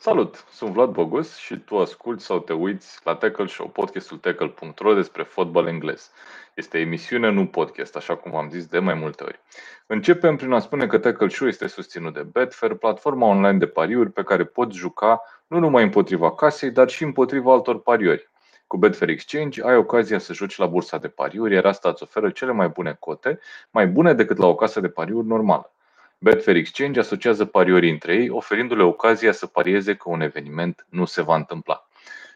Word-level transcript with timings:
Salut! 0.00 0.44
Sunt 0.52 0.70
Vlad 0.70 0.90
Bogos 0.90 1.36
și 1.36 1.58
tu 1.58 1.78
asculti 1.78 2.22
sau 2.22 2.38
te 2.38 2.52
uiți 2.52 3.00
la 3.04 3.14
Tackle 3.14 3.46
Show, 3.46 3.68
podcastul 3.68 4.16
tackle.ro 4.16 4.94
despre 4.94 5.22
fotbal 5.22 5.66
englez. 5.66 6.10
Este 6.54 6.78
emisiune, 6.78 7.30
nu 7.30 7.46
podcast, 7.46 7.96
așa 7.96 8.16
cum 8.16 8.36
am 8.36 8.50
zis 8.50 8.66
de 8.66 8.78
mai 8.78 8.94
multe 8.94 9.24
ori. 9.24 9.40
Începem 9.86 10.36
prin 10.36 10.52
a 10.52 10.58
spune 10.58 10.86
că 10.86 10.98
Tackle 10.98 11.28
Show 11.28 11.48
este 11.48 11.66
susținut 11.66 12.14
de 12.14 12.22
Betfair, 12.22 12.74
platforma 12.74 13.26
online 13.26 13.58
de 13.58 13.66
pariuri 13.66 14.10
pe 14.10 14.22
care 14.22 14.44
poți 14.44 14.76
juca 14.76 15.22
nu 15.46 15.58
numai 15.58 15.82
împotriva 15.82 16.34
casei, 16.34 16.70
dar 16.70 16.88
și 16.88 17.02
împotriva 17.02 17.52
altor 17.52 17.80
pariuri. 17.80 18.30
Cu 18.66 18.76
Betfair 18.76 19.10
Exchange 19.10 19.64
ai 19.64 19.76
ocazia 19.76 20.18
să 20.18 20.32
joci 20.32 20.56
la 20.56 20.66
bursa 20.66 20.98
de 20.98 21.08
pariuri, 21.08 21.54
iar 21.54 21.64
asta 21.64 21.88
îți 21.88 22.02
oferă 22.02 22.30
cele 22.30 22.52
mai 22.52 22.68
bune 22.68 22.96
cote, 23.00 23.38
mai 23.70 23.86
bune 23.86 24.14
decât 24.14 24.36
la 24.36 24.46
o 24.46 24.54
casă 24.54 24.80
de 24.80 24.88
pariuri 24.88 25.26
normală. 25.26 25.72
Betfair 26.18 26.56
Exchange 26.56 27.00
asociază 27.00 27.44
pariorii 27.44 27.90
între 27.90 28.14
ei, 28.14 28.28
oferindu-le 28.28 28.82
ocazia 28.82 29.32
să 29.32 29.46
parieze 29.46 29.94
că 29.94 30.08
un 30.08 30.20
eveniment 30.20 30.86
nu 30.88 31.04
se 31.04 31.22
va 31.22 31.36
întâmpla. 31.36 31.88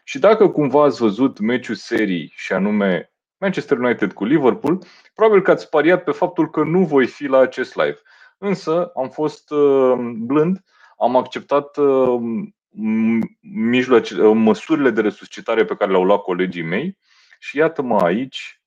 Și 0.03 0.19
dacă 0.19 0.49
cumva 0.49 0.83
ați 0.83 1.01
văzut 1.01 1.39
meciul 1.39 1.75
serii 1.75 2.33
și 2.35 2.53
anume 2.53 3.13
Manchester 3.37 3.77
United 3.77 4.13
cu 4.13 4.25
Liverpool, 4.25 4.83
probabil 5.13 5.41
că 5.41 5.51
ați 5.51 5.69
pariat 5.69 6.03
pe 6.03 6.11
faptul 6.11 6.49
că 6.49 6.63
nu 6.63 6.85
voi 6.85 7.07
fi 7.07 7.25
la 7.25 7.37
acest 7.37 7.75
live. 7.75 7.97
Însă 8.37 8.91
am 8.95 9.09
fost 9.09 9.51
uh, 9.51 9.93
blând, 10.17 10.63
am 10.97 11.15
acceptat 11.15 11.77
uh, 11.77 12.19
mijloace, 13.39 14.21
uh, 14.21 14.35
măsurile 14.35 14.89
de 14.89 15.01
resuscitare 15.01 15.65
pe 15.65 15.75
care 15.75 15.91
le-au 15.91 16.03
luat 16.03 16.21
colegii 16.21 16.63
mei 16.63 16.97
și 17.39 17.57
iată-mă 17.57 17.99
aici 17.99 18.61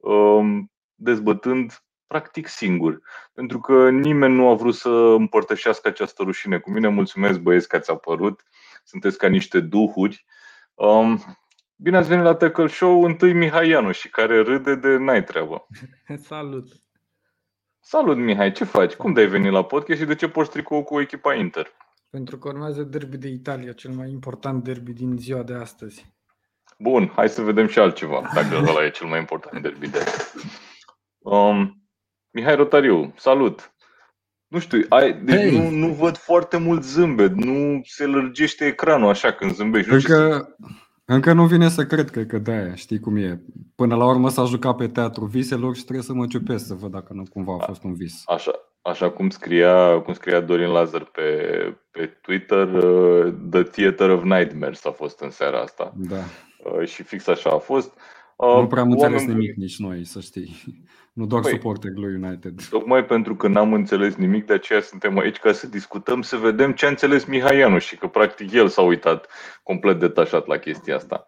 dezbătând 0.95 1.86
practic 2.07 2.49
singur, 2.49 3.01
pentru 3.33 3.61
că 3.61 3.91
nimeni 3.91 4.35
nu 4.35 4.49
a 4.49 4.55
vrut 4.55 4.75
să 4.75 4.89
împărtășească 4.89 5.89
această 5.89 6.23
rușine 6.23 6.59
cu 6.59 6.71
mine. 6.71 6.89
Mulțumesc 6.89 7.39
băieți 7.39 7.69
că 7.69 7.77
ați 7.77 7.91
apărut, 7.91 8.43
sunteți 8.85 9.19
ca 9.19 9.29
niște 9.29 9.61
duhuri. 9.61 10.25
Um, 10.75 11.23
bine 11.77 11.97
ați 11.97 12.09
venit 12.09 12.25
la 12.25 12.35
Tackle 12.35 12.67
Show, 12.67 13.03
întâi 13.03 13.33
Mihai 13.33 13.69
Ianu 13.69 13.93
și 13.93 14.11
care 14.11 14.43
râde 14.43 14.75
de 14.75 14.97
n-ai 14.97 15.25
treabă. 15.25 15.67
Salut! 16.29 16.67
Salut 17.81 18.17
Mihai, 18.17 18.53
ce 18.53 18.65
faci? 18.65 18.95
Cum 18.95 19.13
de-ai 19.13 19.27
venit 19.27 19.53
la 19.53 19.65
podcast 19.65 20.01
și 20.01 20.07
de 20.07 20.15
ce 20.15 20.29
porți 20.29 20.51
tricou 20.51 20.85
cu 20.85 21.01
echipa 21.01 21.35
Inter? 21.35 21.73
Pentru 22.11 22.39
că 22.39 22.49
urmează 22.49 22.83
derby 22.83 23.17
de 23.17 23.29
Italia, 23.29 23.73
cel 23.73 23.91
mai 23.91 24.11
important 24.11 24.65
derby 24.65 24.93
din 24.93 25.17
ziua 25.17 25.43
de 25.43 25.55
astăzi. 25.55 26.15
Bun, 26.79 27.13
hai 27.15 27.29
să 27.29 27.43
vedem 27.43 27.67
și 27.67 27.79
altceva, 27.79 28.31
dacă 28.35 28.57
ăla 28.57 28.85
e 28.85 28.91
cel 28.91 29.07
mai 29.07 29.19
important 29.19 29.63
derby 29.63 29.89
de 29.89 29.99
astăzi. 29.99 30.47
Um, 31.19 31.86
Mihai 32.37 32.57
Rotariu, 32.57 33.15
salut! 33.17 33.75
Nu 34.49 34.59
știu, 34.59 34.87
ai, 34.89 35.21
deci 35.25 35.41
hey. 35.41 35.59
nu, 35.59 35.71
nu 35.71 35.93
văd 35.93 36.17
foarte 36.17 36.57
mult 36.57 36.83
zâmbet, 36.83 37.35
nu 37.35 37.81
se 37.85 38.07
lărgește 38.07 38.65
ecranul 38.65 39.09
așa 39.09 39.33
când 39.33 39.55
zâmbești. 39.55 39.91
Încă, 39.91 40.49
încă 41.05 41.33
nu 41.33 41.47
vine 41.47 41.69
să 41.69 41.87
cred, 41.87 42.11
cred 42.11 42.27
că 42.27 42.39
de-aia, 42.39 42.75
știi 42.75 43.01
cum 43.01 43.17
e. 43.17 43.43
Până 43.75 43.97
la 43.97 44.07
urmă 44.07 44.29
s-a 44.29 44.45
jucat 44.45 44.77
pe 44.77 44.89
teatru 44.89 45.25
viselor 45.25 45.77
și 45.77 45.83
trebuie 45.83 46.05
să 46.05 46.13
mă 46.13 46.27
ciupesc 46.27 46.67
să 46.67 46.75
văd 46.75 46.91
dacă 46.91 47.13
nu 47.13 47.23
cumva 47.31 47.57
a 47.61 47.65
fost 47.65 47.83
un 47.85 47.95
vis. 47.95 48.23
Așa, 48.27 48.53
așa 48.83 49.11
cum 49.11 49.31
scria, 49.31 50.01
cum 50.01 50.15
scria 50.15 50.41
Dorin 50.41 50.69
Lazar 50.69 51.05
pe, 51.05 51.23
pe 51.91 52.07
Twitter, 52.07 52.69
uh, 52.73 53.35
The 53.51 53.63
Theater 53.63 54.11
of 54.11 54.23
Nightmares 54.23 54.85
a 54.85 54.91
fost 54.91 55.21
în 55.21 55.31
seara 55.31 55.61
asta. 55.61 55.93
Da. 55.97 56.23
Uh, 56.65 56.87
și 56.87 57.03
fix 57.03 57.27
așa 57.27 57.51
a 57.51 57.59
fost. 57.59 57.99
Nu 58.39 58.67
prea 58.67 58.83
am 58.83 58.91
înțeles 58.91 59.25
nimic 59.25 59.55
nici 59.55 59.79
noi, 59.79 60.05
să 60.05 60.21
știi. 60.21 60.85
Nu 61.17 61.27
doar 61.27 61.43
păi, 61.43 61.51
suporter 61.51 61.91
lui 61.95 62.15
United. 62.15 62.69
Tocmai 62.71 63.05
pentru 63.05 63.37
că 63.37 63.49
n-am 63.49 63.73
înțeles 63.73 64.15
nimic, 64.15 64.47
de 64.47 64.53
aceea 64.53 64.81
suntem 64.81 65.19
aici 65.19 65.39
ca 65.39 65.53
să 65.53 65.67
discutăm, 65.67 66.23
să 66.23 66.37
vedem 66.37 66.73
ce 66.73 66.87
a 66.87 66.89
înțeles 66.89 67.25
Mihaianu 67.25 67.79
și 67.79 67.97
că 67.97 68.07
practic 68.07 68.53
el 68.53 68.69
s-a 68.69 68.83
uitat 68.83 69.29
complet 69.63 69.99
detașat 69.99 70.47
la 70.47 70.57
chestia 70.57 70.97
asta. 70.97 71.27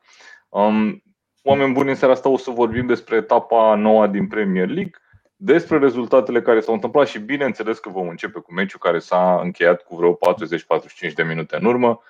Um, 0.49 1.03
oameni 1.43 1.73
buni, 1.73 1.89
în 1.89 1.95
seara 1.95 2.13
asta 2.13 2.29
o 2.29 2.37
să 2.37 2.51
vorbim 2.51 2.87
despre 2.87 3.17
etapa 3.17 3.75
noua 3.75 4.07
din 4.07 4.27
Premier 4.27 4.69
League, 4.69 4.93
despre 5.37 5.79
rezultatele 5.79 6.43
care 6.43 6.61
s-au 6.61 6.75
întâmplat 6.75 7.07
și 7.07 7.19
bineînțeles 7.19 7.79
că 7.79 7.89
vom 7.89 8.09
începe 8.09 8.41
cu 8.41 8.53
meciul 8.53 8.81
care 8.81 8.99
s-a 8.99 9.41
încheiat 9.43 9.83
cu 9.83 9.97
vreo 9.97 10.19
40-45 11.11 11.13
de 11.15 11.23
minute 11.23 11.57
în 11.57 11.65
urmă. 11.65 12.01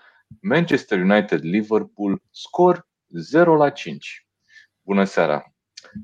Manchester 0.40 0.98
United-Liverpool, 0.98 2.22
scor 2.30 2.88
0 3.08 3.56
la 3.56 3.70
5. 3.70 4.26
Bună 4.82 5.04
seara! 5.04 5.52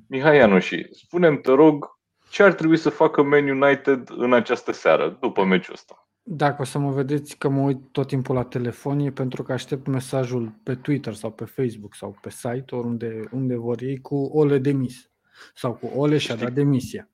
Mihai 0.08 0.36
Ianuși, 0.36 0.86
spune 0.90 1.36
te 1.36 1.50
rog, 1.50 1.98
ce 2.30 2.42
ar 2.42 2.52
trebui 2.52 2.76
să 2.76 2.90
facă 2.90 3.22
Man 3.22 3.48
United 3.48 4.08
în 4.16 4.32
această 4.32 4.72
seară, 4.72 5.16
după 5.20 5.44
meciul 5.44 5.74
ăsta? 5.74 6.08
Dacă 6.22 6.62
o 6.62 6.64
să 6.64 6.78
mă 6.78 6.90
vedeți 6.90 7.36
că 7.38 7.48
mă 7.48 7.60
uit 7.60 7.78
tot 7.92 8.06
timpul 8.06 8.34
la 8.34 8.44
telefon, 8.44 8.98
e 8.98 9.10
pentru 9.10 9.42
că 9.42 9.52
aștept 9.52 9.86
mesajul 9.86 10.52
pe 10.62 10.74
Twitter 10.74 11.14
sau 11.14 11.30
pe 11.30 11.44
Facebook 11.44 11.94
sau 11.94 12.16
pe 12.20 12.30
site, 12.30 12.74
oriunde 12.74 13.20
unde 13.30 13.56
vor 13.56 13.82
ei, 13.82 14.00
cu 14.00 14.16
Ole 14.16 14.58
demis. 14.58 15.10
Sau 15.54 15.72
cu 15.72 15.90
Ole 15.94 16.18
și-a 16.18 16.34
dat 16.34 16.52
demisia. 16.52 17.08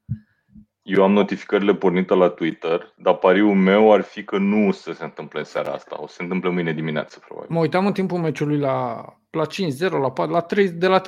Eu 0.90 1.02
am 1.02 1.12
notificările 1.12 1.74
pornite 1.74 2.14
la 2.14 2.28
Twitter, 2.28 2.92
dar 2.96 3.14
pariul 3.14 3.54
meu 3.54 3.92
ar 3.92 4.00
fi 4.00 4.24
că 4.24 4.38
nu 4.38 4.66
o 4.68 4.72
să 4.72 4.92
se 4.92 5.04
întâmple 5.04 5.38
în 5.38 5.44
seara 5.44 5.72
asta. 5.72 5.96
O 6.00 6.06
să 6.06 6.14
se 6.14 6.22
întâmple 6.22 6.50
mâine 6.50 6.72
dimineață, 6.72 7.18
probabil. 7.26 7.48
Mă 7.50 7.60
uitam 7.60 7.86
în 7.86 7.92
timpul 7.92 8.18
meciului 8.18 8.58
la, 8.58 9.04
la 9.30 9.46
5-0, 9.46 9.90
la 9.90 10.10
4, 10.10 10.32
la 10.32 10.40
3, 10.40 10.68
de 10.68 10.86
la 10.86 11.00
3-0 11.00 11.02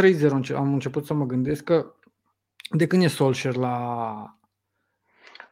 am 0.57 0.73
început 0.73 1.07
să 1.07 1.15
mă 1.15 1.25
gândesc 1.25 1.65
că 1.65 1.87
de 2.71 2.87
când 2.87 3.03
e 3.03 3.07
Solskjaer 3.07 3.57
la, 3.57 4.37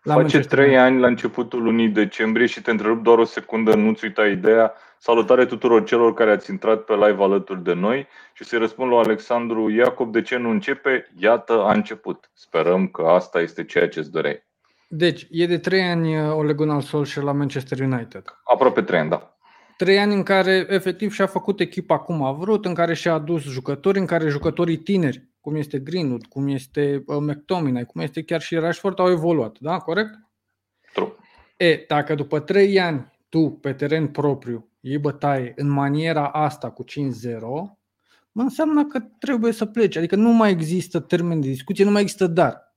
la 0.03 0.15
Face 0.15 0.39
trei 0.39 0.79
ani 0.79 1.01
la 1.01 1.07
începutul 1.07 1.63
lunii 1.63 1.89
decembrie 1.89 2.47
și 2.47 2.63
te 2.63 2.71
întrerup 2.71 3.03
doar 3.03 3.19
o 3.19 3.25
secundă, 3.25 3.75
nu-ți 3.75 4.05
uita 4.05 4.27
ideea. 4.27 4.75
Salutare 5.03 5.47
tuturor 5.47 5.84
celor 5.84 6.15
care 6.15 6.31
ați 6.31 6.50
intrat 6.50 6.84
pe 6.84 6.93
live 6.93 7.22
alături 7.22 7.65
de 7.65 7.72
noi 7.72 8.06
și 8.33 8.44
să-i 8.44 8.59
răspund 8.59 8.91
lui 8.91 8.99
Alexandru 8.99 9.71
Iacob 9.71 10.12
de 10.12 10.22
ce 10.22 10.37
nu 10.37 10.50
începe. 10.50 11.12
Iată, 11.19 11.53
a 11.53 11.72
început. 11.72 12.31
Sperăm 12.34 12.88
că 12.88 13.03
asta 13.03 13.41
este 13.41 13.65
ceea 13.65 13.89
ce 13.89 13.99
îți 13.99 14.10
doreai. 14.10 14.43
Deci, 14.89 15.27
e 15.31 15.47
de 15.47 15.59
trei 15.59 15.83
ani 15.83 16.19
uh, 16.19 16.34
Ole 16.34 16.53
Gunnar 16.53 16.83
Solskjaer 16.83 17.27
la 17.27 17.33
Manchester 17.33 17.81
United. 17.81 18.25
Aproape 18.44 18.83
trei 18.83 18.99
ani, 18.99 19.10
da. 19.10 19.37
Trei 19.77 19.99
ani 19.99 20.15
în 20.15 20.22
care 20.22 20.66
efectiv 20.69 21.12
și-a 21.12 21.27
făcut 21.27 21.60
echipa 21.60 21.99
cum 21.99 22.22
a 22.22 22.33
vrut, 22.33 22.65
în 22.65 22.75
care 22.75 22.94
și-a 22.94 23.12
adus 23.12 23.43
jucători, 23.43 23.99
în 23.99 24.06
care 24.06 24.28
jucătorii 24.28 24.77
tineri 24.77 25.28
cum 25.41 25.55
este 25.55 25.78
Greenwood, 25.78 26.27
cum 26.27 26.49
este 26.49 27.03
uh, 27.06 27.16
McTominay, 27.21 27.84
cum 27.84 28.00
este 28.00 28.22
chiar 28.22 28.41
și 28.41 28.55
Rashford, 28.55 28.99
au 28.99 29.10
evoluat, 29.10 29.56
da? 29.60 29.78
Corect? 29.78 30.10
True. 30.93 31.12
E, 31.56 31.84
dacă 31.89 32.15
după 32.15 32.41
3 32.41 32.81
ani 32.81 33.12
tu, 33.28 33.50
pe 33.50 33.72
teren 33.72 34.09
propriu, 34.09 34.70
iei 34.81 34.99
bătaie 34.99 35.53
în 35.57 35.69
maniera 35.69 36.29
asta 36.29 36.71
cu 36.71 36.85
5-0, 36.85 36.89
mă 38.33 38.43
înseamnă 38.43 38.85
că 38.85 39.01
trebuie 39.19 39.53
să 39.53 39.67
pleci. 39.67 39.97
Adică 39.97 40.17
nu 40.17 40.31
mai 40.33 40.51
există 40.51 41.01
termen 41.01 41.41
de 41.41 41.49
discuție, 41.49 41.85
nu 41.85 41.91
mai 41.91 42.03
există 42.03 42.27
dar. 42.27 42.69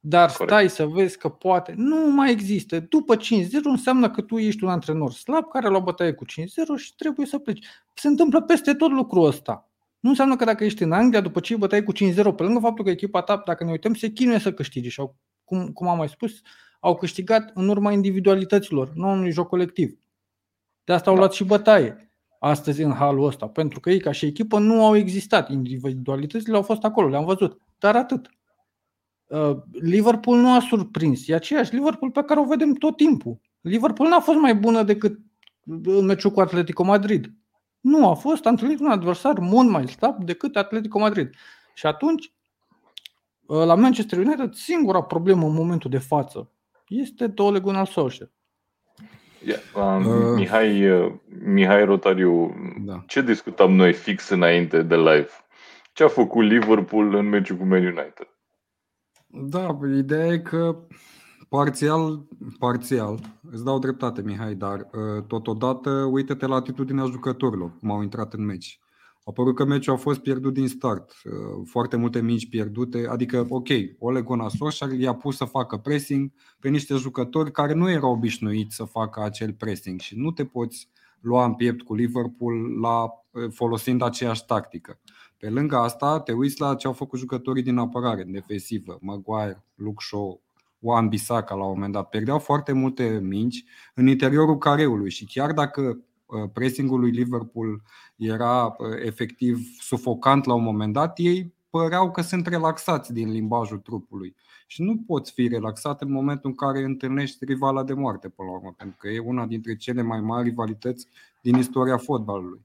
Dar 0.00 0.30
Corect. 0.30 0.50
stai 0.50 0.68
să 0.68 0.86
vezi 0.86 1.18
că 1.18 1.28
poate. 1.28 1.74
Nu 1.76 2.10
mai 2.10 2.30
există. 2.30 2.80
După 2.80 3.16
5-0 3.16 3.20
înseamnă 3.62 4.10
că 4.10 4.20
tu 4.20 4.38
ești 4.38 4.64
un 4.64 4.70
antrenor 4.70 5.12
slab 5.12 5.48
care 5.48 5.66
a 5.66 5.68
luat 5.68 5.82
bătaie 5.82 6.12
cu 6.12 6.24
5-0 6.24 6.28
și 6.76 6.94
trebuie 6.94 7.26
să 7.26 7.38
pleci. 7.38 7.66
Se 7.94 8.08
întâmplă 8.08 8.42
peste 8.42 8.74
tot 8.74 8.90
lucrul 8.90 9.26
ăsta. 9.26 9.68
Nu 10.00 10.08
înseamnă 10.10 10.36
că 10.36 10.44
dacă 10.44 10.64
ești 10.64 10.82
în 10.82 10.92
Anglia, 10.92 11.20
după 11.20 11.40
ce 11.40 11.56
bătai 11.56 11.84
cu 11.84 11.92
5-0, 11.92 11.96
pe 12.36 12.42
lângă 12.42 12.58
faptul 12.58 12.84
că 12.84 12.90
echipa 12.90 13.22
ta, 13.22 13.42
dacă 13.46 13.64
ne 13.64 13.70
uităm, 13.70 13.94
se 13.94 14.08
chinuie 14.08 14.38
să 14.38 14.52
câștige 14.52 14.88
și 14.88 15.00
au, 15.00 15.16
cum, 15.44 15.68
cum 15.68 15.88
am 15.88 15.96
mai 15.96 16.08
spus, 16.08 16.32
au 16.80 16.96
câștigat 16.96 17.50
în 17.54 17.68
urma 17.68 17.92
individualităților, 17.92 18.92
nu 18.94 19.08
unui 19.08 19.30
joc 19.30 19.48
colectiv. 19.48 19.98
De 20.88 20.94
asta 20.94 21.10
au 21.10 21.16
da. 21.16 21.22
luat 21.22 21.32
și 21.32 21.44
bătaie 21.44 22.12
astăzi 22.38 22.82
în 22.82 22.92
halul 22.92 23.26
ăsta, 23.26 23.48
pentru 23.48 23.80
că 23.80 23.90
ei 23.90 24.00
ca 24.00 24.12
și 24.12 24.26
echipă 24.26 24.58
nu 24.58 24.84
au 24.84 24.96
existat. 24.96 25.50
Individualitățile 25.50 26.56
au 26.56 26.62
fost 26.62 26.84
acolo, 26.84 27.08
le-am 27.08 27.24
văzut, 27.24 27.60
dar 27.78 27.96
atât. 27.96 28.30
Uh, 29.26 29.56
Liverpool 29.72 30.38
nu 30.38 30.54
a 30.54 30.60
surprins, 30.60 31.28
e 31.28 31.34
aceeași 31.34 31.74
Liverpool 31.74 32.10
pe 32.10 32.22
care 32.22 32.40
o 32.40 32.44
vedem 32.44 32.72
tot 32.72 32.96
timpul. 32.96 33.40
Liverpool 33.60 34.08
n-a 34.08 34.20
fost 34.20 34.38
mai 34.38 34.54
bună 34.54 34.82
decât 34.82 35.18
în 35.64 36.04
meciul 36.04 36.30
cu 36.30 36.40
Atletico 36.40 36.84
Madrid. 36.84 37.32
Nu, 37.80 38.08
a 38.08 38.14
fost 38.14 38.46
a 38.46 38.48
întâlnit 38.48 38.80
un 38.80 38.90
adversar 38.90 39.38
mult 39.38 39.68
mai 39.68 39.88
slab 39.88 40.24
decât 40.24 40.56
Atletico 40.56 40.98
Madrid. 40.98 41.34
Și 41.74 41.86
atunci, 41.86 42.32
ă, 43.48 43.64
la 43.64 43.74
Manchester 43.74 44.18
United, 44.18 44.54
singura 44.54 45.02
problemă 45.02 45.46
în 45.46 45.54
momentul 45.54 45.90
de 45.90 45.98
față 45.98 46.50
este 46.88 47.32
Ole 47.36 47.60
Gunnar 47.60 47.86
Solskjaer. 47.86 48.30
Yeah, 49.44 49.60
um, 49.74 50.06
uh, 50.06 50.34
Mihai, 50.34 50.90
uh, 50.90 51.12
Mihai 51.44 51.84
Rotariu, 51.84 52.54
da. 52.84 53.04
ce 53.06 53.22
discutam 53.22 53.72
noi 53.72 53.92
fix 53.92 54.28
înainte 54.28 54.82
de 54.82 54.96
live? 54.96 55.30
Ce 55.92 56.04
a 56.04 56.08
făcut 56.08 56.44
Liverpool 56.44 57.14
în 57.14 57.28
meciul 57.28 57.56
cu 57.56 57.64
Man 57.64 57.84
United? 57.84 58.28
Da, 59.26 59.78
ideea 59.96 60.26
e 60.26 60.38
că 60.38 60.76
Parțial, 61.48 62.26
parțial, 62.58 63.18
îți 63.50 63.64
dau 63.64 63.78
dreptate, 63.78 64.22
Mihai, 64.22 64.54
dar 64.54 64.78
uh, 64.80 65.24
totodată 65.26 65.90
uite-te 65.90 66.46
la 66.46 66.54
atitudinea 66.54 67.04
jucătorilor, 67.04 67.72
cum 67.80 67.90
au 67.90 68.02
intrat 68.02 68.32
în 68.32 68.44
meci. 68.44 68.78
A 69.28 69.32
părut 69.32 69.54
că 69.54 69.64
meciul 69.64 69.92
a 69.94 69.96
fost 69.96 70.20
pierdut 70.20 70.54
din 70.54 70.68
start, 70.68 71.10
uh, 71.24 71.32
foarte 71.64 71.96
multe 71.96 72.22
mici 72.22 72.48
pierdute, 72.48 73.06
adică, 73.08 73.46
ok, 73.48 73.68
Ole 73.98 74.20
Gunnar 74.20 74.50
Solskjaer 74.50 74.92
i-a 74.92 75.14
pus 75.14 75.36
să 75.36 75.44
facă 75.44 75.76
pressing 75.76 76.32
pe 76.60 76.68
niște 76.68 76.94
jucători 76.94 77.52
care 77.52 77.72
nu 77.72 77.90
erau 77.90 78.12
obișnuiți 78.12 78.76
să 78.76 78.84
facă 78.84 79.22
acel 79.22 79.52
pressing 79.52 80.00
și 80.00 80.18
nu 80.18 80.30
te 80.30 80.44
poți 80.44 80.88
lua 81.20 81.44
în 81.44 81.54
piept 81.54 81.82
cu 81.82 81.94
Liverpool 81.94 82.80
la, 82.80 83.10
folosind 83.50 84.02
aceeași 84.02 84.44
tactică. 84.44 84.98
Pe 85.38 85.50
lângă 85.50 85.76
asta, 85.76 86.20
te 86.20 86.32
uiți 86.32 86.60
la 86.60 86.74
ce 86.74 86.86
au 86.86 86.92
făcut 86.92 87.18
jucătorii 87.18 87.62
din 87.62 87.76
apărare, 87.76 88.22
în 88.22 88.32
defensivă, 88.32 88.98
Maguire, 89.00 89.64
Luke 89.74 90.04
Shaw, 90.08 90.40
Wan 90.78 91.08
Bissaka 91.08 91.54
la 91.54 91.64
un 91.64 91.72
moment 91.72 91.92
dat. 91.92 92.08
Pierdeau 92.08 92.38
foarte 92.38 92.72
multe 92.72 93.20
minci 93.22 93.64
în 93.94 94.06
interiorul 94.06 94.58
careului 94.58 95.10
și 95.10 95.24
chiar 95.24 95.52
dacă 95.52 95.98
pressingul 96.52 97.00
lui 97.00 97.10
Liverpool 97.10 97.82
era 98.16 98.76
efectiv 99.04 99.58
sufocant 99.80 100.44
la 100.44 100.54
un 100.54 100.62
moment 100.62 100.92
dat, 100.92 101.18
ei 101.18 101.54
păreau 101.70 102.10
că 102.10 102.20
sunt 102.20 102.46
relaxați 102.46 103.12
din 103.12 103.30
limbajul 103.30 103.78
trupului. 103.78 104.36
Și 104.66 104.82
nu 104.82 104.96
poți 105.06 105.32
fi 105.32 105.48
relaxat 105.48 106.02
în 106.02 106.12
momentul 106.12 106.50
în 106.50 106.56
care 106.56 106.84
întâlnești 106.84 107.44
rivala 107.44 107.84
de 107.84 107.92
moarte, 107.92 108.28
până 108.28 108.48
la 108.48 108.54
urmă, 108.54 108.74
pentru 108.76 108.96
că 109.00 109.08
e 109.08 109.18
una 109.18 109.46
dintre 109.46 109.76
cele 109.76 110.02
mai 110.02 110.20
mari 110.20 110.48
rivalități 110.48 111.06
din 111.42 111.56
istoria 111.56 111.96
fotbalului. 111.96 112.60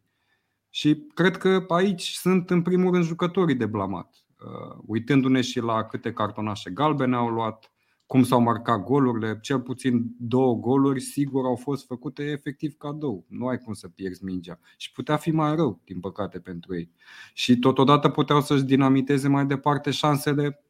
Și 0.69 1.07
cred 1.13 1.37
că 1.37 1.65
aici 1.67 2.11
sunt 2.11 2.49
în 2.49 2.61
primul 2.61 2.91
rând 2.91 3.03
jucătorii 3.03 3.55
de 3.55 3.65
blamat. 3.65 4.15
Uh, 4.45 4.77
uitându-ne 4.85 5.41
și 5.41 5.59
la 5.59 5.83
câte 5.83 6.13
cartonașe 6.13 6.69
galbene 6.69 7.15
au 7.15 7.27
luat, 7.27 7.72
cum 8.13 8.23
s-au 8.23 8.41
marcat 8.41 8.83
golurile, 8.83 9.39
cel 9.41 9.59
puțin 9.59 10.05
două 10.19 10.55
goluri 10.55 10.99
sigur 10.99 11.45
au 11.45 11.55
fost 11.55 11.85
făcute 11.85 12.23
efectiv 12.23 12.73
cadou. 12.77 13.25
Nu 13.27 13.47
ai 13.47 13.57
cum 13.57 13.73
să 13.73 13.87
pierzi 13.87 14.23
mingea. 14.23 14.59
Și 14.77 14.91
putea 14.91 15.17
fi 15.17 15.31
mai 15.31 15.55
rău, 15.55 15.81
din 15.85 15.99
păcate, 15.99 16.39
pentru 16.39 16.75
ei. 16.75 16.91
Și 17.33 17.57
totodată 17.57 18.09
puteau 18.09 18.41
să-și 18.41 18.63
dinamiteze 18.63 19.27
mai 19.27 19.45
departe 19.45 19.91
șansele 19.91 20.63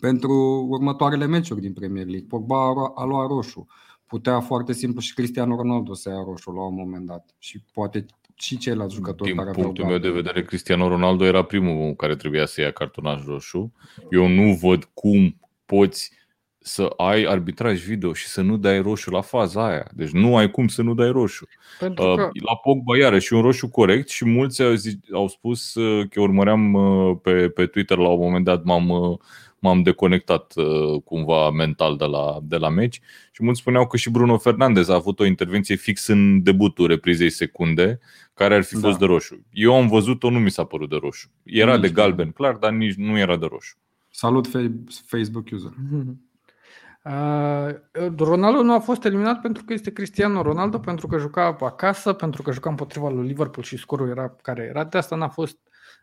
pentru 0.00 0.66
următoarele 0.70 1.26
meciuri 1.26 1.60
din 1.60 1.72
Premier 1.72 2.06
League. 2.06 2.26
Pogba 2.28 2.56
a 2.94 3.04
luat 3.04 3.28
roșu. 3.28 3.66
Putea 4.06 4.40
foarte 4.40 4.72
simplu 4.72 5.00
și 5.00 5.14
Cristiano 5.14 5.56
Ronaldo 5.56 5.94
să 5.94 6.08
ia 6.08 6.22
roșu 6.26 6.50
la 6.50 6.66
un 6.66 6.74
moment 6.74 7.06
dat. 7.06 7.34
Și 7.38 7.64
poate 7.72 8.06
și 8.34 8.58
ceilalți 8.58 8.94
jucători 8.94 9.30
Din 9.30 9.38
care 9.38 9.50
punctul 9.50 9.84
aveau 9.84 10.00
meu 10.00 10.10
de 10.10 10.20
vedere, 10.20 10.44
Cristiano 10.44 10.88
Ronaldo 10.88 11.24
era 11.24 11.42
primul 11.42 11.94
care 11.94 12.16
trebuia 12.16 12.46
să 12.46 12.60
ia 12.60 12.70
cartonaj 12.70 13.24
roșu. 13.24 13.72
Eu 14.10 14.28
nu 14.28 14.54
văd 14.54 14.84
cum 14.84 15.36
poți 15.64 16.20
să 16.62 16.82
ai 16.96 17.22
arbitraj 17.24 17.84
video 17.84 18.12
și 18.12 18.26
să 18.26 18.40
nu 18.40 18.56
dai 18.56 18.80
roșu 18.82 19.10
la 19.10 19.20
faza 19.20 19.66
aia. 19.66 19.86
Deci 19.94 20.10
nu 20.10 20.36
ai 20.36 20.50
cum 20.50 20.68
să 20.68 20.82
nu 20.82 20.94
dai 20.94 21.10
roșu. 21.10 21.46
Pentru 21.78 22.04
Uh, 22.04 22.14
că, 22.16 22.22
La 22.32 22.56
Pogba 22.62 22.96
iară 22.96 23.18
și 23.18 23.32
un 23.32 23.40
roșu 23.42 23.68
corect 23.68 24.08
și 24.08 24.24
mulți 24.24 24.62
au, 24.62 24.72
zi, 24.74 24.98
au 25.12 25.28
spus 25.28 25.74
uh, 25.74 26.08
că 26.10 26.20
urmăream 26.20 26.72
uh, 26.74 27.16
pe, 27.22 27.48
pe 27.48 27.66
Twitter 27.66 27.96
la 27.98 28.08
un 28.08 28.18
moment 28.20 28.44
dat 28.44 28.64
m-am, 28.64 28.88
uh, 28.88 29.18
m-am 29.58 29.82
deconectat 29.82 30.52
uh, 30.56 31.02
cumva 31.04 31.50
mental 31.50 31.96
de 31.96 32.04
la, 32.04 32.38
de 32.42 32.56
la 32.56 32.68
meci 32.68 33.00
și 33.32 33.44
mulți 33.44 33.60
spuneau 33.60 33.86
că 33.86 33.96
și 33.96 34.10
Bruno 34.10 34.38
Fernandez 34.38 34.88
a 34.88 34.94
avut 34.94 35.20
o 35.20 35.24
intervenție 35.24 35.74
fix 35.76 36.06
în 36.06 36.42
debutul 36.42 36.86
reprizei 36.86 37.30
secunde 37.30 37.98
care 38.34 38.54
ar 38.54 38.62
fi 38.62 38.74
Da. 38.74 38.80
fost 38.80 38.98
de 38.98 39.04
roșu. 39.04 39.46
Eu 39.50 39.74
am 39.74 39.88
văzut-o, 39.88 40.30
nu 40.30 40.38
mi 40.38 40.50
s-a 40.50 40.64
părut 40.64 40.88
de 40.90 40.96
roșu. 41.00 41.28
Era 41.44 41.72
Nici 41.72 41.80
de 41.80 41.86
nu. 41.88 41.92
galben, 41.94 42.30
clar, 42.30 42.54
dar 42.54 42.70
nici 42.72 42.94
nu 42.94 43.18
era 43.18 43.36
de 43.36 43.46
roșu. 43.50 43.76
Salut 44.10 44.46
fe- 44.46 44.72
Facebook 45.06 45.46
user. 45.52 45.72
Uh, 47.04 47.68
Ronaldo 48.18 48.62
nu 48.62 48.74
a 48.74 48.78
fost 48.78 49.04
eliminat 49.04 49.40
pentru 49.40 49.64
că 49.64 49.72
este 49.72 49.92
Cristiano 49.92 50.42
Ronaldo, 50.42 50.78
pentru 50.78 51.06
că 51.06 51.18
juca 51.18 51.56
acasă, 51.60 52.12
pentru 52.12 52.42
că 52.42 52.52
juca 52.52 52.70
împotriva 52.70 53.08
lui 53.08 53.26
Liverpool 53.26 53.64
și 53.64 53.76
scorul 53.76 54.08
era 54.08 54.36
care 54.42 54.62
era. 54.62 54.84
De 54.84 54.98
asta 54.98 55.16
n-a 55.16 55.28
fost 55.28 55.58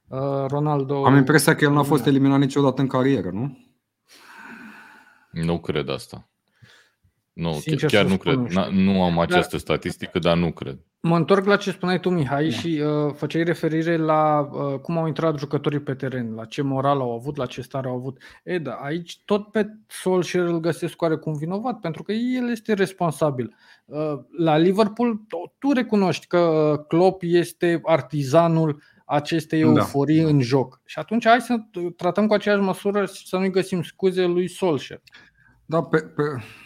uh, 0.07 0.45
Ronaldo. 0.47 1.05
Am 1.05 1.15
impresia 1.15 1.55
că 1.55 1.63
el 1.63 1.71
n-a 1.71 1.83
fost 1.83 2.05
eliminat 2.05 2.39
niciodată 2.39 2.81
în 2.81 2.87
carieră, 2.87 3.29
nu? 3.29 3.57
Nu 5.31 5.59
cred 5.59 5.89
asta. 5.89 6.29
Nu, 7.33 7.51
Sincer 7.53 7.89
chiar 7.89 8.03
să 8.05 8.09
nu 8.11 8.15
spun, 8.15 8.17
cred. 8.17 8.37
nu 8.37 8.47
știu. 8.47 8.61
Na- 8.61 8.93
Nu 8.93 9.03
am 9.03 9.19
această 9.19 9.57
statistică, 9.57 10.19
dar 10.19 10.37
nu 10.37 10.51
cred. 10.51 10.79
Mă 11.01 11.15
întorc 11.15 11.45
la 11.45 11.55
ce 11.55 11.71
spuneai 11.71 11.99
tu, 11.99 12.09
Mihai, 12.09 12.43
Da. 12.49 12.55
și 12.55 12.81
uh, 12.85 13.13
făceai 13.13 13.43
referire 13.43 13.97
la 13.97 14.49
uh, 14.51 14.79
cum 14.79 14.97
au 14.97 15.07
intrat 15.07 15.37
jucătorii 15.37 15.79
pe 15.79 15.93
teren, 15.93 16.33
la 16.33 16.45
ce 16.45 16.61
moral 16.61 16.99
au 16.99 17.13
avut, 17.13 17.35
la 17.37 17.45
ce 17.45 17.61
stare 17.61 17.87
au 17.87 17.95
avut. 17.95 18.17
E, 18.43 18.57
da, 18.57 18.71
aici 18.71 19.19
tot 19.25 19.47
pe 19.51 19.69
Solskjaer 19.87 20.45
îl 20.45 20.59
găsesc 20.59 21.01
oarecum 21.01 21.33
vinovat, 21.33 21.79
pentru 21.79 22.03
că 22.03 22.11
el 22.11 22.49
este 22.49 22.73
responsabil. 22.73 23.55
Uh, 23.85 24.13
la 24.37 24.57
Liverpool, 24.57 25.15
tu- 25.27 25.53
tu 25.59 25.71
recunoști 25.71 26.27
că 26.27 26.37
uh, 26.39 26.85
Klopp 26.87 27.21
este 27.25 27.79
artizanul 27.83 28.81
acestei 29.05 29.61
Da. 29.61 29.67
euforii 29.67 30.19
în 30.21 30.41
joc. 30.41 30.81
Și 30.85 30.99
atunci 30.99 31.27
hai 31.27 31.41
să 31.41 31.55
tratăm 31.95 32.27
cu 32.27 32.33
aceeași 32.33 32.61
măsură 32.61 33.05
și 33.05 33.27
să 33.27 33.37
nu-i 33.37 33.51
găsim 33.51 33.81
scuze 33.81 34.25
lui 34.25 34.47
Solskjaer. 34.49 35.01
Da, 35.69 35.83
pe, 35.83 35.97
pe, 35.97 36.23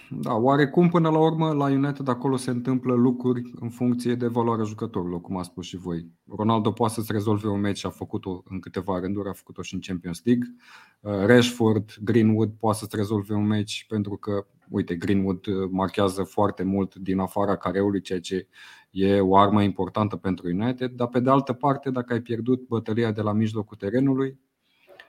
da, 0.09 0.33
oarecum 0.33 0.89
până 0.89 1.09
la 1.09 1.19
urmă 1.19 1.53
la 1.53 1.65
United 1.65 2.07
acolo 2.07 2.35
se 2.35 2.49
întâmplă 2.49 2.93
lucruri 2.93 3.51
în 3.59 3.69
funcție 3.69 4.15
de 4.15 4.27
valoarea 4.27 4.65
jucătorilor, 4.65 5.21
cum 5.21 5.37
a 5.37 5.43
spus 5.43 5.65
și 5.65 5.77
voi. 5.77 6.07
Ronaldo 6.37 6.71
poate 6.71 6.93
să-ți 6.93 7.11
rezolve 7.11 7.47
un 7.47 7.59
meci, 7.59 7.85
a 7.85 7.89
făcut-o 7.89 8.43
în 8.49 8.59
câteva 8.59 8.99
rânduri, 8.99 9.29
a 9.29 9.33
făcut-o 9.33 9.61
și 9.61 9.73
în 9.73 9.79
Champions 9.79 10.21
League. 10.23 10.55
Uh, 10.99 11.25
Rashford, 11.25 11.93
Greenwood 12.03 12.51
poate 12.59 12.77
să-ți 12.77 12.95
rezolve 12.95 13.33
un 13.33 13.47
meci 13.47 13.85
pentru 13.89 14.15
că, 14.17 14.45
uite, 14.69 14.95
Greenwood 14.95 15.47
uh, 15.47 15.69
marchează 15.71 16.23
foarte 16.23 16.63
mult 16.63 16.95
din 16.95 17.19
afara 17.19 17.55
careului, 17.55 18.01
ceea 18.01 18.19
ce 18.19 18.47
e 18.89 19.19
o 19.19 19.37
armă 19.37 19.63
importantă 19.63 20.15
pentru 20.15 20.47
United, 20.47 20.91
dar 20.91 21.07
pe 21.07 21.19
de 21.19 21.29
altă 21.29 21.53
parte, 21.53 21.91
dacă 21.91 22.13
ai 22.13 22.21
pierdut 22.21 22.67
bătălia 22.67 23.11
de 23.11 23.21
la 23.21 23.33
mijlocul 23.33 23.77
terenului, 23.77 24.39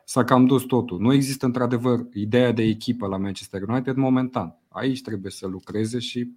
s-a 0.05 0.25
cam 0.25 0.47
dus 0.47 0.62
totul. 0.62 1.01
Nu 1.01 1.12
există 1.12 1.47
într-adevăr 1.47 2.06
ideea 2.12 2.53
de 2.53 2.62
echipă 2.62 3.06
la 3.06 3.17
Manchester 3.17 3.62
United 3.69 3.97
momentan. 3.97 4.59
Aici 4.69 5.03
trebuie 5.03 5.31
să 5.31 5.47
lucreze 5.47 5.99
și 5.99 6.31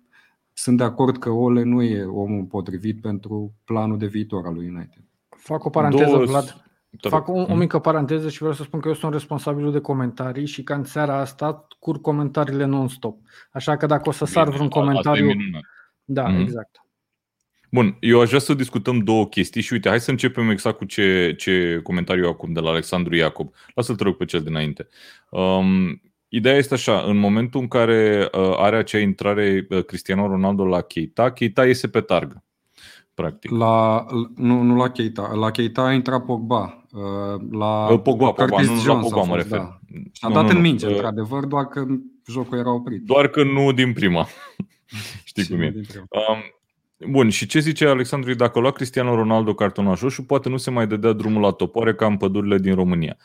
sunt 0.54 0.78
de 0.78 0.84
acord 0.84 1.18
că 1.18 1.30
Ole 1.30 1.64
nu 1.64 1.82
e 1.82 2.04
omul 2.04 2.44
potrivit 2.44 3.02
pentru 3.02 3.54
planul 3.66 3.98
de 3.98 4.06
viitor 4.06 4.46
al 4.46 4.54
lui 4.54 4.68
United. 4.68 5.04
Fac 5.30 5.66
o 5.66 5.70
paranteză, 5.70 6.12
Două- 6.12 6.26
Vlad. 6.26 6.62
Te 7.02 7.10
Fac 7.10 7.28
rog. 7.28 7.36
o, 7.36 7.52
o 7.52 7.56
mică 7.56 7.80
paranteză 7.80 8.30
și 8.30 8.38
vreau 8.38 8.54
să 8.54 8.64
spun 8.64 8.80
că 8.80 8.88
eu 8.88 8.94
sunt 8.94 9.14
responsabilul 9.14 9.72
de 9.72 9.80
comentarii 9.80 10.46
și 10.46 10.64
ca 10.64 10.76
în 10.76 10.84
seara 10.84 11.20
asta 11.20 11.68
cur 11.80 12.02
comentariile 12.02 12.66
non-stop. 12.66 13.18
Așa 13.52 13.78
că 13.78 13.86
dacă 13.86 14.10
o 14.10 14.12
să 14.12 14.26
sar 14.26 14.44
Bine, 14.50 14.56
vreun 14.56 14.70
asta 14.70 14.80
e 14.80 14.82
comentariu... 14.82 15.26
minunat. 15.26 15.62
Da, 16.04 16.28
Mhm. 16.28 16.40
exact. 16.40 16.82
Bun, 17.72 17.98
eu 18.00 18.22
aș 18.22 18.28
vrea 18.28 18.40
să 18.40 18.54
discutăm 18.54 19.00
două 19.00 19.28
chestii 19.28 19.62
și 19.62 19.74
uite, 19.74 19.90
hai 19.90 20.00
să 20.00 20.12
începem 20.12 20.50
exact 20.50 20.78
cu 20.78 20.86
ce, 20.86 21.34
ce 21.38 21.80
comentariu 21.84 22.28
acum 22.28 22.54
de 22.54 22.60
la 22.60 22.70
Alexandru 22.70 23.16
Iacob. 23.16 23.50
Lasă-l 23.76 23.96
te 23.96 24.04
rog 24.04 24.16
pe 24.16 24.26
cel 24.26 24.42
dinainte. 24.42 24.88
Um, 25.30 26.02
ideea 26.28 26.56
este 26.56 26.74
așa, 26.74 27.00
în 27.08 27.18
momentul 27.18 27.60
în 27.62 27.68
care 27.68 28.30
uh, 28.34 28.54
are 28.58 28.78
acea 28.78 29.00
intrare 29.00 29.68
uh, 29.70 29.84
Cristiano 29.86 30.28
Ronaldo 30.28 30.66
la 30.66 30.82
Keita, 30.82 31.32
Keita 31.32 31.66
iese 31.66 31.88
pe 31.88 32.02
targă, 32.02 32.44
practic. 33.14 33.52
La, 33.52 34.06
nu, 34.36 34.62
nu 34.62 34.76
la 34.76 34.90
Keita. 34.90 35.32
La 35.36 35.52
Keita 35.52 35.82
a 35.82 35.94
intrat 35.94 36.26
Pogba. 36.26 36.86
Uh, 36.92 37.42
La 37.52 37.88
Uh, 37.92 38.00
Pogba, 38.02 38.32
Pogba, 38.32 38.46
Curtis 38.46 38.68
nu, 38.68 38.74
nu 38.74 38.80
la 38.80 38.84
Jones 38.84 39.06
a 39.06 39.10
Pogba 39.10 39.22
mă 39.28 39.34
fost, 39.34 39.44
refer. 39.44 39.58
Da. 39.60 39.80
Și 40.12 40.22
a 40.26 40.28
Nu, 40.28 40.34
dat 40.34 40.44
nu, 40.44 40.50
în 40.50 40.56
nu. 40.56 40.62
minge, 40.62 40.86
Uh, 40.86 40.92
într-adevăr, 40.92 41.46
doar 41.46 41.66
că 41.66 41.86
jocul 42.28 42.58
era 42.58 42.74
oprit. 42.74 43.02
Doar 43.02 43.28
că 43.28 43.44
nu 43.44 43.72
din 43.72 43.94
prima. 43.94 44.28
Știi 45.24 45.44
Și 45.44 45.50
cum 45.50 45.58
nu 45.58 45.64
e. 45.66 45.70
din 45.70 45.86
prima. 45.88 46.06
Um, 46.10 46.38
bun, 47.00 47.30
și 47.30 47.46
ce 47.46 47.60
zice 47.60 47.88
Alexandru? 47.88 48.34
Dacă 48.34 48.60
lua 48.60 48.72
Cristiano 48.72 49.16
Ronaldo 49.16 49.54
cartonaș 49.54 50.00
roșu, 50.00 50.24
poate 50.24 50.50
nu 50.50 50.58
se 50.58 50.72
mai 50.72 50.88
dădea 50.88 51.12
drumul 51.12 51.42
la 51.42 51.52
topoare 51.52 51.96
ca 51.96 52.06
în 52.06 52.18
pădurile 52.18 52.58
din 52.58 52.76
România. 52.76 53.18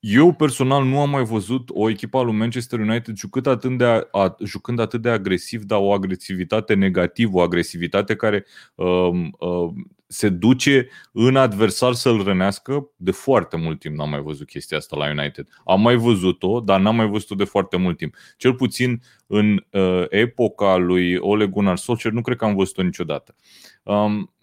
Uh, 0.00 0.06
eu 0.08 0.32
personal 0.32 0.84
nu 0.84 1.00
am 1.00 1.10
mai 1.10 1.24
văzut 1.24 1.70
o 1.72 1.88
echipă 1.90 2.18
a 2.18 2.22
lui 2.22 2.34
Manchester 2.34 2.78
United 2.78 3.16
jucând 3.16 3.46
atât 3.46 3.78
de, 3.78 3.84
a, 4.12 4.36
jucând 4.44 4.78
atât 4.78 5.02
de 5.02 5.08
agresiv, 5.08 5.62
dar 5.62 5.78
o 5.78 5.92
agresivitate 5.92 6.74
negativă, 6.74 7.38
o 7.38 7.40
agresivitate 7.40 8.16
care 8.16 8.44
um, 8.74 9.36
uh, 9.38 9.72
se 10.06 10.28
duce 10.28 10.88
în 11.12 11.36
adversar 11.36 11.92
să-l 11.92 12.22
rănească. 12.22 12.90
De 12.96 13.10
foarte 13.10 13.56
mult 13.56 13.80
timp 13.80 13.96
n-am 13.96 14.10
mai 14.10 14.20
văzut 14.20 14.46
chestia 14.46 14.76
asta 14.76 14.96
la 14.96 15.10
United. 15.10 15.46
Am 15.64 15.80
mai 15.80 15.96
văzut-o, 15.96 16.60
dar 16.60 16.80
n-am 16.80 16.96
mai 16.96 17.08
văzut-o 17.08 17.34
de 17.34 17.44
foarte 17.44 17.76
mult 17.76 17.96
timp. 17.96 18.14
Cel 18.36 18.54
puțin 18.54 19.02
în 19.26 19.64
uh, 19.70 20.04
epoca 20.08 20.76
lui 20.76 21.16
Ole 21.16 21.46
Gunnar 21.46 21.76
Solskjaer 21.76 22.14
nu 22.14 22.20
cred 22.20 22.36
că 22.36 22.44
am 22.44 22.54
văzut-o 22.54 22.82
niciodată. 22.82 23.34
Um, 23.82 24.35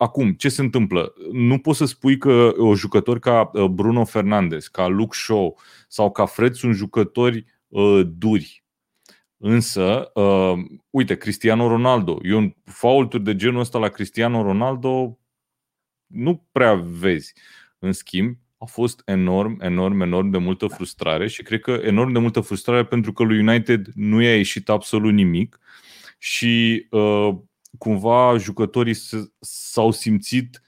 acum, 0.00 0.32
ce 0.32 0.48
se 0.48 0.60
întâmplă? 0.60 1.14
Nu 1.32 1.58
poți 1.58 1.78
să 1.78 1.84
spui 1.84 2.18
că 2.18 2.52
o 2.56 2.74
jucător 2.74 3.18
ca 3.18 3.50
uh, 3.52 3.64
Bruno 3.64 4.04
Fernandes, 4.04 4.68
ca 4.68 4.86
Luke 4.86 5.16
Shaw 5.16 5.58
sau 5.88 6.10
ca 6.10 6.26
Fred 6.26 6.54
sunt 6.54 6.74
jucători 6.74 7.44
uh, 7.68 8.00
duri. 8.06 8.64
Însă, 9.36 10.10
uh, 10.14 10.52
uite, 10.90 11.16
Cristiano 11.16 11.68
Ronaldo, 11.68 12.18
eu 12.22 12.56
faulturi 12.64 13.22
de 13.22 13.36
genul 13.36 13.60
ăsta 13.60 13.78
la 13.78 13.88
Cristiano 13.88 14.42
Ronaldo 14.42 15.18
nu 16.06 16.46
prea 16.52 16.74
vezi. 16.74 17.32
În 17.78 17.92
schimb, 17.92 18.36
a 18.58 18.64
fost 18.64 19.02
enorm, 19.04 19.60
enorm, 19.60 20.00
enorm 20.00 20.30
de 20.30 20.38
multă 20.38 20.66
frustrare 20.66 21.28
și 21.28 21.42
cred 21.42 21.60
că 21.60 21.70
enorm 21.70 22.12
de 22.12 22.18
multă 22.18 22.40
frustrare 22.40 22.84
pentru 22.84 23.12
că 23.12 23.22
lui 23.22 23.38
United 23.38 23.86
nu 23.94 24.22
i-a 24.22 24.36
ieșit 24.36 24.68
absolut 24.68 25.12
nimic 25.12 25.58
și 26.18 26.86
uh, 26.90 27.34
cumva 27.78 28.36
jucătorii 28.36 28.94
s- 28.94 29.32
s-au 29.40 29.90
simțit 29.90 30.62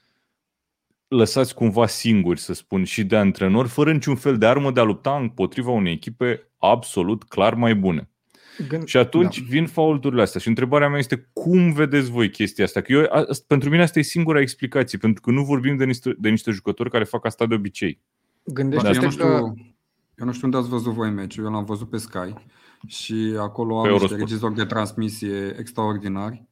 lăsați 1.07 1.53
cumva 1.53 1.87
singuri, 1.87 2.39
să 2.39 2.53
spun, 2.53 2.83
și 2.83 3.03
de 3.03 3.15
antrenori, 3.15 3.67
fără 3.67 3.91
niciun 3.91 4.15
fel 4.15 4.37
de 4.37 4.45
armă 4.45 4.71
de 4.71 4.79
a 4.79 4.83
lupta 4.83 5.15
împotriva 5.15 5.71
unei 5.71 5.93
echipe 5.93 6.49
absolut 6.57 7.23
clar 7.23 7.53
mai 7.53 7.75
bune. 7.75 8.09
Gând... 8.67 8.87
Și 8.87 8.97
atunci 8.97 9.39
da. 9.39 9.45
vin 9.49 9.67
faulturile 9.67 10.21
astea. 10.21 10.39
Și 10.39 10.47
întrebarea 10.47 10.89
mea 10.89 10.99
este 10.99 11.29
cum 11.33 11.73
vedeți 11.73 12.11
voi 12.11 12.29
chestia 12.29 12.63
asta? 12.63 12.81
Că 12.81 12.91
eu, 12.91 13.03
a, 13.09 13.25
pentru 13.47 13.69
mine 13.69 13.81
asta 13.81 13.99
e 13.99 14.01
singura 14.01 14.39
explicație, 14.39 14.97
pentru 14.97 15.21
că 15.21 15.31
nu 15.31 15.43
vorbim 15.43 15.77
de 15.77 15.85
niște, 15.85 16.15
de 16.17 16.29
niște 16.29 16.51
jucători 16.51 16.89
care 16.89 17.03
fac 17.03 17.25
asta 17.25 17.45
de 17.45 17.53
obicei. 17.53 18.01
Gândește 18.43 18.87
eu, 18.93 19.01
nu 19.01 19.09
știu, 19.09 19.23
că... 19.23 19.51
eu 20.15 20.25
nu 20.25 20.31
știu 20.31 20.47
unde 20.47 20.57
ați 20.57 20.69
văzut 20.69 20.93
voi 20.93 21.09
meciul, 21.09 21.45
eu 21.45 21.51
l-am 21.51 21.65
văzut 21.65 21.89
pe 21.89 21.97
Sky 21.97 22.33
și 22.87 23.35
acolo 23.39 23.79
au 23.79 23.91
niște 23.91 24.15
regizori 24.15 24.55
de 24.55 24.65
transmisie 24.65 25.55
extraordinari 25.59 26.47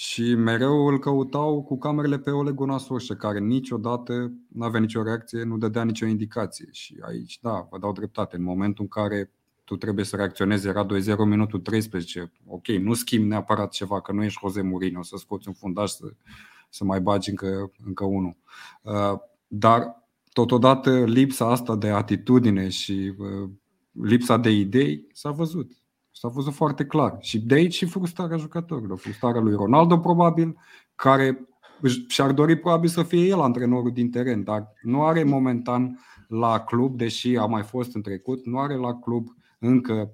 și 0.00 0.34
mereu 0.34 0.86
îl 0.86 0.98
căutau 0.98 1.62
cu 1.62 1.78
camerele 1.78 2.18
pe 2.18 2.30
Ole 2.30 2.50
Gunnar 2.50 2.80
care 3.18 3.38
niciodată 3.38 4.32
nu 4.48 4.64
avea 4.64 4.80
nicio 4.80 5.02
reacție, 5.02 5.42
nu 5.42 5.58
dădea 5.58 5.84
nicio 5.84 6.06
indicație. 6.06 6.68
Și 6.70 6.96
aici, 7.00 7.38
da, 7.40 7.66
vă 7.70 7.78
dau 7.78 7.92
dreptate. 7.92 8.36
În 8.36 8.42
momentul 8.42 8.82
în 8.82 8.88
care 8.88 9.30
tu 9.64 9.76
trebuie 9.76 10.04
să 10.04 10.16
reacționezi, 10.16 10.68
era 10.68 10.86
2-0 10.86 10.88
minutul 11.26 11.60
13. 11.60 12.32
Ok, 12.46 12.66
nu 12.66 12.94
schimbi 12.94 13.28
neapărat 13.28 13.70
ceva, 13.70 14.00
că 14.00 14.12
nu 14.12 14.24
ești 14.24 14.38
Jose 14.40 14.62
Mourinho, 14.62 15.02
să 15.02 15.16
scoți 15.16 15.48
un 15.48 15.54
fundaș 15.54 15.90
să, 15.90 16.04
să 16.68 16.84
mai 16.84 17.00
bagi 17.00 17.30
încă, 17.30 17.72
încă 17.84 18.04
unul. 18.04 18.36
Uh, 18.82 19.18
dar, 19.46 20.06
totodată, 20.32 21.04
lipsa 21.04 21.50
asta 21.50 21.76
de 21.76 21.88
atitudine 21.88 22.68
și 22.68 23.14
uh, 23.18 23.50
lipsa 23.92 24.36
de 24.36 24.50
idei 24.50 25.06
s-a 25.12 25.30
văzut. 25.30 25.79
S-a 26.12 26.28
văzut 26.28 26.52
foarte 26.52 26.84
clar. 26.84 27.16
Și 27.20 27.40
de 27.40 27.54
aici 27.54 27.74
și 27.74 27.86
frustrarea 27.86 28.36
jucătorilor. 28.36 28.98
Frustrarea 28.98 29.40
lui 29.40 29.54
Ronaldo, 29.54 29.98
probabil, 29.98 30.56
care 30.94 31.48
și-ar 32.08 32.32
dori 32.32 32.56
probabil 32.56 32.88
să 32.88 33.02
fie 33.02 33.26
el 33.26 33.40
antrenorul 33.40 33.92
din 33.92 34.10
teren, 34.10 34.44
dar 34.44 34.72
nu 34.82 35.04
are 35.04 35.24
momentan 35.24 35.98
la 36.28 36.60
club, 36.60 36.96
deși 36.96 37.36
a 37.36 37.44
mai 37.44 37.62
fost 37.62 37.94
în 37.94 38.02
trecut, 38.02 38.46
nu 38.46 38.58
are 38.58 38.74
la 38.74 38.94
club 38.94 39.28
încă 39.58 40.10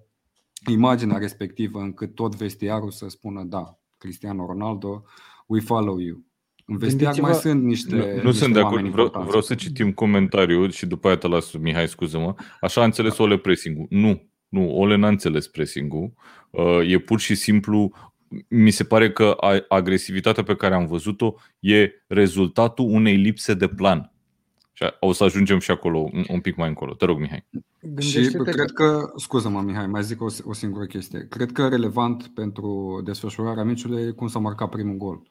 imaginea 0.71 1.19
respectivă 1.19 1.81
încât 1.81 2.15
tot 2.15 2.35
vestiarul 2.35 2.91
să 2.91 3.09
spună 3.09 3.45
da, 3.45 3.79
Cristiano 3.99 4.47
Ronaldo, 4.47 5.05
we 5.47 5.61
follow 5.61 5.99
you. 5.99 6.25
În 6.67 6.77
vestiar 6.77 7.21
mai 7.21 7.35
sunt 7.35 7.63
niște. 7.63 7.97
Nu, 7.97 8.05
nu 8.05 8.13
niște 8.13 8.31
sunt 8.31 8.55
de 8.55 8.61
acord. 8.61 8.87
Vreau, 8.87 9.25
vreau 9.27 9.41
să 9.41 9.55
citim 9.55 9.93
comentariul 9.93 10.71
și 10.71 10.87
după 10.87 11.07
aia 11.07 11.17
te 11.17 11.29
las, 11.29 11.53
Mihai, 11.53 11.89
scuză-mă. 11.89 12.35
Așa 12.61 12.81
a 12.81 12.85
înțeles 12.85 13.19
Ole 13.19 13.39
pressing 13.39 13.87
Nu, 13.89 14.29
nu, 14.49 14.77
Ole 14.77 14.97
n-a 14.97 15.09
înțeles 15.09 15.47
pressing-ul. 15.47 16.13
Uh, 16.51 16.91
e 16.91 16.99
pur 16.99 17.21
și 17.21 17.35
simplu 17.35 17.93
mi 18.49 18.71
se 18.71 18.85
pare 18.85 19.13
că 19.13 19.37
agresivitatea 19.69 20.43
pe 20.43 20.57
care 20.57 20.75
am 20.75 20.87
văzut-o 20.87 21.35
e 21.61 21.91
rezultatul 22.07 22.85
unei 22.89 23.17
lipse 23.17 23.55
de 23.55 23.69
plan. 23.69 24.11
Și 24.73 24.85
o 25.01 25.13
să 25.13 25.25
ajungem 25.25 25.59
și 25.59 25.71
acolo, 25.71 26.11
un 26.29 26.41
pic 26.41 26.57
mai 26.57 26.69
încolo. 26.69 26.95
Te 26.95 27.05
rog, 27.05 27.19
Mihai. 27.19 27.47
Și 27.99 28.27
cred 28.27 28.71
că, 28.71 29.13
scuză-mă, 29.17 29.61
Mihai, 29.61 29.87
mai 29.87 30.03
zic 30.03 30.23
o, 30.23 30.27
o 30.45 30.53
singură 30.53 30.85
chestie. 30.85 31.27
Cred 31.31 31.53
că 31.53 31.69
relevant 31.69 32.31
pentru 32.35 33.01
desfășurarea 33.05 33.65
meciului 33.65 34.03
e 34.03 34.11
cum 34.11 34.27
s-a 34.27 34.39
marcat 34.39 34.69
primul 34.69 34.97
gol 34.97 35.23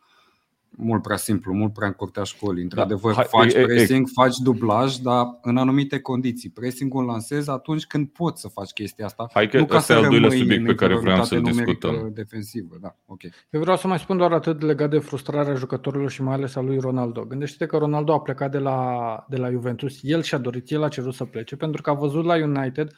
mult 0.77 1.01
prea 1.01 1.17
simplu, 1.17 1.53
mult 1.53 1.73
prea 1.73 1.87
în 1.87 1.93
curtea 1.93 2.23
școlii. 2.23 2.63
Da. 2.63 2.81
Într-adevăr, 2.81 3.15
da, 3.15 3.21
faci 3.21 3.53
e, 3.53 3.61
pressing, 3.61 4.07
e, 4.07 4.11
faci 4.13 4.37
dublaj, 4.37 4.95
dar 4.95 5.39
în 5.41 5.57
anumite 5.57 5.99
condiții. 5.99 6.49
Pressing-ul 6.49 7.05
lansezi 7.05 7.49
atunci 7.49 7.85
când 7.85 8.07
poți 8.07 8.41
să 8.41 8.47
faci 8.47 8.71
chestia 8.71 9.05
asta. 9.05 9.27
Hai 9.33 9.47
că 9.47 9.57
nu 9.57 9.65
ca 9.65 9.79
să 9.79 9.93
e 9.93 9.95
al 9.95 10.07
doilea 10.09 10.29
subiect 10.29 10.65
pe 10.65 10.75
care 10.75 10.95
vreau 10.95 11.23
să-l 11.23 11.41
discutăm. 11.41 12.11
Defensivă. 12.13 12.77
Da, 12.81 12.95
okay. 13.05 13.31
Eu 13.49 13.61
vreau 13.61 13.77
să 13.77 13.87
mai 13.87 13.99
spun 13.99 14.17
doar 14.17 14.31
atât 14.31 14.61
legat 14.61 14.89
de 14.89 14.99
frustrarea 14.99 15.55
jucătorilor 15.55 16.09
și 16.09 16.21
mai 16.21 16.33
ales 16.33 16.55
a 16.55 16.61
lui 16.61 16.79
Ronaldo. 16.79 17.25
Gândește-te 17.25 17.65
că 17.65 17.77
Ronaldo 17.77 18.13
a 18.13 18.19
plecat 18.19 18.51
de 18.51 18.57
la, 18.57 19.25
de 19.29 19.37
la 19.37 19.49
Juventus, 19.49 19.99
el 20.01 20.21
și-a 20.21 20.37
dorit, 20.37 20.71
el 20.71 20.83
a 20.83 20.87
cerut 20.87 21.13
să 21.13 21.25
plece, 21.25 21.55
pentru 21.55 21.81
că 21.81 21.89
a 21.89 21.93
văzut 21.93 22.25
la 22.25 22.35
United 22.35 22.91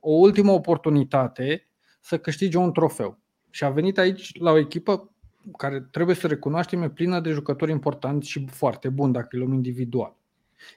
o 0.00 0.12
ultimă 0.12 0.52
oportunitate 0.52 1.68
să 2.00 2.18
câștige 2.18 2.58
un 2.58 2.72
trofeu. 2.72 3.18
Și 3.50 3.64
a 3.64 3.70
venit 3.70 3.98
aici 3.98 4.38
la 4.38 4.50
o 4.50 4.58
echipă 4.58 5.09
care 5.56 5.80
trebuie 5.90 6.16
să 6.16 6.26
recunoaștem 6.26 6.82
e 6.82 6.90
plină 6.90 7.20
de 7.20 7.30
jucători 7.30 7.70
importanți 7.70 8.28
și 8.28 8.46
foarte 8.50 8.88
buni 8.88 9.12
dacă 9.12 9.28
îi 9.30 9.38
luăm 9.38 9.52
individual. 9.52 10.16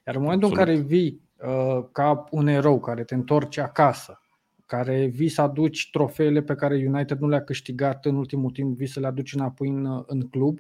Iar 0.05 0.15
în 0.15 0.22
momentul 0.22 0.50
Absolut. 0.50 0.70
în 0.70 0.75
care 0.75 0.88
vii 0.88 1.22
uh, 1.48 1.86
ca 1.91 2.27
un 2.32 2.48
erou 2.48 2.79
care 2.79 3.03
te 3.03 3.13
întorci 3.13 3.58
acasă, 3.58 4.22
care 4.65 5.05
vii 5.05 5.29
să 5.29 5.41
aduci 5.41 5.89
trofeele 5.91 6.41
pe 6.41 6.55
care 6.55 6.86
United 6.88 7.20
nu 7.20 7.27
le-a 7.27 7.43
câștigat 7.43 8.05
în 8.05 8.15
ultimul 8.15 8.51
timp, 8.51 8.77
vii 8.77 8.88
să 8.88 9.00
le 9.00 9.08
aduci 9.08 9.34
înapoi 9.34 9.67
în, 9.67 10.03
în 10.08 10.22
club 10.22 10.60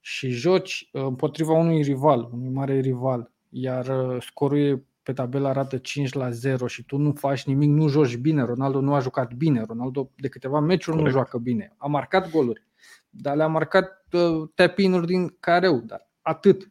și 0.00 0.28
joci 0.28 0.88
uh, 0.92 1.02
împotriva 1.02 1.52
unui 1.52 1.82
rival, 1.82 2.28
unui 2.32 2.48
mare 2.48 2.80
rival, 2.80 3.30
iar 3.48 3.86
uh, 3.86 4.22
scorul 4.22 4.58
e 4.58 4.82
pe 5.02 5.12
tabelă 5.12 5.48
arată 5.48 5.76
5 5.76 6.12
la 6.12 6.30
0 6.30 6.66
și 6.66 6.84
tu 6.84 6.96
nu 6.96 7.12
faci 7.12 7.44
nimic, 7.44 7.68
nu 7.68 7.88
joci 7.88 8.16
bine, 8.16 8.42
Ronaldo 8.42 8.80
nu 8.80 8.94
a 8.94 9.00
jucat 9.00 9.34
bine, 9.34 9.64
Ronaldo 9.66 10.10
de 10.16 10.28
câteva 10.28 10.60
meciuri 10.60 10.96
Corect. 10.96 11.14
nu 11.14 11.20
joacă 11.20 11.38
bine, 11.38 11.74
a 11.76 11.86
marcat 11.86 12.30
goluri, 12.30 12.66
dar 13.20 13.36
le-a 13.36 13.46
marcat 13.46 14.06
uh, 14.12 14.48
tap 14.54 14.76
din 15.04 15.36
careu, 15.40 15.82
dar 15.86 16.08
atât. 16.22 16.70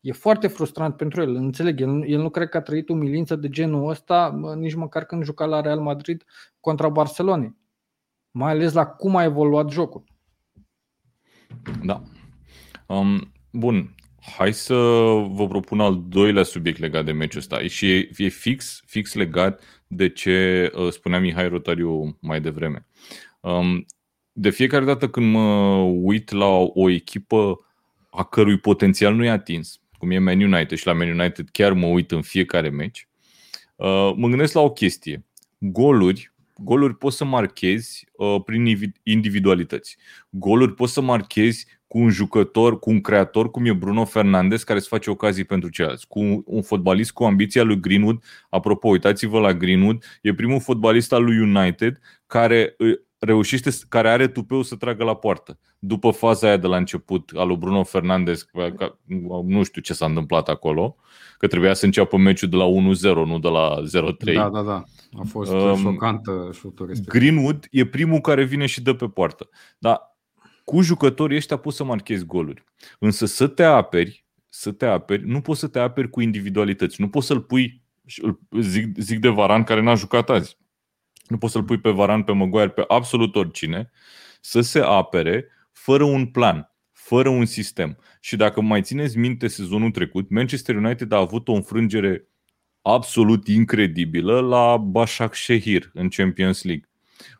E 0.00 0.12
foarte 0.12 0.46
frustrant 0.46 0.96
pentru 0.96 1.20
el, 1.20 1.34
înțeleg, 1.34 1.80
el, 1.80 2.04
el 2.06 2.20
nu 2.20 2.30
cred 2.30 2.48
că 2.48 2.56
a 2.56 2.60
trăit 2.60 2.88
umilință 2.88 3.36
de 3.36 3.48
genul 3.48 3.88
ăsta 3.88 4.40
nici 4.56 4.74
măcar 4.74 5.04
când 5.04 5.24
juca 5.24 5.44
la 5.44 5.60
Real 5.60 5.80
Madrid 5.80 6.24
contra 6.60 6.88
Barcelona. 6.88 7.56
Mai 8.30 8.50
ales 8.50 8.72
la 8.72 8.86
cum 8.86 9.16
a 9.16 9.24
evoluat 9.24 9.70
jocul. 9.70 10.04
Da. 11.82 12.02
Um, 12.86 13.32
bun, 13.52 13.94
hai 14.36 14.52
să 14.52 14.74
vă 15.30 15.46
propun 15.48 15.80
al 15.80 16.04
doilea 16.08 16.42
subiect 16.42 16.78
legat 16.78 17.04
de 17.04 17.12
meciul 17.12 17.40
ăsta 17.40 17.58
și 17.58 17.92
e, 17.92 18.10
e 18.16 18.28
fix, 18.28 18.82
fix 18.86 19.14
legat 19.14 19.62
de 19.86 20.08
ce 20.08 20.70
uh, 20.74 20.88
spunea 20.90 21.20
Mihai 21.20 21.48
Rotariu 21.48 22.18
mai 22.20 22.40
devreme. 22.40 22.86
Um, 23.40 23.86
de 24.40 24.50
fiecare 24.50 24.84
dată 24.84 25.08
când 25.08 25.32
mă 25.32 25.74
uit 26.02 26.30
la 26.30 26.46
o 26.56 26.90
echipă 26.90 27.66
a 28.10 28.24
cărui 28.24 28.58
potențial 28.58 29.14
nu 29.14 29.24
e 29.24 29.30
atins, 29.30 29.80
cum 29.98 30.10
e 30.10 30.18
Man 30.18 30.40
United 30.40 30.78
și 30.78 30.86
la 30.86 30.92
Man 30.92 31.08
United 31.08 31.48
chiar 31.52 31.72
mă 31.72 31.86
uit 31.86 32.10
în 32.10 32.22
fiecare 32.22 32.68
meci, 32.68 33.08
uh, 33.76 34.12
mă 34.16 34.28
gândesc 34.28 34.54
la 34.54 34.60
o 34.60 34.70
chestie. 34.70 35.24
Goluri, 35.58 36.32
goluri 36.56 36.96
poți 36.96 37.16
să 37.16 37.24
marchezi 37.24 38.06
uh, 38.12 38.36
prin 38.44 38.92
individualități. 39.02 39.96
Goluri 40.30 40.74
poți 40.74 40.92
să 40.92 41.00
marchezi 41.00 41.66
cu 41.86 41.98
un 41.98 42.10
jucător, 42.10 42.78
cu 42.78 42.90
un 42.90 43.00
creator 43.00 43.50
cum 43.50 43.66
e 43.66 43.72
Bruno 43.72 44.04
Fernandes 44.04 44.62
care 44.62 44.78
îți 44.78 44.88
face 44.88 45.10
ocazii 45.10 45.44
pentru 45.44 45.68
ceilalți, 45.68 46.06
cu 46.06 46.42
un 46.46 46.62
fotbalist 46.62 47.12
cu 47.12 47.24
ambiția 47.24 47.62
lui 47.62 47.80
Greenwood. 47.80 48.22
Apropo, 48.50 48.88
uitați-vă 48.88 49.40
la 49.40 49.52
Greenwood, 49.52 50.04
e 50.22 50.34
primul 50.34 50.60
fotbalist 50.60 51.12
al 51.12 51.24
lui 51.24 51.38
United 51.38 52.00
care 52.26 52.74
reușește, 53.20 53.70
care 53.88 54.10
are 54.10 54.28
tupeu 54.28 54.62
să 54.62 54.76
tragă 54.76 55.04
la 55.04 55.14
poartă. 55.14 55.58
După 55.78 56.10
faza 56.10 56.46
aia 56.46 56.56
de 56.56 56.66
la 56.66 56.76
început 56.76 57.30
al 57.34 57.46
lui 57.46 57.56
Bruno 57.56 57.82
Fernandes, 57.82 58.42
că, 58.42 58.96
nu 59.44 59.62
știu 59.62 59.80
ce 59.80 59.92
s-a 59.92 60.06
întâmplat 60.06 60.48
acolo, 60.48 60.96
că 61.38 61.46
trebuia 61.46 61.74
să 61.74 61.84
înceapă 61.84 62.16
meciul 62.16 62.48
de 62.48 62.56
la 62.56 62.64
1-0, 62.64 63.26
nu 63.26 63.38
de 63.38 63.48
la 63.48 63.82
0-3. 64.30 64.34
Da, 64.34 64.48
da, 64.48 64.62
da. 64.62 64.84
A 65.18 65.22
fost 65.28 65.52
um, 65.52 65.76
șocantă 65.76 66.50
șutul 66.52 66.86
respectiv. 66.86 67.20
Greenwood 67.20 67.66
e 67.70 67.86
primul 67.86 68.20
care 68.20 68.44
vine 68.44 68.66
și 68.66 68.82
dă 68.82 68.94
pe 68.94 69.08
poartă. 69.08 69.48
Dar 69.78 70.16
cu 70.64 70.80
jucătorii 70.80 71.36
ăștia 71.36 71.56
poți 71.56 71.76
să 71.76 71.84
marchezi 71.84 72.24
goluri. 72.24 72.64
Însă 72.98 73.26
să 73.26 73.46
te 73.46 73.62
aperi, 73.62 74.24
să 74.48 74.72
te 74.72 74.86
aperi, 74.86 75.26
nu 75.26 75.40
poți 75.40 75.60
să 75.60 75.66
te 75.66 75.78
aperi 75.78 76.10
cu 76.10 76.20
individualități. 76.20 77.00
Nu 77.00 77.08
poți 77.08 77.26
să-l 77.26 77.40
pui, 77.40 77.82
zic, 78.60 78.98
zic 78.98 79.18
de 79.18 79.28
Varan 79.28 79.64
care 79.64 79.80
n-a 79.80 79.94
jucat 79.94 80.30
azi 80.30 80.58
nu 81.30 81.38
poți 81.38 81.52
să-l 81.52 81.64
pui 81.64 81.78
pe 81.78 81.90
Varan, 81.90 82.22
pe 82.22 82.32
Maguire, 82.32 82.68
pe 82.68 82.84
absolut 82.88 83.36
oricine, 83.36 83.90
să 84.40 84.60
se 84.60 84.80
apere 84.80 85.46
fără 85.72 86.04
un 86.04 86.26
plan, 86.26 86.74
fără 86.92 87.28
un 87.28 87.44
sistem. 87.44 87.98
Și 88.20 88.36
dacă 88.36 88.60
mai 88.60 88.82
țineți 88.82 89.18
minte 89.18 89.48
sezonul 89.48 89.90
trecut, 89.90 90.30
Manchester 90.30 90.74
United 90.76 91.12
a 91.12 91.16
avut 91.16 91.48
o 91.48 91.52
înfrângere 91.52 92.28
absolut 92.82 93.48
incredibilă 93.48 94.40
la 94.40 94.90
Başak 94.92 95.34
Shehir 95.34 95.90
în 95.94 96.08
Champions 96.08 96.62
League, 96.62 96.88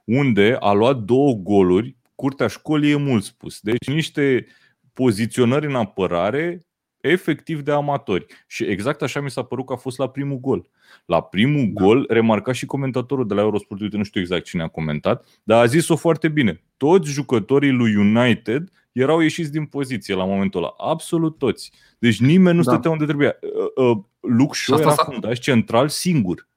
unde 0.05 0.57
a 0.61 0.73
luat 0.73 0.97
două 0.97 1.35
goluri, 1.35 1.97
curtea 2.15 2.47
școlii 2.47 2.91
e 2.91 2.97
mult 2.97 3.25
spus. 3.25 3.61
Deci 3.61 3.87
niște 3.87 4.47
poziționări 4.93 5.67
în 5.67 5.75
apărare 5.75 6.67
efectiv 7.01 7.61
de 7.61 7.73
amatori. 7.73 8.27
Și 8.47 8.65
exact 8.65 9.03
așa 9.03 9.21
mi 9.21 9.31
s-a 9.31 9.43
părut 9.43 9.67
că 9.67 9.73
a 9.73 9.77
fost 9.77 9.99
la 9.99 10.09
primul 10.09 10.39
gol. 10.39 10.69
La 11.05 11.23
primul 11.23 11.71
da. 11.73 11.85
gol, 11.85 12.07
remarca 12.09 12.53
și 12.53 12.67
comentatorul 12.67 13.27
de 13.27 13.35
la 13.35 13.41
Eurosport, 13.41 13.81
uite, 13.81 13.97
nu 13.97 14.03
știu 14.03 14.21
exact 14.21 14.45
cine 14.45 14.63
a 14.63 14.69
comentat, 14.69 15.27
dar 15.43 15.63
a 15.63 15.67
zis-o 15.67 15.97
foarte 15.97 16.29
bine. 16.29 16.63
Toți 16.77 17.11
jucătorii 17.11 17.71
lui 17.71 17.95
United 17.95 18.71
erau 18.93 19.21
ieșiți 19.21 19.53
din 19.53 19.65
poziție 19.65 20.15
la 20.15 20.25
momentul 20.25 20.63
ăla. 20.63 20.75
Absolut 20.77 21.39
toți. 21.39 21.73
Deci 21.99 22.21
nimeni 22.21 22.57
nu 22.57 22.63
da. 22.63 22.71
stătea 22.71 22.91
unde 22.91 23.05
trebuia. 23.05 23.37
Uh, 23.77 23.87
uh, 23.87 23.99
Luke 24.21 24.55
Shaw 24.55 24.79
era 24.79 24.91
fundaș 24.91 25.39
central 25.39 25.89
singur. 25.89 26.49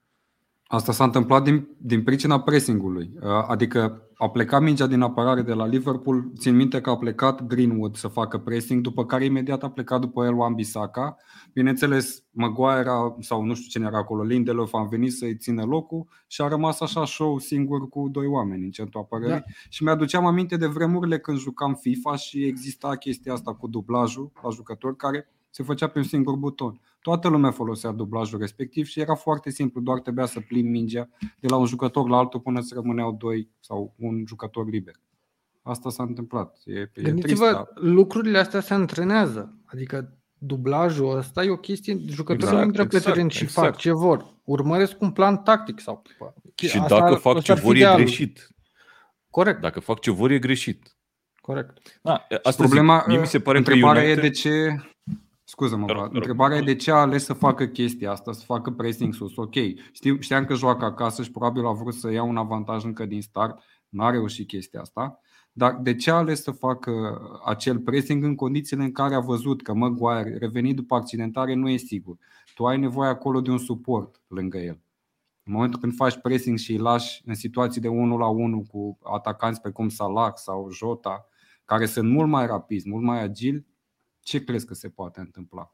Asta 0.74 0.92
s-a 0.92 1.04
întâmplat 1.04 1.44
din, 1.44 1.68
din 1.78 2.02
pricina 2.02 2.40
pressingului. 2.40 3.10
Uh, 3.20 3.28
adică 3.48 4.02
a 4.14 4.28
plecat 4.28 4.62
mingea 4.62 4.86
din 4.86 5.00
apărare 5.00 5.42
de 5.42 5.52
la 5.52 5.66
Liverpool. 5.66 6.32
Țin 6.38 6.56
minte 6.56 6.80
că 6.80 6.90
a 6.90 6.96
plecat 6.96 7.46
Greenwood 7.46 7.96
să 7.96 8.08
facă 8.08 8.38
pressing, 8.38 8.80
după 8.82 9.04
care 9.06 9.24
imediat 9.24 9.62
a 9.62 9.70
plecat 9.70 10.00
după 10.00 10.24
el 10.24 10.34
Wan 10.34 10.54
Bissaka. 10.54 11.16
Bineînțeles, 11.52 12.22
Maguire 12.30 12.90
sau 13.20 13.42
nu 13.42 13.54
știu 13.54 13.68
cine 13.68 13.86
era 13.86 13.98
acolo, 13.98 14.22
Lindelof 14.22 14.74
a 14.74 14.82
venit 14.90 15.12
să-i 15.12 15.36
țină 15.36 15.64
locul 15.64 16.06
și 16.26 16.40
a 16.40 16.48
rămas 16.48 16.80
așa 16.80 17.04
show 17.04 17.38
singur 17.38 17.88
cu 17.88 18.08
doi 18.12 18.26
oameni 18.26 18.64
în 18.64 18.70
centrul 18.70 19.00
apărării. 19.00 19.34
Da. 19.34 19.42
Și 19.68 19.82
mi-aduceam 19.82 20.26
aminte 20.26 20.56
de 20.56 20.66
vremurile 20.66 21.18
când 21.18 21.38
jucam 21.38 21.74
FIFA 21.74 22.16
și 22.16 22.44
exista 22.44 22.96
chestia 22.96 23.32
asta 23.32 23.54
cu 23.54 23.68
dublajul 23.68 24.32
la 24.42 24.50
jucători 24.50 24.96
care 24.96 25.28
se 25.50 25.62
făcea 25.62 25.86
pe 25.86 25.98
un 25.98 26.04
singur 26.04 26.36
buton. 26.36 26.80
Toată 27.04 27.28
lumea 27.28 27.50
folosea 27.50 27.90
dublajul 27.90 28.38
respectiv 28.38 28.86
și 28.86 29.00
era 29.00 29.14
foarte 29.14 29.50
simplu, 29.50 29.80
doar 29.80 30.00
trebuia 30.00 30.26
să 30.26 30.40
plimbi 30.40 30.70
mingea 30.70 31.08
de 31.40 31.48
la 31.48 31.56
un 31.56 31.66
jucător 31.66 32.08
la 32.08 32.16
altul 32.16 32.40
până 32.40 32.60
să 32.60 32.74
rămâneau 32.74 33.12
doi 33.12 33.50
sau 33.60 33.94
un 33.98 34.24
jucător 34.26 34.68
liber. 34.68 34.94
Asta 35.62 35.90
s-a 35.90 36.02
întâmplat. 36.02 36.58
E, 36.64 37.02
Gândiți-vă, 37.02 37.46
e 37.46 37.80
lucrurile 37.80 38.38
astea 38.38 38.60
se 38.60 38.74
antrenează. 38.74 39.58
Adică 39.64 40.18
dublajul 40.38 41.16
ăsta 41.16 41.44
e 41.44 41.50
o 41.50 41.56
chestie, 41.56 41.98
jucătorii 42.06 42.44
exact, 42.44 42.60
nu 42.60 42.64
intră 42.64 42.86
pe 42.86 42.96
exact, 42.96 43.14
teren 43.14 43.28
și 43.28 43.42
exact. 43.42 43.66
fac 43.66 43.76
ce 43.76 43.92
vor. 43.92 44.34
Urmăresc 44.44 45.00
un 45.00 45.10
plan 45.10 45.42
tactic 45.42 45.80
sau 45.80 46.02
Și 46.54 46.78
asta 46.78 46.98
dacă 46.98 47.14
fac 47.14 47.42
ce 47.42 47.54
vor 47.54 47.74
e 47.74 47.92
greșit. 47.94 48.48
Corect. 49.30 49.60
Dacă 49.60 49.80
fac 49.80 50.00
ce 50.00 50.10
vor 50.10 50.30
e 50.30 50.38
greșit. 50.38 50.96
Corect. 51.40 51.98
Da, 52.02 52.26
asta 52.42 52.62
problema, 52.62 52.98
zic, 52.98 53.06
mie 53.06 53.18
mi 53.18 53.26
se 53.26 53.40
pare 53.40 53.58
întrebarea 53.58 54.02
că 54.02 54.08
United... 54.08 54.24
e 54.24 54.28
de 54.28 54.34
ce 54.34 54.76
Scuză-mă, 55.54 55.86
Vlad. 55.86 56.14
Întrebarea 56.14 56.56
e 56.56 56.60
de 56.60 56.74
ce 56.74 56.90
a 56.90 56.94
ales 56.94 57.24
să 57.24 57.32
facă 57.32 57.66
chestia 57.66 58.10
asta, 58.10 58.32
să 58.32 58.44
facă 58.44 58.70
pressing 58.70 59.14
sus. 59.14 59.36
Ok, 59.36 59.54
știu, 59.92 60.20
știam 60.20 60.44
că 60.44 60.54
joacă 60.54 60.84
acasă 60.84 61.22
și 61.22 61.30
probabil 61.30 61.66
a 61.66 61.72
vrut 61.72 61.94
să 61.94 62.10
ia 62.10 62.22
un 62.22 62.36
avantaj 62.36 62.84
încă 62.84 63.06
din 63.06 63.22
start. 63.22 63.62
N-a 63.88 64.10
reușit 64.10 64.46
chestia 64.46 64.80
asta. 64.80 65.20
Dar 65.52 65.78
de 65.82 65.94
ce 65.94 66.10
a 66.10 66.14
ales 66.14 66.42
să 66.42 66.50
facă 66.50 67.20
acel 67.44 67.78
pressing 67.78 68.24
în 68.24 68.34
condițiile 68.34 68.82
în 68.82 68.92
care 68.92 69.14
a 69.14 69.20
văzut 69.20 69.62
că 69.62 69.74
Maguire, 69.74 70.36
revenit 70.38 70.76
după 70.76 70.94
accidentare, 70.94 71.54
nu 71.54 71.68
e 71.68 71.76
sigur? 71.76 72.16
Tu 72.54 72.66
ai 72.66 72.78
nevoie 72.78 73.08
acolo 73.08 73.40
de 73.40 73.50
un 73.50 73.58
suport 73.58 74.22
lângă 74.26 74.58
el. 74.58 74.80
În 75.42 75.52
momentul 75.52 75.80
când 75.80 75.94
faci 75.94 76.16
pressing 76.16 76.58
și 76.58 76.72
îi 76.72 76.78
lași 76.78 77.22
în 77.24 77.34
situații 77.34 77.80
de 77.80 77.88
1 77.88 78.16
la 78.16 78.26
1 78.26 78.66
cu 78.70 78.98
atacanți 79.02 79.60
precum 79.60 79.88
Salah 79.88 80.32
sau 80.34 80.70
Jota, 80.70 81.28
care 81.64 81.86
sunt 81.86 82.10
mult 82.10 82.28
mai 82.28 82.46
rapizi, 82.46 82.88
mult 82.88 83.04
mai 83.04 83.22
agili, 83.22 83.66
ce 84.24 84.44
crezi 84.44 84.66
că 84.66 84.74
se 84.74 84.88
poate 84.88 85.20
întâmpla? 85.20 85.70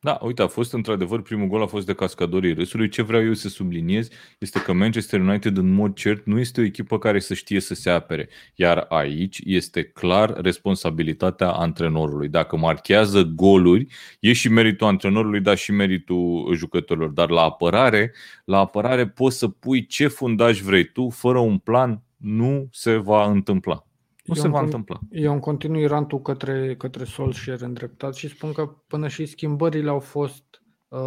Da, 0.00 0.18
uite, 0.22 0.42
a 0.42 0.46
fost 0.46 0.72
într-adevăr, 0.72 1.22
primul 1.22 1.46
gol 1.46 1.62
a 1.62 1.66
fost 1.66 1.86
de 1.86 1.94
cascadorii 1.94 2.52
râsului. 2.52 2.88
Ce 2.88 3.02
vreau 3.02 3.24
eu 3.24 3.32
să 3.32 3.48
subliniez 3.48 4.08
este 4.38 4.62
că 4.62 4.72
Manchester 4.72 5.20
United 5.20 5.56
în 5.56 5.72
mod 5.72 5.94
cert 5.94 6.26
nu 6.26 6.38
este 6.38 6.60
o 6.60 6.64
echipă 6.64 6.98
care 6.98 7.18
să 7.18 7.34
știe 7.34 7.60
să 7.60 7.74
se 7.74 7.90
apere. 7.90 8.28
Iar 8.54 8.86
aici 8.88 9.40
este 9.44 9.82
clar 9.84 10.40
responsabilitatea 10.40 11.50
antrenorului. 11.50 12.28
Dacă 12.28 12.56
marchează 12.56 13.22
goluri, 13.22 13.86
e 14.20 14.32
și 14.32 14.48
meritul 14.48 14.86
antrenorului, 14.86 15.40
dar 15.40 15.56
și 15.56 15.72
meritul 15.72 16.54
jucătorilor. 16.54 17.08
Dar 17.10 17.30
la 17.30 17.42
apărare, 17.42 18.12
la 18.44 18.58
apărare 18.58 19.08
poți 19.08 19.38
să 19.38 19.48
pui 19.48 19.86
ce 19.86 20.08
fundaj 20.08 20.60
vrei 20.60 20.84
tu, 20.84 21.10
fără 21.10 21.38
un 21.38 21.58
plan 21.58 22.02
nu 22.16 22.68
se 22.72 22.96
va 22.96 23.30
întâmpla. 23.30 23.87
Nu 24.28 24.34
eu 24.36 24.42
se 24.42 24.48
va 24.48 24.60
întâmpla. 24.60 24.98
Eu 25.10 25.32
în 25.32 25.38
continui 25.38 25.86
rantul 25.86 26.20
către, 26.20 26.74
către 26.76 27.04
Solskjaer 27.04 27.60
îndreptat 27.60 28.14
și 28.14 28.28
spun 28.28 28.52
că 28.52 28.66
până 28.86 29.08
și 29.08 29.26
schimbările 29.26 29.90
au 29.90 29.98
fost 29.98 30.62
uh, 30.88 30.98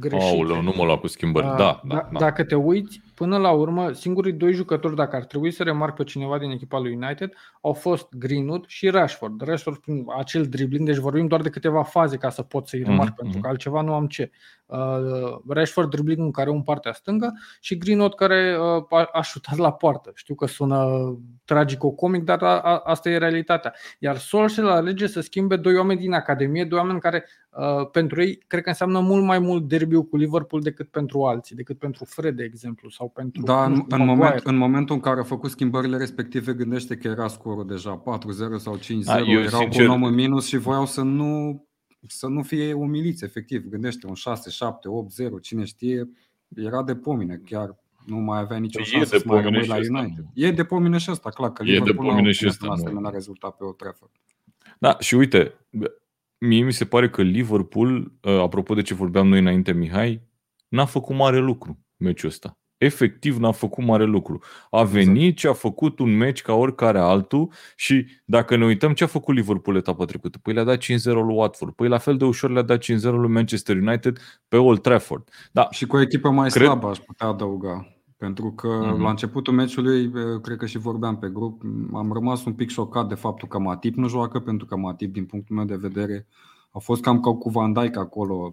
greșite. 0.00 0.36
Aoleu, 0.36 0.62
nu 0.62 0.72
mă 0.76 0.84
lua 0.84 0.98
cu 0.98 1.06
schimbări. 1.06 1.46
Uh, 1.46 1.56
da, 1.56 1.80
da, 1.84 2.08
da, 2.12 2.18
Dacă 2.18 2.44
te 2.44 2.54
uiți, 2.54 3.00
până 3.14 3.36
la 3.36 3.50
urmă, 3.50 3.92
singurii 3.92 4.32
doi 4.32 4.52
jucători, 4.52 4.96
dacă 4.96 5.16
ar 5.16 5.24
trebui 5.24 5.50
să 5.50 5.62
remarc 5.62 5.94
pe 5.94 6.04
cineva 6.04 6.38
din 6.38 6.50
echipa 6.50 6.78
lui 6.78 6.94
United, 6.94 7.32
au 7.60 7.72
fost 7.72 8.08
Greenwood 8.18 8.64
și 8.66 8.88
Rashford. 8.88 9.40
Rashford 9.40 9.76
prin 9.76 10.04
acel 10.18 10.46
dribbling, 10.46 10.86
deci 10.86 10.96
vorbim 10.96 11.26
doar 11.26 11.40
de 11.40 11.50
câteva 11.50 11.82
faze 11.82 12.16
ca 12.16 12.30
să 12.30 12.42
pot 12.42 12.68
să-i 12.68 12.82
remarc, 12.82 13.12
mm-hmm. 13.12 13.16
pentru 13.16 13.40
că 13.40 13.48
altceva 13.48 13.80
nu 13.80 13.94
am 13.94 14.06
ce. 14.06 14.30
Uh, 14.66 15.38
Rashford 15.48 15.90
dribbling 15.90 16.18
în 16.18 16.30
care 16.30 16.50
un 16.50 16.62
partea 16.62 16.92
stângă 16.92 17.32
și 17.60 17.78
Greenwood 17.78 18.14
care 18.14 18.56
uh, 18.58 18.84
a, 18.88 19.08
a 19.12 19.22
șutat 19.22 19.56
la 19.56 19.72
poartă. 19.72 20.12
Știu 20.14 20.34
că 20.34 20.46
sună 20.46 20.88
tragico-comic, 21.44 22.22
dar 22.22 22.42
a, 22.42 22.60
a, 22.60 22.82
asta 22.84 23.10
e 23.10 23.18
realitatea. 23.18 23.74
Iar 23.98 24.16
Solskjaer 24.16 24.68
alege 24.68 25.06
să 25.06 25.20
schimbe 25.20 25.56
doi 25.56 25.76
oameni 25.76 26.00
din 26.00 26.12
Academie, 26.12 26.64
doi 26.64 26.78
oameni 26.78 27.00
care 27.00 27.24
uh, 27.50 27.88
pentru 27.90 28.22
ei 28.22 28.38
cred 28.46 28.62
că 28.62 28.68
înseamnă 28.68 29.00
mult 29.00 29.24
mai 29.24 29.38
mult 29.38 29.68
derbiu 29.68 30.02
cu 30.04 30.16
Liverpool 30.16 30.62
decât 30.62 30.88
pentru 30.88 31.24
alții, 31.24 31.56
decât 31.56 31.78
pentru 31.78 32.04
Fred, 32.04 32.36
de 32.36 32.44
exemplu, 32.44 32.88
sau 32.88 33.03
pentru. 33.08 33.42
Da, 33.42 33.64
în, 33.64 33.84
în, 33.88 34.04
moment, 34.04 34.40
în 34.44 34.56
momentul 34.56 34.94
în 34.94 35.00
care 35.00 35.20
a 35.20 35.24
făcut 35.24 35.50
schimbările 35.50 35.96
respective, 35.96 36.52
gândește 36.52 36.96
că 36.96 37.08
era 37.08 37.28
scorul 37.28 37.66
deja 37.66 38.02
4-0 38.02 38.02
sau 38.56 38.78
5-0, 38.78 38.80
A, 39.06 39.18
erau 39.18 39.60
sincer... 39.60 39.86
cu 39.86 39.92
un 39.92 39.96
om 39.96 40.04
în 40.04 40.14
minus 40.14 40.46
și 40.46 40.56
voiau 40.56 40.86
să 40.86 41.02
nu 41.02 41.64
să 42.06 42.26
nu 42.26 42.42
fie 42.42 42.72
umiliți, 42.72 43.24
efectiv. 43.24 43.64
Gândește 43.64 44.06
un 44.06 44.14
6, 44.14 44.50
7, 44.50 44.88
8, 44.88 45.10
0, 45.10 45.38
cine 45.38 45.64
știe, 45.64 46.08
era 46.54 46.82
de 46.82 46.96
pomine, 46.96 47.40
chiar 47.44 47.76
nu 48.06 48.16
mai 48.16 48.38
avea 48.38 48.56
nicio 48.56 48.78
păi 48.78 48.86
șansă 48.86 49.16
să 49.16 49.22
mai 49.26 49.42
rămâi 49.42 49.66
la 49.66 49.76
United. 49.76 50.24
E 50.34 50.50
de 50.50 50.64
pomine 50.64 50.98
și 50.98 51.10
asta, 51.10 51.30
clar, 51.30 51.52
că 51.52 51.62
e 51.66 51.80
de 51.80 51.92
pomine 51.92 52.30
și 52.30 52.46
asta. 52.46 52.66
Asemenea 52.70 53.10
rezultat 53.10 53.56
pe 53.56 53.64
o 53.64 53.72
trefă. 53.72 54.10
Da, 54.78 54.96
și 54.98 55.14
uite, 55.14 55.54
mie 56.38 56.64
mi 56.64 56.72
se 56.72 56.84
pare 56.84 57.10
că 57.10 57.22
Liverpool, 57.22 58.12
ă, 58.24 58.40
apropo 58.40 58.74
de 58.74 58.82
ce 58.82 58.94
vorbeam 58.94 59.28
noi 59.28 59.38
înainte, 59.38 59.72
Mihai, 59.72 60.22
n-a 60.68 60.84
făcut 60.84 61.16
mare 61.16 61.38
lucru 61.38 61.78
meciul 61.96 62.28
ăsta 62.28 62.58
efectiv 62.84 63.36
n-a 63.36 63.52
făcut 63.52 63.84
mare 63.84 64.04
lucru. 64.04 64.40
A 64.70 64.80
exact. 64.80 65.04
venit 65.04 65.16
exact. 65.16 65.38
și 65.38 65.46
a 65.46 65.52
făcut 65.52 65.98
un 65.98 66.16
meci 66.16 66.42
ca 66.42 66.52
oricare 66.52 66.98
altul 66.98 67.52
și 67.76 68.06
dacă 68.24 68.56
ne 68.56 68.64
uităm 68.64 68.92
ce 68.92 69.04
a 69.04 69.06
făcut 69.06 69.34
Liverpool 69.34 69.76
etapa 69.76 70.04
trecută, 70.04 70.38
păi 70.42 70.54
le-a 70.54 70.64
dat 70.64 70.78
5-0 70.78 70.84
lui 71.04 71.34
Watford, 71.34 71.72
păi 71.72 71.88
la 71.88 71.98
fel 71.98 72.16
de 72.16 72.24
ușor 72.24 72.50
le-a 72.50 72.62
dat 72.62 72.84
5-0 72.84 72.86
lui 73.02 73.30
Manchester 73.30 73.76
United 73.76 74.18
pe 74.48 74.56
Old 74.56 74.80
Trafford. 74.80 75.28
Da. 75.52 75.68
Și 75.70 75.86
cu 75.86 75.96
o 75.96 76.00
echipă 76.00 76.30
mai 76.30 76.48
cred... 76.48 76.66
slabă 76.66 76.86
aș 76.86 76.98
putea 76.98 77.26
adăuga. 77.26 77.88
Pentru 78.16 78.52
că 78.52 78.68
mm-hmm. 78.68 79.00
la 79.00 79.10
începutul 79.10 79.54
meciului, 79.54 80.10
cred 80.42 80.56
că 80.56 80.66
și 80.66 80.78
vorbeam 80.78 81.18
pe 81.18 81.30
grup, 81.32 81.62
am 81.92 82.12
rămas 82.12 82.44
un 82.44 82.52
pic 82.52 82.70
șocat 82.70 83.08
de 83.08 83.14
faptul 83.14 83.48
că 83.48 83.58
Matip 83.58 83.94
nu 83.94 84.08
joacă, 84.08 84.38
pentru 84.38 84.66
că 84.66 84.76
Matip, 84.76 85.12
din 85.12 85.24
punctul 85.24 85.56
meu 85.56 85.64
de 85.64 85.76
vedere, 85.76 86.26
a 86.70 86.78
fost 86.78 87.02
cam 87.02 87.20
ca 87.20 87.34
cu 87.34 87.50
Van 87.50 87.72
Dijk 87.72 87.96
acolo 87.96 88.52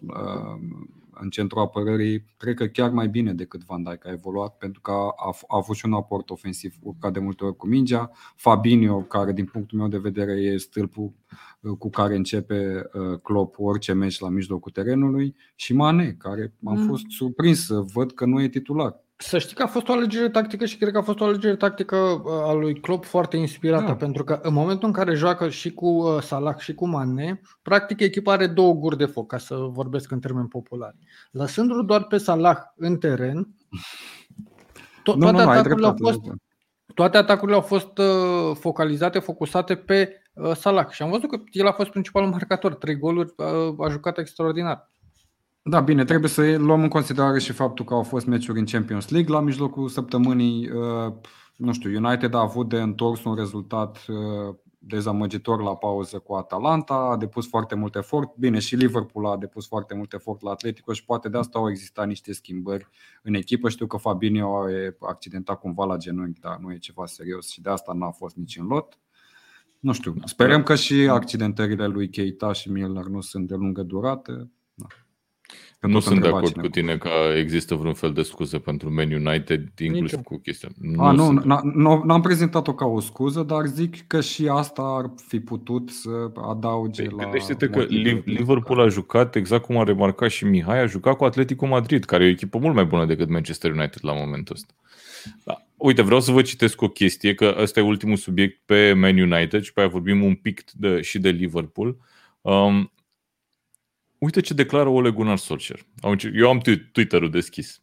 în 1.21 1.29
centrul 1.29 1.61
apărării, 1.61 2.25
cred 2.37 2.55
că 2.55 2.65
chiar 2.67 2.89
mai 2.89 3.07
bine 3.07 3.33
decât 3.33 3.63
Van 3.63 3.83
Dijk 3.83 4.05
a 4.05 4.11
evoluat, 4.11 4.57
pentru 4.57 4.81
că 4.81 4.91
a, 4.91 5.13
a 5.47 5.57
avut 5.57 5.75
și 5.75 5.85
un 5.85 5.93
aport 5.93 6.29
ofensiv 6.29 6.75
urcat 6.81 7.13
de 7.13 7.19
multe 7.19 7.45
ori 7.45 7.55
cu 7.55 7.67
mingea. 7.67 8.11
Fabinho, 8.35 8.97
care 8.97 9.31
din 9.31 9.45
punctul 9.45 9.77
meu 9.77 9.87
de 9.87 9.97
vedere 9.97 10.31
e 10.31 10.57
stâlpul 10.57 11.11
uh, 11.61 11.77
cu 11.77 11.89
care 11.89 12.15
începe 12.15 12.89
uh, 12.93 13.19
Klopp 13.19 13.55
orice 13.59 13.93
meci 13.93 14.19
la 14.19 14.29
mijlocul 14.29 14.71
terenului 14.71 15.35
și 15.55 15.73
Mane, 15.73 16.15
care 16.17 16.53
am 16.65 16.79
mm. 16.79 16.87
fost 16.87 17.03
surprins 17.07 17.65
să 17.65 17.79
văd 17.93 18.11
că 18.11 18.25
nu 18.25 18.41
e 18.41 18.49
titular. 18.49 19.00
Să 19.21 19.37
știi 19.37 19.55
că 19.55 19.63
a 19.63 19.67
fost 19.67 19.87
o 19.87 19.91
alegere 19.91 20.29
tactică 20.29 20.65
și 20.65 20.77
cred 20.77 20.91
că 20.91 20.97
a 20.97 21.01
fost 21.01 21.19
o 21.19 21.23
alegere 21.23 21.55
tactică 21.55 21.95
uh, 21.95 22.31
a 22.31 22.53
lui 22.53 22.79
Klopp 22.79 23.05
foarte 23.05 23.37
inspirată, 23.37 23.85
da. 23.85 23.95
pentru 23.95 24.23
că 24.23 24.39
în 24.41 24.53
momentul 24.53 24.87
în 24.87 24.93
care 24.93 25.13
joacă 25.13 25.49
și 25.49 25.73
cu 25.73 25.87
uh, 25.87 26.21
Salah 26.21 26.57
și 26.57 26.73
cu 26.73 26.87
Mane, 26.87 27.41
practic 27.61 27.99
echipa 27.99 28.31
are 28.31 28.47
două 28.47 28.73
guri 28.73 28.97
de 28.97 29.05
foc, 29.05 29.27
ca 29.27 29.37
să 29.37 29.55
vorbesc 29.55 30.11
în 30.11 30.19
termeni 30.19 30.47
populari. 30.47 30.95
Lăsându-l 31.31 31.85
doar 31.85 32.03
pe 32.03 32.17
Salah 32.17 32.57
în 32.75 32.97
teren, 32.97 33.47
to- 35.01 35.15
nu, 35.15 35.31
toate, 35.31 35.43
nu, 35.43 35.49
atacurile 35.49 35.87
au 35.87 35.95
fost, 35.97 36.19
toate 36.93 37.17
atacurile 37.17 37.55
au 37.55 37.63
fost 37.63 37.97
uh, 37.97 38.55
focalizate, 38.59 39.19
focusate 39.19 39.75
pe 39.75 40.21
uh, 40.33 40.55
Salah 40.55 40.89
și 40.89 41.01
am 41.01 41.09
văzut 41.09 41.29
că 41.29 41.37
el 41.51 41.67
a 41.67 41.71
fost 41.71 41.89
principalul 41.89 42.29
marcator, 42.29 42.75
trei 42.75 42.97
goluri, 42.97 43.33
uh, 43.37 43.85
a 43.85 43.89
jucat 43.89 44.17
extraordinar. 44.17 44.89
Da, 45.63 45.79
bine, 45.79 46.03
trebuie 46.03 46.29
să 46.29 46.57
luăm 46.57 46.81
în 46.81 46.87
considerare 46.87 47.39
și 47.39 47.51
faptul 47.51 47.85
că 47.85 47.93
au 47.93 48.03
fost 48.03 48.25
meciuri 48.25 48.59
în 48.59 48.65
Champions 48.65 49.09
League 49.09 49.33
la 49.33 49.39
mijlocul 49.39 49.89
săptămânii. 49.89 50.69
Uh, 50.69 51.13
nu 51.55 51.73
știu, 51.73 52.05
United 52.05 52.33
a 52.33 52.39
avut 52.39 52.69
de 52.69 52.81
întors 52.81 53.23
un 53.23 53.35
rezultat 53.35 54.05
uh, 54.07 54.55
dezamăgitor 54.77 55.61
la 55.61 55.75
pauză 55.75 56.19
cu 56.19 56.33
Atalanta, 56.33 56.93
a 56.93 57.17
depus 57.17 57.47
foarte 57.47 57.75
mult 57.75 57.95
efort. 57.95 58.35
Bine, 58.35 58.59
și 58.59 58.75
Liverpool 58.75 59.25
a 59.25 59.37
depus 59.37 59.67
foarte 59.67 59.95
mult 59.95 60.13
efort 60.13 60.41
la 60.41 60.51
Atletico 60.51 60.93
și 60.93 61.05
poate 61.05 61.29
de 61.29 61.37
asta 61.37 61.59
au 61.59 61.69
existat 61.69 62.07
niște 62.07 62.33
schimbări 62.33 62.87
în 63.21 63.33
echipă. 63.33 63.69
Știu 63.69 63.87
că 63.87 63.97
Fabinho 63.97 64.55
a 64.55 64.67
accidentat 64.99 65.59
cumva 65.59 65.85
la 65.85 65.97
genunchi, 65.97 66.39
dar 66.39 66.57
nu 66.57 66.71
e 66.71 66.77
ceva 66.77 67.05
serios 67.05 67.49
și 67.49 67.61
de 67.61 67.69
asta 67.69 67.93
n-a 67.93 68.11
fost 68.11 68.35
nici 68.35 68.57
în 68.57 68.65
lot. 68.65 68.99
Nu 69.79 69.91
știu, 69.91 70.13
sperăm 70.25 70.63
că 70.63 70.75
și 70.75 70.93
accidentările 70.93 71.87
lui 71.87 72.09
Keita 72.09 72.53
și 72.53 72.71
Milner 72.71 73.05
nu 73.05 73.21
sunt 73.21 73.47
de 73.47 73.55
lungă 73.55 73.83
durată. 73.83 74.51
Că 75.81 75.87
Nu 75.87 75.93
tot 75.93 76.01
sunt 76.03 76.13
de 76.13 76.27
întreba 76.27 76.37
acord 76.37 76.51
cineva. 76.51 76.67
cu 76.67 76.73
tine 76.79 76.97
că 76.97 77.37
există 77.39 77.75
vreun 77.75 77.93
fel 77.93 78.13
de 78.13 78.21
scuză 78.21 78.59
pentru 78.59 78.93
Man 78.93 79.11
United, 79.11 79.67
inclusiv 79.79 80.17
eu. 80.17 80.23
cu 80.23 80.37
chestia. 80.37 80.69
A, 80.97 81.11
nu, 81.11 81.23
sunt. 81.23 81.39
n- 81.41 81.43
n- 81.43 82.03
n-am 82.05 82.21
prezentat-o 82.21 82.73
ca 82.73 82.85
o 82.85 82.99
scuză, 82.99 83.43
dar 83.43 83.65
zic 83.65 84.07
că 84.07 84.21
și 84.21 84.47
asta 84.47 84.81
ar 84.81 85.11
fi 85.27 85.39
putut 85.39 85.89
să 85.89 86.09
adauge 86.49 87.03
Păi, 87.03 87.13
la... 87.17 87.23
Gândește-te 87.23 87.67
că 87.67 87.79
motivele 87.79 88.01
Liv- 88.09 88.13
pentru 88.23 88.31
Liverpool 88.33 88.77
care- 88.77 88.87
a 88.87 88.91
jucat, 88.91 89.35
exact 89.35 89.63
cum 89.65 89.77
a 89.77 89.83
remarcat 89.83 90.29
și 90.29 90.45
Mihai, 90.45 90.81
a 90.81 90.85
jucat 90.85 91.17
cu 91.17 91.23
Atletico 91.23 91.65
Madrid, 91.65 92.03
care 92.05 92.23
e 92.23 92.27
o 92.27 92.29
echipă 92.31 92.57
mult 92.57 92.75
mai 92.75 92.85
bună 92.85 93.05
decât 93.05 93.29
Manchester 93.29 93.71
United 93.71 93.99
la 94.01 94.13
momentul 94.13 94.55
ăsta. 94.55 94.73
Da. 95.43 95.65
Uite, 95.77 96.01
vreau 96.01 96.19
să 96.21 96.31
vă 96.31 96.41
citesc 96.41 96.81
o 96.81 96.87
chestie, 96.87 97.33
că 97.33 97.55
ăsta 97.61 97.79
e 97.79 97.83
ultimul 97.83 98.15
subiect 98.17 98.59
pe 98.65 98.93
Man 98.93 99.17
United 99.19 99.61
și 99.61 99.73
pe 99.73 99.79
aia 99.79 99.89
vorbim 99.89 100.23
un 100.23 100.35
pic 100.35 100.63
de, 100.71 101.01
și 101.01 101.19
de 101.19 101.29
Liverpool. 101.29 101.97
Um, 102.41 102.91
uite 104.21 104.41
ce 104.41 104.53
declară 104.53 104.89
Ole 104.89 105.09
Gunnar 105.11 105.37
Solskjaer. 105.37 105.85
Au 106.01 106.11
înce- 106.11 106.31
Eu 106.35 106.49
am 106.49 106.59
twi- 106.61 106.91
Twitter-ul 106.91 107.29
deschis. 107.29 107.81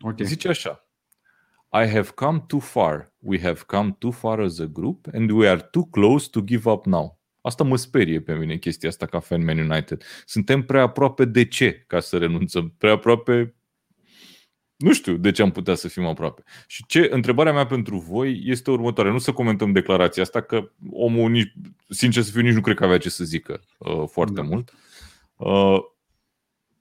Ok. 0.00 0.20
Zice 0.20 0.48
așa. 0.48 0.88
I 1.72 1.86
have 1.86 2.08
come 2.14 2.44
too 2.46 2.58
far. 2.60 3.12
We 3.18 3.40
have 3.40 3.60
come 3.66 3.96
too 3.98 4.10
far 4.10 4.38
as 4.40 4.58
a 4.58 4.64
group 4.64 5.06
and 5.12 5.30
we 5.30 5.48
are 5.48 5.60
too 5.60 5.84
close 5.84 6.28
to 6.30 6.40
give 6.44 6.70
up 6.70 6.86
now. 6.86 7.20
Asta 7.40 7.64
mă 7.64 7.76
sperie 7.76 8.20
pe 8.20 8.34
mine 8.34 8.56
chestia 8.56 8.88
asta 8.88 9.06
ca 9.06 9.18
fan 9.20 9.44
Man 9.44 9.58
United. 9.58 10.02
Suntem 10.24 10.62
prea 10.62 10.82
aproape 10.82 11.24
de 11.24 11.44
ce 11.44 11.84
ca 11.86 12.00
să 12.00 12.18
renunțăm? 12.18 12.74
Prea 12.78 12.92
aproape 12.92 13.54
nu 14.76 14.92
știu 14.92 15.16
de 15.16 15.30
ce 15.30 15.42
am 15.42 15.50
putea 15.50 15.74
să 15.74 15.88
fim 15.88 16.04
aproape. 16.04 16.42
Și 16.66 16.84
ce 16.86 17.08
întrebarea 17.12 17.52
mea 17.52 17.66
pentru 17.66 17.98
voi 17.98 18.42
este 18.44 18.70
următoarea. 18.70 19.12
Nu 19.12 19.18
să 19.18 19.32
comentăm 19.32 19.72
declarația 19.72 20.22
asta, 20.22 20.40
că 20.40 20.70
omul, 20.90 21.30
nici, 21.30 21.52
sincer 21.88 22.22
să 22.22 22.30
fiu, 22.30 22.40
nici 22.40 22.54
nu 22.54 22.60
cred 22.60 22.76
că 22.76 22.84
avea 22.84 22.98
ce 22.98 23.08
să 23.10 23.24
zică 23.24 23.60
uh, 23.78 24.04
foarte 24.10 24.32
Da. 24.34 24.42
mult. 24.42 24.70
Uh, 24.70 24.76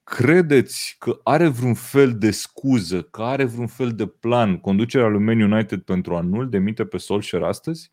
credeți 0.03 0.95
că 0.99 1.19
are 1.23 1.47
vreun 1.47 1.73
fel 1.73 2.17
de 2.17 2.31
scuză, 2.31 3.01
că 3.01 3.21
are 3.21 3.45
vreun 3.45 3.67
fel 3.67 3.91
de 3.91 4.05
plan 4.05 4.57
conducerea 4.57 5.07
lui 5.07 5.23
Man 5.23 5.41
United 5.41 5.81
pentru 5.81 6.15
a 6.15 6.21
nu-l 6.21 6.49
demite 6.49 6.85
pe 6.85 6.97
Solskjaer 6.97 7.43
astăzi? 7.43 7.91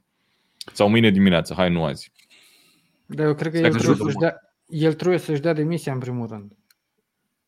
Sau 0.73 0.89
mâine 0.89 1.11
dimineață? 1.11 1.55
Hai, 1.55 1.71
nu 1.71 1.85
azi. 1.85 2.13
Dar 3.07 3.27
eu 3.27 3.35
cred 3.35 3.53
că 3.53 3.57
Stai 3.57 3.69
el 3.71 3.75
că 3.75 3.79
trebuie, 3.79 3.97
jucă 3.97 4.11
să-și 4.11 4.21
dea, 4.21 4.57
el 4.67 4.95
trebuie 4.95 5.19
să-și 5.19 5.41
dea 5.41 5.53
demisia 5.53 5.93
în 5.93 5.99
primul 5.99 6.27
rând. 6.27 6.53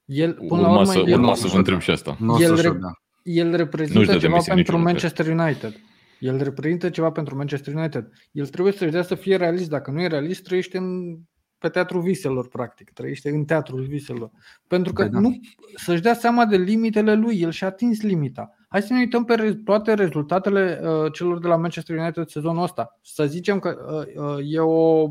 El, 0.05 0.33
până 0.33 0.49
Urma, 0.51 0.61
la 0.61 0.71
urmă, 0.71 0.85
să, 0.85 0.99
el, 0.99 1.13
urma 1.13 1.29
nu 1.29 1.35
să 1.35 1.41
o 1.41 1.47
vă 1.47 1.51
să 1.51 1.57
întreb 1.57 1.77
dea. 1.77 1.85
și 1.85 1.91
asta. 1.91 2.17
Nu 2.19 2.35
o 2.35 2.41
el 2.41 2.49
să-și 2.49 2.63
re- 2.63 2.69
o 2.69 2.73
dea. 2.73 3.01
el 3.23 3.45
Nu-și 3.47 3.57
reprezintă 3.57 4.05
dă 4.05 4.19
ceva 4.19 4.19
demisia 4.19 4.55
pentru 4.55 4.77
niciunul, 4.77 4.83
Manchester 4.83 5.27
United. 5.27 5.81
El 6.19 6.43
reprezintă 6.43 6.91
ceva 6.91 7.11
pentru 7.11 7.37
Manchester 7.37 7.75
United. 7.75 8.09
El 8.33 8.47
trebuie 8.47 8.73
să-și 8.73 8.93
dea 8.93 9.03
să 9.03 9.15
fie 9.15 9.37
realist. 9.37 9.69
Dacă 9.69 9.91
nu 9.91 10.03
e 10.03 10.07
realist, 10.07 10.43
trăiește 10.43 10.79
în, 10.79 11.19
pe 11.67 11.73
teatrul 11.73 12.01
viselor, 12.01 12.49
practic. 12.49 12.91
Trăiește 12.91 13.31
în 13.31 13.45
teatrul 13.45 13.83
viselor. 13.83 14.31
Pentru 14.67 14.93
că 14.93 15.03
Păi 15.03 15.11
da. 15.11 15.21
nu, 15.21 15.41
să-și 15.75 16.03
dea 16.03 16.15
seama 16.15 16.47
de 16.47 16.57
limitele 16.57 17.15
lui. 17.15 17.41
El 17.41 17.51
și-a 17.51 17.67
atins 17.67 18.03
limita. 18.03 18.51
Hai 18.69 18.83
să 18.83 18.93
ne 18.93 18.99
uităm 18.99 19.25
pe 19.25 19.35
re- 19.35 19.55
toate 19.55 19.95
rezultatele 19.95 20.81
uh, 20.83 21.13
celor 21.13 21.39
de 21.39 21.47
la 21.47 21.57
Manchester 21.57 21.99
United 21.99 22.29
sezonul 22.29 22.63
ăsta. 22.63 22.99
Să 23.03 23.27
zicem 23.27 23.59
că 23.59 24.05
uh, 24.17 24.25
uh, 24.25 24.53
e 24.53 24.59
o 24.59 25.09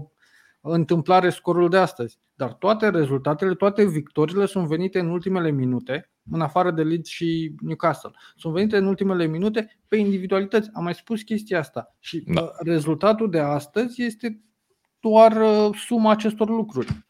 întâmplare 0.62 1.30
scorul 1.30 1.70
de 1.70 1.78
astăzi. 1.78 2.20
Dar 2.36 2.54
toate 2.54 2.90
rezultatele, 2.90 3.56
toate 3.56 3.86
victoriile 3.86 4.46
sunt 4.46 4.68
venite 4.68 5.00
în 5.00 5.08
ultimele 5.08 5.52
minute, 5.52 6.12
în 6.32 6.42
afară 6.42 6.72
de 6.72 6.84
Leeds 6.84 7.10
și 7.10 7.56
Newcastle. 7.62 8.12
Sunt 8.36 8.54
venite 8.54 8.78
în 8.78 8.86
ultimele 8.86 9.26
minute 9.26 9.80
pe 9.88 9.96
individualități. 9.96 10.70
Am 10.74 10.84
mai 10.84 10.94
spus 10.94 11.22
chestia 11.22 11.60
asta. 11.60 11.96
Și 12.00 12.24
Da. 12.34 12.42
uh, 12.42 12.50
rezultatul 12.60 13.30
de 13.30 13.40
astăzi 13.40 14.04
este 14.04 14.40
doar 15.10 15.32
uh, 15.42 15.76
suma 15.76 16.12
acestor 16.12 16.50
lucruri. 16.50 17.06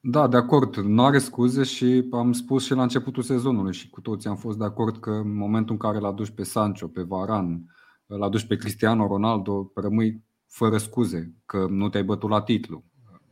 Da, 0.00 0.28
de 0.28 0.36
acord. 0.36 0.76
Nu 0.76 1.04
are 1.04 1.18
scuze 1.18 1.62
și 1.62 2.08
am 2.12 2.32
spus 2.32 2.64
și 2.64 2.74
la 2.74 2.82
începutul 2.82 3.22
sezonului 3.22 3.72
și 3.72 3.90
cu 3.90 4.00
toții 4.00 4.28
am 4.30 4.36
fost 4.36 4.58
de 4.58 4.64
acord 4.64 5.00
că 5.00 5.10
în 5.10 5.36
momentul 5.36 5.72
în 5.72 5.78
care 5.78 5.98
l 5.98 6.04
aduci 6.04 6.30
pe 6.30 6.42
Sancho, 6.42 6.86
pe 6.86 7.02
Varan, 7.02 7.64
l 8.06 8.22
aduci 8.22 8.46
pe 8.46 8.56
Cristiano 8.56 9.06
Ronaldo, 9.06 9.70
rămâi 9.74 10.22
fără 10.46 10.76
scuze 10.78 11.34
că 11.46 11.66
nu 11.70 11.88
te-ai 11.88 12.04
bătut 12.04 12.30
la 12.30 12.40
titlu. 12.42 12.84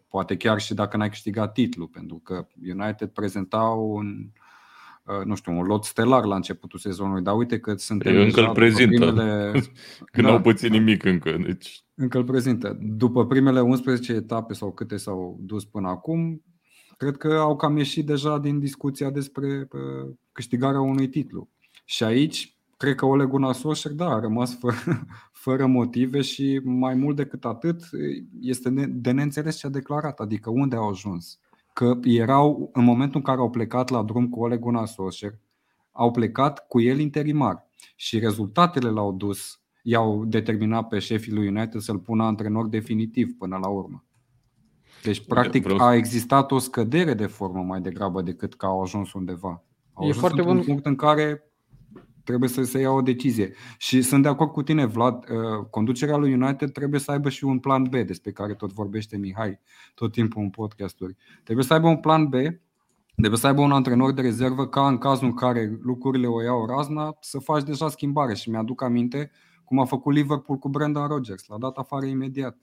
Poate 0.09 0.37
chiar 0.37 0.61
și 0.61 0.75
dacă 0.75 0.97
n-ai 0.97 1.09
câștigat 1.09 1.53
titlu, 1.53 1.87
pentru 1.87 2.21
că 2.25 2.47
United 2.75 3.09
prezentau 3.09 3.91
un, 3.91 4.07
uh, 5.05 5.25
nu 5.25 5.35
știu, 5.35 5.59
un 5.59 5.67
lot 5.67 5.85
stelar 5.85 6.25
la 6.25 6.35
începutul 6.35 6.79
sezonului, 6.79 7.23
dar 7.23 7.37
uite 7.37 7.59
că 7.61 7.75
suntem 7.77 8.15
Ei, 8.15 8.25
încă 8.25 8.35
deja 8.35 8.41
îl 8.41 8.55
după 8.55 8.59
prezintă. 8.61 9.07
primele... 9.13 9.51
Când 10.13 10.27
Da. 10.27 10.33
n-au 10.33 10.41
pățit 10.41 10.71
nimic 10.71 11.05
încă. 11.05 11.37
Deci, 11.47 11.85
Încă 12.03 12.19
îl 12.19 12.25
prezintă. 12.25 12.79
După 12.81 13.27
primele 13.27 13.61
11 13.61 14.13
etape 14.13 14.53
sau 14.53 14.73
câte 14.73 14.97
s-au 14.97 15.39
dus 15.41 15.65
până 15.65 15.89
acum, 15.89 16.43
cred 16.97 17.17
că 17.17 17.33
au 17.33 17.57
cam 17.57 17.77
ieșit 17.77 18.07
deja 18.07 18.39
din 18.39 18.59
discuția 18.59 19.11
despre 19.11 19.69
uh, 19.73 20.15
câștigarea 20.33 20.81
unui 20.81 21.09
titlu. 21.09 21.49
Și 21.85 22.05
aici, 22.05 22.57
cred 22.77 22.95
că 22.95 23.07
Ole 23.07 23.25
Gunnar 23.25 23.55
Solskjaer, 23.55 23.95
da, 23.95 24.09
a 24.09 24.21
rămas 24.21 24.57
fără, 24.61 25.07
fără 25.33 25.67
motive 25.67 26.21
și 26.21 26.61
mai 26.65 26.95
mult 26.95 27.17
decât 27.17 27.45
atât, 27.45 27.81
este 28.41 28.69
ne- 28.69 28.87
de 28.87 29.11
neînțeles 29.11 29.57
ce 29.57 29.67
a 29.67 29.71
declarat, 29.71 30.19
adică 30.21 30.51
unde 30.51 30.77
au 30.77 30.89
ajuns. 30.89 31.39
Că 31.73 31.99
erau, 32.03 32.71
în 32.73 32.85
momentul 32.85 33.17
în 33.17 33.25
care 33.25 33.39
au 33.39 33.51
plecat 33.51 33.89
la 33.89 34.03
drum 34.03 34.29
cu 34.29 34.41
Ole 34.41 34.57
Gunnar 34.57 34.87
Solskjaer, 34.87 35.39
au 35.93 36.11
plecat 36.11 36.67
cu 36.67 36.81
el 36.81 36.99
interimar 36.99 37.69
și 37.97 38.19
rezultatele 38.19 38.89
l-au 38.89 39.13
dus 39.13 39.62
i-au 39.83 40.25
determinat 40.25 40.89
pe 40.89 40.99
șefii 40.99 41.33
lui 41.33 41.49
United 41.49 41.81
să-l 41.81 41.99
pună 41.99 42.23
antrenor 42.25 42.67
definitiv 42.69 43.33
până 43.39 43.57
la 43.57 43.69
urmă. 43.69 44.05
Deci, 45.03 45.27
practic, 45.27 45.63
vreau 45.63 45.79
să- 45.79 45.85
a 45.85 45.95
existat 45.95 46.51
o 46.53 46.59
scădere 46.59 47.15
de 47.15 47.27
formă 47.27 47.63
mai 47.63 47.81
degrabă 47.81 48.23
decât 48.23 48.55
că 48.55 48.67
au 48.67 48.83
ajuns 48.83 49.13
undeva. 49.13 49.65
Au 49.93 50.05
E 50.05 50.09
ajuns 50.09 50.17
foarte 50.19 50.39
într-un 50.39 50.57
bun. 50.57 50.67
punct 50.67 50.87
în 50.87 50.95
care 50.97 51.43
trebuie 52.25 52.49
să 52.49 52.63
se 52.63 52.81
ia 52.81 52.91
o 52.91 53.01
decizie. 53.03 53.53
Și 53.79 54.03
sunt 54.03 54.23
de 54.23 54.29
acord 54.29 54.51
cu 54.51 54.63
tine, 54.63 54.85
Vlad, 54.85 55.15
uh, 55.15 55.67
conducerea 55.71 56.17
lui 56.17 56.33
United 56.33 56.71
trebuie 56.73 57.01
să 57.01 57.11
aibă 57.11 57.29
și 57.29 57.45
un 57.45 57.59
plan 57.59 57.83
B, 57.83 57.95
despre 57.95 58.33
care 58.33 58.55
tot 58.55 58.73
vorbește 58.73 59.17
Mihai 59.17 59.61
tot 59.95 60.13
timpul 60.13 60.43
în 60.43 60.51
podcasturi. 60.51 61.17
Trebuie 61.45 61.65
să 61.65 61.73
aibă 61.73 61.89
un 61.89 61.97
plan 62.01 62.27
B, 62.29 62.35
trebuie 63.23 63.41
să 63.41 63.47
aibă 63.47 63.61
un 63.61 63.73
antrenor 63.73 64.13
de 64.13 64.21
rezervă 64.21 64.69
ca 64.69 64.87
în 64.89 64.99
cazul 64.99 65.27
în 65.27 65.35
care 65.35 65.79
lucrurile 65.83 66.27
o 66.27 66.43
iau 66.43 66.67
razna, 66.67 67.17
să 67.21 67.39
faci 67.39 67.63
deja 67.63 67.89
schimbare. 67.89 68.35
Și 68.35 68.51
mi-aduc 68.51 68.83
aminte 68.83 69.31
cum 69.65 69.79
a 69.79 69.85
făcut 69.85 70.15
Liverpool 70.15 70.59
cu 70.59 70.69
Brendan 70.69 71.09
Rodgers. 71.09 71.47
L-a 71.47 71.59
dat 71.59 71.77
afară 71.77 72.07
imediat. 72.07 72.57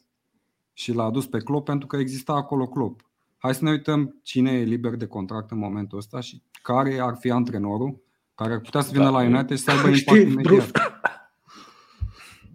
Și 0.73 0.93
l-a 0.93 1.03
adus 1.03 1.27
pe 1.27 1.37
Klopp 1.37 1.65
pentru 1.65 1.87
că 1.87 1.97
exista 1.97 2.33
acolo 2.33 2.67
Klopp. 2.67 3.09
Hai 3.37 3.55
să 3.55 3.63
ne 3.63 3.69
uităm 3.69 4.19
cine 4.23 4.51
e 4.51 4.63
liber 4.63 4.95
de 4.95 5.05
contract 5.05 5.51
în 5.51 5.57
momentul 5.57 5.97
ăsta 5.97 6.19
și 6.19 6.41
care 6.61 6.99
ar 6.99 7.15
fi 7.19 7.31
antrenorul 7.31 8.01
care 8.35 8.53
ar 8.53 8.59
putea 8.59 8.81
să 8.81 8.91
vină 8.91 9.03
Da, 9.03 9.09
la 9.09 9.23
e- 9.23 9.27
United 9.27 9.57
și 9.57 9.63
să 9.63 9.71
aibă 9.71 9.87
impact 9.87 10.01
Steve 10.01 10.19
imediat. 10.19 10.43
Bruce. 10.43 10.71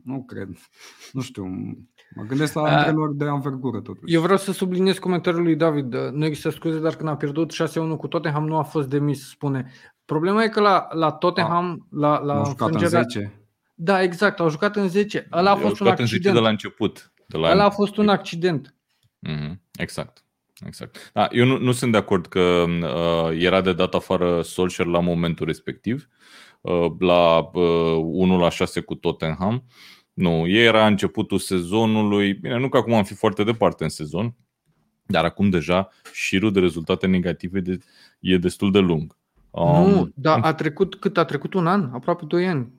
Nu 0.04 0.24
cred. 0.24 0.48
Nu 1.12 1.20
știu. 1.20 1.44
Mă 2.14 2.22
gândesc 2.22 2.54
la 2.54 2.62
A- 2.62 2.76
antrenori 2.76 3.16
de 3.16 3.24
anvergură 3.24 3.80
totuși. 3.80 4.14
Eu 4.14 4.20
vreau 4.20 4.38
să 4.38 4.52
subliniez 4.52 4.98
comentariul 4.98 5.42
lui 5.42 5.56
David. 5.56 5.94
Nu 5.94 6.24
există 6.24 6.50
scuze, 6.50 6.78
dar 6.78 6.94
când 6.96 7.08
a 7.08 7.16
pierdut 7.16 7.52
6-1 7.52 7.96
cu 7.98 8.06
Tottenham 8.08 8.46
nu 8.46 8.56
a 8.56 8.62
fost 8.62 8.88
demis, 8.88 9.28
spune. 9.28 9.72
Problema 10.04 10.42
e 10.42 10.48
că 10.48 10.60
la, 10.60 10.86
la 10.90 11.10
Tottenham, 11.10 11.86
la, 11.90 12.18
la 12.18 12.34
Au 12.34 12.44
jucat 12.44 12.68
în 12.68 12.74
înfrângerea... 12.74 13.02
10. 13.10 13.38
Da, 13.74 14.02
exact, 14.02 14.40
au 14.40 14.48
jucat 14.48 14.76
în 14.76 14.88
10. 14.88 15.28
Ăla 15.32 15.50
a 15.50 15.52
au 15.52 15.58
fost 15.58 15.80
un 15.80 15.86
jucat 15.86 15.98
în 15.98 16.04
10 16.06 16.14
accident. 16.16 16.34
de 16.34 16.40
la 16.40 16.48
început. 16.48 17.12
De 17.26 17.36
la 17.36 17.50
Ăla 17.50 17.64
a 17.64 17.70
fost 17.70 17.96
un 17.96 18.08
accident. 18.08 18.74
Mhm, 19.18 19.62
Exact. 19.78 20.24
Exact. 20.66 21.10
Da, 21.12 21.28
eu 21.30 21.44
nu, 21.46 21.58
nu 21.58 21.72
sunt 21.72 21.92
de 21.92 21.98
acord 21.98 22.26
că 22.26 22.64
uh, 22.68 23.36
era 23.42 23.60
de 23.60 23.72
dat 23.72 23.94
afară 23.94 24.42
Solskjaer 24.42 24.88
la 24.88 25.00
momentul 25.00 25.46
respectiv, 25.46 26.08
uh, 26.60 26.86
la 26.98 27.38
uh, 27.52 27.98
1 28.02 28.38
la 28.38 28.48
6 28.48 28.80
cu 28.80 28.94
Tottenham. 28.94 29.64
Nu, 30.14 30.48
era 30.48 30.86
începutul 30.86 31.38
sezonului. 31.38 32.34
Bine, 32.34 32.58
nu 32.58 32.68
că 32.68 32.76
acum 32.76 32.92
am 32.94 33.04
fi 33.04 33.14
foarte 33.14 33.44
departe 33.44 33.84
în 33.84 33.90
sezon, 33.90 34.34
dar 35.06 35.24
acum 35.24 35.50
deja 35.50 35.88
șirul 36.12 36.52
de 36.52 36.60
rezultate 36.60 37.06
negative 37.06 37.60
de, 37.60 37.78
e 38.20 38.36
destul 38.36 38.70
de 38.70 38.78
lung. 38.78 39.16
Um, 39.50 39.90
nu, 39.90 40.10
dar 40.14 40.40
a 40.42 40.54
trecut 40.54 40.94
cât? 40.94 41.18
A 41.18 41.24
trecut 41.24 41.54
un 41.54 41.66
an, 41.66 41.90
aproape 41.92 42.24
2 42.24 42.46
ani 42.48 42.72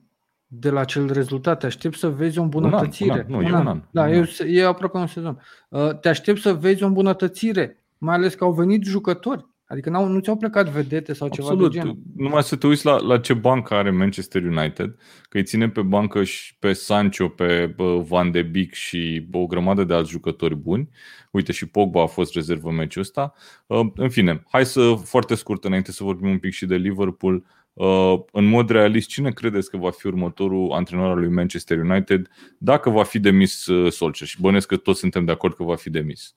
de 0.46 0.70
la 0.70 0.80
acel 0.80 1.12
rezultat. 1.12 1.58
Te 1.58 1.66
aștept 1.66 1.96
să 1.96 2.08
vezi 2.08 2.38
o 2.38 2.42
îmbunătățire. 2.42 3.26
un 3.28 3.34
an, 3.34 3.42
nu, 3.42 3.42
e 3.42 3.52
un 3.52 3.66
an, 3.66 3.82
Da, 3.90 4.02
un 4.02 4.12
e, 4.12 4.16
an. 4.16 4.26
e 4.46 4.64
aproape 4.64 4.96
un 4.96 5.06
sezon. 5.06 5.40
Uh, 5.68 5.98
Te 5.98 6.08
aștept 6.08 6.40
să 6.40 6.54
vezi 6.54 6.82
o 6.82 6.86
îmbunătățire, 6.86 7.84
mai 7.98 8.14
ales 8.14 8.34
că 8.34 8.44
au 8.44 8.52
venit 8.52 8.84
jucători. 8.84 9.46
Adică 9.68 9.90
n-au, 9.90 10.08
nu 10.08 10.20
ți-au 10.20 10.36
plecat 10.36 10.68
vedete 10.68 11.12
sau 11.12 11.28
ceva 11.28 11.48
Absolut. 11.48 11.72
de 11.72 11.78
genul. 11.78 11.98
Numai 12.16 12.42
să 12.42 12.56
te 12.56 12.66
uiți 12.66 12.84
la, 12.84 13.00
la 13.00 13.18
ce 13.18 13.34
bancă 13.34 13.74
are 13.74 13.90
Manchester 13.90 14.42
United, 14.42 14.96
că 15.28 15.36
îi 15.36 15.44
ține 15.44 15.68
pe 15.68 15.82
bancă 15.82 16.24
și 16.24 16.56
pe 16.58 16.72
Sancho, 16.72 17.28
pe 17.28 17.72
bă, 17.76 17.98
Van 17.98 18.30
de 18.30 18.42
Beek 18.42 18.72
și 18.72 19.26
o 19.32 19.46
grămadă 19.46 19.84
de 19.84 19.94
alți 19.94 20.10
jucători 20.10 20.56
buni. 20.56 20.88
Uite, 21.30 21.52
și 21.52 21.66
Pogba 21.66 22.02
a 22.02 22.06
fost 22.06 22.34
rezervă 22.34 22.68
în 22.68 22.74
meciul 22.74 23.02
ăsta. 23.02 23.34
Uh, 23.66 23.86
În 23.94 24.08
fine, 24.08 24.42
hai 24.48 24.66
să, 24.66 24.94
foarte 25.04 25.34
scurt, 25.34 25.64
înainte 25.64 25.92
să 25.92 26.04
vorbim 26.04 26.30
un 26.30 26.38
pic 26.38 26.52
și 26.52 26.66
de 26.66 26.76
Liverpool, 26.76 27.44
uh, 27.72 28.14
în 28.32 28.44
mod 28.44 28.70
realist, 28.70 29.08
cine 29.08 29.30
credeți 29.30 29.70
că 29.70 29.76
va 29.76 29.90
fi 29.90 30.06
următorul 30.06 30.72
antrenor 30.72 31.10
al 31.10 31.18
lui 31.18 31.28
Manchester 31.28 31.78
United 31.78 32.28
dacă 32.58 32.90
va 32.90 33.02
fi 33.02 33.18
demis 33.18 33.66
uh, 33.66 33.92
Solskjaer? 33.92 34.28
Și 34.28 34.40
bănesc 34.40 34.66
că 34.66 34.76
toți 34.76 34.98
suntem 34.98 35.24
de 35.24 35.32
acord 35.32 35.54
că 35.54 35.62
va 35.62 35.76
fi 35.76 35.90
demis. 35.90 36.34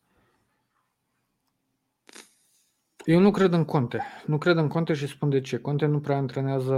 Eu 3.05 3.19
nu 3.19 3.31
cred 3.31 3.53
în 3.53 3.65
Conte. 3.65 4.03
Nu 4.25 4.37
cred 4.37 4.57
în 4.57 4.67
Conte 4.67 4.93
și 4.93 5.07
spun 5.07 5.29
de 5.29 5.41
ce. 5.41 5.57
Conte 5.57 5.85
nu 5.85 5.99
prea 5.99 6.17
antrenează 6.17 6.75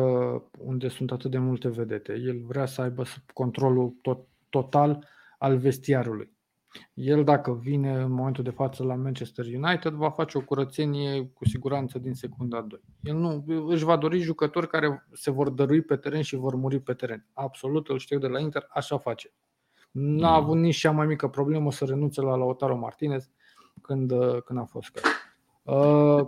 unde 0.58 0.88
sunt 0.88 1.12
atât 1.12 1.32
de 1.32 1.38
multe 1.38 1.70
vedete. 1.70 2.14
El 2.14 2.42
vrea 2.48 2.66
să 2.66 2.82
aibă 2.82 3.04
controlul 3.34 3.96
tot, 4.02 4.28
total 4.50 5.08
al 5.38 5.58
vestiarului. 5.58 6.32
El, 6.94 7.24
dacă 7.24 7.54
vine 7.54 8.02
în 8.02 8.12
momentul 8.12 8.44
de 8.44 8.50
față 8.50 8.84
la 8.84 8.96
Manchester 8.96 9.46
United, 9.46 9.92
va 9.92 10.10
face 10.10 10.38
o 10.38 10.42
curățenie 10.42 11.28
cu 11.34 11.46
siguranță 11.46 12.00
din 12.00 12.14
secunda 12.14 12.62
2. 12.62 12.80
El 13.02 13.16
nu 13.16 13.44
își 13.68 13.84
va 13.84 13.98
dori 13.98 14.20
jucători 14.20 14.68
care 14.68 15.08
se 15.14 15.32
vor 15.32 15.50
dărui 15.50 15.82
pe 15.82 15.96
teren 15.96 16.22
și 16.22 16.36
vor 16.36 16.56
muri 16.56 16.80
pe 16.80 16.94
teren. 16.94 17.26
Absolut, 17.34 17.88
îl 17.88 17.98
știu 17.98 18.20
de 18.20 18.28
la 18.28 18.40
Inter, 18.40 18.68
așa 18.70 18.98
face. 18.98 19.34
N-a 19.92 20.30
mm. 20.30 20.44
avut 20.44 20.58
nici 20.58 20.78
cea 20.78 20.92
mai 20.92 21.06
mică 21.06 21.28
problemă 21.28 21.72
să 21.72 21.86
renunțe 21.86 22.22
la 22.22 22.36
Lautaro 22.36 22.78
Martinez 22.78 23.30
când, 23.82 24.12
când 24.46 24.60
a 24.60 24.64
fost 24.64 24.90
caz. 24.90 25.04
Uh, 25.72 26.28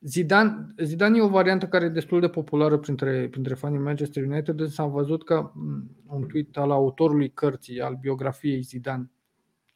Zidane, 0.00 0.74
Zidane 0.82 1.16
e 1.16 1.22
o 1.22 1.28
variantă 1.28 1.66
care 1.66 1.84
e 1.84 1.88
destul 1.88 2.20
de 2.20 2.28
populară 2.28 2.78
printre, 2.78 3.28
printre 3.30 3.54
fanii 3.54 3.78
Manchester 3.78 4.24
United, 4.24 4.60
însă 4.60 4.82
am 4.82 4.90
văzut 4.90 5.24
că 5.24 5.50
mm, 5.54 5.90
un 6.06 6.26
tweet 6.26 6.56
al 6.56 6.70
autorului 6.70 7.30
cărții, 7.30 7.80
al 7.80 7.98
biografiei 8.00 8.60
Zidane, 8.60 9.10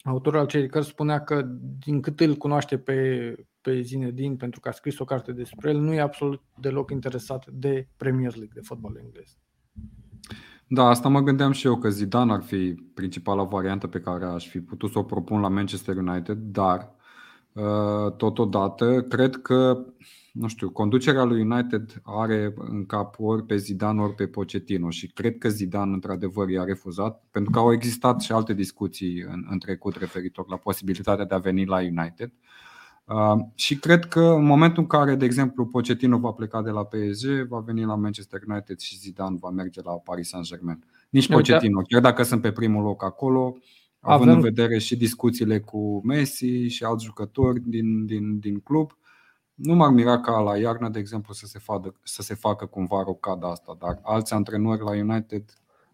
autorul 0.05 0.41
acelei 0.41 0.69
cărți 0.69 0.89
spunea 0.89 1.21
că 1.21 1.49
din 1.79 2.01
cât 2.01 2.21
îl 2.21 2.35
cunoaște 2.35 2.79
pe, 2.79 3.35
pe 3.61 3.81
Zinedine 3.81 4.35
pentru 4.35 4.61
că 4.61 4.69
a 4.69 4.73
scris 4.73 4.99
o 4.99 5.05
carte 5.05 5.33
despre 5.33 5.71
el, 5.71 5.79
nu 5.79 5.93
e 5.93 6.01
absolut 6.01 6.43
deloc 6.61 6.91
interesat 6.91 7.47
de 7.51 7.89
Premier 7.97 8.33
League, 8.35 8.53
de 8.55 8.61
fotbal 8.61 8.97
englez. 9.03 9.39
Da, 10.69 10.85
asta 10.89 11.09
mă 11.09 11.21
gândeam 11.21 11.53
și 11.53 11.67
eu, 11.67 11.79
că 11.79 11.89
Zidane 11.89 12.33
ar 12.33 12.43
fi 12.43 12.75
principala 12.95 13.43
variantă 13.43 13.87
pe 13.87 14.01
care 14.01 14.25
aș 14.25 14.49
fi 14.49 14.61
putut 14.61 14.91
să 14.91 14.99
o 14.99 15.03
propun 15.03 15.41
la 15.41 15.49
Manchester 15.49 15.97
United, 15.97 16.37
dar 16.37 16.79
uh, 16.79 16.97
totodată 18.17 19.03
cred 19.03 19.37
că 19.37 19.87
nu 20.37 20.49
știu, 20.49 20.71
conducerea 20.71 21.25
lui 21.25 21.41
United 21.41 22.01
are 22.03 22.55
în 22.57 22.87
cap 22.87 23.15
ori 23.19 23.45
pe 23.45 23.57
Zidane, 23.57 24.01
ori 24.01 24.15
pe 24.15 24.27
Pochettino 24.27 24.91
și 24.91 25.07
cred 25.07 25.39
că 25.39 25.49
Zidane 25.49 25.93
într-adevăr 25.93 26.49
i-a 26.49 26.65
refuzat, 26.65 27.25
pentru 27.31 27.51
că 27.51 27.59
au 27.59 27.73
existat 27.73 28.21
și 28.21 28.33
alte 28.33 28.55
discuții 28.55 29.21
în, 29.21 29.47
în 29.51 29.59
trecut 29.59 29.97
referitor 29.97 30.49
la 30.49 30.57
posibilitatea 30.57 31.25
de 31.25 31.35
a 31.35 31.39
veni 31.39 31.65
la 31.65 31.79
United. 31.79 32.33
Uh, 33.05 33.45
și 33.55 33.79
cred 33.79 34.05
că 34.05 34.21
în 34.21 34.45
momentul 34.45 34.83
în 34.83 34.89
care, 34.89 35.15
de 35.15 35.25
exemplu, 35.25 35.67
Pochettino 35.67 36.19
va 36.19 36.31
pleca 36.31 36.63
de 36.63 36.71
la 36.71 36.85
PSG, 36.85 37.47
va 37.49 37.59
veni 37.59 37.85
la 37.85 37.95
Manchester 37.95 38.41
United 38.49 38.79
și 38.79 38.99
Zidane 38.99 39.37
va 39.41 39.51
merge 39.51 39.81
la 39.83 39.93
Paris 39.93 40.29
Saint-Germain. 40.29 40.85
Nici 41.11 41.29
Pochettino, 41.29 41.81
chiar 41.89 42.01
dacă 42.01 42.23
sunt 42.23 42.41
pe 42.41 42.53
primul 42.53 42.83
loc 42.83 43.05
acolo, 43.05 43.57
având 44.07 44.29
Avem... 44.29 44.35
în 44.35 44.41
vedere 44.41 44.79
și 44.79 44.97
discuțiile 44.97 45.61
cu 45.61 46.01
Messi 46.05 46.67
și 46.67 46.85
alți 46.85 47.05
jucători 47.05 47.61
din, 47.61 48.07
din, 48.07 48.39
din 48.39 48.61
club, 48.61 48.91
nu 49.55 49.75
m-ar 49.75 49.91
mira 49.91 50.21
ca 50.21 50.41
la 50.41 50.59
iarnă, 50.59 50.89
de 50.89 50.99
exemplu, 50.99 51.33
să 51.33 51.47
se, 51.47 51.59
facă, 51.59 51.95
să 52.03 52.23
se 52.23 52.35
facă 52.35 52.67
cumva 52.67 53.03
rocada 53.07 53.51
asta, 53.51 53.77
dar 53.79 53.99
alți 54.03 54.33
antrenori 54.33 54.83
la 54.83 54.91
United 54.91 55.45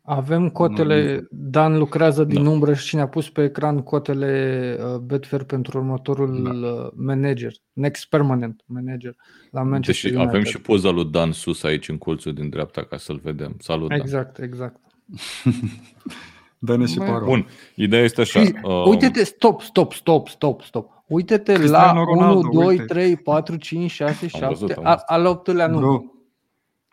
avem 0.05 0.49
cotele, 0.49 1.27
Dan 1.31 1.79
lucrează 1.79 2.25
din 2.25 2.45
da. 2.45 2.51
umbră 2.51 2.75
și 2.75 2.95
ne-a 2.95 3.09
pus 3.09 3.31
pe 3.31 3.43
ecran 3.43 3.83
cotele 3.83 4.77
uh, 4.81 4.99
Betfair 4.99 5.43
pentru 5.43 5.79
următorul 5.79 6.43
da. 6.43 6.69
Uh, 6.69 6.91
manager, 6.95 7.53
next 7.73 8.09
permanent 8.09 8.63
manager 8.67 9.17
la 9.51 9.63
Manchester 9.63 10.11
deci 10.11 10.21
United. 10.21 10.35
avem 10.35 10.51
și 10.51 10.61
poza 10.61 10.91
lui 10.91 11.05
Dan 11.05 11.33
sus 11.33 11.63
aici 11.63 11.89
în 11.89 11.99
colțul 11.99 12.33
din 12.33 12.49
dreapta 12.49 12.83
ca 12.85 12.97
să-l 12.97 13.21
vedem. 13.23 13.57
Salut, 13.59 13.93
Exact, 13.93 14.37
Dan. 14.39 14.47
exact. 14.47 14.81
Dă-ne 16.65 16.87
și 16.87 16.99
parol. 16.99 17.25
Bun, 17.25 17.47
ideea 17.75 18.03
este 18.03 18.21
așa. 18.21 18.41
Uh... 18.41 18.87
Uite-te, 18.87 19.25
stop, 19.25 19.61
stop, 19.61 19.93
stop, 19.93 20.29
stop, 20.29 20.63
stop. 20.63 21.05
Uite-te 21.07 21.53
Cristiano 21.53 21.99
la 21.99 22.05
Ronaldo, 22.05 22.49
1, 22.49 22.51
2, 22.53 22.67
uite. 22.67 22.85
3, 22.85 23.17
4, 23.17 23.57
5, 23.57 23.91
6, 23.91 24.27
7, 24.27 24.47
văzut, 24.47 24.73
al 25.07 25.27
optulea 25.27 25.67
nu. 25.67 25.79
Bro, 25.79 26.05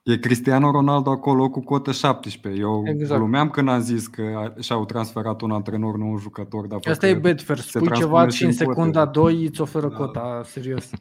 e 0.03 0.17
Cristiano 0.17 0.71
Ronaldo 0.71 1.09
acolo 1.09 1.49
cu 1.49 1.59
cotă 1.59 1.91
17. 1.91 2.61
Eu 2.61 2.83
exact. 2.85 3.19
glumeam 3.19 3.49
când 3.49 3.69
am 3.69 3.79
zis 3.79 4.07
că 4.07 4.53
și-au 4.59 4.85
transferat 4.85 5.41
un 5.41 5.51
antrenor, 5.51 5.97
nu 5.97 6.09
un 6.09 6.17
jucător. 6.17 6.67
Dar 6.67 6.79
Asta 6.89 7.07
e 7.07 7.13
Betfair. 7.13 7.59
Spui 7.59 7.91
ceva 7.91 8.27
și 8.27 8.43
în 8.43 8.51
secunda 8.51 9.05
2 9.05 9.45
îți 9.45 9.61
oferă 9.61 9.87
da. 9.87 9.95
cota, 9.95 10.41
serios. 10.45 10.89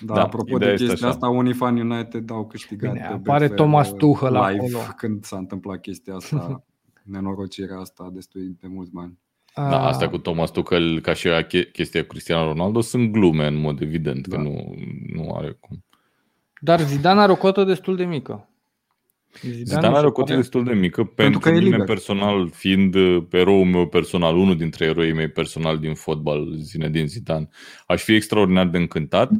Da, 0.00 0.14
da 0.14 0.22
apropo 0.22 0.58
de 0.58 0.74
chestia 0.76 1.08
asta, 1.08 1.28
unii 1.28 1.52
fani 1.52 1.80
United 1.80 2.30
au 2.30 2.46
câștigat 2.46 2.92
Bine, 2.92 3.06
apare 3.06 3.48
Thomas 3.48 3.92
Tuchel 3.92 4.32
live 4.32 4.76
acolo. 4.76 4.78
când 4.96 5.24
s-a 5.24 5.36
întâmplat 5.36 5.80
chestia 5.80 6.14
asta, 6.14 6.64
nenorocirea 7.04 7.78
asta 7.78 8.10
destul 8.12 8.56
de 8.60 8.66
mulți 8.66 8.90
bani. 8.90 9.18
Da, 9.56 9.86
asta 9.86 10.08
cu 10.08 10.18
Thomas 10.18 10.50
Tuchel, 10.50 11.00
ca 11.00 11.12
și 11.12 11.28
chestia 11.72 12.00
cu 12.00 12.06
Cristiano 12.06 12.52
Ronaldo, 12.52 12.80
sunt 12.80 13.12
glume 13.12 13.46
în 13.46 13.54
mod 13.54 13.80
evident, 13.80 14.26
da. 14.26 14.36
că 14.36 14.42
nu, 14.42 14.74
nu 15.12 15.34
are 15.34 15.56
cum. 15.60 15.84
Dar 16.60 16.80
Zidane 16.80 17.20
are 17.20 17.32
o 17.32 17.36
cotă 17.36 17.64
destul 17.64 17.96
de 17.96 18.04
mică. 18.04 18.48
Zidane, 19.40 19.64
Zidane 19.64 19.96
are 19.96 20.06
o 20.06 20.12
cotă 20.12 20.34
destul 20.34 20.64
de 20.64 20.72
mică 20.72 21.04
pentru, 21.04 21.14
pentru 21.14 21.40
că 21.40 21.50
mine 21.50 21.84
personal, 21.84 22.50
fiind 22.50 22.94
eroul 23.30 23.64
meu 23.64 23.88
personal, 23.88 24.36
unul 24.36 24.56
dintre 24.56 24.84
eroii 24.84 25.12
mei 25.12 25.28
personal 25.28 25.78
din 25.78 25.94
fotbal, 25.94 26.54
Zinedine 26.56 27.06
Zidane, 27.06 27.48
aș 27.86 28.02
fi 28.02 28.14
extraordinar 28.14 28.68
de 28.68 28.78
încântat. 28.78 29.30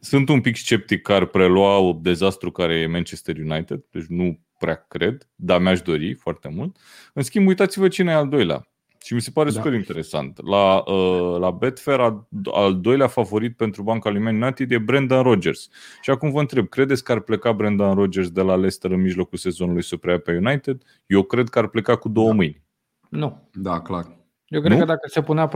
Sunt 0.00 0.28
un 0.28 0.40
pic 0.40 0.56
sceptic 0.56 1.02
că 1.02 1.12
ar 1.12 1.24
prelua 1.24 1.78
o 1.78 1.92
dezastru 2.02 2.50
care 2.50 2.74
e 2.74 2.86
Manchester 2.86 3.36
United, 3.36 3.84
deci 3.90 4.06
nu 4.06 4.40
prea 4.58 4.84
cred, 4.88 5.28
dar 5.34 5.60
mi-aș 5.60 5.82
dori 5.82 6.14
foarte 6.14 6.48
mult. 6.48 6.76
În 7.12 7.22
schimb, 7.22 7.46
uitați-vă 7.46 7.88
cine 7.88 8.10
e 8.10 8.14
al 8.14 8.28
doilea. 8.28 8.68
Și 9.02 9.14
mi 9.14 9.20
se 9.20 9.30
pare 9.30 9.50
da. 9.50 9.54
super 9.54 9.72
interesant. 9.72 10.46
La, 10.46 10.82
uh, 10.92 11.38
la 11.38 11.50
Betfair, 11.50 12.00
al, 12.00 12.28
al 12.52 12.80
doilea 12.80 13.06
favorit 13.06 13.56
pentru 13.56 13.82
banca 13.82 14.10
lui 14.10 14.20
Man 14.20 14.42
United 14.42 14.70
e 14.70 14.78
Brendan 14.78 15.22
Rodgers. 15.22 15.68
Și 16.00 16.10
acum 16.10 16.30
vă 16.30 16.40
întreb, 16.40 16.68
credeți 16.68 17.04
că 17.04 17.12
ar 17.12 17.20
pleca 17.20 17.52
Brendan 17.52 17.94
Rodgers 17.94 18.30
de 18.30 18.42
la 18.42 18.54
Leicester 18.54 18.90
în 18.90 19.00
mijlocul 19.00 19.38
sezonului 19.38 19.82
să 19.82 19.96
preia 19.96 20.18
pe 20.18 20.36
United? 20.36 20.82
Eu 21.06 21.22
cred 21.22 21.48
că 21.48 21.58
ar 21.58 21.66
pleca 21.66 21.96
cu 21.96 22.08
două 22.08 22.28
da. 22.28 22.34
mâini. 22.34 22.62
Nu. 23.08 23.48
Da, 23.52 23.80
clar. 23.80 24.16
Eu 24.46 24.60
cred 24.60 24.72
nu? 24.72 24.78
că 24.78 24.84
dacă 24.84 25.08
se 25.08 25.22
punea 25.22 25.46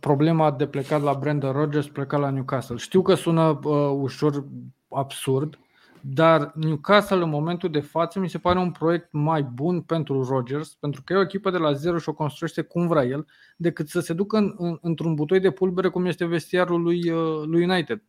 problema 0.00 0.50
de 0.50 0.66
plecat 0.66 1.02
la 1.02 1.14
Brendan 1.14 1.52
Rodgers, 1.52 1.88
pleca 1.88 2.16
la 2.16 2.30
Newcastle. 2.30 2.76
Știu 2.76 3.02
că 3.02 3.14
sună 3.14 3.60
uh, 3.64 3.90
ușor 4.00 4.44
absurd, 4.88 5.58
dar 6.04 6.52
Newcastle 6.54 7.22
în 7.22 7.28
momentul 7.28 7.70
de 7.70 7.80
față 7.80 8.18
mi 8.18 8.28
se 8.28 8.38
pare 8.38 8.58
un 8.58 8.70
proiect 8.70 9.08
mai 9.12 9.42
bun 9.42 9.80
pentru 9.80 10.24
Rodgers, 10.24 10.74
pentru 10.74 11.02
că 11.02 11.12
e 11.12 11.16
o 11.16 11.20
echipă 11.20 11.50
de 11.50 11.58
la 11.58 11.72
zero 11.72 11.98
și 11.98 12.08
o 12.08 12.12
construiește 12.12 12.62
cum 12.62 12.86
vrea 12.86 13.04
el, 13.04 13.26
decât 13.56 13.88
să 13.88 14.00
se 14.00 14.12
ducă 14.12 14.36
în, 14.36 14.54
în, 14.58 14.78
într-un 14.80 15.14
butoi 15.14 15.40
de 15.40 15.50
pulbere 15.50 15.88
cum 15.88 16.04
este 16.06 16.24
vestiarul 16.24 16.82
lui, 16.82 17.10
uh, 17.10 17.42
lui 17.44 17.62
United. 17.62 18.02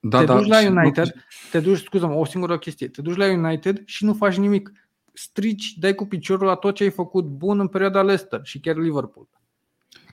Da, 0.00 0.18
te 0.18 0.24
da, 0.24 0.36
duci 0.36 0.46
la 0.46 0.60
United, 0.70 1.04
nu... 1.04 1.20
te 1.50 1.60
duci, 1.60 1.78
scuză 1.78 2.06
o 2.06 2.24
singură 2.24 2.58
chestie, 2.58 2.88
te 2.88 3.02
duci 3.02 3.16
la 3.16 3.26
United 3.32 3.82
și 3.84 4.04
nu 4.04 4.14
faci 4.14 4.36
nimic. 4.36 4.72
Strici, 5.12 5.74
dai 5.78 5.94
cu 5.94 6.06
piciorul 6.06 6.46
la 6.46 6.54
tot 6.54 6.74
ce 6.74 6.82
ai 6.82 6.90
făcut 6.90 7.24
bun 7.24 7.60
în 7.60 7.68
perioada 7.68 8.02
Leicester 8.02 8.40
și 8.42 8.60
chiar 8.60 8.76
Liverpool. 8.76 9.28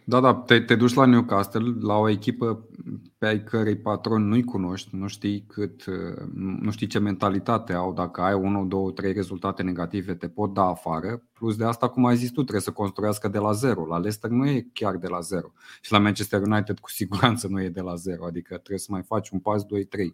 Da, 0.08 0.20
da, 0.20 0.34
te, 0.34 0.60
te 0.60 0.76
duci 0.76 0.94
la 0.94 1.06
Newcastle, 1.06 1.76
la 1.80 1.96
o 1.96 2.10
echipă 2.10 2.68
pe 3.18 3.26
ai 3.26 3.44
cărei 3.44 3.78
patron 3.78 4.28
nu-i 4.28 4.44
cunoști, 4.44 4.96
nu 4.96 5.08
știi 5.08 5.46
cât, 5.48 5.86
nu 6.34 6.72
știi 6.72 6.88
ce 6.88 7.00
mentalitate 7.00 7.74
au, 7.74 7.94
dacă 7.94 8.22
ai 8.22 8.34
1, 8.34 8.66
2, 8.66 8.94
3 8.94 9.14
rezultate 9.14 9.64
negative, 9.64 10.16
te 10.16 10.28
pot 10.28 10.54
da 10.54 10.64
afară. 10.66 11.24
Plus 11.34 11.56
de 11.56 11.66
asta, 11.66 11.88
cum 11.88 12.06
ai 12.06 12.16
zis 12.16 12.30
tu, 12.30 12.42
trebuie 12.42 12.62
să 12.62 12.72
construiască 12.72 13.28
de 13.28 13.38
la 13.38 13.52
zero. 13.52 13.86
La 13.86 13.98
Leicester 13.98 14.30
nu 14.30 14.48
e 14.48 14.68
chiar 14.74 14.96
de 14.96 15.08
la 15.08 15.20
zero. 15.20 15.54
Și 15.82 15.92
la 15.92 16.00
Manchester 16.00 16.42
United 16.42 16.80
cu 16.80 16.90
siguranță 16.90 17.48
nu 17.48 17.62
e 17.62 17.70
de 17.70 17.82
la 17.82 17.96
zero, 17.96 18.26
adică 18.26 18.54
trebuie 18.54 18.80
să 18.80 18.88
mai 18.90 19.04
faci 19.04 19.30
un 19.30 19.40
pas 19.40 19.64
2-3, 19.64 19.68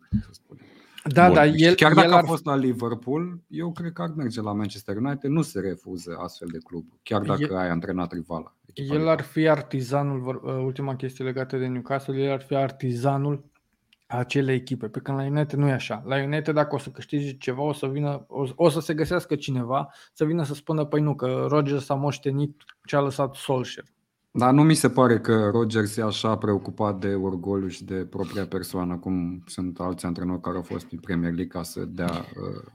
să 0.10 0.30
spunem. 0.32 0.65
Da, 1.03 1.25
Bun. 1.25 1.33
da, 1.33 1.45
el, 1.45 1.75
Chiar 1.75 1.93
dacă 1.93 2.07
el 2.07 2.13
ar... 2.13 2.23
a 2.23 2.25
fost 2.25 2.45
la 2.45 2.55
Liverpool, 2.55 3.39
eu 3.47 3.71
cred 3.71 3.91
că 3.91 4.01
ar 4.01 4.13
merge 4.15 4.41
la 4.41 4.53
Manchester 4.53 4.95
United, 4.95 5.29
nu 5.29 5.41
se 5.41 5.59
refuză 5.59 6.17
astfel 6.19 6.47
de 6.51 6.57
club, 6.63 6.85
chiar 7.03 7.21
dacă 7.21 7.41
el... 7.43 7.55
ai 7.55 7.69
antrenat 7.69 8.11
rivala. 8.13 8.55
El 8.73 9.07
ar 9.07 9.21
fi 9.21 9.47
artizanul, 9.47 10.41
uh, 10.43 10.53
ultima 10.53 10.95
chestie 10.95 11.25
legată 11.25 11.57
de 11.57 11.67
Newcastle, 11.67 12.23
el 12.23 12.31
ar 12.31 12.41
fi 12.41 12.55
artizanul 12.55 13.51
acelei 14.07 14.55
echipe, 14.55 14.87
pe 14.87 14.99
când 14.99 15.17
la 15.17 15.23
United 15.23 15.59
nu 15.59 15.67
e 15.67 15.71
așa. 15.71 16.03
La 16.05 16.23
United 16.23 16.53
dacă 16.53 16.75
o 16.75 16.77
să 16.77 16.89
câștigi 16.89 17.37
ceva, 17.37 17.61
o 17.61 17.73
să 17.73 17.87
vină, 17.87 18.25
o, 18.27 18.47
o 18.55 18.69
să 18.69 18.79
se 18.79 18.93
găsească 18.93 19.35
cineva 19.35 19.93
să 20.13 20.25
vină 20.25 20.43
să 20.43 20.53
spună, 20.53 20.85
păi 20.85 21.01
nu, 21.01 21.15
că 21.15 21.45
Rodgers 21.49 21.89
a 21.89 21.93
moștenit 21.93 22.63
ce 22.85 22.95
a 22.95 22.99
lăsat 22.99 23.35
Solskjaer. 23.35 23.87
Dar 24.34 24.54
nu 24.54 24.63
mi 24.63 24.74
se 24.74 24.89
pare 24.89 25.20
că 25.20 25.50
Rodgers 25.54 25.98
e 25.98 26.02
așa 26.02 26.38
preocupat 26.38 27.00
de 27.00 27.08
orgoliu 27.08 27.67
și 27.67 27.84
de 27.84 27.94
propria 27.94 28.46
persoană, 28.46 28.98
cum 28.98 29.44
sunt 29.46 29.80
alți 29.80 30.06
antrenori 30.06 30.41
care 30.41 30.56
au 30.56 30.62
fost 30.62 30.88
în 30.91 30.98
Premier 30.98 31.34
League 31.34 31.48
ca 31.48 31.63
să 31.63 31.86
dea 31.86 32.12
uh, 32.12 32.72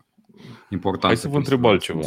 importanță. 0.71 1.07
Hai 1.07 1.17
să 1.17 1.29
vă 1.29 1.37
întreb 1.37 1.65
altceva. 1.65 2.01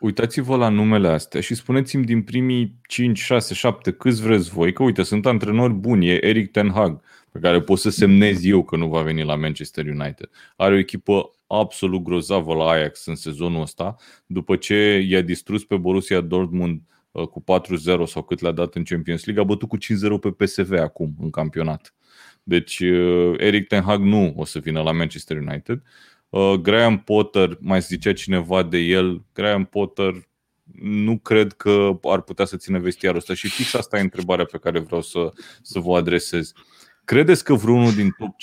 Uitați-vă 0.00 0.56
la 0.56 0.68
numele 0.68 1.08
astea 1.08 1.40
și 1.40 1.54
spuneți-mi 1.54 2.04
din 2.04 2.22
primii 2.22 2.80
5, 2.88 3.18
6, 3.18 3.54
7 3.54 3.92
câți 3.92 4.22
vreți 4.22 4.50
voi, 4.50 4.72
că 4.72 4.82
uite, 4.82 5.02
sunt 5.02 5.26
antrenori 5.26 5.72
buni, 5.72 6.08
e 6.08 6.26
Eric 6.26 6.50
Ten 6.50 6.70
Hag, 6.70 7.00
pe 7.30 7.38
care 7.38 7.60
pot 7.60 7.78
să 7.78 7.90
semnez 7.90 8.44
eu 8.44 8.64
că 8.64 8.76
nu 8.76 8.88
va 8.88 9.02
veni 9.02 9.24
la 9.24 9.36
Manchester 9.36 9.86
United. 9.86 10.30
Are 10.56 10.74
o 10.74 10.78
echipă 10.78 11.30
absolut 11.46 12.02
grozavă 12.02 12.54
la 12.54 12.64
Ajax 12.64 13.06
în 13.06 13.14
sezonul 13.14 13.60
ăsta, 13.60 13.96
după 14.26 14.56
ce 14.56 15.04
i-a 15.08 15.22
distrus 15.22 15.64
pe 15.64 15.76
Borussia 15.76 16.20
Dortmund 16.20 16.80
uh, 16.80 16.93
cu 17.14 17.44
4-0 18.02 18.04
sau 18.06 18.22
cât 18.22 18.40
le-a 18.40 18.52
dat 18.52 18.74
în 18.74 18.84
Champions 18.84 19.24
League, 19.24 19.42
a 19.42 19.46
bătut 19.46 19.68
cu 19.68 19.76
5-0 19.76 19.80
pe 20.20 20.30
PSV 20.30 20.72
acum 20.72 21.14
în 21.20 21.30
campionat. 21.30 21.94
Deci 22.42 22.80
uh, 22.80 23.34
Eric 23.36 23.68
Ten 23.68 23.82
Hag 23.82 24.00
nu 24.00 24.34
o 24.36 24.44
să 24.44 24.58
vină 24.58 24.82
la 24.82 24.92
Manchester 24.92 25.36
United. 25.36 25.82
Uh, 26.28 26.52
Graham 26.52 26.98
Potter, 26.98 27.58
mai 27.60 27.80
zicea 27.80 28.12
cineva 28.12 28.62
de 28.62 28.78
el, 28.78 29.24
Graham 29.32 29.64
Potter 29.64 30.28
nu 30.82 31.18
cred 31.18 31.52
că 31.52 31.98
ar 32.02 32.20
putea 32.20 32.44
să 32.44 32.56
țină 32.56 32.78
vestiarul 32.78 33.18
ăsta 33.18 33.34
și 33.34 33.48
fix 33.48 33.74
asta 33.74 33.98
e 33.98 34.00
întrebarea 34.00 34.44
pe 34.44 34.58
care 34.58 34.78
vreau 34.78 35.02
să, 35.02 35.32
să 35.62 35.78
vă 35.78 35.96
adresez. 35.96 36.52
Credeți 37.04 37.44
că 37.44 37.54
vreunul 37.54 37.92
din 37.92 38.14
top 38.18 38.34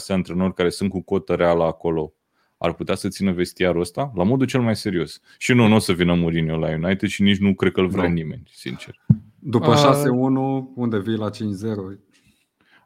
5-6 0.00 0.06
antrenori 0.06 0.54
care 0.54 0.70
sunt 0.70 0.90
cu 0.90 1.02
cotă 1.02 1.34
reală 1.34 1.64
acolo 1.64 2.14
ar 2.62 2.72
putea 2.74 2.94
să 2.94 3.08
țină 3.08 3.32
vestiarul 3.32 3.80
ăsta? 3.80 4.12
La 4.14 4.22
modul 4.24 4.46
cel 4.46 4.60
mai 4.60 4.76
serios. 4.76 5.20
Și 5.38 5.52
nu, 5.52 5.66
nu 5.66 5.74
o 5.74 5.78
să 5.78 5.92
vină 5.92 6.14
Mourinho 6.14 6.56
la 6.56 6.68
United 6.68 7.08
și 7.08 7.22
nici 7.22 7.38
nu 7.38 7.54
cred 7.54 7.72
că 7.72 7.80
îl 7.80 7.88
vrea 7.88 8.06
Nu. 8.08 8.12
nimeni, 8.14 8.42
sincer. 8.54 9.04
După 9.38 9.70
Uh, 9.70 9.76
6-1, 9.76 10.72
unde 10.74 10.98
vii 11.00 11.16
la 11.16 11.30
5-0? 11.30 11.98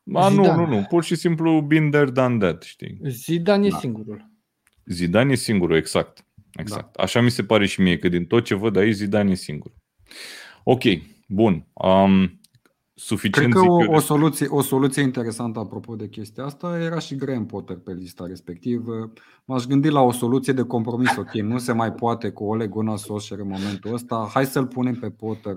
Ba, 0.05 0.29
nu, 0.29 0.43
Zidane. 0.43 0.63
nu, 0.67 0.69
nu. 0.77 0.83
Pur 0.89 1.05
și 1.05 1.15
simplu 1.15 1.61
been 1.61 1.91
there, 1.91 2.11
done 2.11 2.39
that, 2.39 2.63
știi? 2.63 2.99
Zidane 3.05 3.67
e 3.67 3.71
Da. 3.71 3.77
singurul. 3.79 4.31
Zidane 4.85 5.33
e 5.33 5.35
singurul, 5.35 5.77
exact. 5.77 6.25
exact. 6.53 6.95
Așa 6.97 7.21
mi 7.21 7.31
se 7.31 7.45
pare 7.45 7.67
și 7.67 7.81
mie, 7.81 7.99
că 7.99 8.09
din 8.09 8.25
tot 8.25 8.45
ce 8.45 8.55
văd 8.55 8.77
aici, 8.77 8.95
Zidane 8.95 9.31
e 9.31 9.35
singur. 9.35 9.73
Ok, 10.63 10.83
bun. 11.29 11.67
Um, 11.73 12.41
suficient 12.95 13.53
Cred 13.53 13.53
că 13.53 13.61
zic 13.61 13.71
o, 13.71 13.83
eu 13.83 13.91
o, 13.91 13.97
de- 13.99 14.05
soluție, 14.05 14.47
o 14.49 14.63
soluție 14.63 15.03
interesantă 15.03 15.59
apropo 15.59 15.97
de 15.97 16.09
chestia 16.09 16.45
asta 16.45 16.79
era 16.79 16.99
și 16.99 17.17
Graham 17.17 17.47
Potter 17.47 17.77
pe 17.77 17.93
lista 17.93 18.27
respectivă. 18.27 19.13
M-aș 19.45 19.67
gândi 19.67 19.89
la 19.89 20.01
o 20.01 20.13
soluție 20.13 20.53
de 20.53 20.63
compromis. 20.63 21.17
Ok, 21.17 21.33
nu 21.33 21.59
se 21.59 21.73
mai 21.73 21.93
poate 21.93 22.31
cu 22.31 22.45
Ole 22.45 22.67
Gunnar 22.67 22.97
Solskjaer 22.97 23.41
în 23.41 23.49
momentul 23.49 23.93
ăsta. 23.93 24.29
Hai 24.33 24.47
să-l 24.47 24.67
punem 24.67 24.95
pe 24.95 25.11
Potter, 25.11 25.57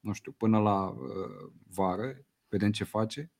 nu 0.00 0.12
știu, 0.12 0.32
până 0.32 0.58
la 0.58 0.88
uh, 0.88 1.50
vară, 1.74 2.24
vedem 2.48 2.70
ce 2.70 2.84
face. 2.84 3.30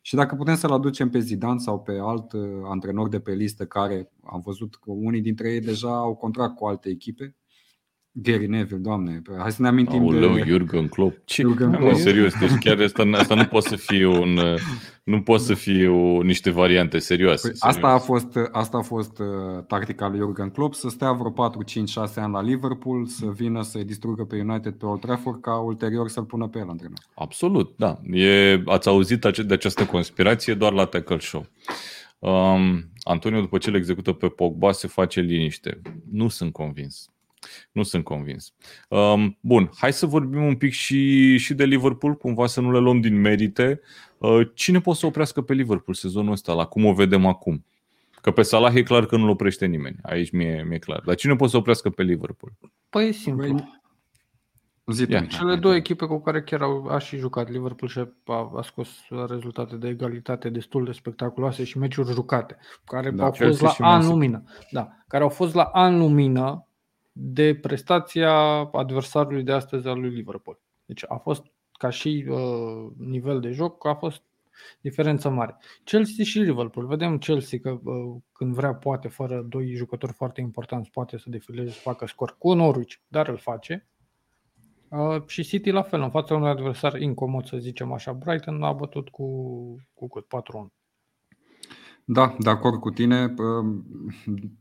Și 0.00 0.14
dacă 0.14 0.34
putem 0.34 0.56
să-l 0.56 0.72
aducem 0.72 1.10
pe 1.10 1.18
Zidane 1.18 1.58
sau 1.58 1.80
pe 1.80 1.98
alt 2.00 2.32
uh, 2.32 2.42
antrenor 2.64 3.08
de 3.08 3.20
pe 3.20 3.32
listă 3.32 3.66
care 3.66 4.10
am 4.24 4.40
văzut 4.40 4.74
că 4.74 4.90
unii 4.90 5.20
dintre 5.20 5.52
ei 5.52 5.60
deja 5.60 5.96
au 5.96 6.14
contract 6.14 6.54
cu 6.54 6.66
alte 6.66 6.88
echipe, 6.88 7.36
Gary 8.16 8.46
Neville, 8.46 8.78
doamne, 8.78 9.22
hai 9.38 9.52
să 9.52 9.62
ne 9.62 9.68
amintim 9.68 10.00
Aoleu, 10.00 10.34
de... 10.34 10.42
Jurgen 10.46 10.88
Klopp. 10.88 11.18
Ce? 11.24 11.42
Jurgen 11.42 11.66
Jurgen 11.70 11.88
Klopp. 11.88 12.00
serios, 12.00 12.38
deci 12.38 12.58
chiar 12.60 12.80
asta, 12.80 13.10
asta 13.12 13.34
nu 13.34 13.44
poate 13.44 13.68
să 13.68 13.76
fie 13.76 14.06
un 14.06 14.38
nu 15.04 15.22
poate 15.22 15.42
să 15.42 15.54
fie 15.54 15.88
o, 15.88 16.22
niște 16.22 16.50
variante 16.50 16.98
serioase. 16.98 17.48
Păi 17.48 17.56
serios. 17.56 17.76
asta 17.76 17.88
a 17.88 17.98
fost, 17.98 18.38
asta 18.52 18.78
a 18.78 18.82
fost 18.82 19.18
uh, 19.18 19.64
tactica 19.66 20.08
lui 20.08 20.18
Jurgen 20.18 20.50
Klopp, 20.50 20.74
să 20.74 20.88
stea 20.88 21.12
vreo 21.12 21.30
4, 21.30 21.62
5, 21.62 21.88
6 21.88 22.20
ani 22.20 22.32
la 22.32 22.42
Liverpool, 22.42 23.06
să 23.06 23.26
vină 23.26 23.62
să-i 23.62 23.84
distrugă 23.84 24.24
pe 24.24 24.40
United 24.40 24.72
pe 24.72 24.86
Old 24.86 25.00
Trafford, 25.00 25.40
ca 25.40 25.54
ulterior 25.56 26.08
să-l 26.08 26.24
pună 26.24 26.48
pe 26.48 26.58
el 26.58 26.68
antrenor. 26.68 26.98
Absolut, 27.14 27.74
da. 27.76 28.00
E, 28.10 28.62
ați 28.66 28.88
auzit 28.88 29.24
ace- 29.24 29.42
de 29.42 29.54
această 29.54 29.86
conspirație 29.86 30.54
doar 30.54 30.72
la 30.72 30.84
Tackle 30.84 31.18
Show. 31.18 31.46
Um, 32.18 32.90
Antonio, 33.02 33.40
după 33.40 33.58
ce 33.58 33.68
îl 33.68 33.76
execută 33.76 34.12
pe 34.12 34.28
Pogba, 34.28 34.72
se 34.72 34.88
face 34.88 35.20
liniște. 35.20 35.80
Nu 36.10 36.28
sunt 36.28 36.52
convins. 36.52 37.13
Nu 37.72 37.82
sunt 37.82 38.04
convins. 38.04 38.54
Um, 38.88 39.38
bun, 39.40 39.70
hai 39.76 39.92
să 39.92 40.06
vorbim 40.06 40.44
un 40.44 40.56
pic 40.56 40.72
și, 40.72 41.36
și 41.36 41.54
de 41.54 41.64
Liverpool, 41.64 42.14
cumva 42.14 42.46
să 42.46 42.60
nu 42.60 42.72
le 42.72 42.78
luăm 42.78 43.00
din 43.00 43.20
merite. 43.20 43.80
Uh, 44.18 44.40
cine 44.54 44.80
poate 44.80 44.98
să 44.98 45.06
oprească 45.06 45.42
pe 45.42 45.52
Liverpool 45.52 45.94
sezonul 45.94 46.32
ăsta, 46.32 46.52
la 46.52 46.64
cum 46.64 46.84
o 46.84 46.92
vedem 46.92 47.26
acum? 47.26 47.64
Că 48.20 48.30
pe 48.30 48.42
Salah 48.42 48.74
e 48.74 48.82
clar 48.82 49.06
că 49.06 49.16
nu-l 49.16 49.28
oprește 49.28 49.66
nimeni. 49.66 49.96
Aici 50.02 50.30
mi-e, 50.30 50.64
mi-e 50.68 50.78
clar. 50.78 51.00
Dar 51.04 51.14
cine 51.14 51.36
poate 51.36 51.52
să 51.52 51.58
oprească 51.58 51.90
pe 51.90 52.02
Liverpool? 52.02 52.52
Păi 52.88 53.08
e 53.08 53.12
simplu. 53.12 53.46
Băi, 53.46 53.72
Zi 54.86 55.04
tu, 55.06 55.12
Ia. 55.12 55.20
Mihai. 55.20 55.38
Cele 55.38 55.56
două 55.56 55.74
echipe 55.74 56.06
cu 56.06 56.20
care 56.20 56.42
chiar 56.42 56.62
au, 56.62 56.86
a 56.86 56.98
și 56.98 57.16
jucat 57.16 57.50
Liverpool 57.50 57.90
și 57.90 57.98
a, 58.24 58.50
a 58.56 58.62
scos 58.62 58.88
rezultate 59.28 59.76
de 59.76 59.88
egalitate 59.88 60.48
destul 60.48 60.84
de 60.84 60.92
spectaculoase 60.92 61.64
și 61.64 61.78
meciuri 61.78 62.12
jucate, 62.12 62.56
care 62.84 63.10
Da, 63.10 63.24
au 63.24 63.30
Chelsea 63.30 63.48
fost 63.48 63.62
la 63.62 63.68
și 63.70 63.80
Man 63.80 63.90
an 63.92 64.00
City. 64.00 64.12
lumină. 64.12 64.42
Da, 64.70 64.88
care 65.08 65.22
au 65.22 65.28
fost 65.28 65.54
la 65.54 65.62
an 65.62 65.98
lumină 65.98 66.66
de 67.16 67.54
prestația 67.54 68.32
adversarului 68.72 69.42
de 69.42 69.52
astăzi 69.52 69.86
al 69.86 70.00
lui 70.00 70.10
Liverpool. 70.10 70.60
Deci 70.84 71.04
a 71.08 71.16
fost 71.16 71.42
ca 71.72 71.90
și 71.90 72.26
uh, 72.28 72.92
nivel 72.96 73.40
de 73.40 73.50
joc, 73.50 73.86
a 73.86 73.94
fost 73.94 74.22
diferență 74.80 75.28
mare. 75.28 75.56
Chelsea 75.84 76.24
și 76.24 76.38
Liverpool. 76.38 76.86
Vedem 76.86 77.18
Chelsea 77.18 77.58
că 77.58 77.70
uh, 77.70 78.16
când 78.32 78.54
vrea 78.54 78.74
poate, 78.74 79.08
fără 79.08 79.42
doi 79.48 79.74
jucători 79.74 80.12
foarte 80.12 80.40
importanți, 80.40 80.90
poate 80.90 81.18
să 81.18 81.30
defileze, 81.30 81.70
să 81.70 81.80
facă 81.80 82.06
scor 82.06 82.36
cu 82.38 82.52
Norwich, 82.52 82.94
dar 83.08 83.28
îl 83.28 83.36
face. 83.36 83.88
Uh, 84.88 85.22
și 85.26 85.42
City 85.42 85.70
la 85.70 85.82
fel, 85.82 86.02
în 86.02 86.10
fața 86.10 86.34
unui 86.34 86.48
adversar 86.48 87.00
incomod, 87.00 87.46
să 87.46 87.56
zicem 87.56 87.92
așa, 87.92 88.12
Brighton 88.12 88.62
a 88.62 88.72
bătut 88.72 89.08
cu, 89.08 89.26
cu 89.94 90.08
cât? 90.08 90.24
4-1. 90.24 90.83
Da, 92.06 92.36
de 92.38 92.50
acord 92.50 92.80
cu 92.80 92.90
tine. 92.90 93.34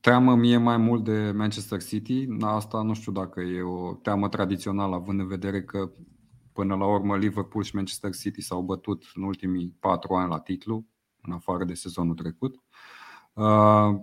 Teamă 0.01 0.35
mie 0.35 0.57
mai 0.57 0.77
mult 0.77 1.03
de 1.03 1.31
Manchester 1.35 1.83
City. 1.83 2.27
Asta 2.41 2.81
nu 2.81 2.93
știu 2.93 3.11
dacă 3.11 3.41
e 3.41 3.61
o 3.61 3.93
teamă 3.93 4.29
tradițională, 4.29 4.95
având 4.95 5.19
în 5.19 5.27
vedere 5.27 5.63
că 5.63 5.91
până 6.53 6.75
la 6.75 6.85
urmă 6.85 7.17
Liverpool 7.17 7.63
și 7.63 7.75
Manchester 7.75 8.15
City 8.15 8.41
s-au 8.41 8.61
bătut 8.61 9.11
în 9.13 9.23
ultimii 9.23 9.75
patru 9.79 10.13
ani 10.13 10.29
la 10.29 10.39
titlu, 10.39 10.85
în 11.21 11.33
afară 11.33 11.63
de 11.63 11.73
sezonul 11.73 12.15
trecut. 12.15 12.55
Uh, 13.33 13.99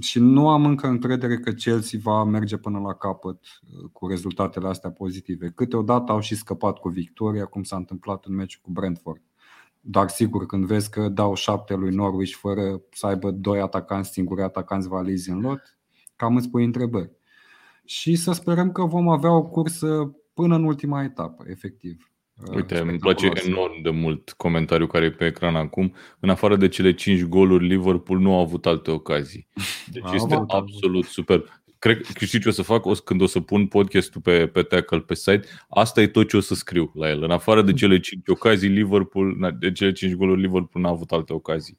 și 0.00 0.18
nu 0.18 0.48
am 0.48 0.64
încă 0.64 0.86
încredere 0.86 1.38
că 1.38 1.50
Chelsea 1.50 1.98
va 2.02 2.24
merge 2.24 2.56
până 2.56 2.78
la 2.78 2.94
capăt 2.94 3.40
uh, 3.40 3.90
cu 3.92 4.06
rezultatele 4.06 4.68
astea 4.68 4.90
pozitive. 4.90 5.50
Câteodată 5.50 6.12
au 6.12 6.20
și 6.20 6.34
scăpat 6.34 6.78
cu 6.78 6.88
victoria, 6.88 7.44
cum 7.44 7.62
s-a 7.62 7.76
întâmplat 7.76 8.24
în 8.24 8.34
meciul 8.34 8.60
cu 8.62 8.70
Brentford. 8.70 9.22
Dar 9.88 10.08
sigur, 10.08 10.46
când 10.46 10.64
vezi 10.64 10.90
că 10.90 11.08
dau 11.08 11.34
șapte 11.34 11.74
lui 11.74 11.94
Norwich 11.94 12.34
fără 12.34 12.80
să 12.92 13.06
aibă 13.06 13.30
doi 13.30 13.60
atacanți 13.60 14.10
singuri, 14.10 14.42
atacanți 14.42 14.88
valizi 14.88 15.30
în 15.30 15.40
lot, 15.40 15.78
cam 16.16 16.36
îți 16.36 16.48
pui 16.50 16.64
întrebări. 16.64 17.10
Și 17.84 18.16
să 18.16 18.32
sperăm 18.32 18.72
că 18.72 18.84
vom 18.84 19.08
avea 19.08 19.30
o 19.32 19.42
cursă 19.42 20.16
până 20.34 20.54
în 20.54 20.64
ultima 20.64 21.02
etapă, 21.02 21.44
efectiv. 21.48 22.10
Uite, 22.54 22.78
îmi 22.78 22.88
Spectaculoasă. 22.98 23.26
place 23.28 23.48
enorm 23.48 23.82
de 23.82 23.90
mult 23.90 24.30
comentariul 24.30 24.88
care 24.88 25.04
e 25.04 25.10
pe 25.10 25.26
ecran 25.26 25.56
acum. 25.56 25.94
În 26.20 26.28
afară 26.30 26.56
de 26.56 26.68
cele 26.68 26.94
5 26.94 27.24
goluri, 27.24 27.66
Liverpool 27.66 28.18
nu 28.18 28.36
a 28.36 28.40
avut 28.40 28.66
alte 28.66 28.90
ocazii. 28.90 29.48
Deci 29.90 30.02
A 30.06 30.14
este 30.14 30.34
avut, 30.34 30.50
a 30.50 30.56
avut. 30.56 30.68
absolut 30.74 31.04
super. 31.04 31.62
Cred 31.78 32.00
că 32.00 32.24
știi 32.24 32.40
ce 32.40 32.48
o 32.48 32.52
să 32.52 32.62
fac 32.62 32.84
o, 32.86 32.94
să- 32.94 33.02
când 33.04 33.20
o 33.20 33.26
să 33.26 33.40
pun 33.40 33.66
podcastul 33.66 34.20
pe, 34.20 34.46
pe 34.46 34.62
tackle 34.62 35.00
pe 35.00 35.14
site. 35.14 35.42
Asta 35.68 36.00
e 36.00 36.06
tot 36.06 36.28
ce 36.28 36.36
o 36.36 36.40
să 36.40 36.54
scriu 36.54 36.92
la 36.94 37.08
el. 37.08 37.22
În 37.22 37.30
afară 37.30 37.62
de 37.62 37.72
cele 37.72 38.00
5 38.00 38.28
ocazii, 38.28 38.68
Liverpool, 38.68 39.56
de 39.58 39.72
cele 39.72 39.92
5 39.92 40.14
goluri, 40.14 40.40
Liverpool 40.40 40.84
n-a 40.84 40.90
avut 40.90 41.10
alte 41.10 41.32
ocazii. 41.32 41.78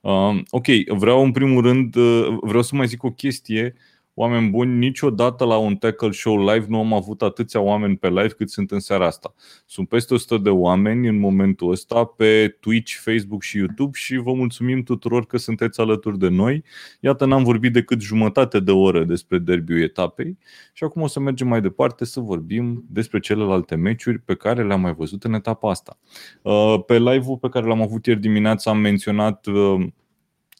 Um, 0.00 0.44
ok, 0.50 0.66
vreau 0.88 1.22
în 1.24 1.32
primul 1.32 1.62
rând, 1.62 1.94
uh, 1.96 2.36
vreau 2.42 2.62
să 2.62 2.74
mai 2.76 2.86
zic 2.86 3.02
o 3.02 3.10
chestie. 3.10 3.74
Oameni 4.16 4.50
buni, 4.50 4.78
niciodată 4.78 5.44
la 5.44 5.56
un 5.56 5.76
tackle 5.76 6.10
show 6.10 6.38
live 6.38 6.66
nu 6.68 6.78
am 6.78 6.92
avut 6.92 7.22
atâția 7.22 7.60
oameni 7.60 7.96
pe 7.96 8.08
live 8.08 8.28
cât 8.28 8.50
sunt 8.50 8.70
în 8.70 8.80
seara 8.80 9.06
asta. 9.06 9.34
Sunt 9.66 9.88
peste 9.88 10.14
100 10.14 10.38
de 10.38 10.50
oameni 10.50 11.08
în 11.08 11.18
momentul 11.18 11.70
ăsta 11.70 12.04
pe 12.04 12.56
Twitch, 12.60 12.92
Facebook 12.92 13.42
și 13.42 13.56
YouTube 13.56 13.90
și 13.98 14.16
vă 14.16 14.32
mulțumim 14.32 14.82
tuturor 14.82 15.26
că 15.26 15.36
sunteți 15.36 15.80
alături 15.80 16.18
de 16.18 16.28
noi. 16.28 16.64
Iată, 17.00 17.24
n-am 17.24 17.44
vorbit 17.44 17.72
decât 17.72 18.00
jumătate 18.00 18.60
de 18.60 18.70
oră 18.70 19.04
despre 19.04 19.38
derbiul 19.38 19.82
etapei 19.82 20.38
și 20.72 20.84
acum 20.84 21.02
o 21.02 21.06
să 21.06 21.20
mergem 21.20 21.48
mai 21.48 21.60
departe 21.60 22.04
să 22.04 22.20
vorbim 22.20 22.84
despre 22.88 23.20
celelalte 23.20 23.74
meciuri 23.74 24.18
pe 24.18 24.34
care 24.34 24.64
le-am 24.66 24.80
mai 24.80 24.94
văzut 24.94 25.24
în 25.24 25.32
etapa 25.32 25.70
asta. 25.70 25.98
Uh, 26.42 26.74
Pe 26.86 26.98
live-ul 26.98 27.38
pe 27.38 27.48
care 27.48 27.66
l-am 27.66 27.82
avut 27.82 28.06
ieri 28.06 28.20
dimineața 28.20 28.70
am 28.70 28.78
menționat 28.78 29.46
uh, 29.46 29.86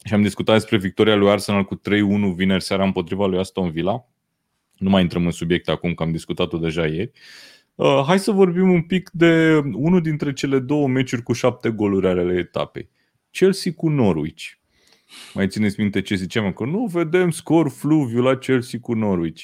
și 0.04 0.14
am 0.14 0.22
discutat 0.22 0.54
despre 0.54 0.76
victoria 0.76 1.14
lui 1.14 1.30
Arsenal 1.30 1.64
cu 1.64 1.80
3-1 1.80 1.80
vineri 2.34 2.62
seara 2.62 2.84
împotriva 2.84 3.26
lui 3.26 3.38
Aston 3.38 3.70
Villa. 3.70 4.08
Nu 4.76 4.90
mai 4.90 5.02
intrăm 5.02 5.24
în 5.24 5.30
subiect 5.30 5.68
acum, 5.68 5.94
că 5.94 6.02
am 6.02 6.12
discutat-o 6.12 6.58
deja 6.58 6.86
ieri. 6.86 7.10
Uh, 7.74 8.02
hai 8.06 8.18
să 8.18 8.30
vorbim 8.30 8.70
un 8.70 8.82
pic 8.82 9.10
de 9.12 9.62
unul 9.72 10.00
dintre 10.00 10.32
cele 10.32 10.58
două 10.58 10.88
meciuri 10.88 11.22
cu 11.22 11.32
șapte 11.32 11.70
goluri 11.70 12.06
ale 12.06 12.38
etapei. 12.38 12.88
Chelsea 13.30 13.72
cu 13.72 13.88
Norwich. 13.88 14.44
Mai 15.34 15.48
țineți 15.48 15.80
minte 15.80 16.02
ce 16.02 16.14
ziceam? 16.14 16.52
Că 16.52 16.64
nu 16.64 16.86
vedem 16.86 17.30
scor 17.30 17.70
fluviu 17.70 18.22
la 18.22 18.36
Chelsea 18.36 18.80
cu 18.80 18.94
Norwich. 18.94 19.42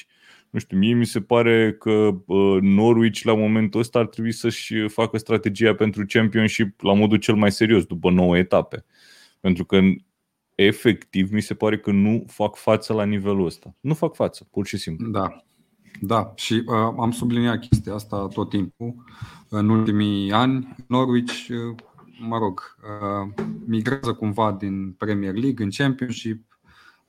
Nu 0.49 0.59
știu, 0.59 0.77
mie 0.77 0.93
mi 0.93 1.05
se 1.05 1.21
pare 1.21 1.75
că 1.79 1.91
uh, 2.25 2.61
Norwich 2.61 3.21
la 3.21 3.35
momentul 3.35 3.79
ăsta 3.79 3.99
ar 3.99 4.07
trebui 4.07 4.31
să-și 4.31 4.87
facă 4.87 5.17
strategia 5.17 5.75
pentru 5.75 6.05
Championship 6.07 6.81
la 6.81 6.93
modul 6.93 7.17
cel 7.17 7.35
mai 7.35 7.51
serios, 7.51 7.85
după 7.85 8.09
9 8.09 8.37
etape. 8.37 8.85
Pentru 9.39 9.65
că 9.65 9.79
efectiv 10.65 11.31
mi 11.31 11.41
se 11.41 11.53
pare 11.53 11.79
că 11.79 11.91
nu 11.91 12.23
fac 12.27 12.55
față 12.55 12.93
la 12.93 13.03
nivelul 13.03 13.45
ăsta. 13.45 13.75
Nu 13.79 13.93
fac 13.93 14.15
față, 14.15 14.47
pur 14.51 14.65
și 14.65 14.77
simplu. 14.77 15.09
Da, 15.09 15.43
da. 16.01 16.33
Și 16.35 16.53
uh, 16.53 16.73
am 16.99 17.11
subliniat 17.11 17.59
chestia 17.59 17.93
asta 17.93 18.27
tot 18.27 18.49
timpul. 18.49 18.95
În 19.49 19.69
ultimii 19.69 20.31
ani, 20.31 20.75
Norwich, 20.87 21.47
uh, 21.49 21.75
mă 22.19 22.37
rog, 22.37 22.77
uh, 22.83 23.45
migrează 23.65 24.13
cumva 24.13 24.51
din 24.51 24.91
Premier 24.91 25.33
League 25.33 25.65
în 25.65 25.71
Championship, 25.71 26.59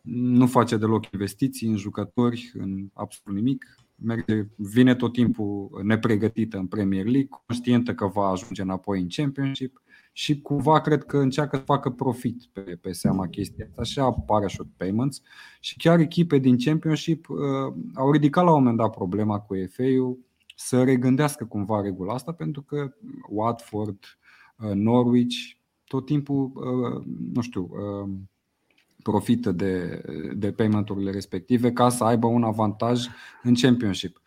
nu 0.03 0.47
face 0.47 0.77
deloc 0.77 1.13
investiții 1.13 1.69
în 1.69 1.77
jucători, 1.77 2.53
în 2.55 2.88
absolut 2.92 3.38
nimic. 3.38 3.77
merge, 4.05 4.46
vine 4.57 4.94
tot 4.94 5.13
timpul 5.13 5.81
nepregătită 5.83 6.57
în 6.57 6.67
Premier 6.67 7.05
League, 7.05 7.29
conștientă 7.46 7.94
că 7.94 8.07
va 8.07 8.29
ajunge 8.29 8.63
înapoi 8.63 9.00
în 9.00 9.09
Championship 9.09 9.83
și 10.13 10.40
cumva 10.40 10.81
cred 10.81 11.04
că 11.04 11.19
încearcă 11.19 11.56
să 11.56 11.63
facă 11.63 11.90
profit 11.90 12.42
pe, 12.52 12.60
pe 12.60 12.92
seama 12.92 13.29
chestia 13.29 13.67
asta 13.69 13.83
și 13.83 13.98
apare 13.98 14.46
short 14.46 14.71
payments 14.77 15.23
și 15.60 15.77
chiar 15.77 15.98
echipe 15.98 16.38
din 16.38 16.58
Championship 16.58 17.29
uh, 17.29 17.38
au 17.94 18.13
ridicat 18.13 18.44
la 18.44 18.50
un 18.50 18.56
moment 18.56 18.77
dat 18.77 18.90
problema 18.90 19.40
cu 19.40 19.54
FA-ul 19.71 20.19
să 20.63 20.83
regândească 20.83 21.44
cumva 21.44 21.81
regula 21.81 22.15
asta 22.15 22.33
pentru 22.33 22.63
că 22.63 22.94
Watford, 23.29 23.98
uh, 24.56 24.71
Norwich 24.75 25.37
tot 25.85 26.06
timpul, 26.06 26.52
uh, 26.54 27.04
nu 27.33 27.40
știu, 27.40 27.71
uh, 27.71 28.10
profită 29.02 29.52
de, 29.52 30.02
de 30.37 30.52
paymenturile 30.52 31.10
respective 31.10 31.73
ca 31.73 31.88
să 31.88 32.04
aibă 32.04 32.27
un 32.27 32.42
avantaj 32.42 33.06
în 33.42 33.54
Championship. 33.54 34.21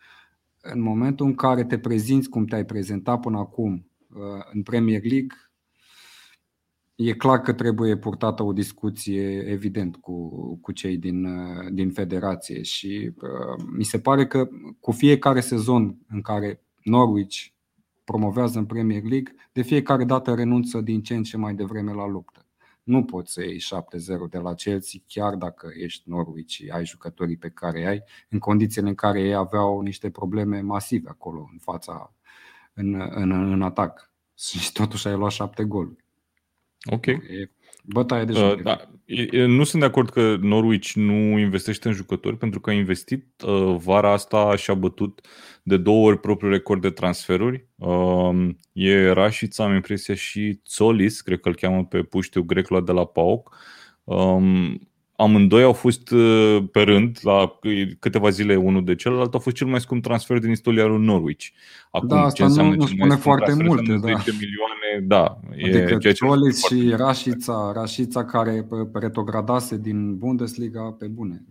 În 0.60 0.80
momentul 0.80 1.26
în 1.26 1.34
care 1.34 1.64
te 1.64 1.78
prezinți 1.78 2.28
cum 2.28 2.44
te-ai 2.44 2.64
prezentat 2.64 3.20
până 3.20 3.38
acum 3.38 3.90
în 4.52 4.62
Premier 4.62 5.00
League, 5.02 5.36
e 6.96 7.12
clar 7.12 7.40
că 7.40 7.52
trebuie 7.52 7.96
purtată 7.96 8.42
o 8.42 8.52
discuție, 8.52 9.38
evident, 9.38 9.96
cu, 9.96 10.28
cu 10.56 10.72
cei 10.72 10.96
din, 10.96 11.28
din 11.72 11.90
federație 11.90 12.62
și 12.62 13.12
uh, 13.22 13.64
mi 13.76 13.84
se 13.84 13.98
pare 13.98 14.26
că 14.26 14.48
cu 14.80 14.92
fiecare 14.92 15.40
sezon 15.40 15.98
în 16.08 16.20
care 16.20 16.60
Norwich 16.82 17.46
promovează 18.04 18.58
în 18.58 18.66
Premier 18.66 19.02
League, 19.02 19.34
de 19.52 19.62
fiecare 19.62 20.04
dată 20.04 20.34
renunță 20.34 20.80
din 20.80 21.02
ce 21.02 21.14
în 21.14 21.22
ce 21.22 21.36
mai 21.36 21.54
devreme 21.54 21.92
la 21.92 22.06
luptă. 22.06 22.46
Nu 22.82 23.04
poți 23.04 23.32
să 23.32 23.42
iei 23.42 23.60
7-0 23.60 24.30
de 24.30 24.38
la 24.38 24.54
Chelsea, 24.54 25.00
chiar 25.06 25.34
dacă 25.34 25.70
ești 25.74 26.10
Norwich 26.10 26.52
și 26.52 26.68
ai 26.68 26.84
jucătorii 26.84 27.36
pe 27.36 27.48
care 27.48 27.86
ai, 27.86 28.02
în 28.28 28.38
condițiile 28.38 28.88
în 28.88 28.94
care 28.94 29.20
ei 29.20 29.34
aveau 29.34 29.80
niște 29.80 30.10
probleme 30.10 30.60
masive 30.60 31.08
acolo 31.08 31.48
în 31.52 31.58
fața, 31.58 32.14
în, 32.72 32.94
în, 33.10 33.30
în 33.30 33.62
atac. 33.62 34.10
Și 34.38 34.72
totuși 34.72 35.08
ai 35.08 35.16
luat 35.16 35.30
7 35.30 35.64
goluri. 35.64 36.05
Ok. 36.86 37.06
E 37.06 37.50
bătaie 37.82 38.24
de 38.24 38.32
uh, 38.32 38.62
da. 38.62 38.90
Nu 39.46 39.64
sunt 39.64 39.82
de 39.82 39.88
acord 39.88 40.10
că 40.10 40.36
Norwich 40.40 40.92
nu 40.94 41.38
investește 41.38 41.88
în 41.88 41.94
jucători, 41.94 42.36
pentru 42.36 42.60
că 42.60 42.70
a 42.70 42.72
investit 42.72 43.42
uh, 43.46 43.76
vara 43.78 44.12
asta 44.12 44.56
și 44.56 44.70
a 44.70 44.74
bătut 44.74 45.20
de 45.62 45.76
două 45.76 46.06
ori 46.06 46.20
propriul 46.20 46.52
record 46.52 46.80
de 46.80 46.90
transferuri. 46.90 47.66
Uh, 47.74 48.48
e 48.72 49.08
Rașița, 49.08 49.64
am 49.64 49.74
impresia, 49.74 50.14
și 50.14 50.60
Zolis, 50.68 51.20
cred 51.20 51.40
că 51.40 51.48
îl 51.48 51.54
cheamă 51.54 51.84
pe 51.84 52.02
puștiu 52.02 52.42
grec 52.42 52.68
luat 52.68 52.84
de 52.84 52.92
la 52.92 53.04
PAOK. 53.04 53.56
Um, 54.04 54.88
amândoi 55.16 55.62
au 55.62 55.72
fost 55.72 56.10
uh, 56.10 56.64
pe 56.72 56.80
rând, 56.80 57.18
la 57.22 57.58
câteva 57.98 58.28
zile 58.28 58.56
unul 58.56 58.84
de 58.84 58.94
celălalt, 58.94 59.34
a 59.34 59.38
fost 59.38 59.56
cel 59.56 59.66
mai 59.66 59.80
scump 59.80 60.02
transfer 60.02 60.38
din 60.38 60.50
istoria 60.50 60.86
lui 60.86 61.04
Norwich. 61.04 61.46
Acum, 61.90 62.08
da, 62.08 62.20
asta 62.20 62.48
ce 62.48 62.62
nu, 62.62 62.74
nu 62.74 62.86
spune 62.86 63.14
foarte 63.14 63.54
multe. 63.64 63.92
Da. 63.92 64.16
10 64.16 64.30
milioane, 64.30 65.06
da. 65.06 65.40
Adică 65.50 66.08
e 66.08 66.12
Tolis 66.12 66.64
și 66.64 66.90
Rașița, 66.90 67.72
Rașița 67.74 68.24
care 68.24 68.66
retrogradase 68.92 69.78
din 69.78 70.16
Bundesliga 70.16 70.96
pe 70.98 71.06
bune. 71.06 71.44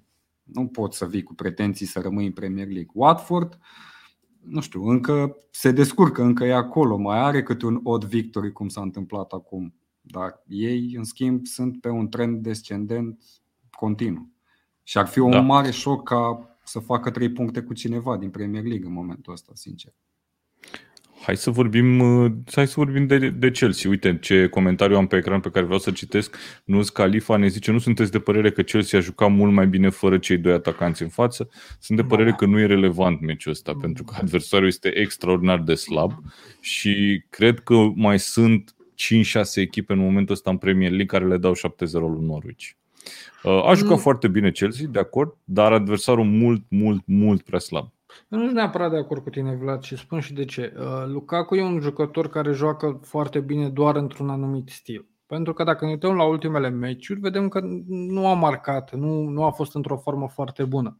Nu 0.44 0.68
poți 0.68 0.98
să 0.98 1.06
vii 1.06 1.24
cu 1.24 1.34
pretenții 1.34 1.86
să 1.86 2.00
rămâi 2.00 2.26
în 2.26 2.32
Premier 2.32 2.68
League. 2.68 2.92
Watford, 2.94 3.60
nu 4.42 4.62
știu, 4.62 4.84
încă 4.84 5.38
se 5.52 5.72
descurcă, 5.72 6.22
încă 6.22 6.46
e 6.46 6.54
acolo, 6.54 6.98
mai 6.98 7.20
are 7.20 7.44
câte 7.44 7.66
un 7.66 7.80
odd 7.84 8.04
victory 8.04 8.52
cum 8.52 8.68
s-a 8.68 8.82
întâmplat 8.82 9.32
acum. 9.32 9.74
Dar 10.02 10.44
ei, 10.48 10.94
în 10.98 11.04
schimb, 11.04 11.46
sunt 11.46 11.82
pe 11.82 11.90
un 11.90 12.10
trend 12.10 12.44
descendent 12.44 13.20
continuu. 13.76 14.30
Și 14.84 14.98
ar 14.98 15.08
fi 15.08 15.20
un 15.20 15.32
da. 15.32 15.40
mare 15.40 15.72
șoc 15.72 16.04
ca 16.04 16.50
să 16.64 16.80
facă 16.80 17.10
trei 17.10 17.30
puncte 17.30 17.62
cu 17.62 17.74
cineva 17.74 18.18
din 18.18 18.30
Premier 18.30 18.64
League 18.64 18.88
în 18.88 18.94
momentul 18.94 19.34
ăsta, 19.34 19.52
sincer. 19.56 19.94
Hai 21.26 21.38
să 21.38 21.50
vorbim, 21.50 22.00
uh, 22.00 22.32
hai 22.52 22.68
să 22.68 22.74
vorbim 22.76 23.08
de, 23.08 23.30
de 23.30 23.52
Chelsea. 23.52 23.90
Uite 23.90 24.18
ce 24.22 24.48
comentariu 24.48 24.98
am 24.98 25.08
pe 25.08 25.18
ecran 25.18 25.40
pe 25.40 25.50
care 25.50 25.66
vreau 25.66 25.80
să 25.80 25.92
citesc. 25.92 26.36
Nuz 26.64 26.90
Califa 26.90 27.38
ne 27.38 27.48
zice, 27.48 27.72
nu 27.72 27.78
sunteți 27.78 28.12
de 28.12 28.20
părere 28.20 28.52
că 28.52 28.62
Chelsea 28.62 29.00
a 29.00 29.02
jucat 29.02 29.32
mult 29.32 29.54
mai 29.54 29.68
bine 29.68 29.90
fără 29.90 30.18
cei 30.18 30.38
doi 30.38 30.54
atacanți 30.54 31.02
în 31.02 31.10
față? 31.10 31.50
Sunt 31.80 31.98
de 31.98 32.04
părere 32.04 32.32
că 32.32 32.46
nu 32.46 32.60
e 32.60 32.66
relevant 32.66 33.22
meciul 33.22 33.52
ăsta, 33.52 33.74
pentru 33.82 34.04
că 34.04 34.16
adversarul 34.22 34.68
este 34.68 34.98
extraordinar 35.00 35.62
de 35.62 35.74
slab 35.74 36.12
și 36.60 37.24
cred 37.30 37.60
că 37.60 37.76
mai 37.96 38.20
sunt 38.20 38.76
5-6 38.96 39.56
echipe 39.56 39.94
în 39.94 40.00
momentul 40.00 40.34
ăsta 40.36 40.50
în 40.50 40.58
Premier 40.58 40.90
League 40.90 41.20
care 41.20 41.28
le 41.28 41.38
dau 41.38 41.54
7-0 41.54 41.58
lui 41.92 42.26
Norwich. 42.26 42.70
Uh, 43.44 43.64
a 43.66 43.74
jucat 43.74 43.92
mm. 43.92 43.98
foarte 43.98 44.28
bine 44.28 44.52
Chelsea, 44.52 44.88
de 44.90 45.00
acord, 45.00 45.38
dar 45.44 45.72
adversarul 45.72 46.26
mult, 46.26 46.64
mult, 46.70 47.02
mult 47.06 47.42
prea 47.42 47.60
slab. 47.60 47.94
Eu 48.30 48.38
nu 48.38 48.44
sunt 48.44 48.56
neapărat 48.56 48.92
de 48.92 48.98
acord 48.98 49.24
cu 49.24 49.30
tine, 49.30 49.56
Vlad, 49.56 49.82
și 49.82 49.98
spun 49.98 50.20
și 50.20 50.34
de 50.34 50.46
ce. 50.46 50.74
Uh, 50.78 51.06
Lukaku 51.08 51.56
e 51.56 51.64
un 51.64 51.80
jucător 51.80 52.30
care 52.30 52.52
joacă 52.52 53.00
foarte 53.04 53.40
bine 53.40 53.70
doar 53.70 53.96
într-un 53.96 54.30
anumit 54.30 54.70
stil. 54.70 55.08
Pentru 55.26 55.54
că 55.54 55.64
dacă 55.64 55.86
ne 55.86 55.92
uităm 55.92 56.16
la 56.16 56.24
ultimele 56.24 56.70
meciuri, 56.70 57.20
vedem 57.20 57.48
că 57.48 57.62
nu 57.88 58.28
a 58.28 58.34
marcat, 58.34 58.94
nu, 58.94 59.22
nu 59.22 59.44
a 59.44 59.52
fost 59.52 59.76
într-o 59.76 59.98
formă 59.98 60.28
foarte 60.28 60.64
bună. 60.64 61.00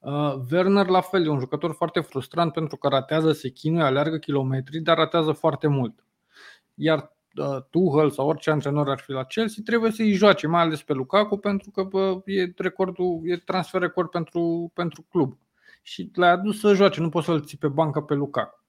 Uh, 0.00 0.34
Werner 0.50 0.86
la 0.86 1.00
fel, 1.00 1.24
e 1.24 1.28
un 1.28 1.38
jucător 1.38 1.72
foarte 1.72 2.00
frustrant 2.00 2.52
pentru 2.52 2.76
că 2.76 2.88
ratează, 2.88 3.32
se 3.32 3.48
chinuie, 3.48 3.82
aleargă 3.82 4.16
kilometri, 4.16 4.78
dar 4.78 4.96
ratează 4.96 5.32
foarte 5.32 5.66
mult. 5.66 6.04
Iar 6.74 6.98
Uh, 6.98 7.13
Tuchel 7.70 8.10
sau 8.10 8.28
orice 8.28 8.50
antrenor 8.50 8.90
ar 8.90 8.98
fi 8.98 9.10
la 9.10 9.24
Chelsea, 9.24 9.62
trebuie 9.64 9.90
să-i 9.90 10.12
joace, 10.12 10.46
mai 10.46 10.60
ales 10.60 10.82
pe 10.82 10.92
Lukaku, 10.92 11.36
pentru 11.36 11.70
că 11.70 11.82
bă, 11.82 12.22
e, 12.24 12.52
recordul, 12.56 13.20
e 13.24 13.36
transfer 13.36 13.80
record 13.80 14.10
pentru, 14.10 14.70
pentru 14.74 15.06
club. 15.10 15.38
Și 15.82 16.10
l-ai 16.14 16.30
adus 16.30 16.60
să 16.60 16.74
joace, 16.74 17.00
nu 17.00 17.08
poți 17.08 17.26
să-l 17.26 17.44
ții 17.44 17.58
pe 17.58 17.68
bancă 17.68 18.00
pe 18.00 18.14
Lukaku. 18.14 18.64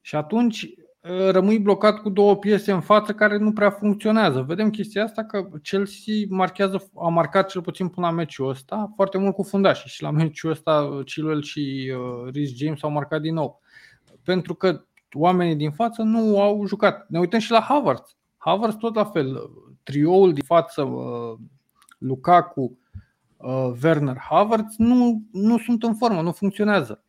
Și 0.00 0.16
atunci 0.16 0.62
uh, 0.62 1.30
rămâi 1.30 1.58
blocat 1.58 2.00
cu 2.00 2.08
două 2.08 2.36
piese 2.36 2.72
în 2.72 2.80
față 2.80 3.14
care 3.14 3.36
nu 3.36 3.52
prea 3.52 3.70
funcționează. 3.70 4.42
Vedem 4.42 4.70
chestia 4.70 5.04
asta 5.04 5.24
că 5.24 5.48
Chelsea 5.62 6.14
marchează, 6.28 6.90
a 6.94 7.08
marcat 7.08 7.48
cel 7.50 7.60
puțin 7.62 7.88
până 7.88 8.06
la 8.06 8.12
meciul 8.12 8.48
ăsta 8.48 8.92
foarte 8.94 9.18
mult 9.18 9.34
cu 9.34 9.42
fundașii 9.42 9.90
și 9.90 10.02
la 10.02 10.10
meciul 10.10 10.50
ăsta 10.50 11.02
Chilwell 11.04 11.42
și 11.42 11.92
uh, 11.96 12.32
Rhys 12.32 12.56
James 12.56 12.82
au 12.82 12.90
marcat 12.90 13.20
din 13.20 13.34
nou. 13.34 13.60
Pentru 14.22 14.54
că 14.54 14.84
oamenii 15.14 15.56
din 15.56 15.70
față 15.70 16.02
nu 16.02 16.40
au 16.40 16.66
jucat. 16.66 17.06
Ne 17.08 17.18
uităm 17.18 17.38
și 17.38 17.50
la 17.50 17.60
Havertz. 17.60 18.16
Havertz 18.36 18.76
tot 18.76 18.94
la 18.94 19.04
fel. 19.04 19.50
Trioul 19.82 20.32
din 20.32 20.44
față, 20.46 20.82
uh, 20.82 21.38
Lukaku, 21.98 22.78
uh, 23.36 23.72
Werner, 23.82 24.16
Havertz 24.18 24.74
nu, 24.76 25.22
nu 25.32 25.58
sunt 25.58 25.82
în 25.82 25.94
formă, 25.94 26.20
nu 26.20 26.32
funcționează. 26.32 27.04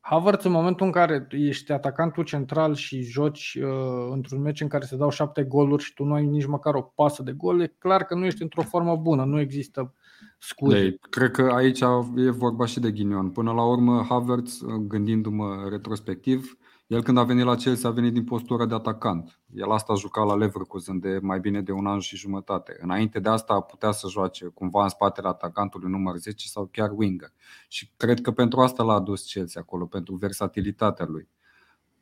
Havertz 0.00 0.44
în 0.44 0.52
momentul 0.52 0.86
în 0.86 0.92
care 0.92 1.26
ești 1.30 1.72
atacantul 1.72 2.24
central 2.24 2.74
și 2.74 3.02
joci 3.02 3.58
uh, 3.62 4.10
într-un 4.12 4.40
meci 4.40 4.60
în 4.60 4.68
care 4.68 4.84
se 4.84 4.96
dau 4.96 5.10
șapte 5.10 5.42
goluri 5.42 5.82
și 5.82 5.94
tu 5.94 6.04
nu 6.04 6.14
ai 6.14 6.26
nici 6.26 6.46
măcar 6.46 6.74
o 6.74 6.82
pasă 6.82 7.22
de 7.22 7.32
gol, 7.32 7.60
e 7.60 7.74
clar 7.78 8.04
că 8.04 8.14
nu 8.14 8.24
ești 8.24 8.42
într-o 8.42 8.62
formă 8.62 8.96
bună, 8.96 9.24
nu 9.24 9.40
există 9.40 9.94
scuze. 10.38 10.78
Ei, 10.78 10.98
cred 11.10 11.30
că 11.30 11.50
aici 11.54 11.80
e 12.16 12.30
vorba 12.30 12.66
și 12.66 12.80
de 12.80 12.90
ghinion. 12.90 13.30
Până 13.30 13.52
la 13.52 13.64
urmă, 13.64 14.06
Havertz, 14.08 14.60
gândindu-mă 14.86 15.66
retrospectiv, 15.70 16.58
el 16.90 17.02
când 17.02 17.18
a 17.18 17.22
venit 17.22 17.44
la 17.44 17.54
Chelsea 17.54 17.88
a 17.90 17.92
venit 17.92 18.12
din 18.12 18.24
postura 18.24 18.66
de 18.66 18.74
atacant. 18.74 19.40
El 19.54 19.70
asta 19.70 19.92
a 19.92 19.96
jucat 19.96 20.26
la 20.26 20.36
Leverkusen 20.36 20.98
de 20.98 21.18
mai 21.22 21.40
bine 21.40 21.60
de 21.60 21.72
un 21.72 21.86
an 21.86 21.98
și 21.98 22.16
jumătate. 22.16 22.76
Înainte 22.80 23.20
de 23.20 23.28
asta 23.28 23.54
a 23.54 23.60
putea 23.60 23.90
să 23.90 24.08
joace 24.08 24.46
cumva 24.46 24.82
în 24.82 24.88
spatele 24.88 25.28
atacantului 25.28 25.90
număr 25.90 26.16
10 26.16 26.48
sau 26.48 26.68
chiar 26.72 26.90
winger. 26.94 27.32
Și 27.68 27.90
cred 27.96 28.20
că 28.20 28.30
pentru 28.30 28.60
asta 28.60 28.82
l-a 28.82 28.92
adus 28.92 29.32
Chelsea 29.32 29.60
acolo, 29.60 29.86
pentru 29.86 30.14
versatilitatea 30.14 31.06
lui. 31.08 31.28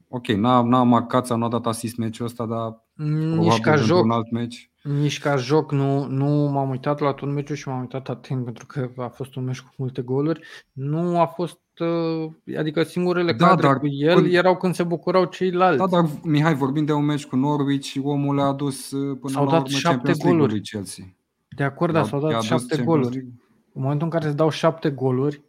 Ok, 0.08 0.26
n-a, 0.26 0.62
n-a 0.62 0.82
marcat 0.82 1.26
sau 1.26 1.36
n-a 1.36 1.48
dat 1.48 1.66
asist 1.66 1.96
meciul 1.96 2.26
ăsta, 2.26 2.46
dar 2.46 2.84
nici 3.38 3.60
ca 3.60 3.76
joc, 3.76 4.04
un 4.04 4.10
alt 4.10 4.30
meci. 4.30 4.70
Nici 4.82 5.20
ca 5.20 5.36
joc 5.36 5.72
nu, 5.72 6.06
nu 6.06 6.26
m-am 6.26 6.70
uitat 6.70 6.98
la 6.98 7.12
tot 7.12 7.28
meciul 7.28 7.56
și 7.56 7.68
m-am 7.68 7.80
uitat 7.80 8.08
atent 8.08 8.44
pentru 8.44 8.66
că 8.66 8.90
a 8.96 9.08
fost 9.08 9.34
un 9.34 9.44
meci 9.44 9.60
cu 9.60 9.70
multe 9.76 10.02
goluri. 10.02 10.40
Nu 10.72 11.20
a 11.20 11.26
fost 11.26 11.58
Uh, 11.58 11.67
adică 12.58 12.82
singurele 12.82 13.32
da, 13.32 13.46
cadre 13.46 13.66
dar, 13.66 13.78
cu 13.78 13.86
el 13.86 14.14
când... 14.14 14.32
erau 14.32 14.56
când 14.56 14.74
se 14.74 14.82
bucurau 14.82 15.24
ceilalți. 15.24 15.78
Da, 15.78 15.86
dar 15.86 16.10
Mihai, 16.22 16.54
vorbim 16.54 16.84
de 16.84 16.92
un 16.92 17.04
meci 17.04 17.26
cu 17.26 17.36
Norwich 17.36 17.86
și 17.86 18.00
omul 18.04 18.34
le-a 18.34 18.44
adus 18.44 18.90
uh, 18.90 19.18
până 19.20 19.32
s-au 19.32 19.44
la 19.44 19.50
dat 19.50 19.66
urmă 19.66 19.78
șapte 19.78 20.12
goluri. 20.24 20.60
Chelsea. 20.60 21.04
De 21.48 21.62
acord, 21.64 21.92
dar 21.92 22.04
s-au 22.04 22.20
dat 22.20 22.42
șapte 22.42 22.82
goluri. 22.82 23.16
În 23.72 23.82
momentul 23.82 24.06
în 24.06 24.12
care 24.12 24.26
îți 24.26 24.36
dau 24.36 24.50
șapte 24.50 24.90
goluri 24.90 25.42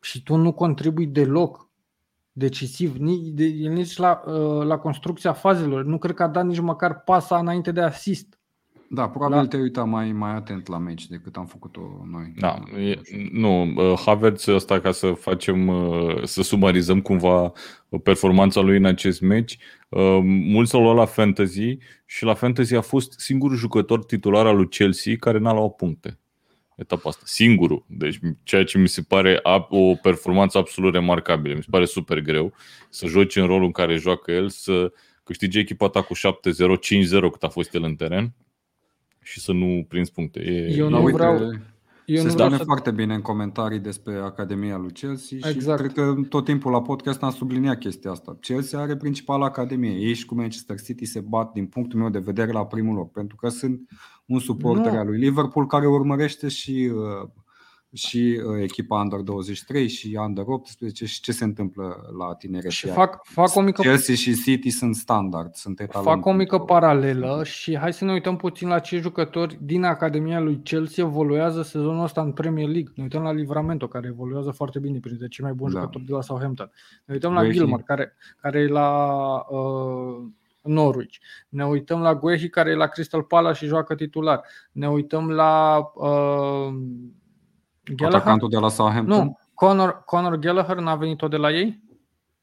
și 0.00 0.22
tu 0.22 0.36
nu 0.36 0.52
contribui 0.52 1.06
deloc 1.06 1.68
decisiv, 2.32 2.96
nici, 2.96 3.38
nici 3.68 3.96
la, 3.96 4.22
uh, 4.26 4.64
la 4.64 4.78
construcția 4.78 5.32
fazelor, 5.32 5.84
nu 5.84 5.98
cred 5.98 6.14
că 6.14 6.22
a 6.22 6.28
dat 6.28 6.46
nici 6.46 6.60
măcar 6.60 7.00
pasa 7.00 7.38
înainte 7.38 7.72
de 7.72 7.80
asist. 7.80 8.37
Da, 8.90 9.08
probabil 9.08 9.36
la... 9.36 9.46
te 9.46 9.56
uita 9.56 9.84
mai, 9.84 10.12
mai 10.12 10.34
atent 10.34 10.66
la 10.66 10.78
meci 10.78 11.06
decât 11.06 11.36
am 11.36 11.46
făcut-o 11.46 11.80
noi. 12.10 12.32
Da, 12.36 12.62
e, 12.78 13.00
nu, 13.32 13.74
Havertz 14.04 14.46
ăsta 14.46 14.80
ca 14.80 14.90
să 14.90 15.12
facem, 15.12 15.72
să 16.24 16.42
sumarizăm 16.42 17.00
cumva 17.00 17.52
performanța 18.02 18.60
lui 18.60 18.76
în 18.76 18.84
acest 18.84 19.20
meci, 19.20 19.58
mulți 20.22 20.70
s-au 20.70 20.82
luat 20.82 20.96
la 20.96 21.04
Fantasy 21.04 21.78
și 22.06 22.24
la 22.24 22.34
Fantasy 22.34 22.74
a 22.74 22.80
fost 22.80 23.20
singurul 23.20 23.56
jucător 23.56 24.04
titular 24.04 24.46
al 24.46 24.56
lui 24.56 24.68
Chelsea 24.68 25.16
care 25.16 25.38
n-a 25.38 25.52
luat 25.52 25.74
puncte. 25.74 26.18
etapa 26.76 27.08
asta. 27.08 27.22
Singurul. 27.24 27.84
Deci 27.86 28.18
ceea 28.42 28.64
ce 28.64 28.78
mi 28.78 28.88
se 28.88 29.02
pare 29.02 29.40
o 29.68 29.94
performanță 29.94 30.58
absolut 30.58 30.94
remarcabilă. 30.94 31.54
Mi 31.54 31.62
se 31.62 31.68
pare 31.70 31.84
super 31.84 32.20
greu 32.20 32.52
să 32.88 33.06
joci 33.06 33.36
în 33.36 33.46
rolul 33.46 33.64
în 33.64 33.72
care 33.72 33.96
joacă 33.96 34.32
el, 34.32 34.48
să 34.48 34.92
câștige 35.24 35.58
echipa 35.58 35.88
ta 35.88 36.02
cu 36.02 36.14
7-0, 36.14 36.18
5-0 36.18 37.30
cât 37.32 37.42
a 37.42 37.48
fost 37.48 37.74
el 37.74 37.82
în 37.82 37.94
teren 37.94 38.34
și 39.30 39.40
să 39.40 39.52
nu 39.52 39.84
prinzi 39.88 40.12
puncte. 40.12 40.40
E, 40.40 40.74
Eu 40.76 40.88
nu 40.88 41.02
Uite, 41.02 41.12
vreau, 41.16 41.34
eu 42.04 42.16
se 42.16 42.22
nu 42.22 42.28
spune 42.28 42.44
vreau 42.44 42.50
să... 42.50 42.64
foarte 42.64 42.90
bine 42.90 43.14
în 43.14 43.20
comentarii 43.20 43.78
despre 43.78 44.14
Academia 44.14 44.76
lui 44.76 44.92
Chelsea 44.92 45.38
și 45.38 45.48
Exact. 45.48 45.78
cred 45.80 45.92
că 45.92 46.14
tot 46.28 46.44
timpul 46.44 46.72
la 46.72 46.82
podcast 46.82 47.22
am 47.22 47.30
subliniat 47.30 47.78
chestia 47.78 48.10
asta. 48.10 48.36
Chelsea 48.40 48.80
are 48.80 48.96
principala 48.96 49.44
Academie. 49.44 49.90
Ei 49.90 50.14
și 50.14 50.26
cu 50.26 50.34
Manchester 50.34 50.80
City 50.80 51.04
se 51.04 51.20
bat, 51.20 51.52
din 51.52 51.66
punctul 51.66 51.98
meu 51.98 52.08
de 52.08 52.18
vedere, 52.18 52.52
la 52.52 52.66
primul 52.66 52.94
loc, 52.94 53.12
pentru 53.12 53.36
că 53.36 53.48
sunt 53.48 53.80
un 54.26 54.38
suporter 54.38 54.92
Nu. 54.92 54.98
al 54.98 55.06
lui 55.06 55.18
Liverpool 55.18 55.66
care 55.66 55.86
urmărește 55.86 56.48
și, 56.48 56.90
uh, 56.94 57.28
și 57.92 58.40
uh, 58.46 58.62
echipa 58.62 59.00
Under 59.00 59.18
23 59.18 59.88
și 59.88 60.18
Under 60.20 60.44
18 60.46 61.06
și 61.06 61.20
ce 61.20 61.32
se 61.32 61.44
întâmplă 61.44 61.96
la 62.18 62.34
tineret. 62.34 62.70
Și 62.70 62.86
Iar 62.86 62.96
fac, 62.96 63.24
fac 63.24 63.54
o 63.54 63.60
mică 63.60 63.82
Chelsea 63.82 64.14
și 64.14 64.42
City 64.42 64.70
sunt 64.70 64.96
standard, 64.96 65.54
sunt 65.54 65.80
etalon. 65.80 66.14
Fac 66.14 66.26
o 66.26 66.32
mică 66.32 66.56
pentru- 66.56 66.74
paralelă 66.74 67.44
și 67.44 67.76
hai 67.76 67.92
să 67.92 68.04
ne 68.04 68.12
uităm 68.12 68.36
puțin 68.36 68.68
la 68.68 68.78
ce 68.78 68.98
jucători 68.98 69.58
din 69.62 69.84
Academia 69.84 70.40
lui 70.40 70.60
Chelsea 70.62 71.04
evoluează 71.04 71.62
sezonul 71.62 72.04
ăsta 72.04 72.20
în 72.20 72.32
Premier 72.32 72.68
League. 72.68 72.92
Ne 72.94 73.02
uităm 73.02 73.22
la 73.22 73.32
Livramento, 73.32 73.86
care 73.88 74.06
evoluează 74.06 74.50
foarte 74.50 74.78
bine 74.78 74.98
printre 74.98 75.28
cei 75.28 75.44
mai 75.44 75.54
buni 75.54 75.72
Da. 75.72 75.78
jucători 75.80 76.04
de 76.04 76.12
la 76.12 76.22
Southampton. 76.22 76.70
Ne 77.04 77.14
uităm 77.14 77.32
la 77.32 77.40
Guehi. 77.40 77.52
Gilmar, 77.56 77.82
care, 77.82 78.12
care 78.40 78.58
e 78.58 78.66
la 78.66 78.90
uh, 79.48 80.26
Norwich. 80.62 81.16
Ne 81.48 81.66
uităm 81.66 82.00
la 82.00 82.14
Guehi, 82.14 82.48
care 82.48 82.70
e 82.70 82.74
la 82.74 82.86
Crystal 82.86 83.22
Palace 83.22 83.58
și 83.58 83.66
joacă 83.66 83.94
titular. 83.94 84.40
Ne 84.72 84.88
uităm 84.88 85.30
la 85.30 85.78
uh, 85.94 86.74
Gallagher. 87.94 88.20
Atacantul 88.20 88.48
de 88.48 88.56
la 88.58 88.68
Southampton. 88.68 89.24
Nu, 89.24 89.38
Conor, 89.54 90.02
Conor 90.04 90.36
Gallagher 90.36 90.76
n-a 90.76 90.96
venit 90.96 91.16
tot 91.16 91.30
de 91.30 91.36
la 91.36 91.50
ei? 91.50 91.80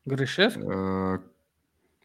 Greșesc? 0.04 0.58
Uh, 0.58 1.20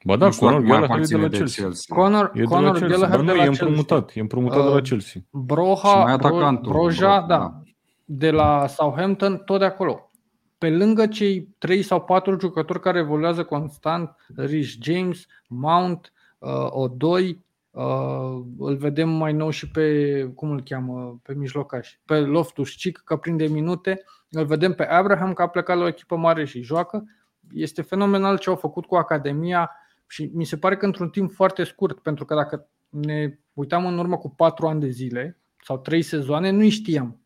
Ba 0.04 0.16
da, 0.16 0.24
nu 0.26 0.32
știu 0.32 0.46
Conor 0.46 0.60
dacă 0.60 0.72
mai 0.72 0.80
Gallagher 0.80 0.82
e 0.82 0.86
de 0.88 1.14
aparține 1.14 1.20
la 1.22 1.28
de 1.28 1.36
Chelsea. 1.36 1.64
Chelsea. 1.64 1.96
Conor, 1.96 2.30
E 2.34 2.38
de 2.38 2.42
la 2.42 2.48
Conor 2.48 2.76
Chelsea, 2.76 2.88
Gallagher 2.88 3.16
dar 3.16 3.18
nu 3.20 3.24
de 3.32 3.32
la 3.36 3.42
e 3.42 3.44
Chelsea. 3.46 3.66
împrumutat, 3.66 4.10
e 4.14 4.20
împrumutat 4.20 4.62
de 4.62 4.68
la 4.68 4.74
Uh, 4.74 4.82
Chelsea. 4.82 5.20
Și 5.20 5.26
Broha, 5.30 6.02
mai 6.04 6.16
Bro, 6.16 6.26
atacantul, 6.28 6.72
Broja, 6.72 7.06
Broja, 7.08 7.20
da, 7.20 7.36
da. 7.36 7.62
de 8.04 8.30
la 8.30 8.66
Southampton, 8.66 9.42
tot 9.44 9.58
de 9.58 9.64
acolo. 9.64 10.10
Pe 10.58 10.70
lângă 10.70 11.06
cei 11.06 11.48
3 11.58 11.82
sau 11.82 12.00
4 12.00 12.36
jucători 12.40 12.80
care 12.80 12.98
evoluează 12.98 13.44
constant, 13.44 14.16
Rich 14.36 14.72
James, 14.80 15.24
Mount, 15.48 16.12
uh, 16.38 16.50
Odoi, 16.70 17.44
uh, 17.70 18.42
îl 18.58 18.76
vedem 18.76 19.08
mai 19.08 19.32
nou 19.32 19.50
și 19.50 19.70
pe, 19.70 20.22
cum 20.34 20.50
îl 20.50 20.62
cheamă, 20.62 21.20
pe 21.22 21.34
mijlocaș, 21.34 21.98
pe 22.04 22.18
Loftus 22.18 22.74
Cheek, 22.74 23.02
că 23.04 23.16
prinde 23.16 23.46
minute, 23.46 24.04
îl 24.30 24.44
vedem 24.44 24.72
pe 24.74 24.86
Abraham, 24.86 25.32
că 25.32 25.42
a 25.42 25.48
plecat 25.48 25.76
la 25.76 25.84
o 25.84 25.88
echipă 25.88 26.16
mare 26.16 26.44
și 26.44 26.62
joacă. 26.62 27.04
Este 27.52 27.82
fenomenal 27.82 28.38
ce 28.38 28.50
au 28.50 28.56
făcut 28.56 28.86
cu 28.86 28.96
Academia 28.96 29.70
și 30.06 30.30
mi 30.34 30.44
se 30.44 30.56
pare 30.56 30.76
că 30.76 30.84
într-un 30.84 31.08
timp 31.10 31.32
foarte 31.32 31.64
scurt, 31.64 31.98
pentru 31.98 32.24
că 32.24 32.34
dacă 32.34 32.68
ne 32.88 33.38
uitam 33.52 33.86
în 33.86 33.98
urmă 33.98 34.16
cu 34.16 34.30
4 34.30 34.66
ani 34.66 34.80
de 34.80 34.88
zile 34.88 35.38
sau 35.62 35.78
3 35.78 36.02
sezoane, 36.02 36.50
nu 36.50 36.68
știam. 36.68 37.20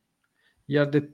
Iar 0.64 0.86
de 0.86 1.11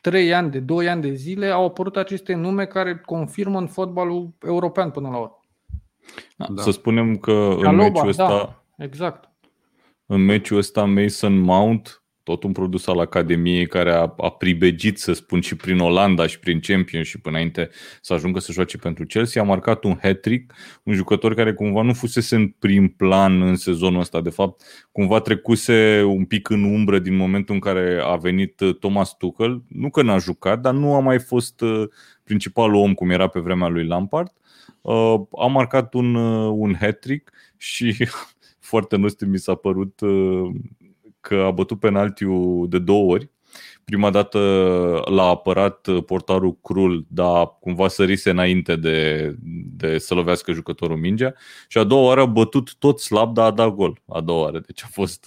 3 0.00 0.34
ani, 0.34 0.50
de 0.50 0.60
2 0.60 0.88
ani 0.88 1.02
de 1.02 1.12
zile 1.12 1.50
au 1.50 1.64
apărut 1.64 1.96
aceste 1.96 2.34
nume 2.34 2.66
care 2.66 2.98
confirmă 2.98 3.58
în 3.58 3.66
fotbalul 3.66 4.30
european 4.42 4.90
până 4.90 5.08
la 5.08 5.16
urmă. 5.16 5.40
Da. 6.36 6.46
Da. 6.50 6.62
Să 6.62 6.70
spunem 6.70 7.16
că 7.16 7.32
în 7.32 7.66
Aloba, 7.66 7.82
meciul 7.82 8.08
ăsta, 8.08 8.28
da. 8.28 8.61
Exact. 8.82 9.30
în 10.06 10.24
meciul 10.24 10.58
ăsta 10.58 10.84
Mason 10.84 11.38
Mount, 11.38 12.02
tot 12.22 12.42
un 12.42 12.52
produs 12.52 12.86
al 12.86 12.98
Academiei 12.98 13.66
care 13.66 13.92
a, 13.92 14.14
a 14.16 14.30
pribegit, 14.30 14.98
să 14.98 15.12
spun, 15.12 15.40
și 15.40 15.56
prin 15.56 15.78
Olanda 15.78 16.26
și 16.26 16.38
prin 16.38 16.60
Championship 16.60 17.26
înainte 17.26 17.70
să 18.00 18.12
ajungă 18.12 18.38
să 18.38 18.52
joace 18.52 18.78
pentru 18.78 19.06
Chelsea, 19.06 19.42
a 19.42 19.44
marcat 19.44 19.84
un 19.84 19.98
hat-trick, 20.02 20.54
un 20.82 20.94
jucător 20.94 21.34
care 21.34 21.54
cumva 21.54 21.82
nu 21.82 21.92
fusese 21.92 22.36
în 22.36 22.48
prim 22.48 22.88
plan 22.88 23.42
în 23.42 23.56
sezonul 23.56 24.00
ăsta, 24.00 24.20
de 24.20 24.30
fapt, 24.30 24.62
cumva 24.92 25.20
trecuse 25.20 26.02
un 26.02 26.24
pic 26.24 26.48
în 26.48 26.62
umbră 26.62 26.98
din 26.98 27.14
momentul 27.14 27.54
în 27.54 27.60
care 27.60 28.00
a 28.04 28.16
venit 28.16 28.60
uh, 28.60 28.76
Thomas 28.78 29.16
Tuchel, 29.16 29.62
nu 29.68 29.90
că 29.90 30.02
n-a 30.02 30.18
jucat, 30.18 30.60
dar 30.60 30.74
nu 30.74 30.94
a 30.94 31.00
mai 31.00 31.18
fost 31.18 31.60
uh, 31.60 31.88
principalul 32.24 32.74
om 32.74 32.94
cum 32.94 33.10
era 33.10 33.26
pe 33.26 33.40
vremea 33.40 33.68
lui 33.68 33.86
Lampard. 33.86 34.32
Uh, 34.80 35.20
A 35.38 35.46
marcat 35.46 35.94
un, 35.94 36.14
uh, 36.14 36.52
un 36.56 36.74
hat-trick 36.80 37.30
și 37.56 37.94
foarte 38.72 38.96
nostru 38.96 39.28
mi 39.28 39.38
s-a 39.38 39.54
părut 39.54 40.00
uh, 40.00 40.50
că 41.20 41.34
a 41.34 41.50
bătut 41.50 41.78
penaltiul 41.80 42.68
de 42.68 42.78
două 42.78 43.12
ori. 43.12 43.30
Prima 43.84 44.10
dată 44.10 44.38
l-a 45.06 45.26
apărat 45.26 45.88
portarul 46.06 46.58
Krul, 46.62 47.06
dar 47.08 47.58
cumva 47.60 47.88
sărise 47.88 48.30
înainte 48.30 48.76
de, 48.76 49.34
de 49.76 49.98
să 49.98 50.14
lovească 50.14 50.52
jucătorul 50.52 50.96
mingea. 50.96 51.34
Și 51.68 51.78
a 51.78 51.84
doua 51.84 52.06
oară 52.06 52.20
a 52.20 52.26
bătut 52.26 52.74
tot 52.78 53.00
slab, 53.00 53.34
dar 53.34 53.46
a 53.46 53.50
dat 53.50 53.74
gol 53.74 54.02
a 54.06 54.20
doua 54.20 54.42
oară. 54.42 54.60
Deci 54.66 54.84
a 54.84 54.88
fost, 54.90 55.26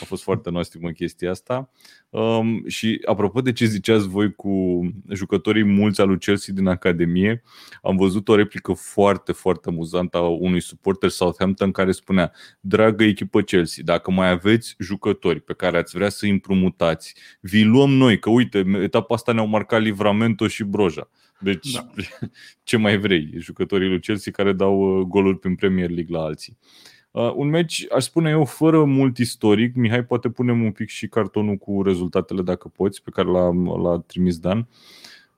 a 0.00 0.04
fost 0.04 0.22
foarte 0.22 0.50
nostimă 0.50 0.90
chestia 0.90 1.30
asta. 1.30 1.70
Um, 2.14 2.68
și 2.68 3.00
apropo 3.04 3.40
de 3.40 3.52
ce 3.52 3.64
ziceați 3.64 4.08
voi 4.08 4.34
cu 4.34 4.80
jucătorii 5.12 5.64
mulți 5.64 6.00
al 6.00 6.08
lui 6.08 6.18
Chelsea 6.18 6.54
din 6.54 6.66
Academie, 6.66 7.42
am 7.82 7.96
văzut 7.96 8.28
o 8.28 8.34
replică 8.34 8.72
foarte, 8.72 9.32
foarte 9.32 9.68
amuzantă 9.68 10.16
a 10.16 10.20
unui 10.20 10.60
suporter 10.60 11.08
Southampton 11.08 11.70
care 11.70 11.92
spunea 11.92 12.32
Dragă 12.60 13.04
echipă 13.04 13.40
Chelsea, 13.40 13.82
dacă 13.86 14.10
mai 14.10 14.30
aveți 14.30 14.74
jucători 14.78 15.40
pe 15.40 15.54
care 15.54 15.78
ați 15.78 15.96
vrea 15.96 16.08
să 16.08 16.24
îi 16.24 16.30
împrumutați, 16.30 17.14
vi 17.40 17.62
luăm 17.62 17.90
noi, 17.90 18.18
că 18.18 18.30
uite, 18.30 18.64
etapa 18.82 19.14
asta 19.14 19.32
ne-au 19.32 19.46
marcat 19.46 19.80
Livramento 19.80 20.46
și 20.46 20.64
Broja. 20.64 21.10
Deci, 21.40 21.72
da. 21.72 21.90
ce 22.64 22.76
mai 22.76 22.98
vrei? 22.98 23.30
Jucătorii 23.36 23.88
lui 23.88 24.00
Chelsea 24.00 24.32
care 24.32 24.52
dau 24.52 24.98
uh, 24.98 25.06
goluri 25.06 25.38
prin 25.38 25.54
Premier 25.54 25.90
League 25.90 26.16
la 26.16 26.24
alții. 26.24 26.58
Uh, 26.60 26.93
un 27.20 27.48
meci, 27.48 27.86
aș 27.90 28.04
spune 28.04 28.30
eu, 28.30 28.44
fără 28.44 28.84
mult 28.84 29.18
istoric. 29.18 29.74
Mihai, 29.74 30.04
poate 30.04 30.30
punem 30.30 30.64
un 30.64 30.72
pic 30.72 30.88
și 30.88 31.08
cartonul 31.08 31.56
cu 31.56 31.82
rezultatele, 31.82 32.42
dacă 32.42 32.68
poți, 32.68 33.02
pe 33.02 33.10
care 33.10 33.28
l-a, 33.28 33.52
l-a 33.82 33.98
trimis 34.06 34.38
Dan. 34.38 34.68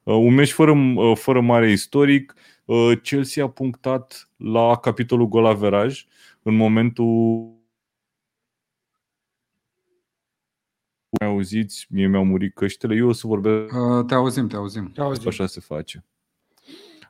Uh, 0.03 0.15
un 0.15 0.35
meci 0.35 0.53
fără, 0.53 0.73
uh, 0.73 1.17
fără 1.17 1.41
mare 1.41 1.71
istoric. 1.71 2.35
Uh, 2.65 2.93
Chelsea 3.03 3.45
a 3.45 3.49
punctat 3.49 4.31
la 4.37 4.77
capitolul 4.77 5.29
golaveraj 5.29 6.07
în 6.43 6.57
momentul 6.57 7.55
mai 11.21 11.29
auziți, 11.29 11.87
mie 11.91 12.07
mi-au 12.07 12.25
murit 12.25 12.55
căștile, 12.55 12.95
eu 12.95 13.09
o 13.09 13.13
să 13.13 13.27
vorbesc. 13.27 13.73
Uh, 13.75 14.05
te 14.05 14.15
auzim, 14.15 14.47
te 14.49 14.57
auzim. 14.57 14.91
Te 14.95 15.01
auzim. 15.01 15.29
Așa 15.29 15.47
se 15.47 15.61
face. 15.61 16.05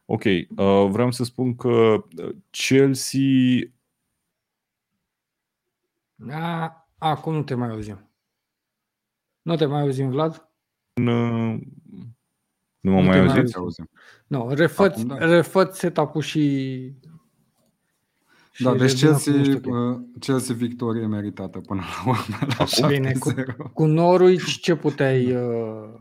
Ok, 0.04 0.24
uh, 0.24 0.86
vreau 0.88 1.10
să 1.10 1.24
spun 1.24 1.56
că 1.56 2.04
Chelsea 2.50 3.20
A, 6.30 6.88
acum 6.98 7.34
nu 7.34 7.42
te 7.42 7.54
mai 7.54 7.68
auzim. 7.68 8.10
Nu 9.42 9.56
te 9.56 9.64
mai 9.66 9.80
auzim, 9.80 10.10
Vlad? 10.10 10.50
în, 10.92 11.06
uh, 11.06 11.60
nu 12.80 12.90
mă 12.92 13.00
Nu 13.00 13.06
mai 13.06 13.16
te 13.16 13.22
mai 13.22 13.28
auziți? 13.28 13.52
Te 13.52 13.58
auzim. 13.58 13.88
Nu, 14.26 14.48
refăți, 14.54 15.00
Acum, 15.00 15.16
da. 15.18 15.26
refăți 15.26 15.78
setup-ul 15.78 16.20
și... 16.22 16.40
și 18.50 18.62
Da, 18.62 18.74
deci 18.74 18.80
revină 19.00 19.16
cu 19.16 19.22
Chelsea, 19.22 19.32
nu 19.32 19.44
știu 19.44 19.58
ce. 19.58 19.70
uh, 19.70 20.00
Chelsea 20.20 20.54
victorie 20.54 21.06
meritată 21.06 21.60
până 21.60 21.80
la 21.80 22.10
urmă. 22.10 22.36
La 22.58 22.64
Acum? 22.64 22.88
Bine, 22.88 23.12
7-0. 23.12 23.72
Cu 23.72 23.84
Norwich 23.84 24.58
ce 24.60 24.76
puteai... 24.76 25.34
Uh, 25.34 25.94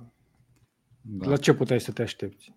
Da. 1.08 1.30
La 1.30 1.38
ce 1.38 1.54
puteai 1.54 1.80
să 1.82 1.92
te 1.92 2.02
aștepți? 2.02 2.56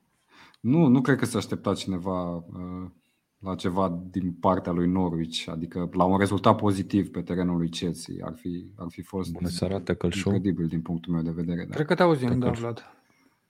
Nu, 0.61 0.87
nu 0.87 1.01
cred 1.01 1.19
că 1.19 1.25
s-a 1.25 1.39
așteptat 1.39 1.77
cineva 1.77 2.35
uh, 2.35 2.91
la 3.39 3.55
ceva 3.55 4.03
din 4.11 4.33
partea 4.33 4.73
lui 4.73 4.87
Norwich, 4.89 5.45
adică 5.51 5.89
la 5.93 6.05
un 6.05 6.19
rezultat 6.19 6.57
pozitiv 6.57 7.11
pe 7.11 7.23
terenul 7.23 7.57
lui 7.59 7.69
Chelsea. 7.69 8.15
Ar 8.27 8.35
fi, 8.37 8.67
ar 8.77 8.87
fi 8.91 9.03
fost 9.03 9.33
Bună 9.33 9.49
seara, 9.49 9.81
Tackle 9.81 10.11
Show. 10.11 10.33
incredibil 10.35 10.67
din 10.67 10.81
punctul 10.81 11.13
meu 11.13 11.23
de 11.23 11.31
vedere. 11.31 11.65
Da. 11.65 11.75
Cred 11.75 11.87
că 11.87 11.95
te 11.95 12.03
auzim, 12.03 12.27
Dacă 12.29 12.39
da, 12.41 12.49
ar 12.49 12.55
fi. 12.55 12.61
Vlad. 12.61 12.83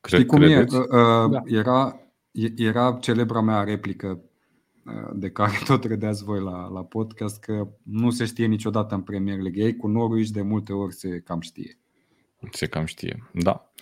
Cre- 0.00 0.16
Știi 0.16 0.28
cum 0.28 0.38
credeți? 0.38 0.74
e? 0.74 0.78
Uh, 0.78 0.84
uh, 0.84 1.30
Da. 1.30 1.42
era, 1.46 2.00
e- 2.30 2.52
era 2.56 2.92
celebra 3.00 3.40
mea 3.40 3.62
replică 3.62 4.20
uh, 4.86 5.10
de 5.14 5.30
care 5.30 5.52
tot 5.66 5.84
râdeați 5.84 6.24
voi 6.24 6.40
la, 6.40 6.68
la 6.68 6.84
podcast 6.84 7.40
că 7.40 7.68
nu 7.82 8.10
se 8.10 8.24
știe 8.24 8.46
niciodată 8.46 8.94
în 8.94 9.00
Premier 9.00 9.38
League. 9.38 9.64
Ei 9.64 9.76
cu 9.76 9.86
Norwich 9.86 10.28
de 10.30 10.42
multe 10.42 10.72
ori 10.72 10.94
se 10.94 11.20
cam 11.20 11.40
știe. 11.40 11.78
Se 12.50 12.66
cam 12.66 12.84
știe, 12.84 13.28
da. 13.32 13.72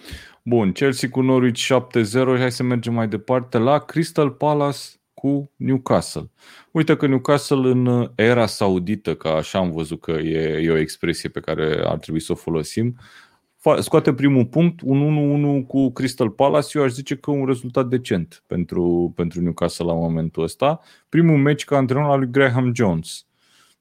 Bun, 0.44 0.72
Chelsea 0.72 1.08
cu 1.10 1.20
Norwich 1.20 1.66
7-0 1.66 2.38
hai 2.38 2.52
să 2.52 2.62
mergem 2.62 2.94
mai 2.94 3.08
departe 3.08 3.58
la 3.58 3.78
Crystal 3.78 4.30
Palace 4.30 4.78
cu 5.20 5.52
Newcastle. 5.56 6.30
Uite 6.70 6.96
că 6.96 7.06
Newcastle 7.06 7.70
în 7.70 8.12
era 8.14 8.46
saudită, 8.46 9.14
că 9.14 9.28
așa 9.28 9.58
am 9.58 9.70
văzut 9.70 10.00
că 10.00 10.10
e, 10.10 10.60
e 10.62 10.70
o 10.70 10.76
expresie 10.76 11.28
pe 11.28 11.40
care 11.40 11.82
ar 11.84 11.98
trebui 11.98 12.20
să 12.20 12.32
o 12.32 12.34
folosim, 12.34 12.98
fa- 13.66 13.78
scoate 13.80 14.14
primul 14.14 14.46
punct, 14.46 14.80
un 14.84 15.62
1-1 15.62 15.66
cu 15.66 15.90
Crystal 15.92 16.30
Palace, 16.30 16.78
eu 16.78 16.84
aș 16.84 16.90
zice 16.90 17.16
că 17.16 17.30
un 17.30 17.46
rezultat 17.46 17.86
decent 17.88 18.44
pentru, 18.46 19.12
pentru 19.14 19.40
Newcastle 19.40 19.84
la 19.84 19.94
momentul 19.94 20.42
ăsta. 20.42 20.80
Primul 21.08 21.38
meci 21.38 21.64
ca 21.64 21.76
antrenor 21.76 22.10
al 22.10 22.18
lui 22.18 22.30
Graham 22.30 22.74
Jones. 22.74 23.26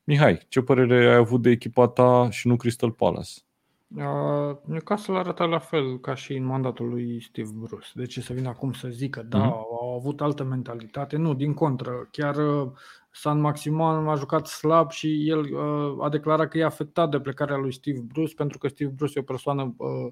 Mihai, 0.03 0.39
ce 0.49 0.61
părere 0.61 1.09
ai 1.09 1.15
avut 1.15 1.41
de 1.41 1.49
echipa 1.49 1.87
ta 1.87 2.27
și 2.31 2.47
nu 2.47 2.55
Crystal 2.55 2.91
Palace? 2.91 3.44
Uh, 3.87 4.55
Newcastle 4.65 5.17
arată 5.17 5.43
la 5.43 5.59
fel 5.59 5.99
ca 5.99 6.15
și 6.15 6.33
în 6.35 6.43
mandatul 6.45 6.89
lui 6.89 7.21
Steve 7.21 7.49
Bruce. 7.53 7.87
De 7.93 8.05
ce 8.05 8.21
să 8.21 8.33
vină 8.33 8.47
acum 8.49 8.73
să 8.73 8.87
zică, 8.87 9.21
da, 9.29 9.37
Mhm. 9.37 9.47
au 9.81 9.95
avut 9.99 10.21
altă 10.21 10.43
mentalitate? 10.43 11.17
Nu, 11.17 11.33
din 11.33 11.53
contră. 11.53 12.07
Chiar 12.11 12.35
uh, 12.35 12.71
San 13.11 13.39
Maximan 13.39 14.07
a 14.07 14.15
jucat 14.15 14.47
slab 14.47 14.91
și 14.91 15.29
el 15.29 15.39
uh, 15.39 16.03
a 16.05 16.09
declarat 16.09 16.47
că 16.49 16.57
e 16.57 16.63
afectat 16.63 17.09
de 17.11 17.19
plecarea 17.19 17.57
lui 17.57 17.73
Steve 17.73 17.99
Bruce 17.99 18.33
pentru 18.35 18.57
că 18.57 18.67
Steve 18.67 18.91
Bruce 18.95 19.17
e 19.17 19.21
o 19.21 19.23
persoană 19.23 19.73
uh, 19.77 20.11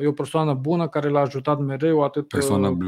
e 0.00 0.06
o 0.06 0.12
persoană 0.12 0.54
bună 0.54 0.88
care 0.88 1.08
l-a 1.08 1.20
ajutat 1.20 1.58
mereu 1.58 2.02
atât 2.02 2.28
Persoană 2.28 2.68
uh, 2.68 2.76
pe- 2.78 2.84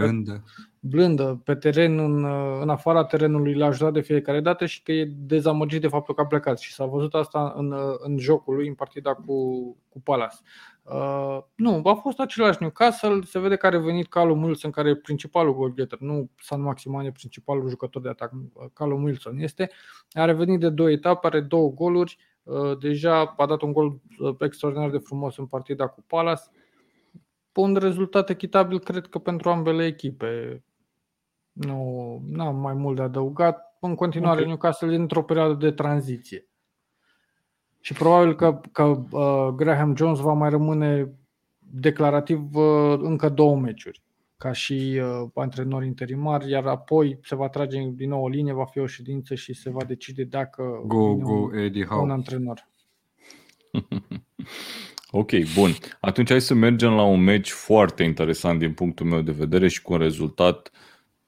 blândă. 0.80 1.22
blândă 1.22 1.40
pe 1.44 1.54
teren, 1.54 1.98
în, 1.98 2.24
în 2.60 2.68
afara 2.68 3.04
terenului, 3.04 3.54
l-a 3.54 3.66
ajutat 3.66 3.92
de 3.92 4.00
fiecare 4.00 4.40
dată 4.40 4.66
și 4.66 4.82
că 4.82 4.92
e 4.92 5.12
dezamăgit 5.16 5.80
de 5.80 5.88
faptul 5.88 6.14
că 6.14 6.20
a 6.20 6.26
plecat. 6.26 6.58
Și 6.58 6.72
s-a 6.72 6.84
văzut 6.84 7.14
asta 7.14 7.52
în, 7.56 7.74
în 7.98 8.18
jocul 8.18 8.54
lui, 8.54 8.68
în 8.68 8.74
partida 8.74 9.14
cu, 9.14 9.60
cu 9.88 10.00
Palace. 10.00 10.36
Uh, 10.82 11.38
nu, 11.54 11.80
a 11.84 11.94
fost 11.94 12.18
același 12.18 12.56
Newcastle, 12.60 13.20
se 13.22 13.38
vede 13.38 13.56
că 13.56 13.66
a 13.66 13.70
revenit 13.70 14.08
Callum 14.08 14.42
Wilson, 14.42 14.70
care 14.70 14.88
e 14.88 14.94
principalul 14.94 15.54
goalgetter, 15.54 15.98
nu 15.98 16.30
San 16.40 16.60
Maximan 16.60 17.04
e 17.04 17.12
principalul 17.12 17.68
jucător 17.68 18.02
de 18.02 18.08
atac, 18.08 18.32
Callum 18.72 19.02
Wilson 19.02 19.38
este. 19.38 19.70
A 20.12 20.24
revenit 20.24 20.60
de 20.60 20.68
două 20.68 20.90
etape, 20.90 21.26
are 21.26 21.40
două 21.40 21.70
goluri, 21.70 22.18
uh, 22.42 22.78
deja 22.78 23.34
a 23.36 23.46
dat 23.46 23.62
un 23.62 23.72
gol 23.72 24.00
uh, 24.18 24.34
extraordinar 24.38 24.90
de 24.90 24.98
frumos 24.98 25.36
în 25.36 25.46
partida 25.46 25.86
cu 25.86 26.04
Palace. 26.06 26.42
Un 27.54 27.74
rezultat 27.74 28.30
echitabil, 28.30 28.78
cred 28.78 29.06
că 29.06 29.18
pentru 29.18 29.50
ambele 29.50 29.86
echipe. 29.86 30.62
Nu 31.52 32.22
am 32.38 32.56
mai 32.56 32.74
mult 32.74 32.96
de 32.96 33.02
adăugat. 33.02 33.76
În 33.80 33.94
continuare, 33.94 34.40
Ok. 34.40 34.46
Newcastle 34.46 34.92
e 34.92 34.96
într-o 34.96 35.22
perioadă 35.22 35.54
de 35.54 35.70
tranziție. 35.70 36.46
Și 37.80 37.92
probabil 37.92 38.34
că, 38.34 38.60
că 38.72 38.82
uh, 38.82 39.48
Graham 39.54 39.96
Jones 39.96 40.18
va 40.18 40.32
mai 40.32 40.50
rămâne 40.50 41.12
declarativ 41.58 42.54
uh, 42.54 42.98
încă 42.98 43.28
două 43.28 43.56
meciuri 43.56 44.02
ca 44.36 44.52
și 44.52 45.00
uh, 45.02 45.28
antrenor 45.34 45.84
interimar, 45.84 46.42
iar 46.42 46.66
apoi 46.66 47.18
se 47.22 47.34
va 47.34 47.48
trage 47.48 47.90
din 47.94 48.08
nou 48.08 48.22
o 48.22 48.28
linie, 48.28 48.52
va 48.52 48.64
fi 48.64 48.78
o 48.78 48.86
ședință 48.86 49.34
și 49.34 49.54
se 49.54 49.70
va 49.70 49.84
decide 49.84 50.24
dacă 50.24 50.82
Go, 50.86 51.12
vine 51.12 51.22
go, 51.22 51.32
un, 51.32 51.54
Eddie 51.58 51.82
un 51.82 51.88
Howe. 51.88 52.12
antrenor. 52.12 52.68
Ok, 55.12 55.30
bun. 55.54 55.70
Atunci 56.00 56.30
hai 56.30 56.40
să 56.40 56.54
mergem 56.54 56.92
la 56.92 57.02
un 57.02 57.22
meci 57.22 57.50
foarte 57.50 58.02
interesant 58.02 58.58
din 58.58 58.72
punctul 58.72 59.06
meu 59.06 59.20
de 59.20 59.32
vedere 59.32 59.68
și 59.68 59.82
cu 59.82 59.92
un 59.92 59.98
rezultat 59.98 60.70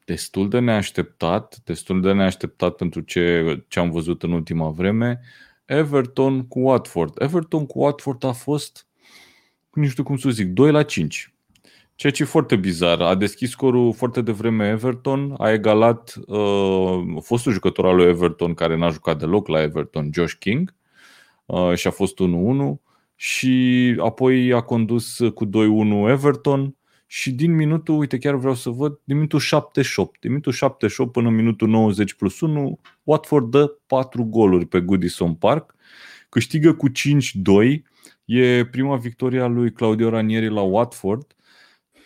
destul 0.04 0.48
de 0.48 0.58
neașteptat, 0.58 1.60
destul 1.64 2.00
de 2.00 2.12
neașteptat 2.12 2.76
pentru 2.76 3.00
ce, 3.00 3.64
ce 3.68 3.78
am 3.78 3.90
văzut 3.90 4.22
în 4.22 4.32
ultima 4.32 4.70
vreme. 4.70 5.20
Everton 5.64 6.46
cu 6.48 6.60
Watford. 6.60 7.22
Everton 7.22 7.66
cu 7.66 7.78
Watford 7.78 8.24
a 8.24 8.32
fost, 8.32 8.86
nu 9.72 9.86
știu 9.86 10.02
cum 10.02 10.16
să 10.16 10.30
zic, 10.30 10.46
2 10.46 10.70
la 10.70 10.82
5. 10.82 11.34
Ceea 11.94 12.12
ce 12.12 12.22
e 12.22 12.26
foarte 12.26 12.56
bizar. 12.56 13.00
A 13.00 13.14
deschis 13.14 13.50
scorul 13.50 13.92
foarte 13.92 14.20
devreme 14.20 14.68
Everton, 14.68 15.34
a 15.38 15.50
egalat 15.50 16.14
uh, 16.26 17.02
fostul 17.20 17.52
jucător 17.52 17.86
al 17.86 17.96
lui 17.96 18.06
Everton 18.06 18.54
care 18.54 18.76
n-a 18.76 18.88
jucat 18.88 19.18
deloc 19.18 19.48
la 19.48 19.62
Everton, 19.62 20.10
Josh 20.12 20.34
King, 20.38 20.74
uh, 21.46 21.74
și 21.74 21.86
a 21.86 21.90
fost 21.90 22.18
1-1 22.18 22.80
și 23.16 23.94
apoi 23.98 24.52
a 24.52 24.60
condus 24.60 25.20
cu 25.34 25.46
2-1 25.46 25.50
Everton 26.08 26.76
și 27.14 27.32
din 27.32 27.54
minutul, 27.54 27.98
uite 27.98 28.18
chiar 28.18 28.34
vreau 28.34 28.54
să 28.54 28.70
văd, 28.70 28.98
din 29.04 29.16
minutul 29.16 29.38
78, 29.38 30.20
din 30.20 30.30
minutul 30.30 30.52
78 30.52 31.12
până 31.12 31.28
în 31.28 31.34
minutul 31.34 31.68
90 31.68 32.14
plus 32.14 32.40
1, 32.40 32.78
Watford 33.02 33.50
dă 33.50 33.76
4 33.86 34.24
goluri 34.24 34.66
pe 34.66 34.80
Goodison 34.80 35.34
Park, 35.34 35.74
câștigă 36.28 36.72
cu 36.74 36.88
5-2, 36.88 36.92
e 38.24 38.64
prima 38.64 38.96
victorie 38.96 39.40
a 39.40 39.46
lui 39.46 39.72
Claudio 39.72 40.08
Ranieri 40.08 40.48
la 40.48 40.60
Watford, 40.60 41.26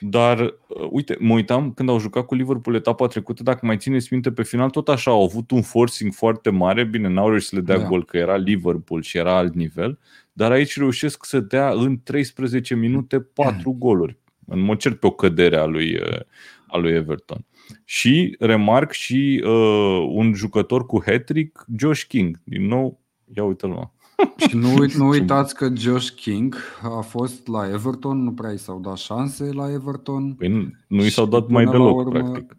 dar, 0.01 0.41
uh, 0.41 0.89
uite, 0.91 1.17
mă 1.21 1.35
uitam 1.35 1.73
când 1.73 1.89
au 1.89 1.99
jucat 1.99 2.27
cu 2.27 2.35
Liverpool 2.35 2.77
etapa 2.77 3.07
trecută, 3.07 3.43
dacă 3.43 3.67
mai 3.67 3.77
țineți 3.77 4.09
minte, 4.11 4.33
pe 4.33 4.43
final 4.43 4.71
tot 4.71 4.89
așa 4.89 5.11
au 5.11 5.23
avut 5.23 5.51
un 5.51 5.63
forcing 5.63 6.13
foarte 6.13 6.51
mare, 6.51 6.85
bine, 6.85 7.09
n-au 7.09 7.29
reușit 7.29 7.49
să 7.49 7.57
le 7.57 7.63
dea 7.63 7.79
Da. 7.79 7.87
gol, 7.87 8.05
că 8.05 8.17
era 8.17 8.37
Liverpool 8.37 9.03
și 9.03 9.17
era 9.17 9.37
alt 9.37 9.55
nivel, 9.55 9.99
dar 10.33 10.51
aici 10.51 10.77
reușesc 10.79 11.25
să 11.25 11.41
dea 11.41 11.71
în 11.71 12.01
13 12.03 12.75
minute 12.75 13.21
4 13.21 13.71
goluri. 13.87 14.19
În 14.47 14.61
mod 14.61 14.79
cert 14.79 15.01
pe 15.01 15.07
o 15.07 15.11
cădere 15.11 15.57
a 15.57 15.65
lui, 15.65 15.95
uh, 15.95 16.21
a 16.67 16.77
lui 16.77 16.93
Everton. 16.93 17.45
Și 17.85 18.37
remarc 18.39 18.91
și 18.93 19.43
uh, 19.45 20.07
un 20.09 20.33
jucător 20.35 20.87
cu 20.87 21.03
hat-trick, 21.07 21.65
Josh 21.79 22.03
King. 22.03 22.41
Din 22.45 22.67
nou, 22.67 23.01
ia 23.35 23.45
uite-l 23.45 23.69
mă. 23.69 23.89
Și 24.37 24.57
nu, 24.57 24.75
uit- 24.79 24.93
nu 24.95 25.07
uitați 25.17 25.55
că 25.55 25.69
Josh 25.75 26.09
King 26.11 26.57
a 26.83 27.01
fost 27.01 27.47
la 27.47 27.69
Everton, 27.69 28.23
nu 28.23 28.33
prea 28.33 28.51
i 28.51 28.57
s-au 28.59 28.81
dat 28.81 28.97
șanse 28.97 29.45
la 29.53 29.73
Everton. 29.73 30.35
Păi 30.35 30.49
nu, 30.49 30.71
nu 30.87 31.05
i 31.05 31.09
s-au 31.11 31.25
Și 31.25 31.31
dat 31.31 31.49
mai 31.49 31.65
până 31.65 31.77
la 31.77 31.85
deloc, 31.85 31.99
urmă- 32.07 32.11
practic. 32.31 32.57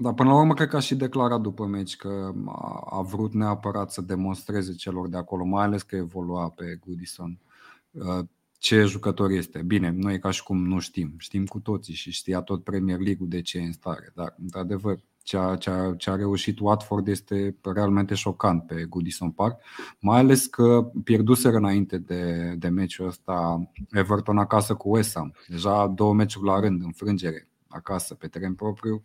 Dar 0.00 0.14
până 0.14 0.28
la 0.28 0.38
urmă 0.38 0.54
cred 0.54 0.68
că 0.68 0.76
a 0.76 0.80
și 0.80 0.94
declarat 0.94 1.40
după 1.40 1.64
meci 1.64 1.96
că 1.96 2.32
a, 2.46 2.84
a 2.98 3.00
vrut 3.00 3.32
neapărat 3.34 3.90
să 3.92 4.00
demonstreze 4.02 4.74
celor 4.74 5.08
de 5.08 5.16
acolo, 5.16 5.44
mai 5.44 5.64
ales 5.64 5.82
că 5.82 5.96
evolua 5.96 6.48
pe 6.48 6.78
Goodison, 6.86 7.38
uh, 7.90 8.24
ce 8.58 8.82
jucător 8.82 9.30
este. 9.30 9.62
Bine, 9.62 9.90
nu 9.90 10.12
e 10.12 10.18
ca 10.18 10.30
și 10.30 10.42
cum 10.42 10.66
nu 10.66 10.78
știm, 10.78 11.14
știm 11.18 11.44
cu 11.44 11.60
toții 11.60 11.94
și 11.94 12.10
știa 12.10 12.40
tot 12.40 12.64
Premier 12.64 12.98
League-ul 12.98 13.28
de 13.28 13.40
ce 13.40 13.58
e 13.58 13.62
în 13.62 13.72
stare, 13.72 14.12
dar 14.14 14.34
într-adevăr 14.42 14.98
ce 15.22 15.36
a, 15.36 15.56
ce, 15.56 15.70
a, 15.70 15.94
ce 15.94 16.10
a 16.10 16.14
reușit 16.14 16.58
Watford 16.60 17.08
este 17.08 17.56
realmente 17.62 18.14
șocant 18.14 18.66
pe 18.66 18.84
Goodison 18.88 19.30
Park, 19.30 19.60
mai 19.98 20.18
ales 20.18 20.46
că 20.46 20.90
pierduseră 21.04 21.56
înainte 21.56 21.98
de, 21.98 22.54
de 22.58 22.68
meciul 22.68 23.06
ăsta 23.06 23.70
Everton 23.90 24.38
acasă 24.38 24.74
cu 24.74 24.94
West 24.94 25.14
Ham. 25.14 25.34
Deja 25.48 25.86
două 25.86 26.14
meciuri 26.14 26.46
la 26.46 26.60
rând, 26.60 26.82
înfrângere 26.82 27.48
acasă, 27.68 28.14
pe 28.14 28.26
teren 28.28 28.54
propriu. 28.54 29.02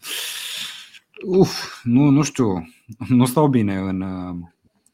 Uf, 1.25 1.83
nu, 1.83 2.09
nu 2.09 2.21
știu, 2.21 2.67
nu 3.07 3.25
stau 3.25 3.47
bine 3.47 3.77
în, 3.77 4.01
uh, 4.01 4.35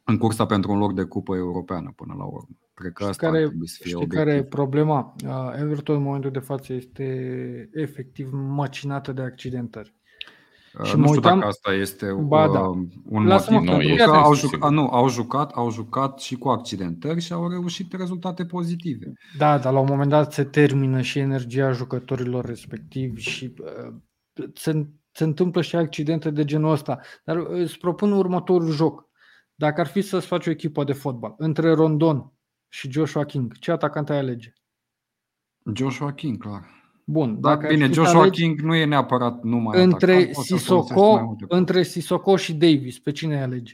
în 0.04 0.18
cursa 0.18 0.46
pentru 0.46 0.72
un 0.72 0.78
loc 0.78 0.94
de 0.94 1.04
cupă 1.04 1.36
europeană 1.36 1.94
până 1.96 2.14
la 2.18 2.24
urmă. 2.24 2.58
Cred 2.80 2.92
că 2.94 3.04
Știi 3.04 3.10
asta 3.12 3.26
ar 3.26 3.32
care, 3.32 3.46
trebui 3.48 3.68
să 3.68 3.78
fie 3.82 3.92
știi 3.92 4.08
care 4.08 4.30
e 4.30 4.34
obiectiv. 4.34 4.52
problema? 4.52 5.16
Uh, 5.26 5.60
Everton 5.60 5.96
în 5.96 6.02
momentul 6.02 6.32
de 6.32 6.40
față 6.40 6.74
este 6.74 7.04
efectiv 7.74 8.30
macinată 8.32 9.12
de 9.12 9.22
accidentări. 9.22 9.94
Uh, 10.80 10.86
și 10.86 10.96
nu 10.96 11.00
mă 11.02 11.06
știu 11.08 11.20
uitam- 11.20 11.34
dacă 11.40 11.48
asta 11.48 11.74
este 11.74 12.06
Ba 12.28 12.46
uh, 12.46 12.54
da. 12.54 12.60
un 13.10 13.26
Lasă-mă 13.26 13.60
motiv, 13.60 13.72
că- 13.72 13.78
pentru 13.78 13.90
Nu, 13.90 13.96
că 13.96 14.02
este, 14.04 14.16
au, 14.16 14.34
sigur. 14.34 14.50
jucat, 14.54 14.72
nu, 14.72 14.88
au, 14.88 15.10
jucat, 15.10 15.52
au 15.52 15.72
jucat 15.72 16.20
și 16.20 16.36
cu 16.36 16.50
accidentări 16.50 17.20
și 17.22 17.34
au 17.34 17.50
reușit 17.50 17.94
rezultate 17.94 18.46
pozitive. 18.46 19.14
Da, 19.38 19.58
dar 19.58 19.74
la 19.74 19.80
un 19.80 19.88
moment 19.90 20.10
dat 20.10 20.34
se 20.34 20.44
termină 20.44 21.02
și 21.02 21.20
energia 21.20 21.72
jucătorilor 21.72 22.46
respectivi 22.46 23.22
și 23.22 23.54
uh, 23.62 23.94
se, 24.54 24.88
se 25.12 25.24
întâmplă 25.24 25.62
și 25.62 25.76
accidente 25.76 26.30
de 26.32 26.46
genul 26.46 26.72
ăsta. 26.72 27.00
Dar 27.24 27.38
uh, 27.38 27.48
îți 27.50 27.78
propun 27.78 28.12
următorul 28.12 28.72
joc. 28.72 29.08
Dacă 29.56 29.82
ar 29.82 29.88
fi 29.88 30.02
să-ți 30.02 30.26
faci 30.28 30.48
o 30.48 30.52
echipă 30.52 30.84
de 30.84 30.94
fotbal 30.94 31.34
între 31.38 31.74
Rondon 31.74 32.32
și 32.70 32.92
Joshua 32.92 33.26
King, 33.26 33.58
ce 33.58 33.72
atacant 33.72 34.10
ai 34.10 34.18
alege? 34.18 34.54
Joshua 35.74 36.14
King, 36.14 36.38
clar. 36.38 36.78
Bun, 37.04 37.42
Dar 37.42 37.54
dacă 37.54 37.66
ar 37.66 37.74
bine, 37.74 37.88
fi 37.88 37.94
să 37.94 38.02
Joshua 38.02 38.22
alegi 38.22 38.42
King 38.42 38.60
nu 38.60 38.76
e 38.76 38.86
neapărat 38.86 39.44
numai 39.44 39.84
între 39.84 40.12
atacant, 40.14 40.34
poți 40.34 40.48
să 40.48 40.56
folosești 40.56 40.72
mai 40.72 41.10
Sissoko, 41.10 41.26
multe 41.26 41.46
între 41.50 41.84
Sissoko 41.84 42.36
și 42.36 42.54
Davis, 42.54 43.00
pe 43.00 43.12
cine 43.12 43.36
ai 43.36 43.42
alege? 43.42 43.74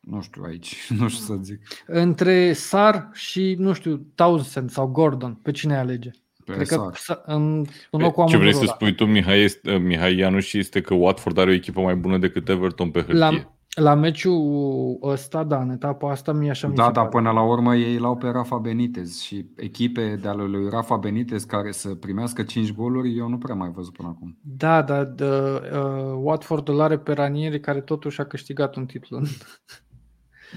Nu 0.00 0.20
știu 0.20 0.42
aici, 0.42 0.86
nu 0.98 1.08
știu 1.08 1.24
să 1.24 1.42
zic. 1.42 1.60
Între 1.86 2.52
Sar 2.52 3.08
și, 3.12 3.54
nu 3.58 3.72
știu, 3.72 3.96
Townsend 4.14 4.70
sau 4.70 4.86
Gordon, 4.86 5.34
pe 5.34 5.50
cine 5.50 5.74
ai 5.74 5.80
alege? 5.80 6.10
Pe 6.44 6.52
Cred 6.52 6.66
că 6.66 6.74
Sar. 6.74 6.96
Sa- 6.96 7.22
în, 7.26 7.64
în 7.90 8.00
locul 8.00 8.26
Ce 8.26 8.36
vrei 8.36 8.48
amândurora. 8.48 8.66
să 8.66 8.72
spui 8.74 8.94
tu, 8.94 9.06
Mihai, 9.06 9.40
este, 9.40 9.78
Mihai 9.78 10.16
Ianuș, 10.16 10.52
este 10.52 10.80
că 10.80 10.94
Watford 10.94 11.38
are 11.38 11.50
o 11.50 11.54
echipă 11.54 11.80
mai 11.80 11.96
bună 11.96 12.18
decât 12.18 12.48
Everton 12.48 12.90
pe 12.90 12.98
hârtie. 12.98 13.18
La, 13.18 13.51
la 13.80 13.94
meciul 13.94 14.98
ăsta, 15.02 15.44
da, 15.44 15.60
în 15.62 15.70
etapa 15.70 16.10
asta 16.10 16.32
mie 16.32 16.50
așa 16.50 16.68
mi 16.68 16.74
Da, 16.74 16.84
se 16.84 16.90
dar 16.90 17.06
pare. 17.06 17.08
până 17.08 17.30
la 17.30 17.42
urmă 17.42 17.74
ei 17.76 17.98
l-au 17.98 18.16
pe 18.16 18.28
Rafa 18.28 18.58
Benitez 18.58 19.18
și 19.20 19.46
echipe 19.56 20.16
de 20.16 20.28
ale 20.28 20.44
lui 20.44 20.68
Rafa 20.68 20.96
Benitez 20.96 21.44
care 21.44 21.72
să 21.72 21.94
primească 21.94 22.42
5 22.42 22.72
goluri, 22.72 23.16
eu 23.16 23.28
nu 23.28 23.38
prea 23.38 23.54
mai 23.54 23.70
văzut 23.70 23.92
până 23.92 24.08
acum. 24.08 24.38
Da, 24.40 24.82
dar 24.82 25.04
de, 25.04 25.24
uh, 25.24 26.20
Watford 26.22 26.68
îl 26.68 26.80
are 26.80 26.98
pe 26.98 27.12
Ranieri 27.12 27.60
care 27.60 27.80
totuși 27.80 28.20
a 28.20 28.24
câștigat 28.26 28.76
un 28.76 28.86
titlu 28.86 29.16
în, 29.16 29.24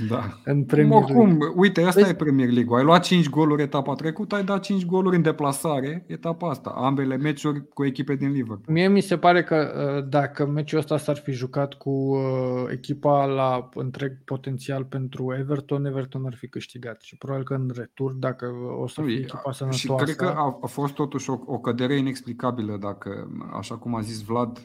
Da. 0.07 0.39
în 0.43 0.63
Premier 0.63 0.99
League. 0.99 1.15
Oricum, 1.15 1.53
uite, 1.55 1.81
asta 1.81 1.99
Vezi? 1.99 2.11
e 2.11 2.15
Premier 2.15 2.49
League. 2.49 2.77
Ai 2.77 2.83
luat 2.83 3.03
5 3.03 3.29
goluri 3.29 3.61
etapa 3.61 3.93
trecută, 3.93 4.35
ai 4.35 4.43
dat 4.43 4.61
5 4.61 4.85
goluri 4.85 5.15
în 5.15 5.21
deplasare 5.21 6.03
etapa 6.07 6.49
asta. 6.49 6.69
Ambele 6.69 7.17
meciuri 7.17 7.67
cu 7.67 7.85
echipe 7.85 8.15
din 8.15 8.31
Liverpool. 8.31 8.63
Mie 8.67 8.87
mi 8.87 9.01
se 9.01 9.17
pare 9.17 9.43
că 9.43 9.73
uh, 9.97 10.07
dacă 10.09 10.45
meciul 10.45 10.79
ăsta 10.79 10.97
s-ar 10.97 11.15
fi 11.17 11.31
jucat 11.31 11.73
cu 11.73 11.89
uh, 11.89 12.65
echipa 12.71 13.25
la 13.25 13.69
întreg 13.73 14.23
potențial 14.23 14.83
pentru 14.83 15.35
Everton, 15.39 15.85
Everton 15.85 16.25
ar 16.25 16.35
fi 16.35 16.47
câștigat. 16.47 17.01
Și 17.01 17.17
probabil 17.17 17.45
că 17.45 17.53
în 17.53 17.71
retur, 17.75 18.11
dacă 18.11 18.45
o 18.81 18.87
să 18.87 19.01
fie 19.01 19.13
Ui, 19.13 19.19
echipa 19.19 19.51
și 19.51 19.57
sănătoasă... 19.57 20.03
cred 20.03 20.15
că 20.15 20.33
a, 20.37 20.59
a 20.61 20.67
fost 20.67 20.93
totuși 20.93 21.29
o, 21.29 21.39
o 21.45 21.59
cădere 21.59 21.97
inexplicabilă 21.97 22.77
dacă, 22.81 23.27
așa 23.57 23.77
cum 23.77 23.95
a 23.95 24.01
zis 24.01 24.21
Vlad, 24.21 24.59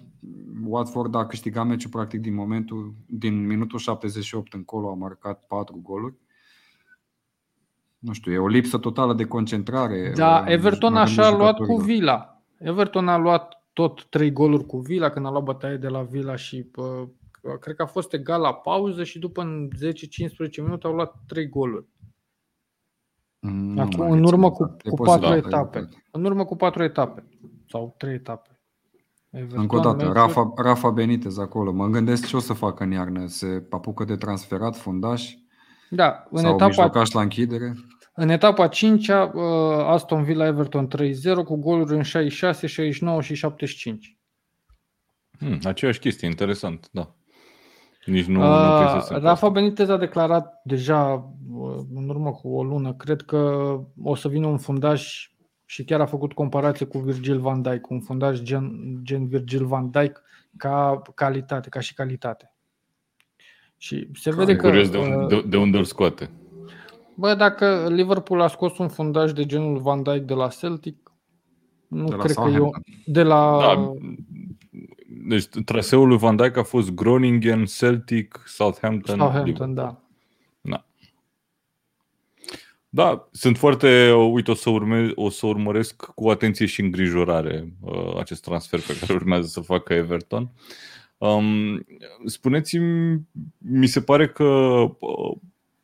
Watford 0.64 1.14
a 1.14 1.26
câștigat 1.26 1.66
meciul 1.66 1.90
practic 1.90 2.20
din 2.20 2.34
momentul, 2.34 2.94
din 3.06 3.46
minutul 3.46 3.78
78 3.78 4.52
încolo 4.54 4.90
a 4.90 4.94
marcat 4.94 5.44
4 5.46 5.80
goluri. 5.82 6.14
nu 7.98 8.12
știu, 8.12 8.32
e 8.32 8.38
o 8.38 8.46
lipsă 8.46 8.78
totală 8.78 9.14
de 9.14 9.24
concentrare. 9.24 10.12
Da, 10.16 10.40
uh, 10.46 10.52
Everton 10.52 10.92
la 10.92 11.04
rândul 11.04 11.22
așa 11.22 11.34
a 11.34 11.36
luat 11.36 11.56
cu 11.56 11.62
jucătorilor. 11.64 11.86
Villa. 11.96 12.42
Everton 12.58 13.08
a 13.08 13.16
luat 13.16 13.62
tot 13.72 14.04
trei 14.04 14.32
goluri 14.32 14.66
cu 14.66 14.78
Villa 14.78 15.10
când 15.10 15.26
a 15.26 15.30
luat 15.30 15.42
bătaie 15.44 15.76
de 15.76 15.88
la 15.88 16.02
Villa 16.02 16.36
și 16.36 16.62
pă, 16.62 17.08
cred 17.60 17.76
că 17.76 17.82
a 17.82 17.86
fost 17.86 18.12
egal 18.12 18.40
la 18.40 18.54
pauză 18.54 19.04
și 19.04 19.18
după 19.18 19.42
în 19.42 19.68
10-15 19.68 20.62
minute 20.62 20.86
au 20.86 20.94
luat 20.94 21.14
trei 21.26 21.48
goluri. 21.48 21.86
Mm, 23.38 23.72
nu 23.72 23.80
Acum, 23.80 23.98
mai 23.98 24.08
în 24.08 24.14
rețin 24.16 24.32
urmă 24.32 24.50
cu, 24.50 24.62
exact. 24.62 24.86
E 24.86 24.88
cu 24.88 24.96
posibil, 24.96 25.28
patru 25.28 25.48
da, 25.48 25.58
etape. 25.58 25.78
e- 25.78 26.02
În 26.10 26.24
urmă 26.24 26.44
cu 26.44 26.56
patru 26.56 26.82
etape. 26.82 27.28
Sau 27.68 27.94
trei 27.98 28.14
etape. 28.14 28.59
Everton, 29.30 29.60
Încă 29.60 29.76
o 29.76 29.80
dată, 29.80 29.96
meciuri- 29.96 30.12
Rafa, 30.12 30.52
Rafa 30.56 30.90
Benitez 30.90 31.38
acolo. 31.38 31.72
Mă 31.72 31.86
gândesc 31.86 32.26
ce 32.26 32.36
o 32.36 32.38
să 32.38 32.52
facă 32.52 32.82
în 32.84 32.90
iarnă. 32.90 33.26
Se 33.26 33.66
apucă 33.70 34.04
de 34.04 34.16
transferat 34.16 34.76
fundaș 34.76 35.34
Da, 35.90 36.26
în 36.30 36.38
sau 36.40 36.48
etapa, 36.50 36.66
mijlocaș 36.66 37.10
la 37.10 37.20
închidere? 37.20 37.74
în 38.14 38.28
etapa 38.28 38.66
5 38.68 39.08
Aston 39.86 40.22
Villa 40.22 40.46
Everton 40.46 40.88
3-0 40.88 41.44
cu 41.44 41.56
goluri 41.56 41.94
în 41.96 42.02
66, 42.02 42.66
69 42.66 43.22
și 43.22 43.34
75. 43.34 44.18
Hmm, 45.38 45.58
aceeași 45.64 45.98
chestie, 45.98 46.28
interesant, 46.28 46.88
da. 46.92 47.14
Nici 48.06 48.24
nu, 48.24 48.40
nu 48.40 48.46
Uh, 48.46 48.78
prisesem 48.80 49.14
pe 49.16 49.20
Rafa 49.22 49.30
asta. 49.32 49.48
Benitez 49.48 49.88
a 49.88 49.96
declarat 49.96 50.60
deja 50.64 51.32
uh, 51.52 51.76
în 51.94 52.08
urmă 52.08 52.30
cu 52.30 52.48
o 52.56 52.62
lună, 52.64 52.94
cred 52.94 53.22
că 53.22 53.38
o 54.02 54.14
să 54.14 54.28
vină 54.28 54.46
un 54.46 54.58
fundaș 54.58 55.30
și 55.70 55.84
chiar 55.84 56.00
a 56.00 56.06
făcut 56.06 56.32
comparație 56.32 56.86
cu 56.86 56.98
Virgil 56.98 57.38
van 57.38 57.62
Dijk, 57.62 57.90
un 57.90 58.00
fundaș 58.00 58.40
gen, 58.40 58.98
gen 59.02 59.26
Virgil 59.26 59.66
van 59.66 59.90
Dijk 59.90 60.22
ca 60.56 61.02
calitate, 61.14 61.68
ca 61.68 61.80
și 61.80 61.94
calitate. 61.94 62.52
Și 63.76 64.08
se 64.14 64.34
vede 64.34 64.56
că 64.56 64.66
Curios 64.66 64.90
de, 64.90 64.96
uh, 64.98 65.04
unde, 65.04 65.34
de, 65.34 65.48
de 65.48 65.56
unde 65.56 65.78
îl 65.78 65.84
scoate. 65.84 66.30
bă, 67.14 67.34
dacă 67.34 67.88
Liverpool 67.90 68.40
a 68.40 68.46
scos 68.48 68.78
un 68.78 68.88
fundaș 68.88 69.32
de 69.32 69.46
genul 69.46 69.78
Van 69.78 70.02
Dijk 70.02 70.22
de 70.22 70.34
la 70.34 70.48
Celtic, 70.48 71.12
nu 71.88 72.04
De 72.08 72.14
la 72.14 72.22
cred 72.22 72.34
că 72.34 72.42
eu 72.42 72.50
Southampton. 72.50 72.82
de 73.06 73.22
la 73.22 73.58
Da, 73.58 73.92
deci 75.28 75.46
traseul 75.64 76.08
lui 76.08 76.18
Van 76.18 76.36
Dijk 76.36 76.56
a 76.56 76.62
fost 76.62 76.90
Groningen, 76.90 77.64
Celtic, 77.64 78.42
Southampton. 78.46 79.18
Southampton, 79.18 79.74
da. 79.74 79.82
Da. 79.82 80.00
Da, 82.92 83.28
sunt 83.32 83.58
foarte, 83.58 84.12
uite, 84.12 84.50
o 84.50 84.54
să, 84.54 84.70
urme, 84.70 85.12
o 85.14 85.30
să 85.30 85.46
urmăresc 85.46 86.04
cu 86.04 86.28
atenție 86.28 86.66
și 86.66 86.80
îngrijorare 86.80 87.72
uh, 87.80 88.16
acest 88.18 88.42
transfer 88.42 88.80
pe 88.80 88.96
care 89.00 89.12
urmează 89.12 89.46
să 89.46 89.60
facă 89.60 89.92
Everton. 89.92 90.50
Um, 91.18 91.86
spuneți-mi, 92.26 93.20
mi 93.58 93.86
se 93.86 94.00
pare 94.00 94.28
că 94.28 94.44
uh, 94.44 95.36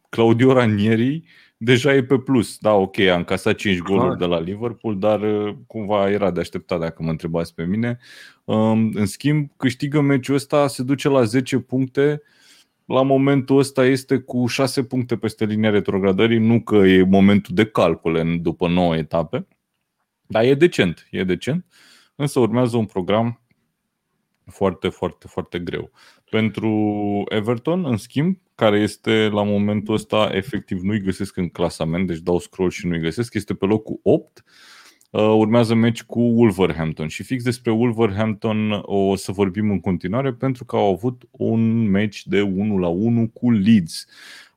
Claudio 0.08 0.52
Ranieri 0.52 1.22
deja 1.56 1.94
e 1.94 2.04
pe 2.04 2.18
plus. 2.18 2.58
Da, 2.58 2.72
ok, 2.72 2.98
a 2.98 3.16
încasat 3.16 3.54
5 3.54 3.78
Clar. 3.78 3.98
goluri 3.98 4.18
de 4.18 4.24
la 4.24 4.40
Liverpool, 4.40 4.98
dar 4.98 5.20
uh, 5.20 5.54
cumva 5.66 6.10
era 6.10 6.30
de 6.30 6.40
așteptat 6.40 6.80
dacă 6.80 7.02
mă 7.02 7.10
întrebați 7.10 7.54
pe 7.54 7.64
mine. 7.64 7.98
Um, 8.44 8.90
în 8.94 9.06
schimb, 9.06 9.50
câștigă 9.56 10.00
meciul 10.00 10.34
ăsta, 10.34 10.66
se 10.66 10.82
duce 10.82 11.08
la 11.08 11.22
10 11.22 11.58
puncte, 11.58 12.22
la 12.86 13.02
momentul 13.02 13.58
ăsta 13.58 13.84
este 13.86 14.18
cu 14.18 14.46
6 14.46 14.84
puncte 14.84 15.16
peste 15.16 15.44
linia 15.44 15.70
retrogradării, 15.70 16.38
nu 16.38 16.60
că 16.62 16.76
e 16.76 17.02
momentul 17.02 17.54
de 17.54 17.66
calcule 17.66 18.20
în- 18.20 18.42
după 18.42 18.68
9 18.68 18.96
etape, 18.96 19.46
dar 20.26 20.44
e 20.44 20.54
decent, 20.54 21.08
e 21.10 21.24
decent, 21.24 21.66
însă 22.14 22.40
urmează 22.40 22.76
un 22.76 22.86
program 22.86 23.40
foarte, 24.46 24.88
foarte, 24.88 25.26
foarte 25.28 25.58
greu. 25.58 25.90
Pentru 26.30 26.70
Everton, 27.28 27.84
în 27.84 27.96
schimb, 27.96 28.38
care 28.54 28.78
este 28.78 29.28
la 29.28 29.42
momentul 29.42 29.94
ăsta, 29.94 30.28
efectiv 30.32 30.80
nu-i 30.82 31.00
găsesc 31.00 31.36
în 31.36 31.48
clasament, 31.48 32.06
deci 32.06 32.18
dau 32.18 32.38
scroll 32.38 32.70
și 32.70 32.86
nu-i 32.86 33.00
găsesc, 33.00 33.34
este 33.34 33.54
pe 33.54 33.64
locul 33.66 34.00
8, 34.02 34.44
Uh, 34.44 34.52
urmează 35.22 35.74
meci 35.74 36.02
cu 36.02 36.20
Wolverhampton 36.20 37.08
și 37.08 37.22
fix 37.22 37.42
despre 37.42 37.70
Wolverhampton 37.70 38.80
o 38.82 39.16
să 39.16 39.32
vorbim 39.32 39.70
în 39.70 39.80
continuare 39.80 40.32
pentru 40.32 40.64
că 40.64 40.76
au 40.76 40.92
avut 40.92 41.22
un 41.30 41.90
meci 41.90 42.26
de 42.26 42.40
1 42.42 42.78
la 42.78 42.88
1 42.88 43.28
cu 43.28 43.50
Leeds. 43.50 44.06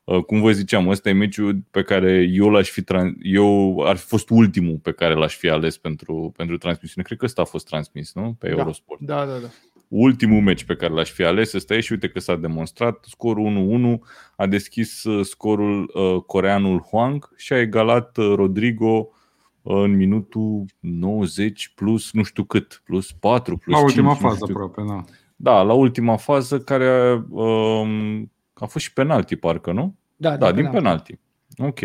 Uh, 0.04 0.18
Cum 0.24 0.40
vă 0.40 0.52
ziceam, 0.52 0.88
ăsta 0.88 1.08
e 1.08 1.12
meciul 1.12 1.58
pe 1.70 1.82
care 1.82 2.28
eu 2.32 2.48
l-aș 2.50 2.70
fi 2.70 2.82
tran- 2.82 3.16
eu 3.22 3.80
ar 3.86 3.96
fi 3.96 4.06
fost 4.06 4.30
ultimul 4.30 4.76
pe 4.82 4.92
care 4.92 5.14
l-aș 5.14 5.36
fi 5.36 5.48
ales 5.48 5.76
pentru, 5.76 6.32
pentru 6.36 6.58
transmisiune. 6.58 7.06
Cred 7.06 7.18
că 7.18 7.24
ăsta 7.24 7.42
a 7.42 7.44
fost 7.44 7.66
transmis, 7.66 8.14
nu? 8.14 8.36
Pe 8.38 8.48
Da. 8.48 8.56
Eurosport 8.58 9.00
Da, 9.00 9.24
da, 9.24 9.38
da. 9.42 9.48
ultimul 9.88 10.40
meci 10.40 10.64
pe 10.64 10.74
care 10.76 10.92
l-aș 10.92 11.10
fi 11.10 11.22
ales 11.22 11.52
ăsta 11.52 11.74
e 11.74 11.80
și 11.80 11.92
uite 11.92 12.08
că 12.08 12.20
s-a 12.20 12.36
demonstrat. 12.36 13.04
Scorul 13.08 13.98
1-1 13.98 14.06
a 14.36 14.46
deschis 14.46 15.04
uh, 15.04 15.24
scorul 15.24 15.90
uh, 15.94 16.22
coreanul 16.26 16.78
Huang 16.78 17.28
și 17.36 17.52
a 17.52 17.60
egalat 17.60 18.16
uh, 18.16 18.32
Rodrigo 18.34 19.08
uh, 19.10 19.18
în 19.62 19.96
minutul 19.96 20.64
90 20.80 21.72
plus 21.74 22.12
nu 22.12 22.22
știu 22.22 22.44
cât, 22.44 22.82
plus 22.84 23.12
4, 23.12 23.56
plus 23.56 23.74
La 23.74 23.80
5, 23.80 23.90
ultima 23.90 24.12
nu 24.12 24.18
fază 24.28 24.38
știu. 24.42 24.54
aproape, 24.54 24.82
da. 24.88 25.04
Da, 25.36 25.62
la 25.62 25.72
ultima 25.72 26.16
fază 26.16 26.60
care 26.60 27.24
um, 27.28 28.32
a 28.54 28.66
fost 28.66 28.84
și 28.84 28.92
penalti 28.92 29.36
parcă, 29.36 29.72
nu? 29.72 29.96
Da, 30.16 30.36
Da, 30.36 30.52
din 30.52 30.70
penalti. 30.70 31.18
Ok. 31.58 31.78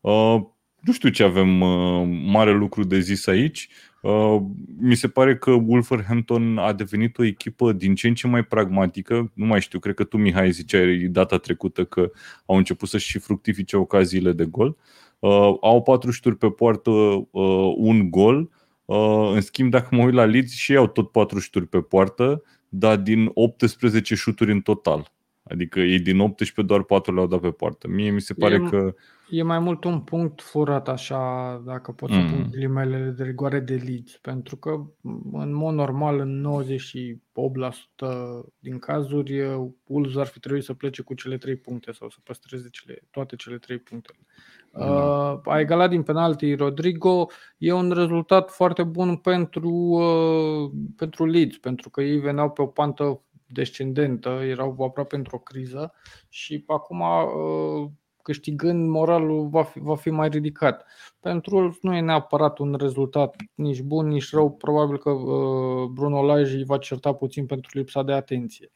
Uh, 0.00 0.42
nu 0.80 0.92
știu 0.92 1.08
ce 1.08 1.22
avem 1.22 1.60
uh, 1.60 2.20
mare 2.24 2.52
lucru 2.52 2.84
de 2.84 2.98
zis 2.98 3.26
aici. 3.26 3.68
Uh, 4.02 4.42
mi 4.78 4.94
se 4.94 5.08
pare 5.08 5.36
că 5.36 5.50
Wolverhampton 5.50 6.58
a 6.58 6.72
devenit 6.72 7.18
o 7.18 7.24
echipă 7.24 7.72
din 7.72 7.94
ce 7.94 8.08
în 8.08 8.14
ce 8.14 8.26
mai 8.26 8.42
pragmatică. 8.42 9.30
Nu 9.34 9.46
mai 9.46 9.60
știu, 9.60 9.78
cred 9.78 9.94
că 9.94 10.04
tu, 10.04 10.16
Mihai, 10.16 10.50
ziceai 10.50 10.96
data 10.96 11.36
trecută 11.36 11.84
că 11.84 12.10
au 12.46 12.56
început 12.56 12.88
să-și 12.88 13.08
și 13.08 13.18
fructifice 13.18 13.76
ocaziile 13.76 14.32
de 14.32 14.44
gol. 14.44 14.66
Uh, 14.68 14.74
au 15.60 15.82
patru 15.84 16.10
șuturi 16.10 16.36
pe 16.36 16.50
poartă, 16.50 16.90
uh, 16.90 17.74
un 17.76 18.10
gol. 18.10 18.50
Uh, 18.84 19.30
în 19.34 19.40
schimb, 19.40 19.70
dacă 19.70 19.94
mă 19.94 20.02
uit 20.04 20.14
la 20.14 20.24
Leeds, 20.24 20.52
și 20.52 20.72
ei 20.72 20.78
au 20.78 20.86
tot 20.88 21.10
patru 21.10 21.38
șuturi 21.38 21.66
pe 21.66 21.80
poartă, 21.80 22.42
dar 22.68 22.96
din 22.96 23.30
18 23.34 24.14
șuturi 24.14 24.52
în 24.52 24.60
total. 24.60 25.12
Adică 25.42 25.80
ei 25.80 26.00
din 26.00 26.20
18 26.20 26.62
doar 26.62 26.82
4 26.82 27.14
le-au 27.14 27.26
dat 27.26 27.40
pe 27.40 27.50
poartă. 27.50 27.88
Mie 27.88 28.10
mi 28.10 28.20
se 28.20 28.34
pare 28.34 28.54
E- 28.54 28.68
că 28.68 28.94
E 29.30 29.42
mai 29.42 29.58
mult 29.58 29.84
un 29.84 30.00
punct 30.00 30.40
furat 30.42 30.88
așa, 30.88 31.62
dacă 31.66 31.92
pot 31.92 32.10
să 32.10 32.16
Mm. 32.16 32.30
pun 32.30 32.48
ghilimele 32.50 33.14
de 33.16 33.22
rigoare 33.24 33.60
de 33.60 33.74
Leeds, 33.86 34.16
pentru 34.16 34.56
că 34.56 34.70
în 35.32 35.54
mod 35.54 35.74
normal 35.74 36.18
în 36.18 36.40
98% 36.40 38.44
din 38.58 38.78
cazuri 38.78 39.42
Wolves 39.86 40.16
ar 40.16 40.26
fi 40.26 40.38
trebuit 40.38 40.62
să 40.64 40.74
plece 40.74 41.02
cu 41.02 41.14
cele 41.14 41.36
3 41.36 41.56
puncte 41.56 41.92
sau 41.92 42.08
să 42.08 42.16
păstreze 42.24 42.68
cele, 42.70 42.98
toate 43.10 43.36
cele 43.36 43.58
3 43.58 43.78
puncte. 43.78 44.12
Da. 44.78 44.84
Uh, 44.84 45.40
a 45.44 45.60
egalat 45.60 45.90
din 45.90 46.02
penalti 46.02 46.54
Rodrigo, 46.54 47.26
e 47.58 47.72
un 47.72 47.90
rezultat 47.90 48.50
foarte 48.50 48.82
bun 48.82 49.16
pentru, 49.16 49.70
uh, 49.70 50.70
pentru 50.96 51.26
Leeds, 51.26 51.56
pentru 51.56 51.90
că 51.90 52.02
ei 52.02 52.18
veneau 52.18 52.50
pe 52.50 52.62
o 52.62 52.66
pantă 52.66 53.20
descendentă, 53.46 54.28
erau 54.28 54.76
aproape 54.78 55.16
într-o 55.16 55.38
criză 55.38 55.92
și 56.28 56.64
acum 56.66 57.00
uh, 57.00 57.90
câștigând 58.22 58.88
moralul 58.88 59.48
va 59.48 59.62
fi, 59.62 59.78
va 59.78 59.96
fi 59.96 60.10
mai 60.10 60.28
ridicat. 60.28 60.86
Pentru 61.20 61.56
Wolves 61.56 61.78
nu 61.80 61.94
e 61.94 62.00
neapărat 62.00 62.58
un 62.58 62.74
rezultat 62.78 63.36
nici 63.54 63.80
bun, 63.80 64.06
nici 64.06 64.32
rău. 64.32 64.52
Probabil 64.52 64.98
că 64.98 65.10
uh, 65.10 65.88
Bruno 65.92 66.22
Lage 66.22 66.56
îi 66.56 66.64
va 66.64 66.78
certa 66.78 67.12
puțin 67.12 67.46
pentru 67.46 67.78
lipsa 67.78 68.02
de 68.02 68.12
atenție. 68.12 68.70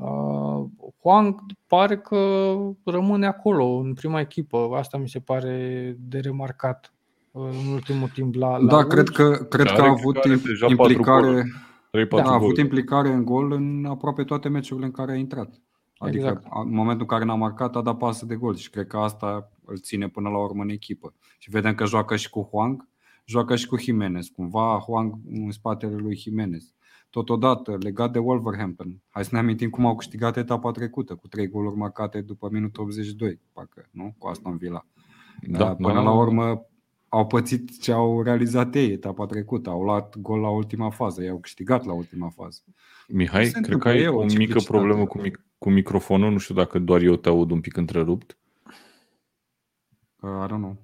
Uh, 0.00 0.64
Huang 1.02 1.40
pare 1.66 1.98
că 1.98 2.54
rămâne 2.84 3.26
acolo, 3.26 3.66
în 3.66 3.94
prima 3.94 4.20
echipă. 4.20 4.68
Asta 4.76 4.96
mi 4.98 5.08
se 5.08 5.20
pare 5.20 5.96
de 5.98 6.18
remarcat 6.18 6.92
uh, 7.30 7.42
în 7.66 7.72
ultimul 7.72 8.08
timp 8.08 8.34
la, 8.34 8.56
la 8.56 8.66
Da, 8.66 8.76
Wolves. 8.76 8.92
cred 8.94 9.08
că, 9.08 9.44
cred 9.44 9.66
Are- 9.66 9.76
că 9.76 9.82
a 9.82 9.84
cred 9.84 9.98
avut 9.98 10.14
că 10.14 10.20
are 10.28 10.38
im- 10.38 10.42
deja 10.44 10.66
patru 10.66 10.82
implicare, 10.92 11.22
goluri. 11.26 12.06
3-4 12.06 12.08
da, 12.08 12.22
a 12.22 12.26
avut 12.28 12.40
goluri. 12.40 12.60
implicare 12.60 13.08
în 13.08 13.24
gol 13.24 13.52
în 13.52 13.84
aproape 13.88 14.24
toate 14.24 14.48
meciurile 14.48 14.86
în 14.86 14.92
care 14.92 15.12
a 15.12 15.16
intrat. 15.16 15.60
Adică 15.98 16.26
Exact. 16.26 16.46
a- 16.50 16.60
în 16.60 16.74
momentul 16.74 17.00
în 17.00 17.06
care 17.06 17.24
n-a 17.24 17.34
marcat 17.34 17.76
a 17.76 17.82
dat 17.82 17.96
pasă 17.96 18.26
de 18.26 18.34
gol 18.34 18.54
și 18.56 18.70
cred 18.70 18.86
că 18.86 18.96
asta 18.96 19.50
îl 19.64 19.78
ține 19.78 20.08
până 20.08 20.28
la 20.28 20.38
urmă 20.38 20.62
în 20.62 20.68
echipă. 20.68 21.14
Și 21.38 21.50
vedem 21.50 21.74
că 21.74 21.84
joacă 21.84 22.16
și 22.16 22.30
cu 22.30 22.48
Huang, 22.50 22.88
joacă 23.24 23.56
și 23.56 23.66
cu 23.66 23.76
Jimenez. 23.78 24.26
Cumva 24.26 24.78
Huang 24.86 25.14
în 25.30 25.50
spatele 25.50 25.96
lui 25.96 26.16
Jimenez. 26.16 26.74
Totodată, 27.14 27.76
legat 27.80 28.12
de 28.12 28.18
Wolverhampton, 28.18 29.02
hai 29.08 29.24
să 29.24 29.30
ne 29.32 29.38
amintim 29.38 29.70
cum 29.70 29.86
au 29.86 29.96
câștigat 29.96 30.36
etapa 30.36 30.70
trecută, 30.70 31.14
cu 31.14 31.28
trei 31.28 31.48
goluri 31.48 31.76
marcate 31.76 32.20
după 32.20 32.48
minutul 32.52 32.82
82, 32.82 33.40
parcă, 33.52 33.88
nu? 33.90 34.14
Cu 34.18 34.26
Aston 34.26 34.56
Villa. 34.56 34.86
Da, 35.42 35.74
până 35.74 35.92
da. 35.92 36.00
la 36.00 36.12
urmă 36.12 36.66
au 37.08 37.26
pățit 37.26 37.80
ce 37.80 37.92
au 37.92 38.22
realizat 38.22 38.74
ei 38.74 38.92
etapa 38.92 39.26
trecută. 39.26 39.70
Au 39.70 39.82
luat 39.82 40.18
gol 40.18 40.40
la 40.40 40.48
ultima 40.48 40.90
fază, 40.90 41.22
ei 41.22 41.28
au 41.28 41.38
câștigat 41.38 41.84
la 41.84 41.92
ultima 41.92 42.28
fază. 42.28 42.60
Mihai, 43.08 43.44
Se 43.44 43.50
cred 43.50 43.64
că 43.64 43.72
întâmplă, 43.88 43.90
ai 43.90 44.00
e 44.00 44.08
o 44.08 44.14
o 44.16 44.22
mică 44.22 44.28
simplicitate. 44.30 44.78
problemă 44.78 45.06
cu, 45.06 45.20
mic- 45.20 45.44
cu 45.58 45.70
microfonul. 45.70 46.32
Nu 46.32 46.38
știu 46.38 46.54
dacă 46.54 46.78
doar 46.78 47.00
eu 47.00 47.16
te 47.16 47.28
aud 47.28 47.50
un 47.50 47.60
pic 47.60 47.76
întrerupt. 47.76 48.38
Uh, 50.20 50.30
I 50.30 50.46
don't 50.46 50.48
know. 50.48 50.76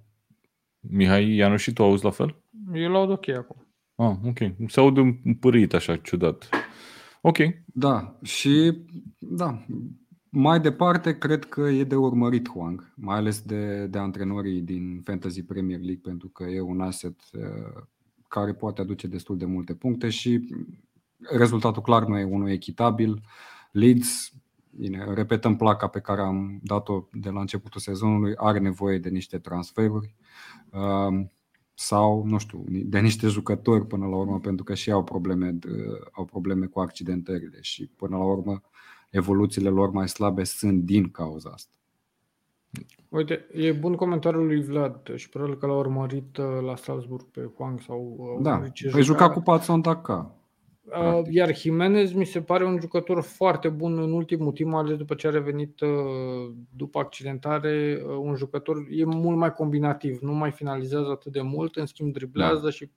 Mihai, 0.80 1.34
Ianuș 1.34 1.62
și 1.62 1.72
tu 1.72 1.82
auzi 1.82 2.04
la 2.04 2.10
fel? 2.10 2.42
Eu 2.72 2.90
l-aud 2.90 3.10
ok 3.10 3.28
acum. 3.28 3.59
Ah, 4.00 4.16
ok. 4.24 4.38
Se 4.66 4.80
aude 4.80 5.00
un 5.00 5.34
pârâit 5.40 5.74
așa, 5.74 5.96
ciudat. 5.96 6.48
Ok. 7.20 7.36
Da, 7.64 8.18
și 8.22 8.78
da, 9.18 9.66
mai 10.28 10.60
departe, 10.60 11.18
cred 11.18 11.44
că 11.44 11.60
e 11.60 11.84
de 11.84 11.94
urmărit 11.94 12.48
Huang, 12.48 12.92
mai 12.96 13.16
ales 13.16 13.40
de, 13.40 13.86
de 13.86 13.98
antrenorii 13.98 14.60
din 14.60 15.00
Fantasy 15.04 15.42
Premier 15.42 15.78
League, 15.78 16.00
pentru 16.02 16.28
că 16.28 16.44
e 16.44 16.60
un 16.60 16.80
asset 16.80 17.20
uh, 17.32 17.82
care 18.28 18.54
poate 18.54 18.80
aduce 18.80 19.06
destul 19.06 19.36
de 19.36 19.44
multe 19.44 19.74
puncte 19.74 20.08
și 20.08 20.54
rezultatul 21.18 21.82
clar 21.82 22.04
nu 22.04 22.18
e 22.18 22.24
unul 22.24 22.50
echitabil. 22.50 23.22
Leeds, 23.72 24.32
bine, 24.70 25.14
repetăm 25.14 25.56
placa 25.56 25.86
pe 25.86 26.00
care 26.00 26.20
am 26.20 26.60
dat-o 26.62 27.08
de 27.12 27.30
la 27.30 27.40
începutul 27.40 27.80
sezonului, 27.80 28.32
are 28.36 28.58
nevoie 28.58 28.98
de 28.98 29.08
niște 29.08 29.38
transferuri 29.38 30.14
uh, 30.70 31.26
sau, 31.80 32.24
nu 32.26 32.38
știu, 32.38 32.64
de 32.68 32.98
niște 32.98 33.26
jucători 33.26 33.86
până 33.86 34.06
la 34.06 34.16
urmă, 34.16 34.40
pentru 34.40 34.64
că 34.64 34.74
și 34.74 34.90
au 34.90 35.04
probleme, 35.04 35.58
au 36.12 36.24
probleme 36.24 36.66
cu 36.66 36.80
accidentările 36.80 37.58
și 37.60 37.86
până 37.86 38.16
la 38.16 38.24
urmă 38.24 38.60
evoluțiile 39.10 39.68
lor 39.68 39.90
mai 39.90 40.08
slabe 40.08 40.44
sunt 40.44 40.82
din 40.82 41.10
cauza 41.10 41.50
asta. 41.50 41.74
Uite, 43.08 43.46
e 43.52 43.72
bun 43.72 43.94
comentariul 43.94 44.46
lui 44.46 44.62
Vlad 44.62 45.14
și 45.14 45.28
probabil 45.28 45.56
că 45.56 45.66
l-a 45.66 45.76
urmărit 45.76 46.36
uh, 46.36 46.44
la 46.64 46.76
Salzburg 46.76 47.24
pe 47.24 47.50
Huang 47.56 47.80
sau 47.80 48.16
uh, 48.18 48.42
Da, 48.42 48.62
păi 48.90 49.02
juca 49.02 49.30
cu 49.30 49.40
Patson 49.40 49.80
Daka. 49.80 50.34
Uh, 50.98 51.22
iar 51.30 51.56
Jimenez 51.56 52.12
mi 52.12 52.24
se 52.24 52.42
pare 52.42 52.64
un 52.64 52.80
jucător 52.80 53.22
foarte 53.22 53.68
bun 53.68 53.98
în 53.98 54.12
ultimul 54.12 54.52
timp, 54.52 54.74
ales 54.74 54.96
după 54.96 55.14
ce 55.14 55.26
a 55.26 55.30
revenit 55.30 55.80
după 56.76 56.98
accidentare. 56.98 58.02
Un 58.18 58.34
jucător 58.34 58.76
e 58.90 59.04
mult 59.04 59.36
mai 59.36 59.52
combinativ, 59.52 60.18
nu 60.20 60.32
mai 60.32 60.50
finalizează 60.50 61.10
atât 61.10 61.32
de 61.32 61.40
mult, 61.40 61.76
în 61.76 61.86
schimb 61.86 62.12
driblează 62.12 62.64
da. 62.64 62.70
și 62.70 62.90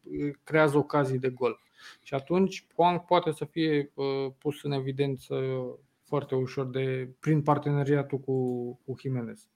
creează 0.44 0.78
ocazii 0.78 1.20
de 1.20 1.30
gol. 1.30 1.60
Și 2.02 2.14
atunci 2.14 2.68
Huang 2.76 3.00
poate 3.00 3.32
să 3.32 3.46
fie 3.46 3.94
pus 4.38 4.64
în 4.64 4.72
evidență 4.72 5.36
foarte 6.04 6.36
ușor 6.36 6.70
de, 6.70 7.10
prin 7.20 7.42
parteneriatul 7.42 8.20
cu, 8.20 8.34
cu 8.86 8.96
Jimenez. 9.00 9.48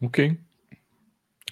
Ok. 0.00 0.16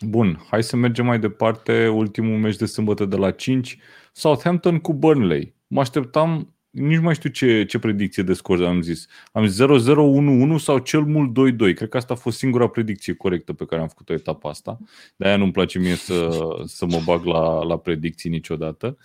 Bun, 0.07 0.44
hai 0.51 0.62
să 0.62 0.76
mergem 0.76 1.07
mai 1.07 1.18
departe. 1.18 1.88
Ultimul 1.88 2.38
meci 2.38 2.57
de 2.57 2.66
sâmbătă 2.66 3.05
de 3.05 3.16
la 3.16 3.30
5, 3.30 3.78
Southampton 4.12 4.78
cu 4.78 4.94
Burnley. 4.94 5.55
Mă 5.66 5.80
așteptam, 5.80 6.55
nici 6.70 7.01
mai 7.01 7.14
știu 7.14 7.30
ce, 7.30 7.64
ce 7.64 7.78
predicție 7.78 8.22
de 8.22 8.32
scor 8.32 8.64
am 8.64 8.82
zis. 8.82 9.07
Am 9.32 9.46
zis 9.46 9.64
0-0-1-1 9.64 10.57
sau 10.57 10.78
cel 10.78 11.01
mult 11.01 11.30
2-2. 11.30 11.74
Cred 11.74 11.88
că 11.88 11.96
asta 11.96 12.14
a 12.14 12.16
fost 12.16 12.38
singura 12.38 12.68
predicție 12.68 13.14
corectă 13.14 13.53
pe 13.53 13.64
care 13.64 13.80
am 13.80 13.88
făcut-o 13.88 14.12
etapa 14.12 14.48
asta. 14.48 14.78
De-aia 15.16 15.36
nu-mi 15.36 15.53
place 15.53 15.78
mie 15.78 15.94
să, 15.94 16.28
să 16.64 16.86
mă 16.86 17.01
bag 17.05 17.24
la, 17.24 17.62
la 17.62 17.78
predicții 17.78 18.30
niciodată. 18.30 18.96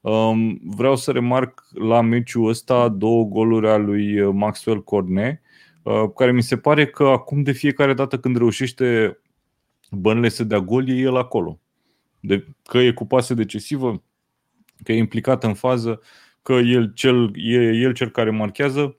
Um, 0.00 0.60
vreau 0.64 0.96
să 0.96 1.10
remarc 1.10 1.66
la 1.70 2.00
meciul 2.00 2.48
ăsta 2.48 2.88
două 2.88 3.24
goluri 3.24 3.68
ale 3.68 3.84
lui 3.84 4.32
Maxwell 4.32 4.82
Cornet, 4.82 5.40
uh, 5.82 6.04
care 6.16 6.32
mi 6.32 6.42
se 6.42 6.56
pare 6.56 6.86
că 6.86 7.04
acum 7.04 7.42
de 7.42 7.52
fiecare 7.52 7.94
dată 7.94 8.18
când 8.18 8.36
reușește 8.36 9.16
bănele 9.96 10.28
să 10.28 10.44
dea 10.44 10.60
gol, 10.60 10.88
e 10.88 10.92
el 10.92 11.16
acolo. 11.16 11.60
De, 12.20 12.46
că 12.64 12.78
e 12.78 12.92
cu 12.92 13.06
pase 13.06 13.34
decisivă, 13.34 14.02
că 14.84 14.92
e 14.92 14.96
implicat 14.96 15.44
în 15.44 15.54
fază, 15.54 16.00
că 16.42 16.52
el 16.52 16.92
cel, 16.94 17.30
e 17.34 17.72
el 17.72 17.92
cel 17.92 18.10
care 18.10 18.30
marchează, 18.30 18.96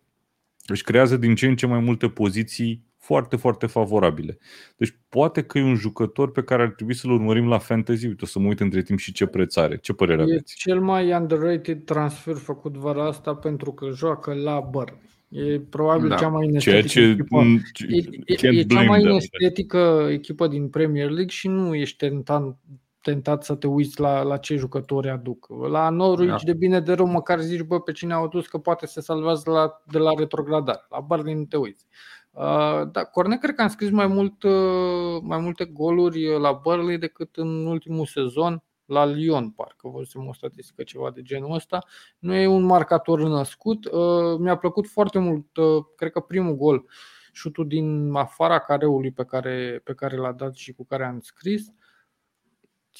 își 0.66 0.84
creează 0.84 1.18
din 1.18 1.36
ce 1.36 1.48
în 1.48 1.56
ce 1.56 1.66
mai 1.66 1.80
multe 1.80 2.10
poziții 2.10 2.84
foarte, 2.98 3.36
foarte 3.36 3.66
favorabile. 3.66 4.38
Deci 4.78 4.98
poate 5.10 5.44
că 5.44 5.58
e 5.58 5.64
un 5.64 5.76
jucător 5.76 6.32
pe 6.32 6.44
care 6.44 6.62
ar 6.62 6.70
trebui 6.70 6.94
să-l 6.94 7.12
urmărim 7.12 7.48
la 7.48 7.58
fantasy. 7.58 8.06
Uite, 8.06 8.24
o 8.24 8.28
să 8.28 8.40
mă 8.40 8.48
uit 8.48 8.60
între 8.60 8.82
timp 8.82 9.00
și 9.00 9.12
ce 9.12 9.26
preț 9.26 9.56
are. 9.56 9.78
Ce 9.78 9.94
părere 9.94 10.22
e 10.22 10.24
aveți? 10.24 10.56
cel 10.56 10.82
mai 10.82 11.14
underrated 11.14 11.86
transfer 11.86 12.36
făcut 12.36 12.76
vara 12.76 13.06
asta 13.06 13.36
pentru 13.36 13.74
că 13.74 13.90
joacă 13.90 14.34
la 14.34 14.60
Burnley. 14.60 15.02
E 15.34 15.60
probabil 15.60 16.10
da. 16.10 16.16
cea 16.16 16.28
mai 16.28 16.46
inestetică 16.46 16.88
ce, 16.88 17.02
echipă. 17.02 17.42
E, 17.88 18.48
e, 18.48 18.60
e 18.60 18.64
cea 18.64 18.84
mai 18.84 19.02
inestetică 19.02 20.08
echipă 20.12 20.48
din 20.48 20.70
Premier 20.70 21.10
League 21.10 21.28
și 21.28 21.48
nu 21.48 21.76
ești 21.76 21.98
tentat, 21.98 22.58
tentat 23.02 23.44
să 23.44 23.56
te 23.56 23.68
uiți 23.68 24.00
la, 24.00 24.22
la 24.22 24.38
ce 24.38 24.56
jucători 24.56 25.10
aduc. 25.10 25.48
La 25.70 25.90
Norwich, 25.90 26.30
da. 26.30 26.38
de 26.44 26.54
bine 26.54 26.80
de 26.80 26.94
rău, 26.94 27.06
măcar 27.06 27.40
zici, 27.40 27.62
bă, 27.62 27.80
pe 27.80 27.92
cine 27.92 28.14
au 28.14 28.24
adus 28.24 28.48
că 28.48 28.58
poate 28.58 28.86
se 28.86 29.02
salvează 29.02 29.52
la, 29.52 29.82
de 29.92 29.98
la 29.98 30.12
retrogradare. 30.18 30.86
La 30.90 31.00
Burnley 31.00 31.34
nu 31.34 31.46
te 31.46 31.58
uiți. 31.58 31.86
Uh, 32.32 32.82
da, 32.92 33.04
Cornet 33.04 33.40
cred 33.40 33.56
că 33.56 33.62
am 33.62 33.68
scris 33.68 33.90
mai, 33.90 34.08
mult, 34.08 34.44
uh, 34.44 35.22
mai 35.22 35.40
multe 35.40 35.66
goluri 35.66 36.40
la 36.40 36.60
Burnley 36.64 36.98
decât 36.98 37.36
în 37.36 37.66
ultimul 37.66 38.06
sezon 38.06 38.64
la 38.86 39.06
Lyon, 39.06 39.50
parcă 39.50 39.88
văzusem 39.88 40.28
o 40.28 40.34
statistică 40.34 40.84
ceva 40.84 41.12
de 41.12 41.22
genul 41.22 41.54
ăsta. 41.54 41.86
Nu 42.20 42.34
e 42.34 42.48
un 42.48 42.64
marcator 42.64 43.22
născut. 43.22 43.86
Uh, 43.86 44.38
mi-a 44.40 44.58
plăcut 44.58 44.88
foarte 44.88 45.20
mult, 45.20 45.48
cred 45.96 46.12
că 46.12 46.20
primul 46.20 46.56
gol, 46.56 46.86
șutul 47.32 47.68
din 47.68 48.14
afara 48.14 48.60
careului 48.60 49.12
pe 49.12 49.26
care, 49.26 49.82
pe 49.84 49.94
care 49.94 50.18
l-a 50.18 50.32
dat 50.32 50.56
și 50.56 50.74
cu 50.74 50.86
care 50.86 51.06
am 51.06 51.20
scris. 51.20 51.74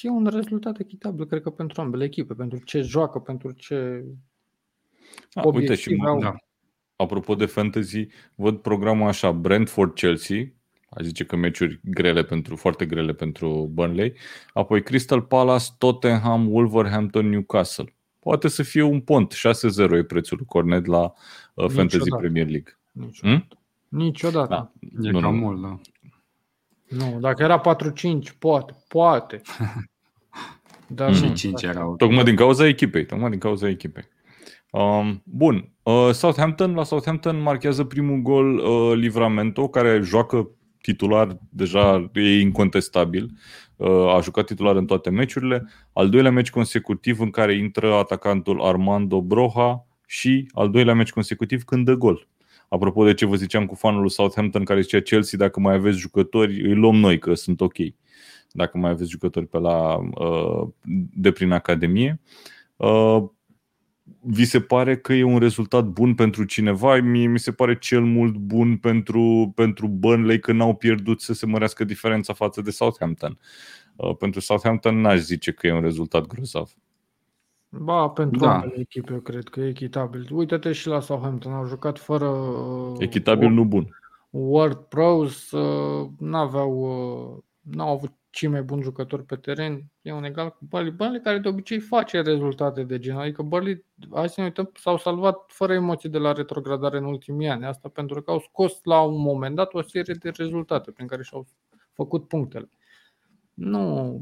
E 0.00 0.08
un 0.08 0.26
rezultat 0.26 0.78
echitabil, 0.78 1.26
cred 1.26 1.42
că 1.42 1.50
pentru 1.50 1.80
ambele 1.80 2.04
echipe, 2.04 2.34
pentru 2.34 2.58
ce 2.58 2.80
joacă, 2.80 3.18
pentru 3.18 3.50
ce 3.50 4.04
da, 5.32 5.42
uite 5.44 5.74
și 5.74 6.02
au. 6.06 6.18
Da 6.18 6.34
apropo 6.96 7.34
de 7.34 7.46
fantasy, 7.46 8.06
văd 8.34 8.58
programul 8.58 9.08
așa, 9.08 9.32
Brentford-Chelsea, 9.32 10.52
a 10.94 11.02
zice 11.02 11.24
că 11.24 11.36
meciuri 11.36 11.80
grele 11.84 12.22
pentru, 12.22 12.56
foarte 12.56 12.86
grele 12.86 13.12
pentru 13.12 13.70
Burnley, 13.72 14.14
apoi 14.52 14.82
Crystal 14.82 15.22
Palace, 15.22 15.64
Tottenham, 15.78 16.52
Wolverhampton, 16.52 17.28
Newcastle. 17.28 17.94
Poate 18.18 18.48
să 18.48 18.62
fie 18.62 18.82
un 18.82 19.00
pont, 19.00 19.34
6-0 19.88 19.90
e 19.92 20.02
prețul 20.02 20.38
Cornet 20.46 20.86
la 20.86 21.12
uh, 21.54 21.68
Fantasy 21.68 22.10
Premier 22.18 22.48
League. 22.48 22.78
Niciodată. 22.92 23.46
Hmm? 23.48 23.58
Niciodată. 23.88 24.72
Da. 24.80 25.08
E 25.08 25.10
nu, 25.10 25.20
cam 25.20 25.34
nu. 25.34 25.40
mult, 25.40 25.62
da. 25.62 25.80
Nu, 26.88 27.18
dacă 27.20 27.42
era 27.42 27.60
4-5, 27.60 28.38
poate, 28.38 28.74
poate. 28.88 29.40
Dar 30.86 31.14
și 31.14 31.32
5 31.32 31.62
erau. 31.62 31.96
Tocmai 31.96 32.24
din 32.24 32.36
cauza 32.36 32.66
echipei, 32.66 33.06
tocmai 33.06 33.30
din 33.30 33.38
cauza 33.38 33.68
echipei. 33.68 34.08
Um, 34.70 35.22
bun, 35.24 35.72
uh, 35.82 36.10
Southampton, 36.12 36.74
la 36.74 36.82
Southampton 36.82 37.40
marchează 37.40 37.84
primul 37.84 38.20
gol 38.22 38.58
uh, 38.58 38.96
Livramento, 38.96 39.68
care 39.68 40.00
joacă 40.02 40.50
titular, 40.84 41.38
deja 41.48 42.10
e 42.14 42.40
incontestabil. 42.40 43.30
Uh, 43.76 43.88
a 43.88 44.20
jucat 44.22 44.46
titular 44.46 44.76
în 44.76 44.86
toate 44.86 45.10
meciurile. 45.10 45.68
Al 45.92 46.08
doilea 46.08 46.30
meci 46.30 46.50
consecutiv 46.50 47.20
în 47.20 47.30
care 47.30 47.54
intră 47.54 47.94
atacantul 47.94 48.62
Armando 48.62 49.20
Broha 49.20 49.86
și 50.06 50.48
al 50.52 50.70
doilea 50.70 50.94
meci 50.94 51.10
consecutiv 51.10 51.62
când 51.62 51.84
dă 51.84 51.94
gol. 51.94 52.28
Apropo 52.68 53.04
de 53.04 53.14
ce 53.14 53.26
vă 53.26 53.36
ziceam 53.36 53.66
cu 53.66 53.74
fanul 53.74 54.00
lui 54.00 54.10
Southampton 54.10 54.64
care 54.64 54.80
zicea 54.80 55.00
Chelsea, 55.00 55.38
dacă 55.38 55.60
mai 55.60 55.74
aveți 55.74 55.98
jucători, 55.98 56.62
îi 56.62 56.74
luăm 56.74 56.96
noi 56.96 57.18
că 57.18 57.34
sunt 57.34 57.60
ok. 57.60 57.76
Dacă 58.52 58.78
mai 58.78 58.90
aveți 58.90 59.10
jucători 59.10 59.46
pe 59.46 59.58
la, 59.58 59.96
uh, 59.96 60.68
de 61.14 61.32
prin 61.32 61.50
Academie. 61.50 62.20
Uh, 64.04 64.12
vi 64.20 64.44
se 64.44 64.60
pare 64.60 64.96
că 64.96 65.12
e 65.12 65.22
un 65.22 65.38
rezultat 65.38 65.84
bun 65.84 66.14
pentru 66.14 66.44
cineva? 66.44 67.00
Mie 67.00 67.26
mi 67.26 67.38
se 67.38 67.52
pare 67.52 67.78
cel 67.78 68.04
mult 68.04 68.34
bun 68.36 68.76
pentru, 68.76 69.52
pentru 69.54 69.88
Burnley 69.88 70.38
că 70.38 70.52
n-au 70.52 70.74
pierdut 70.74 71.20
să 71.20 71.32
se 71.32 71.46
mărească 71.46 71.84
diferența 71.84 72.32
față 72.32 72.60
de 72.60 72.70
Southampton. 72.70 73.38
Uh, 73.96 74.16
pentru 74.16 74.40
Southampton 74.40 75.00
n-aș 75.00 75.18
zice 75.18 75.52
că 75.52 75.66
e 75.66 75.72
un 75.72 75.82
rezultat 75.82 76.26
grozav. 76.26 76.74
Ba, 77.68 78.08
pentru 78.08 78.38
da. 78.38 78.54
ambele 78.54 78.74
echipe 78.78 79.12
eu 79.12 79.20
cred 79.20 79.48
că 79.48 79.60
e 79.60 79.68
echitabil. 79.68 80.28
Uite-te 80.32 80.72
și 80.72 80.86
la 80.86 81.00
Southampton, 81.00 81.52
au 81.52 81.66
jucat 81.66 81.98
fără... 81.98 82.26
Uh, 82.26 82.96
echitabil, 82.98 83.48
nu 83.48 83.64
bun. 83.64 83.98
Word 84.30 84.76
Pros, 84.76 85.50
uh, 85.50 86.08
n-aveau, 86.18 86.72
uh, 86.72 87.42
n-au 87.64 87.88
avut 87.88 88.12
cei 88.30 88.48
mai 88.48 88.62
buni 88.62 88.82
jucători 88.82 89.24
pe 89.24 89.36
teren, 89.36 89.84
e 90.02 90.12
un 90.12 90.24
egal 90.24 90.50
cu 90.50 90.64
Burnley. 90.68 90.92
Burnley 90.92 91.20
care 91.20 91.38
de 91.38 91.48
obicei 91.48 91.78
face 91.78 92.20
rezultate 92.20 92.82
de 92.82 92.98
genul. 92.98 93.20
Adică 93.20 93.42
Burnley, 93.42 93.84
hai 94.12 94.28
să 94.28 94.34
ne 94.40 94.46
uităm, 94.46 94.70
s-au 94.74 94.98
salvat 94.98 95.44
fără 95.46 95.72
emoții 95.72 96.08
de 96.08 96.18
la 96.18 96.32
retrogradare 96.32 96.98
în 96.98 97.04
ultimii 97.04 97.48
ani. 97.48 97.64
Asta 97.66 97.88
pentru 97.88 98.22
că 98.22 98.30
au 98.30 98.38
scos 98.38 98.80
la 98.82 99.00
un 99.00 99.20
moment 99.20 99.56
dat 99.56 99.74
o 99.74 99.82
serie 99.82 100.14
de 100.14 100.30
rezultate 100.30 100.90
prin 100.90 101.06
care 101.06 101.22
și-au 101.22 101.46
făcut 101.92 102.28
punctele. 102.28 102.68
Nu, 103.54 104.20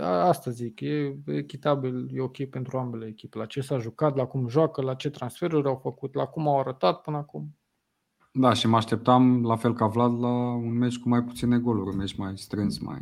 asta 0.00 0.50
zic, 0.50 0.80
e 0.80 1.16
echitabil, 1.26 2.08
e 2.12 2.20
ok 2.20 2.44
pentru 2.44 2.78
ambele 2.78 3.06
echipe. 3.06 3.38
La 3.38 3.46
ce 3.46 3.60
s-a 3.60 3.78
jucat, 3.78 4.16
la 4.16 4.26
cum 4.26 4.48
joacă, 4.48 4.82
la 4.82 4.94
ce 4.94 5.10
transferuri 5.10 5.68
au 5.68 5.76
făcut, 5.76 6.14
la 6.14 6.26
cum 6.26 6.48
au 6.48 6.58
arătat 6.58 7.00
până 7.00 7.16
acum. 7.16 7.56
Da, 8.38 8.52
și 8.52 8.66
mă 8.66 8.76
așteptam, 8.76 9.44
la 9.44 9.56
fel 9.56 9.74
ca 9.74 9.86
Vlad, 9.86 10.20
la 10.20 10.54
un 10.54 10.78
meci 10.78 10.98
cu 10.98 11.08
mai 11.08 11.22
puține 11.22 11.58
goluri, 11.58 11.88
un 11.88 11.96
meci 11.96 12.16
mai 12.16 12.32
strâns, 12.34 12.78
mai... 12.78 12.98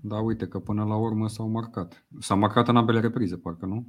Da, 0.00 0.16
uite 0.16 0.46
că 0.46 0.58
până 0.58 0.84
la 0.84 0.96
urmă 0.96 1.28
s-au 1.28 1.48
marcat. 1.48 2.06
S-au 2.18 2.38
marcat 2.38 2.68
în 2.68 2.76
ambele 2.76 3.00
reprize, 3.00 3.36
parcă, 3.36 3.66
nu? 3.66 3.86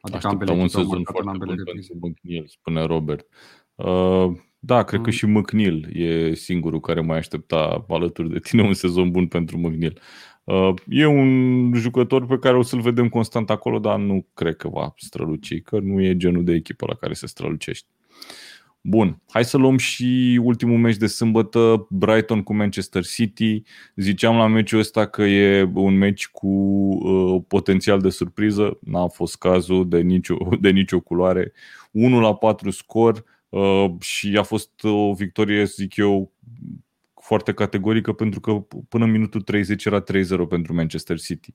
Adică 0.00 0.26
ambele 0.26 0.52
un 0.52 0.68
sezon 0.68 1.02
foarte 1.02 1.22
în 1.22 1.28
ambele 1.28 1.54
bun 1.54 1.64
reprize. 1.64 1.88
pentru 1.88 2.08
McNeil, 2.08 2.46
spune 2.48 2.82
Robert. 2.82 3.26
Uh, 3.74 4.36
da, 4.58 4.82
cred 4.82 4.98
mm. 4.98 5.04
că 5.04 5.10
și 5.10 5.26
McNeil 5.26 5.88
e 5.92 6.34
singurul 6.34 6.80
care 6.80 7.00
mai 7.00 7.16
aștepta 7.16 7.84
alături 7.88 8.30
de 8.30 8.38
tine 8.38 8.62
un 8.62 8.74
sezon 8.74 9.10
bun 9.10 9.26
pentru 9.26 9.58
McNeil. 9.58 10.00
Uh, 10.44 10.74
e 10.88 11.06
un 11.06 11.72
jucător 11.74 12.26
pe 12.26 12.38
care 12.38 12.56
o 12.56 12.62
să-l 12.62 12.80
vedem 12.80 13.08
constant 13.08 13.50
acolo, 13.50 13.78
dar 13.78 13.98
nu 13.98 14.26
cred 14.34 14.56
că 14.56 14.68
va 14.68 14.94
străluci, 14.96 15.62
că 15.62 15.78
nu 15.78 16.02
e 16.02 16.16
genul 16.16 16.44
de 16.44 16.52
echipă 16.52 16.86
la 16.88 16.94
care 16.94 17.12
se 17.12 17.26
strălucește. 17.26 17.88
Bun, 18.88 19.22
hai 19.28 19.44
să 19.44 19.56
luăm 19.56 19.76
și 19.76 20.40
ultimul 20.42 20.78
meci 20.78 20.96
de 20.96 21.06
sâmbătă, 21.06 21.86
Brighton 21.90 22.42
cu 22.42 22.54
Manchester 22.54 23.04
City. 23.04 23.62
Ziceam 23.96 24.36
la 24.36 24.46
meciul 24.46 24.78
ăsta 24.78 25.06
că 25.06 25.22
e 25.22 25.70
un 25.74 25.96
meci 25.96 26.28
cu 26.28 26.48
uh, 26.48 27.42
potențial 27.48 28.00
de 28.00 28.08
surpriză, 28.08 28.78
n-a 28.80 29.06
fost 29.06 29.36
cazul 29.36 29.88
de 29.88 30.00
nicio, 30.00 30.36
de 30.60 30.70
nicio 30.70 31.00
culoare. 31.00 31.52
1 31.90 32.20
la 32.20 32.34
4 32.34 32.70
scor 32.70 33.24
uh, 33.48 33.90
și 34.00 34.36
a 34.38 34.42
fost 34.42 34.70
o 34.82 35.12
victorie, 35.12 35.64
zic 35.64 35.96
eu, 35.96 36.32
foarte 37.20 37.52
categorică 37.52 38.12
pentru 38.12 38.40
că 38.40 38.52
până 38.88 39.04
în 39.04 39.10
minutul 39.10 39.40
30 39.40 39.84
era 39.84 40.02
3-0 40.02 40.04
pentru 40.48 40.74
Manchester 40.74 41.18
City. 41.18 41.54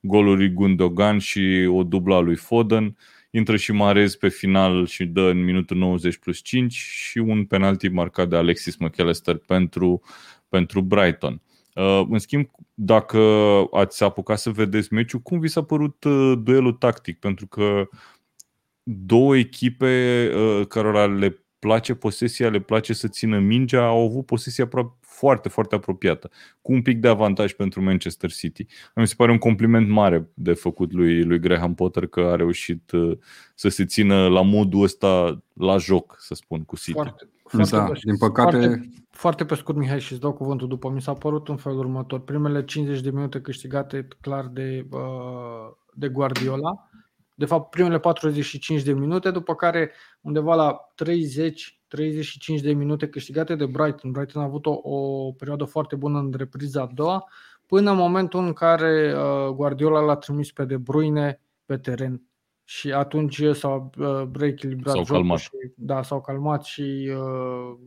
Goluri 0.00 0.52
Gundogan 0.52 1.18
și 1.18 1.68
o 1.70 1.82
dubla 1.82 2.18
lui 2.18 2.36
Foden. 2.36 2.96
Intră 3.34 3.56
și 3.56 3.72
Marez 3.72 4.14
pe 4.14 4.28
final 4.28 4.86
și 4.86 5.04
dă 5.04 5.20
în 5.20 5.44
minutul 5.44 5.76
90 5.76 6.16
plus 6.16 6.38
5 6.38 6.72
și 6.72 7.18
un 7.18 7.44
penalti 7.44 7.88
marcat 7.88 8.28
de 8.28 8.36
Alexis 8.36 8.76
McAllister 8.76 9.36
pentru, 9.36 10.02
pentru 10.48 10.80
Brighton. 10.80 11.42
Uh, 11.74 12.06
în 12.10 12.18
schimb, 12.18 12.50
dacă 12.74 13.18
ați 13.70 14.02
apucat 14.02 14.38
să 14.38 14.50
vedeți 14.50 14.92
meciul, 14.92 15.20
cum 15.20 15.38
vi 15.38 15.48
s-a 15.48 15.62
părut 15.62 16.04
uh, 16.04 16.32
duelul 16.42 16.72
tactic? 16.72 17.18
Pentru 17.18 17.46
că 17.46 17.88
două 18.82 19.36
echipe 19.36 20.30
uh, 20.34 20.66
cărora 20.66 21.06
le 21.06 21.41
place 21.66 21.94
posesia, 21.94 22.48
le 22.48 22.60
place 22.60 22.92
să 22.92 23.08
țină 23.08 23.38
mingea, 23.38 23.86
au 23.86 24.04
avut 24.04 24.26
posesia 24.26 24.68
foarte, 25.00 25.48
foarte 25.48 25.74
apropiată, 25.74 26.30
cu 26.62 26.72
un 26.72 26.82
pic 26.82 27.00
de 27.00 27.08
avantaj 27.08 27.52
pentru 27.52 27.82
Manchester 27.82 28.32
City. 28.32 28.66
Mi 28.94 29.06
se 29.06 29.14
pare 29.16 29.30
un 29.30 29.38
compliment 29.38 29.88
mare 29.88 30.28
de 30.34 30.52
făcut 30.52 30.92
lui, 30.92 31.24
lui 31.24 31.38
Graham 31.38 31.74
Potter 31.74 32.06
că 32.06 32.20
a 32.20 32.36
reușit 32.36 32.90
uh, 32.90 33.18
să 33.54 33.68
se 33.68 33.84
țină 33.84 34.28
la 34.28 34.42
modul 34.42 34.82
ăsta 34.82 35.42
la 35.52 35.76
joc, 35.76 36.16
să 36.18 36.34
spun, 36.34 36.62
cu 36.62 36.76
City. 36.76 36.92
Foarte, 36.92 37.28
foarte 37.42 37.76
da, 37.76 37.84
pe, 37.84 37.98
din 38.02 38.16
păcate... 38.16 38.56
Foarte, 38.58 38.90
foarte 39.10 39.44
pe 39.44 39.54
scurt, 39.54 39.78
Mihai, 39.78 40.00
și 40.00 40.12
îți 40.12 40.20
dau 40.20 40.32
cuvântul 40.32 40.68
după. 40.68 40.90
Mi 40.90 41.02
s-a 41.02 41.12
părut 41.12 41.48
în 41.48 41.56
felul 41.56 41.78
următor. 41.78 42.20
Primele 42.20 42.64
50 42.64 43.00
de 43.00 43.10
minute 43.10 43.40
câștigate 43.40 44.08
clar 44.20 44.46
de, 44.46 44.86
uh, 44.90 45.72
de 45.94 46.08
Guardiola. 46.08 46.88
De 47.42 47.48
fapt, 47.48 47.70
primele 47.70 47.98
45 47.98 48.82
de 48.82 48.92
minute, 48.92 49.30
după 49.30 49.54
care 49.54 49.92
undeva 50.20 50.54
la 50.54 50.92
30 50.94 51.82
35 51.88 52.60
de 52.60 52.72
minute 52.72 53.08
câștigate 53.08 53.54
de 53.54 53.66
Brighton. 53.66 54.10
Brighton 54.10 54.42
a 54.42 54.44
avut 54.44 54.66
o, 54.66 54.80
o 54.82 55.32
perioadă 55.32 55.64
foarte 55.64 55.96
bună 55.96 56.18
în 56.18 56.32
repriza 56.36 56.82
a 56.82 56.90
doua, 56.94 57.28
până 57.66 57.90
în 57.90 57.96
momentul 57.96 58.44
în 58.44 58.52
care 58.52 59.14
uh, 59.16 59.54
Guardiola 59.54 60.00
l-a 60.00 60.16
trimis 60.16 60.52
pe 60.52 60.64
De 60.64 60.76
Bruyne 60.76 61.40
pe 61.64 61.78
teren. 61.78 62.22
Și 62.64 62.92
atunci 62.92 63.42
s-au 63.52 63.90
uh, 63.98 64.28
reechilibrat 64.32 64.94
s-au 64.94 65.04
calmat. 65.04 65.38
și 65.38 65.50
da, 65.76 66.02
s-au 66.02 66.20
calmat 66.20 66.64
și 66.64 67.12
uh, 67.16 67.78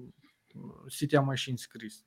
City 0.87 1.15
a 1.15 1.21
mai 1.21 1.37
și 1.37 1.49
înscris. 1.49 2.05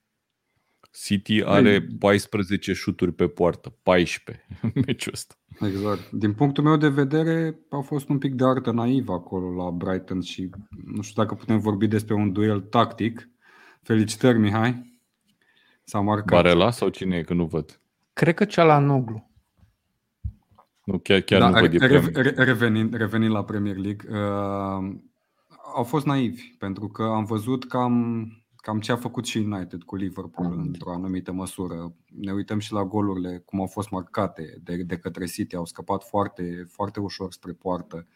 City 0.91 1.43
are 1.45 1.87
14 1.99 2.73
șuturi 2.73 3.13
pe 3.13 3.27
poartă, 3.27 3.75
14 3.83 4.47
în 4.63 4.71
meciul 4.87 5.13
ăsta. 5.13 5.35
Exact. 5.61 6.11
Din 6.11 6.33
punctul 6.33 6.65
meu 6.65 6.77
de 6.77 6.89
vedere, 6.89 7.59
a 7.71 7.81
fost 7.81 8.09
un 8.09 8.19
pic 8.19 8.35
de 8.35 8.45
artă 8.45 8.71
naivă 8.71 9.13
acolo 9.13 9.65
la 9.65 9.71
Brighton 9.71 10.21
și 10.21 10.51
nu 10.85 11.03
știu 11.03 11.23
dacă 11.23 11.35
putem 11.35 11.59
vorbi 11.59 11.87
despre 11.87 12.15
un 12.15 12.33
duel 12.33 12.61
tactic. 12.61 13.29
Felicitări, 13.83 14.39
Mihai. 14.39 15.01
S-a 15.85 16.01
marcat. 16.01 16.43
Barela 16.43 16.71
sau 16.71 16.89
cine 16.89 17.17
e, 17.17 17.23
că 17.23 17.35
nu 17.35 17.47
văd? 17.47 17.81
Cred 18.13 18.35
că 18.35 18.45
cea 18.45 18.65
la 18.65 18.79
Noglu. 18.79 19.31
Nu, 20.85 20.99
chiar, 20.99 21.21
chiar 21.21 21.41
da, 21.41 21.49
nu 21.49 21.61
văd. 21.61 21.81
Re, 21.81 22.23
re, 22.23 22.45
revenind, 22.45 22.95
revenind 22.95 23.33
la 23.33 23.45
Premier 23.45 23.77
League, 23.77 24.19
uh, 24.19 24.97
au 25.75 25.85
fost 25.85 26.07
naivi, 26.07 26.43
pentru 26.59 26.89
că 26.89 27.03
am 27.03 27.25
văzut 27.25 27.65
cam 27.65 28.27
cam 28.69 28.81
ce 28.81 28.93
a 28.93 28.97
făcut 28.97 29.25
și 29.25 29.39
United 29.39 29.83
cu 29.83 29.97
Liverpool 29.97 30.55
mm. 30.55 30.61
într-o 30.61 30.93
anumită 30.93 31.33
măsură. 31.33 31.95
Ne 32.07 32.33
uităm 32.33 32.59
și 32.59 32.73
la 32.73 32.85
golurile, 32.85 33.43
cum 33.45 33.61
au 33.61 33.67
fost 33.67 33.91
marcate 33.91 34.59
de, 34.63 34.77
de 34.77 34.97
către 34.97 35.25
City, 35.25 35.57
au 35.57 35.65
scăpat 35.65 36.05
foarte, 36.05 36.67
foarte 36.71 37.01
ușor 37.01 37.33
spre 37.33 37.53
poartă. 37.53 38.07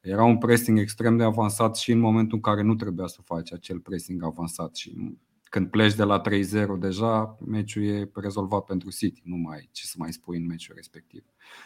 Era 0.00 0.24
un 0.24 0.38
pressing 0.38 0.78
extrem 0.78 1.16
de 1.16 1.24
avansat 1.24 1.76
și 1.76 1.92
în 1.92 1.98
momentul 1.98 2.36
în 2.36 2.42
care 2.42 2.62
nu 2.62 2.74
trebuia 2.74 3.06
să 3.06 3.20
faci 3.24 3.52
acel 3.52 3.80
pressing 3.80 4.24
avansat 4.24 4.76
și 4.76 5.16
când 5.42 5.70
pleci 5.70 5.94
de 5.94 6.02
la 6.02 6.20
3-0 6.20 6.78
deja, 6.78 7.38
meciul 7.46 7.84
e 7.84 8.10
rezolvat 8.14 8.64
pentru 8.64 8.90
City, 8.90 9.22
nu 9.24 9.36
mai 9.36 9.68
ce 9.72 9.86
să 9.86 9.94
mai 9.98 10.12
spui 10.12 10.36
în 10.36 10.46
meciul 10.46 10.74
respectiv. 10.74 11.24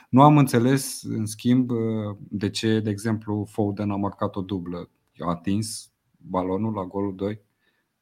Nu 0.08 0.22
am 0.22 0.38
înțeles, 0.38 1.02
în 1.02 1.26
schimb, 1.26 1.70
de 2.18 2.50
ce, 2.50 2.80
de 2.80 2.90
exemplu, 2.90 3.44
Foden 3.50 3.90
a 3.90 3.96
marcat 3.96 4.36
o 4.36 4.40
dublă. 4.40 4.90
A 5.18 5.28
atins 5.28 5.92
balonul 6.16 6.72
la 6.72 6.84
golul 6.84 7.14
2 7.16 7.50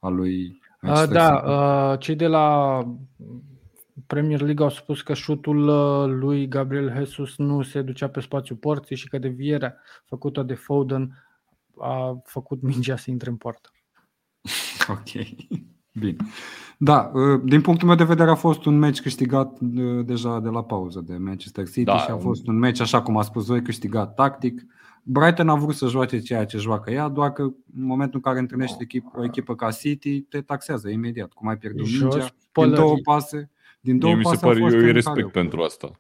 al 0.01 0.15
lui 0.15 0.61
uh, 0.83 1.05
Da, 1.09 1.43
uh, 1.47 1.99
cei 1.99 2.15
de 2.17 2.27
la 2.27 2.79
Premier 4.07 4.41
League 4.41 4.65
au 4.65 4.71
spus 4.71 5.03
că 5.03 5.15
șutul 5.15 5.69
uh, 5.69 6.19
lui 6.21 6.49
Gabriel 6.49 6.93
Jesus 6.97 7.37
nu 7.37 7.63
se 7.63 7.83
ducea 7.83 8.09
pe 8.09 8.21
spațiu 8.21 8.57
porții 8.57 8.97
și 8.97 9.09
că 9.09 9.19
devierea 9.19 9.77
făcută 10.05 10.43
de 10.43 10.55
Foden 10.55 11.25
a 11.79 12.21
făcut 12.25 12.63
mingea 12.63 12.97
să 12.97 13.11
intre 13.11 13.31
în 13.31 13.37
poartă. 13.37 13.71
Ok, 14.89 15.27
bine. 15.93 16.17
Da, 16.79 17.11
uh, 17.15 17.41
din 17.45 17.61
punctul 17.61 17.87
meu 17.87 17.97
de 17.97 18.05
vedere 18.05 18.31
a 18.31 18.35
fost 18.35 18.65
un 18.65 18.79
meci 18.79 19.01
câștigat 19.01 19.59
uh, 19.61 20.05
deja 20.05 20.41
de 20.41 20.49
la 20.49 20.65
pauză 20.65 21.01
de 21.07 21.17
Manchester 21.17 21.67
City 21.67 21.83
da, 21.83 21.99
și 21.99 22.11
a 22.11 22.17
fost 22.17 22.47
un 22.47 22.59
meci, 22.59 22.81
așa 22.81 23.03
cum 23.03 23.17
a 23.17 23.23
spus 23.23 23.47
voi, 23.47 23.63
câștigat 23.63 24.15
tactic. 24.15 24.67
Brighton 25.03 25.49
a 25.49 25.55
vrut 25.55 25.75
să 25.75 25.87
joace 25.87 26.19
ceea 26.19 26.45
ce 26.45 26.59
joacă 26.59 26.91
ea, 26.91 27.09
doar 27.09 27.33
că 27.33 27.43
în 27.43 27.55
momentul 27.85 28.15
în 28.15 28.21
care 28.21 28.39
întâlnești 28.39 28.77
echip, 28.81 29.07
o 29.15 29.25
echipă 29.25 29.55
ca 29.55 29.71
City, 29.71 30.21
te 30.21 30.41
taxează 30.41 30.89
imediat. 30.89 31.33
Cum 31.33 31.49
ai 31.49 31.57
pierdut 31.57 31.87
mingea, 31.87 32.29
din 32.53 32.75
două 32.75 32.97
pase, 33.03 33.51
din 33.81 33.99
două 33.99 34.15
Mie 34.15 34.23
pase 34.23 34.35
mi 34.35 34.41
se 34.41 34.47
pare, 34.47 34.59
a 34.59 34.63
fost 34.63 34.75
eu 34.75 34.81
îi 34.81 34.93
respect 34.93 35.31
pentru 35.31 35.63
asta. 35.63 35.91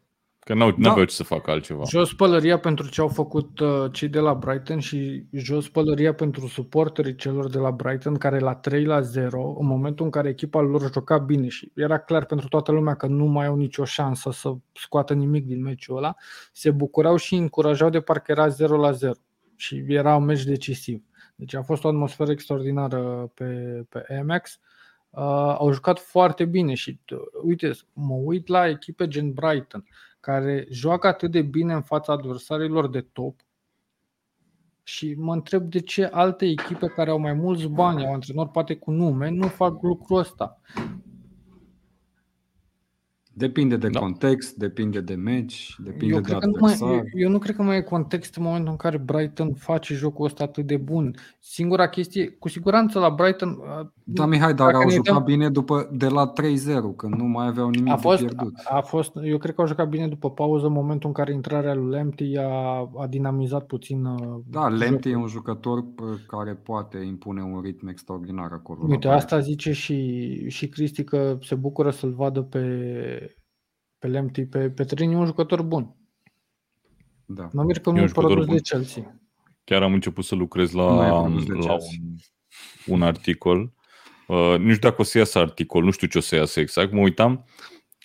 Că 0.45 0.55
n-au, 0.55 0.71
da. 0.71 0.77
n-aveau 0.79 1.05
ce 1.05 1.15
să 1.15 1.23
facă 1.23 1.51
altceva. 1.51 1.85
Jos 1.85 2.13
pălăria 2.13 2.59
pentru 2.59 2.89
ce 2.89 3.01
au 3.01 3.09
făcut 3.09 3.61
uh, 3.61 3.85
cei 3.93 4.09
de 4.09 4.19
la 4.19 4.35
Brighton 4.35 4.79
și 4.79 5.25
jos 5.33 5.69
pălăria 5.69 6.15
pentru 6.15 6.47
suporterii 6.47 7.15
celor 7.17 7.51
de 7.51 7.59
la 7.59 7.71
Brighton 7.71 8.15
care 8.15 8.39
la 8.39 8.55
3 8.55 8.85
la 8.85 9.01
0, 9.01 9.57
în 9.59 9.67
momentul 9.67 10.05
în 10.05 10.11
care 10.11 10.29
echipa 10.29 10.61
lor 10.61 10.91
juca 10.93 11.19
bine 11.19 11.49
și 11.49 11.73
era 11.75 11.99
clar 11.99 12.25
pentru 12.25 12.49
toată 12.49 12.73
lumea 12.73 12.95
că 12.95 13.07
nu 13.07 13.25
mai 13.25 13.47
au 13.47 13.57
nicio 13.57 13.85
șansă 13.85 14.31
să 14.31 14.55
scoată 14.73 15.15
nimic 15.15 15.47
din 15.47 15.63
meciul 15.63 15.97
ăla, 15.97 16.15
se 16.53 16.71
bucurau 16.71 17.17
și 17.17 17.35
încurajau 17.35 17.91
de 17.91 18.01
parcă 18.01 18.33
era 18.33 18.49
0 18.49 18.77
la 18.77 18.91
0 18.91 19.13
și 19.57 19.85
era 19.89 20.17
un 20.17 20.25
meci 20.25 20.45
decisiv. 20.45 21.03
Deci 21.35 21.55
a 21.55 21.63
fost 21.63 21.85
o 21.85 21.89
atmosferă 21.89 22.31
extraordinară 22.31 23.31
pe, 23.35 23.45
pe 23.89 24.19
Amex. 24.21 24.59
Uh, 25.11 25.23
au 25.59 25.73
jucat 25.73 25.99
foarte 25.99 26.45
bine 26.45 26.75
și 26.75 27.01
uh, 27.13 27.19
uite, 27.43 27.71
mă 27.93 28.15
uit 28.15 28.49
la 28.49 28.69
echipe 28.69 29.09
gen 29.09 29.33
Brighton 29.33 29.85
care 30.21 30.67
joacă 30.71 31.07
atât 31.07 31.31
de 31.31 31.43
bine 31.43 31.75
în 31.75 31.83
fața 31.83 32.13
adversarilor 32.13 32.89
de 32.89 33.01
top 33.01 33.41
și 34.83 35.15
mă 35.19 35.33
întreb 35.33 35.63
de 35.63 35.81
ce 35.81 36.05
alte 36.05 36.47
echipe 36.47 36.87
care 36.87 37.11
au 37.11 37.19
mai 37.19 37.33
mulți 37.33 37.67
bani, 37.67 38.07
au 38.07 38.13
antrenori 38.13 38.51
poate 38.51 38.77
cu 38.77 38.91
nume, 38.91 39.31
nu 39.31 39.47
fac 39.47 39.83
lucrul 39.83 40.19
ăsta. 40.19 40.61
Depinde 43.33 43.77
de 43.77 43.89
da. 43.89 43.99
context, 43.99 44.55
depinde 44.55 45.01
de 45.01 45.15
meci, 45.15 45.75
depinde 45.79 46.15
eu 46.15 46.21
de 46.21 46.35
adversar. 46.35 46.79
Nu 46.79 46.87
mai, 46.87 46.97
eu, 46.97 47.21
eu 47.21 47.29
nu 47.29 47.39
cred 47.39 47.57
că 47.57 47.63
mai 47.63 47.77
e 47.77 47.83
context 47.83 48.37
în 48.37 48.43
momentul 48.43 48.71
în 48.71 48.77
care 48.77 48.99
Brighton 48.99 49.55
face 49.55 49.95
jocul 49.95 50.25
ăsta 50.25 50.45
atât 50.45 50.67
de 50.67 50.77
bun. 50.77 51.15
Singura 51.39 51.89
chestie, 51.89 52.31
cu 52.31 52.49
siguranță 52.49 52.99
la 52.99 53.11
Brighton... 53.11 53.59
Da, 54.13 54.27
Mihai, 54.27 54.55
dar 54.55 54.75
au 54.75 54.91
jucat 54.91 54.97
uităm, 54.97 55.23
bine 55.25 55.49
după, 55.49 55.89
de 55.93 56.09
la 56.09 56.33
3-0, 56.33 56.97
când 56.97 57.15
nu 57.15 57.25
mai 57.25 57.47
aveau 57.47 57.69
nimic 57.69 57.93
a 57.93 57.97
fost, 57.97 58.21
de 58.21 58.25
pierdut. 58.25 58.53
A, 58.65 58.77
a 58.77 58.81
fost, 58.81 59.13
eu 59.23 59.39
cred 59.39 59.55
că 59.55 59.61
au 59.61 59.67
jucat 59.67 59.89
bine 59.89 60.09
după 60.09 60.31
pauză, 60.31 60.67
în 60.67 60.73
momentul 60.73 61.09
în 61.09 61.15
care 61.15 61.33
intrarea 61.33 61.75
lui 61.75 61.91
Lemty 61.91 62.37
a, 62.37 62.91
a 62.99 63.07
dinamizat 63.09 63.67
puțin 63.67 64.05
uh, 64.05 64.41
Da, 64.47 64.69
Lemty 64.69 65.09
e 65.09 65.15
un 65.15 65.27
jucător 65.27 65.85
care 66.27 66.55
poate 66.55 66.99
impune 66.99 67.43
un 67.43 67.61
ritm 67.61 67.89
extraordinar 67.89 68.53
acolo. 68.53 68.87
Uite, 68.89 69.09
asta 69.09 69.39
zice 69.39 69.73
și, 69.73 70.49
și 70.49 70.69
Cristi 70.69 71.05
că 71.05 71.39
se 71.43 71.55
bucură 71.55 71.91
să-l 71.91 72.13
vadă 72.13 72.43
pe 72.43 72.61
pe 74.01 74.07
Lemty, 74.07 74.47
pe, 74.47 74.71
pe 74.71 74.85
teren, 74.85 75.11
e 75.11 75.17
un 75.17 75.27
jucător 75.27 75.63
bun. 75.63 75.95
Da. 77.27 77.49
Mă 77.53 77.63
mir 77.63 77.79
că 77.79 77.91
nu 77.91 78.05
produs 78.13 78.47
bun. 78.47 78.55
de 78.55 78.61
Chelsea. 78.61 79.21
Chiar 79.65 79.83
am 79.83 79.93
început 79.93 80.25
să 80.25 80.35
lucrez 80.35 80.73
la, 80.73 81.09
la 81.09 81.21
un, 81.21 81.45
un 82.87 83.03
articol. 83.03 83.73
Uh, 84.31 84.59
nu 84.59 84.73
știu 84.73 84.89
dacă 84.89 85.01
o 85.01 85.05
să 85.05 85.19
iasă 85.19 85.39
articol, 85.39 85.85
nu 85.85 85.91
știu 85.91 86.07
ce 86.07 86.19
o 86.19 86.21
să 86.21 86.35
iasă 86.35 86.61
exact. 86.61 86.93
Mă 86.93 87.01
uitam 87.01 87.45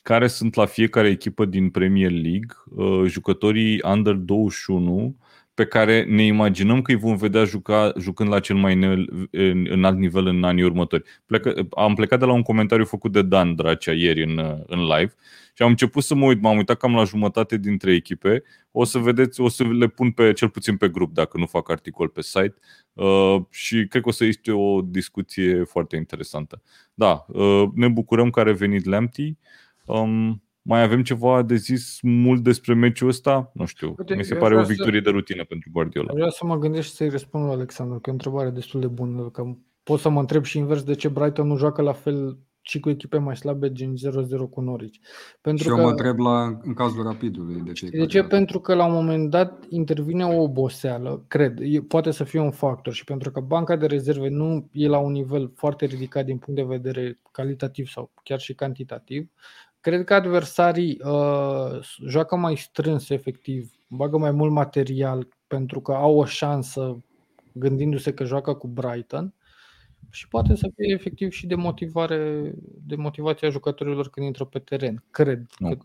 care 0.04 0.28
sunt 0.28 0.56
la 0.56 0.66
fiecare 0.66 1.08
echipă 1.10 1.46
din 1.46 1.70
Premier 1.70 2.12
League 2.12 2.56
uh, 2.66 3.04
jucătorii 3.08 3.82
under 3.84 4.14
21 4.14 5.16
pe 5.56 5.66
care 5.66 6.04
ne 6.04 6.24
imaginăm 6.24 6.82
că 6.82 6.92
îi 6.92 6.98
vom 6.98 7.16
vedea 7.16 7.44
juca, 7.44 7.94
jucând 8.00 8.30
la 8.30 8.40
cel 8.40 8.56
mai 8.56 8.74
înalt, 8.74 9.10
în, 9.32 9.68
în 9.70 9.84
alt 9.84 9.98
nivel 9.98 10.26
în 10.26 10.44
anii 10.44 10.64
următori. 10.64 11.04
Plecă, 11.26 11.68
am 11.78 11.96
plecat 11.96 12.20
de 12.20 12.26
la 12.26 12.34
un 12.34 12.42
comentariu 12.42 12.86
făcut 12.86 13.12
de 13.12 13.22
Dan 13.22 13.56
Dracea 13.56 13.92
ieri 13.92 14.24
în, 14.24 14.64
în 14.68 14.80
live 14.80 15.14
și 15.54 15.64
am 15.64 15.70
început 15.70 16.04
să 16.04 16.16
mă 16.16 16.26
uit, 16.26 16.42
m-am 16.42 16.58
uitat 16.58 16.78
cam 16.78 16.96
la 16.96 17.04
jumătate 17.04 17.58
dintre 17.58 17.94
echipe. 17.94 18.44
O 18.72 18.84
să 18.84 18.98
vedeți, 18.98 19.42
o 19.42 19.50
să 19.50 19.64
le 19.64 19.88
pun 19.88 20.12
pe 20.12 20.34
cel 20.34 20.50
puțin 20.50 20.78
pe 20.78 20.90
grup 20.90 21.14
dacă 21.14 21.38
nu 21.38 21.46
fac 21.46 21.70
articol 21.70 22.08
pe 22.08 22.22
site 22.22 22.56
uh, 22.94 23.38
și 23.50 23.86
cred 23.90 24.02
că 24.02 24.08
o 24.08 24.12
să 24.12 24.26
este 24.26 24.52
o 24.52 24.82
discuție 24.82 25.64
foarte 25.64 25.96
interesantă. 25.96 26.62
Da, 26.94 27.26
uh, 27.28 27.64
ne 27.74 27.88
bucurăm 27.88 28.30
că 28.30 28.40
a 28.40 28.44
revenit 28.44 28.86
Lamptey. 28.86 29.38
Um, 29.86 30.45
mai 30.68 30.82
avem 30.82 31.04
ceva 31.04 31.42
de 31.42 31.56
zis 31.56 32.00
mult 32.02 32.44
despre 32.44 32.74
meciul 32.74 33.08
ăsta? 33.08 33.52
Nu 33.54 33.66
știu. 33.66 33.96
Uite, 33.98 34.16
Mi 34.16 34.24
se 34.24 34.36
pare 34.36 34.58
o 34.58 34.64
victorie 34.64 35.00
să... 35.00 35.04
de 35.04 35.10
rutină 35.10 35.44
pentru 35.44 35.70
Guardiola. 35.74 36.14
Vreau 36.14 36.30
să 36.30 36.46
mă 36.46 36.58
gândesc 36.58 36.88
și 36.88 36.94
să-i 36.94 37.10
răspund 37.10 37.44
lui 37.44 37.54
Alexandru, 37.54 38.00
că 38.00 38.10
e 38.10 38.10
o 38.10 38.16
întrebare 38.16 38.50
destul 38.50 38.80
de 38.80 38.88
bună. 38.88 39.30
Că 39.30 39.44
pot 39.84 40.00
să 40.00 40.10
mă 40.10 40.20
întreb 40.20 40.44
și 40.44 40.58
invers 40.58 40.84
de 40.84 40.96
ce 40.96 41.08
Brighton 41.08 41.48
nu 41.48 41.58
joacă 41.58 41.82
la 41.82 41.94
fel 41.94 42.38
și 42.62 42.80
cu 42.80 42.90
echipe 42.90 43.18
mai 43.18 43.38
slabe, 43.38 43.72
gen 43.72 43.94
0-0 43.94 44.50
cu 44.50 44.62
Norwich. 44.62 44.98
Pentru 45.42 45.64
și 45.64 45.70
că, 45.70 45.76
eu 45.76 45.84
mă 45.84 45.90
întreb 45.90 46.20
la, 46.20 46.60
în 46.62 46.74
cazul 46.74 47.04
rapidului. 47.04 47.56
De, 47.56 47.62
de 47.62 48.06
ce? 48.06 48.18
Dată. 48.18 48.28
Pentru 48.28 48.60
că 48.60 48.74
la 48.74 48.86
un 48.86 48.94
moment 48.94 49.30
dat 49.30 49.66
intervine 49.70 50.26
o 50.26 50.42
oboseală, 50.42 51.24
cred, 51.28 51.60
poate 51.88 52.12
să 52.12 52.24
fie 52.24 52.40
un 52.40 52.52
factor 52.52 52.94
și 52.94 53.04
pentru 53.04 53.32
că 53.32 53.40
banca 53.40 53.76
de 53.76 53.86
rezerve 53.86 54.30
nu 54.30 54.70
e 54.72 54.88
la 54.88 54.98
un 54.98 55.12
nivel 55.12 55.52
foarte 55.56 55.86
ridicat 55.86 56.26
din 56.26 56.38
punct 56.38 56.60
de 56.60 56.66
vedere 56.68 57.20
calitativ 57.32 57.88
sau 57.88 58.12
chiar 58.24 58.40
și 58.40 58.54
cantitativ, 58.54 59.30
Cred 59.86 60.04
că 60.04 60.14
adversarii 60.14 61.00
uh, 61.04 61.80
joacă 62.08 62.36
mai 62.36 62.56
strâns, 62.56 63.10
efectiv, 63.10 63.72
bagă 63.88 64.18
mai 64.18 64.32
mult 64.32 64.52
material 64.52 65.28
pentru 65.48 65.82
că 65.82 65.92
au 65.92 66.18
o 66.18 66.26
șansă 66.26 67.04
gândindu-se 67.52 68.14
că 68.14 68.24
joacă 68.24 68.54
cu 68.54 68.68
Brighton 68.68 69.34
și 70.10 70.28
poate 70.28 70.56
să 70.56 70.72
fie 70.76 70.94
efectiv 70.94 71.32
și 71.32 71.48
de 71.48 71.56
motivare, 71.56 72.52
de 72.86 72.96
motivația 72.96 73.50
jucătorilor 73.50 74.10
când 74.10 74.26
intră 74.26 74.46
pe 74.46 74.60
teren. 74.60 75.04
Cred 75.12 75.46
nu. 75.58 75.70
că 75.70 75.78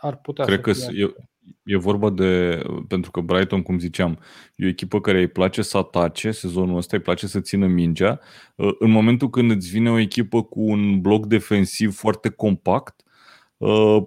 ar 0.00 0.16
putea 0.16 0.44
Cred 0.44 0.56
să 0.56 0.62
că 0.62 0.72
fie 0.72 1.04
e, 1.04 1.14
e 1.64 1.76
vorba 1.76 2.10
de, 2.10 2.62
pentru 2.88 3.10
că 3.10 3.20
Brighton, 3.20 3.62
cum 3.62 3.78
ziceam, 3.78 4.18
e 4.56 4.64
o 4.64 4.68
echipă 4.68 5.00
care 5.00 5.18
îi 5.18 5.28
place 5.28 5.62
să 5.62 5.76
atace, 5.76 6.30
sezonul 6.30 6.76
ăsta 6.76 6.96
îi 6.96 7.02
place 7.02 7.26
să 7.26 7.40
țină 7.40 7.66
mingea. 7.66 8.20
Uh, 8.54 8.74
în 8.78 8.90
momentul 8.90 9.30
când 9.30 9.50
îți 9.50 9.70
vine 9.70 9.90
o 9.90 9.98
echipă 9.98 10.42
cu 10.42 10.60
un 10.60 11.00
bloc 11.00 11.26
defensiv 11.26 11.94
foarte 11.94 12.28
compact, 12.28 13.02
Uh, 13.02 13.07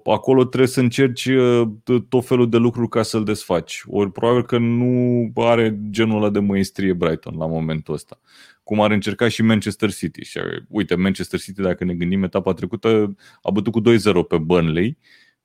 acolo 0.05 0.45
trebuie 0.45 0.69
să 0.69 0.79
încerci 0.79 1.25
uh, 1.25 1.67
tot 2.09 2.25
felul 2.25 2.49
de 2.49 2.57
lucruri 2.57 2.89
ca 2.89 3.01
să-l 3.01 3.23
desfaci. 3.23 3.83
Ori 3.87 4.11
probabil 4.11 4.43
că 4.45 4.57
nu 4.57 5.31
are 5.35 5.79
genul 5.89 6.17
ăla 6.17 6.29
de 6.29 6.39
măestrie 6.39 6.93
Brighton 6.93 7.37
la 7.37 7.45
momentul 7.47 7.93
ăsta. 7.93 8.19
Cum 8.63 8.81
ar 8.81 8.91
încerca 8.91 9.27
și 9.27 9.41
Manchester 9.41 9.93
City. 9.93 10.23
Și 10.23 10.39
uite, 10.67 10.95
Manchester 10.95 11.39
City, 11.39 11.61
dacă 11.61 11.83
ne 11.83 11.93
gândim, 11.93 12.23
etapa 12.23 12.53
trecută 12.53 13.15
a 13.41 13.51
bătut 13.51 13.71
cu 13.71 13.81
2-0 13.81 13.83
pe 14.27 14.37
Burnley. 14.37 14.97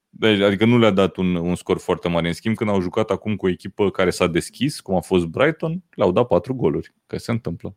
Deci, 0.09 0.41
adică 0.41 0.65
nu 0.65 0.79
le-a 0.79 0.91
dat 0.91 1.17
un, 1.17 1.35
un 1.35 1.55
scor 1.55 1.79
foarte 1.79 2.09
mare. 2.09 2.27
În 2.27 2.33
schimb, 2.33 2.57
când 2.57 2.71
au 2.71 2.81
jucat 2.81 3.11
acum 3.11 3.37
cu 3.37 3.47
o 3.47 3.49
echipă 3.49 3.91
care 3.91 4.11
s-a 4.11 4.27
deschis, 4.27 4.81
cum 4.81 4.95
a 4.95 5.01
fost 5.01 5.25
Brighton, 5.27 5.83
le-au 5.91 6.13
dat 6.13 6.27
4 6.27 6.55
goluri. 6.55 6.95
Că 7.07 7.19
se 7.19 7.31
întâmplă. 7.31 7.77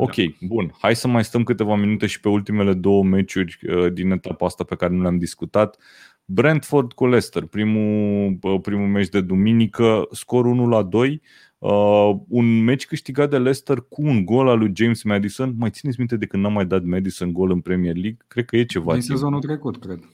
Ok, 0.00 0.14
da. 0.14 0.46
bun. 0.46 0.74
Hai 0.78 0.96
să 0.96 1.08
mai 1.08 1.24
stăm 1.24 1.42
câteva 1.42 1.76
minute 1.76 2.06
și 2.06 2.20
pe 2.20 2.28
ultimele 2.28 2.74
două 2.74 3.04
meciuri 3.04 3.58
uh, 3.68 3.92
din 3.92 4.10
etapa 4.10 4.46
asta 4.46 4.64
pe 4.64 4.76
care 4.76 4.94
nu 4.94 5.02
le-am 5.02 5.18
discutat. 5.18 5.78
Brentford 6.24 6.92
cu 6.92 7.06
Leicester, 7.06 7.44
primul, 7.44 8.38
uh, 8.42 8.60
primul 8.62 8.88
meci 8.88 9.08
de 9.08 9.20
duminică, 9.20 10.08
scor 10.10 10.44
1 10.44 10.68
la 10.68 10.82
2. 10.82 11.22
Uh, 11.58 12.10
un 12.28 12.64
meci 12.64 12.86
câștigat 12.86 13.30
de 13.30 13.36
Leicester 13.38 13.78
cu 13.88 14.02
un 14.02 14.24
gol 14.24 14.48
al 14.48 14.58
lui 14.58 14.72
James 14.74 15.02
Madison. 15.02 15.54
Mai 15.58 15.70
țineți 15.70 15.98
minte 15.98 16.16
de 16.16 16.26
când 16.26 16.42
n-am 16.42 16.52
mai 16.52 16.66
dat 16.66 16.84
Madison 16.84 17.32
gol 17.32 17.50
în 17.50 17.60
Premier 17.60 17.94
League? 17.94 18.18
Cred 18.28 18.44
că 18.44 18.56
e 18.56 18.64
ceva. 18.64 18.92
Din 18.92 19.00
timp. 19.00 19.16
sezonul 19.16 19.40
trecut, 19.40 19.78
cred. 19.78 20.08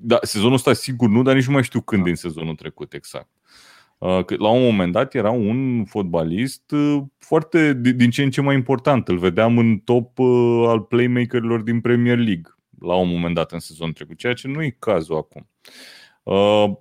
Da, 0.00 0.18
sezonul 0.22 0.54
ăsta 0.54 0.72
sigur 0.72 1.08
nu, 1.08 1.22
dar 1.22 1.34
nici 1.34 1.46
nu 1.46 1.52
mai 1.52 1.62
știu 1.62 1.80
când 1.80 2.00
da. 2.00 2.06
din 2.06 2.16
sezonul 2.16 2.54
trecut 2.54 2.92
exact. 2.92 3.28
Uh, 3.28 3.73
la 4.38 4.48
un 4.48 4.62
moment 4.62 4.92
dat 4.92 5.14
era 5.14 5.30
un 5.30 5.84
fotbalist 5.84 6.70
uh, 6.70 7.02
foarte 7.18 7.80
din 7.94 8.10
ce 8.10 8.22
în 8.22 8.30
ce 8.30 8.40
mai 8.40 8.54
important. 8.54 9.08
Îl 9.08 9.18
vedeam 9.18 9.58
în 9.58 9.78
top 9.78 10.18
uh, 10.18 10.64
al 10.66 10.80
playmakerilor 10.80 11.60
din 11.60 11.80
Premier 11.80 12.16
League 12.16 12.54
la 12.80 12.94
un 12.94 13.08
moment 13.08 13.34
dat 13.34 13.52
în 13.52 13.58
sezonul 13.58 13.92
trecut, 13.92 14.18
ceea 14.18 14.34
ce 14.34 14.48
nu 14.48 14.62
e 14.62 14.76
cazul 14.78 15.16
acum. 15.16 15.48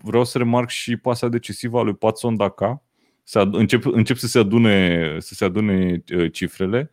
Vreau 0.01 0.23
să 0.23 0.37
remarc 0.37 0.69
și 0.69 0.97
pasa 0.97 1.27
decisivă 1.27 1.79
a 1.79 1.81
lui 1.81 1.95
Patson 1.95 2.35
Daka. 2.35 2.83
Încep, 3.33 3.85
încep 3.85 4.17
să 4.17 4.27
se 4.27 4.39
adune, 4.39 5.15
să 5.19 5.33
se 5.33 5.45
adune 5.45 6.03
cifrele. 6.31 6.91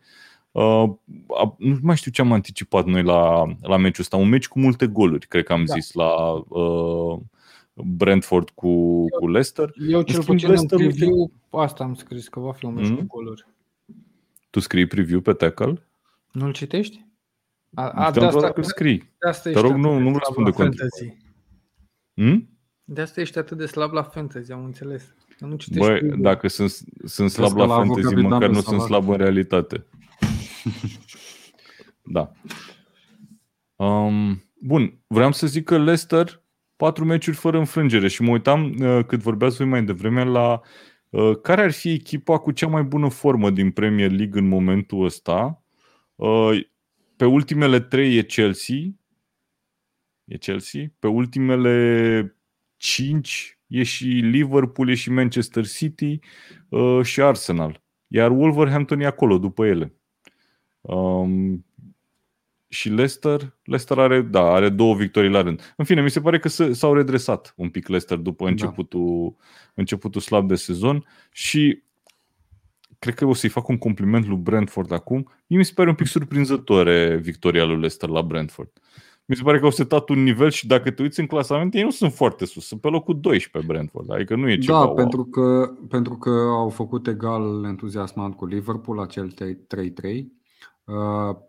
Uh, 0.51 0.89
nu 1.57 1.77
mai 1.81 1.95
știu 1.95 2.11
ce 2.11 2.21
am 2.21 2.31
anticipat 2.31 2.85
noi 2.85 3.03
la, 3.03 3.45
la 3.61 3.77
meciul 3.77 4.03
ăsta. 4.03 4.17
Un 4.17 4.29
meci 4.29 4.47
cu 4.47 4.59
multe 4.59 4.87
goluri, 4.87 5.27
cred 5.27 5.43
că 5.43 5.53
am 5.53 5.65
da. 5.65 5.73
zis 5.73 5.93
la 5.93 6.31
uh, 6.31 7.19
Brentford 7.73 8.49
cu, 8.49 9.05
cu 9.19 9.27
Leicester. 9.27 9.73
Eu 9.89 10.01
cel 10.01 10.23
puțin 10.23 10.47
Leicester 10.47 10.79
în 10.79 10.87
preview 10.87 11.31
asta 11.49 11.83
am 11.83 11.93
scris, 11.93 12.27
că 12.27 12.39
va 12.39 12.51
fi 12.51 12.65
un 12.65 12.73
meci 12.73 12.87
mm-hmm. 12.87 12.97
cu 12.97 13.05
goluri. 13.05 13.45
Tu 14.49 14.59
scrii 14.59 14.87
preview 14.87 15.19
pe 15.19 15.33
tackle? 15.33 15.87
Nu-l 16.31 16.51
citești? 16.51 17.05
A, 17.73 17.89
a, 17.89 18.11
de 18.11 18.25
asta, 18.25 18.51
că 18.51 18.61
scrii. 18.61 18.97
De 18.97 19.27
asta 19.27 19.51
Te 19.51 19.59
rog, 19.59 19.71
nu, 19.71 19.97
nu 19.97 20.17
răspunde 20.17 20.51
cu 20.51 20.69
hmm? 22.13 22.49
De 22.83 23.01
asta 23.01 23.21
ești 23.21 23.37
atât 23.37 23.57
de 23.57 23.65
slab 23.65 23.91
la 23.91 24.03
fantasy, 24.03 24.51
am 24.51 24.63
înțeles. 24.63 25.13
Nu 25.39 25.55
citești 25.55 25.87
Băi, 25.87 25.97
preview. 25.97 26.21
dacă 26.21 26.47
sunt, 26.47 26.71
sunt 27.05 27.29
slab 27.29 27.57
la, 27.57 27.65
la 27.65 27.75
fantasy, 27.75 28.15
măcar 28.15 28.49
nu 28.49 28.61
sunt 28.61 28.81
slab 28.81 29.09
în 29.09 29.17
realitate. 29.17 29.85
da. 32.15 32.31
Um, 33.75 34.43
bun, 34.59 34.99
vreau 35.07 35.31
să 35.31 35.47
zic 35.47 35.63
că 35.63 35.77
Leicester 35.77 36.40
patru 36.81 37.05
meciuri 37.05 37.37
fără 37.37 37.57
înfrângere 37.57 38.07
și 38.07 38.21
mă 38.21 38.31
uitam 38.31 38.75
uh, 38.79 39.05
cât 39.05 39.19
vorbeați 39.19 39.57
voi 39.57 39.65
mai 39.65 39.83
devreme 39.83 40.23
la 40.23 40.61
uh, 41.09 41.39
care 41.41 41.61
ar 41.61 41.71
fi 41.71 41.91
echipa 41.91 42.37
cu 42.37 42.51
cea 42.51 42.67
mai 42.67 42.83
bună 42.83 43.09
formă 43.09 43.49
din 43.49 43.71
Premier 43.71 44.11
League 44.11 44.39
în 44.39 44.47
momentul 44.47 45.05
ăsta. 45.05 45.63
Uh, 46.15 46.59
pe 47.15 47.25
ultimele 47.25 47.79
trei 47.79 48.17
e 48.17 48.23
Chelsea. 48.23 48.75
E 50.25 50.37
Chelsea. 50.37 50.81
Pe 50.99 51.07
ultimele 51.07 52.35
cinci 52.77 53.59
e 53.67 53.83
și 53.83 54.05
Liverpool, 54.05 54.89
e 54.89 54.93
și 54.93 55.11
Manchester 55.11 55.67
City 55.67 56.19
și 57.03 57.21
Arsenal. 57.21 57.83
Iar 58.07 58.31
Wolverhampton 58.31 58.99
e 58.99 59.05
acolo 59.05 59.37
după 59.37 59.65
ele. 59.65 59.93
Um, 60.81 61.65
și 62.71 62.89
Leicester, 62.89 63.55
Leicester 63.63 63.99
are, 63.99 64.21
da, 64.21 64.41
are 64.41 64.69
două 64.69 64.95
victorii 64.95 65.29
la 65.29 65.41
rând. 65.41 65.73
În 65.77 65.85
fine, 65.85 66.01
mi 66.01 66.09
se 66.09 66.21
pare 66.21 66.39
că 66.39 66.47
s-au 66.47 66.93
redresat 66.93 67.53
un 67.57 67.69
pic 67.69 67.87
Leicester 67.87 68.17
după 68.17 68.43
da. 68.43 68.49
începutul, 68.49 69.35
da. 69.37 69.43
începutul 69.73 70.21
slab 70.21 70.47
de 70.47 70.55
sezon 70.55 71.05
și 71.31 71.83
cred 72.99 73.13
că 73.13 73.25
o 73.25 73.33
să-i 73.33 73.49
fac 73.49 73.67
un 73.67 73.77
compliment 73.77 74.27
lui 74.27 74.37
Brentford 74.37 74.91
acum. 74.91 75.31
Mie 75.47 75.57
mi 75.57 75.65
se 75.65 75.71
pare 75.75 75.89
un 75.89 75.95
pic 75.95 76.07
surprinzătoare 76.07 77.17
victoria 77.17 77.63
lui 77.63 77.73
Leicester 77.73 78.09
la 78.09 78.21
Brentford. 78.21 78.71
Mi 79.25 79.35
se 79.35 79.43
pare 79.43 79.59
că 79.59 79.65
au 79.65 79.71
setat 79.71 80.09
un 80.09 80.23
nivel 80.23 80.49
și 80.49 80.67
dacă 80.67 80.91
te 80.91 81.01
uiți 81.01 81.19
în 81.19 81.25
clasament, 81.25 81.73
ei 81.73 81.83
nu 81.83 81.89
sunt 81.89 82.13
foarte 82.13 82.45
sus, 82.45 82.65
sunt 82.65 82.81
pe 82.81 82.87
locul 82.87 83.19
12 83.19 83.71
Brentford, 83.71 84.11
adică 84.11 84.35
nu 84.35 84.49
e 84.49 84.57
ceva 84.57 84.79
Da, 84.79 84.85
wow. 84.85 84.95
pentru 84.95 85.25
că, 85.25 85.73
pentru 85.89 86.17
că 86.17 86.29
au 86.49 86.69
făcut 86.69 87.07
egal 87.07 87.63
entuziasmat 87.63 88.35
cu 88.35 88.45
Liverpool, 88.45 88.99
acel 88.99 89.33
3-3 89.33 89.35
Uh, 89.35 90.27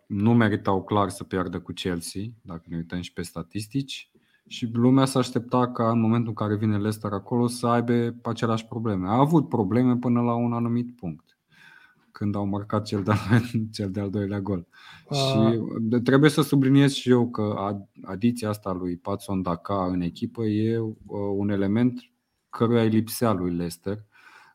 nu 0.07 0.33
meritau 0.33 0.83
clar 0.83 1.09
să 1.09 1.23
piardă 1.23 1.59
cu 1.59 1.71
Chelsea, 1.71 2.21
dacă 2.41 2.63
ne 2.65 2.75
uităm 2.75 3.01
și 3.01 3.13
pe 3.13 3.21
statistici. 3.21 4.11
Și 4.47 4.69
lumea 4.73 5.05
s-a 5.05 5.19
aștepta 5.19 5.71
ca 5.71 5.91
în 5.91 5.99
momentul 5.99 6.27
în 6.27 6.33
care 6.33 6.55
vine 6.55 6.77
Leicester 6.77 7.11
acolo 7.11 7.47
să 7.47 7.67
aibă 7.67 8.15
aceleași 8.23 8.65
probleme. 8.65 9.07
A 9.07 9.17
avut 9.17 9.49
probleme 9.49 9.95
până 9.95 10.21
la 10.21 10.33
un 10.33 10.53
anumit 10.53 10.95
punct, 10.95 11.37
când 12.11 12.35
au 12.35 12.45
marcat 12.45 12.85
cel 12.85 13.03
de-al, 13.03 13.17
cel 13.75 13.91
de-al 13.91 14.09
doilea 14.09 14.39
gol. 14.39 14.67
A... 15.09 15.15
Și 15.15 15.59
trebuie 16.03 16.29
să 16.29 16.41
subliniez 16.41 16.91
și 16.91 17.09
eu 17.09 17.29
că 17.29 17.75
adiția 18.03 18.49
asta 18.49 18.71
lui 18.71 18.97
Patson 18.97 19.41
Daka 19.41 19.85
în 19.85 20.01
echipă 20.01 20.43
e 20.43 20.77
uh, 20.77 20.93
un 21.35 21.49
element 21.49 22.11
căruia 22.49 22.81
îi 22.81 22.89
lipsea 22.89 23.31
lui 23.31 23.55
Leicester. 23.55 24.03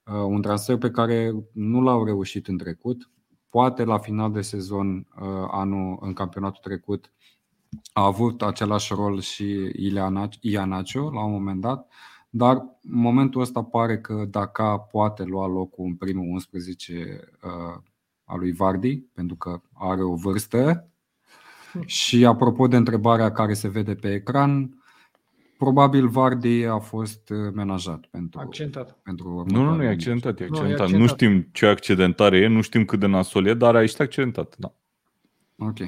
Uh, 0.07 0.15
un 0.15 0.43
transfer 0.43 0.77
pe 0.77 0.91
care 0.91 1.35
nu 1.53 1.81
l-au 1.81 2.05
reușit 2.05 2.49
în 2.49 2.57
trecut, 2.57 3.11
Poate 3.49 3.85
la 3.85 3.99
final 3.99 4.33
de 4.33 4.41
sezon, 4.41 4.97
uh, 4.97 5.49
anul 5.51 5.99
în 6.01 6.13
campionatul 6.13 6.61
trecut, 6.63 7.13
a 7.93 8.05
avut 8.05 8.43
același 8.43 8.95
rol 8.95 9.21
și 9.21 9.71
Ianacio 10.41 11.11
la 11.11 11.25
un 11.25 11.33
moment 11.33 11.61
dat, 11.61 11.91
dar 12.31 12.57
în 12.83 13.01
momentul 13.01 13.41
ăsta 13.41 13.63
pare 13.63 14.01
că 14.01 14.25
dacă 14.31 14.87
poate 14.91 15.25
lua 15.25 15.47
locul 15.47 15.85
în 15.85 15.95
primul 15.95 16.29
11 16.29 17.21
uh, 17.43 17.83
al 18.25 18.39
lui 18.39 18.53
Vardy, 18.53 18.97
pentru 18.99 19.37
că 19.37 19.61
are 19.73 20.03
o 20.03 20.15
vârstă. 20.15 20.89
Și 21.87 22.27
apropo 22.27 22.67
de 22.67 22.77
întrebarea 22.77 23.33
care 23.33 23.55
se 23.55 23.69
vede 23.69 23.95
pe 23.95 24.15
ecran, 24.15 24.78
probabil 25.59 26.09
Vardy 26.09 26.65
a 26.65 26.79
fost 26.79 27.29
uh, 27.31 27.53
menajat 27.55 28.07
pentru, 28.11 28.41
Accentat. 28.41 28.99
pentru 29.03 29.29
Nu, 29.29 29.33
nu, 29.33 29.39
următoarele 29.39 29.77
nu, 29.77 29.83
e 29.83 29.87
meciuri. 29.87 30.13
accidentat, 30.15 30.41
e 30.41 30.47
Nu, 30.51 30.57
e 30.57 30.61
accidentat. 30.61 30.79
Nu, 30.79 31.05
accidentat. 31.05 31.17
știm 31.17 31.49
ce 31.53 31.67
accidentare 31.67 32.39
e, 32.39 32.47
nu 32.47 32.61
știm 32.61 32.85
cât 32.85 32.99
de 33.01 33.07
nasol 33.07 33.47
e, 33.47 33.55
dar 33.55 33.83
este 33.83 34.03
accidentat, 34.03 34.55
da. 34.59 34.73
Ok. 35.59 35.79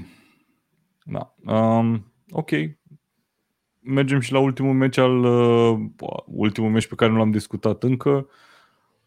da. 1.04 1.34
Um, 1.54 2.12
ok. 2.30 2.50
Mergem 3.80 4.20
și 4.20 4.32
la 4.32 4.38
ultimul 4.38 4.74
meci 4.74 4.96
al 4.96 5.24
uh, 5.24 5.78
ultimul 6.26 6.70
meci 6.70 6.86
pe 6.86 6.94
care 6.94 7.10
nu 7.12 7.18
l-am 7.18 7.30
discutat 7.30 7.82
încă. 7.82 8.26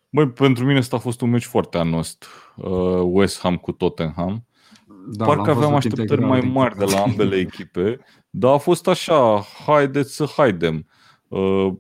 Băi, 0.10 0.30
pentru 0.30 0.66
mine 0.66 0.78
ăsta 0.78 0.96
a 0.96 1.00
fost 1.00 1.22
un 1.22 1.30
meci 1.30 1.46
foarte 1.46 1.78
anost. 1.78 2.26
Uh, 2.56 3.02
West 3.04 3.40
Ham 3.40 3.56
cu 3.58 3.72
Tottenham. 3.72 4.46
Da, 5.08 5.26
Parcă 5.26 5.42
l-am 5.42 5.58
aveam 5.58 5.60
văzut 5.60 5.76
așteptări 5.76 6.02
integral 6.22 6.30
mai 6.30 6.40
din 6.40 6.52
mari 6.52 6.78
de 6.78 6.84
tipul. 6.86 7.00
la 7.00 7.04
ambele 7.04 7.36
echipe, 7.36 8.00
dar 8.36 8.54
a 8.54 8.58
fost 8.58 8.88
așa, 8.88 9.46
haideți 9.66 10.16
să 10.16 10.26
haidem. 10.36 10.88
Uh, 11.28 11.74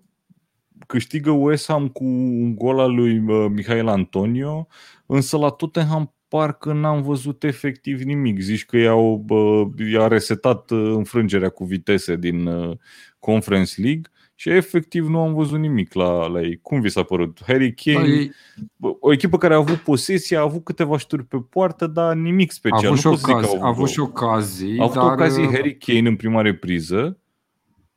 Câștigă 0.87 1.31
West 1.31 1.67
Ham 1.67 1.87
cu 1.87 2.03
un 2.03 2.55
gol 2.55 2.79
al 2.79 2.95
lui 2.95 3.17
uh, 3.17 3.45
Mihail 3.49 3.87
Antonio, 3.87 4.67
însă 5.05 5.37
la 5.37 5.49
Tottenham 5.49 6.13
parcă 6.27 6.73
n-am 6.73 7.01
văzut 7.01 7.43
efectiv 7.43 8.01
nimic. 8.01 8.39
Zici 8.39 8.65
că 8.65 8.77
i-au, 8.77 9.17
bă, 9.25 9.63
i-a 9.91 10.07
resetat 10.07 10.71
uh, 10.71 10.93
înfrângerea 10.95 11.49
cu 11.49 11.65
vitese 11.65 12.15
din 12.15 12.45
uh, 12.45 12.77
Conference 13.19 13.81
League 13.81 14.11
și 14.43 14.49
efectiv 14.49 15.07
nu 15.07 15.19
am 15.21 15.33
văzut 15.33 15.59
nimic 15.59 15.93
la, 15.93 16.27
la 16.27 16.41
ei. 16.41 16.59
Cum 16.61 16.81
vi 16.81 16.89
s-a 16.89 17.03
părut? 17.03 17.39
Harry 17.47 17.73
Da, 17.85 17.93
Kane, 17.93 18.07
ei- 18.07 18.31
bă, 18.75 18.95
o 18.99 19.11
echipă 19.11 19.37
care 19.37 19.53
a 19.53 19.57
avut 19.57 19.77
posesie, 19.77 20.37
a 20.37 20.41
avut 20.41 20.63
câteva 20.63 20.97
șuturi 20.97 21.25
pe 21.25 21.37
poartă, 21.37 21.87
dar 21.87 22.15
nimic 22.15 22.49
A 22.49 22.53
special. 22.53 22.85
avut 22.85 22.97
și 22.97 23.05
nu 23.05 23.11
pot 23.11 23.19
să 23.19 23.25
zic 23.25 23.35
că 23.35 23.39
ocazii, 23.39 23.57
au 23.59 23.63
a 23.63 23.67
avut 23.67 23.77
gol. 23.79 23.87
și 23.87 23.99
ocazii, 23.99 24.79
A 24.79 24.83
avut 24.83 24.95
dar 24.95 25.11
ocazii 25.11 25.43
uh, 25.45 25.51
Harry 25.51 25.77
Kane 25.77 26.07
în 26.07 26.15
prima 26.15 26.41
repriză 26.41 27.17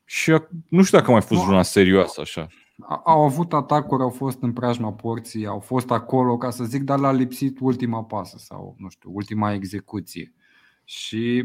și 0.05 0.31
a, 0.33 0.49
nu 0.69 0.83
știu 0.83 0.99
dacă 0.99 1.11
a 1.11 1.13
mai 1.13 1.23
fost 1.23 1.43
Nu. 1.43 1.49
una 1.49 1.63
serioasă 1.63 2.21
așa. 2.21 2.47
a- 2.81 3.03
au 3.05 3.23
avut 3.25 3.53
atacuri, 3.53 4.03
au 4.03 4.11
fost 4.11 4.43
în 4.43 4.53
preajma 4.53 4.93
porții, 4.93 5.47
au 5.47 5.59
fost 5.61 5.91
acolo, 5.91 6.37
ca 6.37 6.51
să 6.51 6.65
zic, 6.65 6.83
dar 6.83 6.99
le-a 6.99 7.13
lipsit 7.13 7.57
ultima 7.61 8.03
pasă 8.05 8.37
sau, 8.39 8.75
nu 8.79 8.89
știu, 8.89 9.11
ultima 9.13 9.53
execuție. 9.53 10.33
Și 10.85 11.45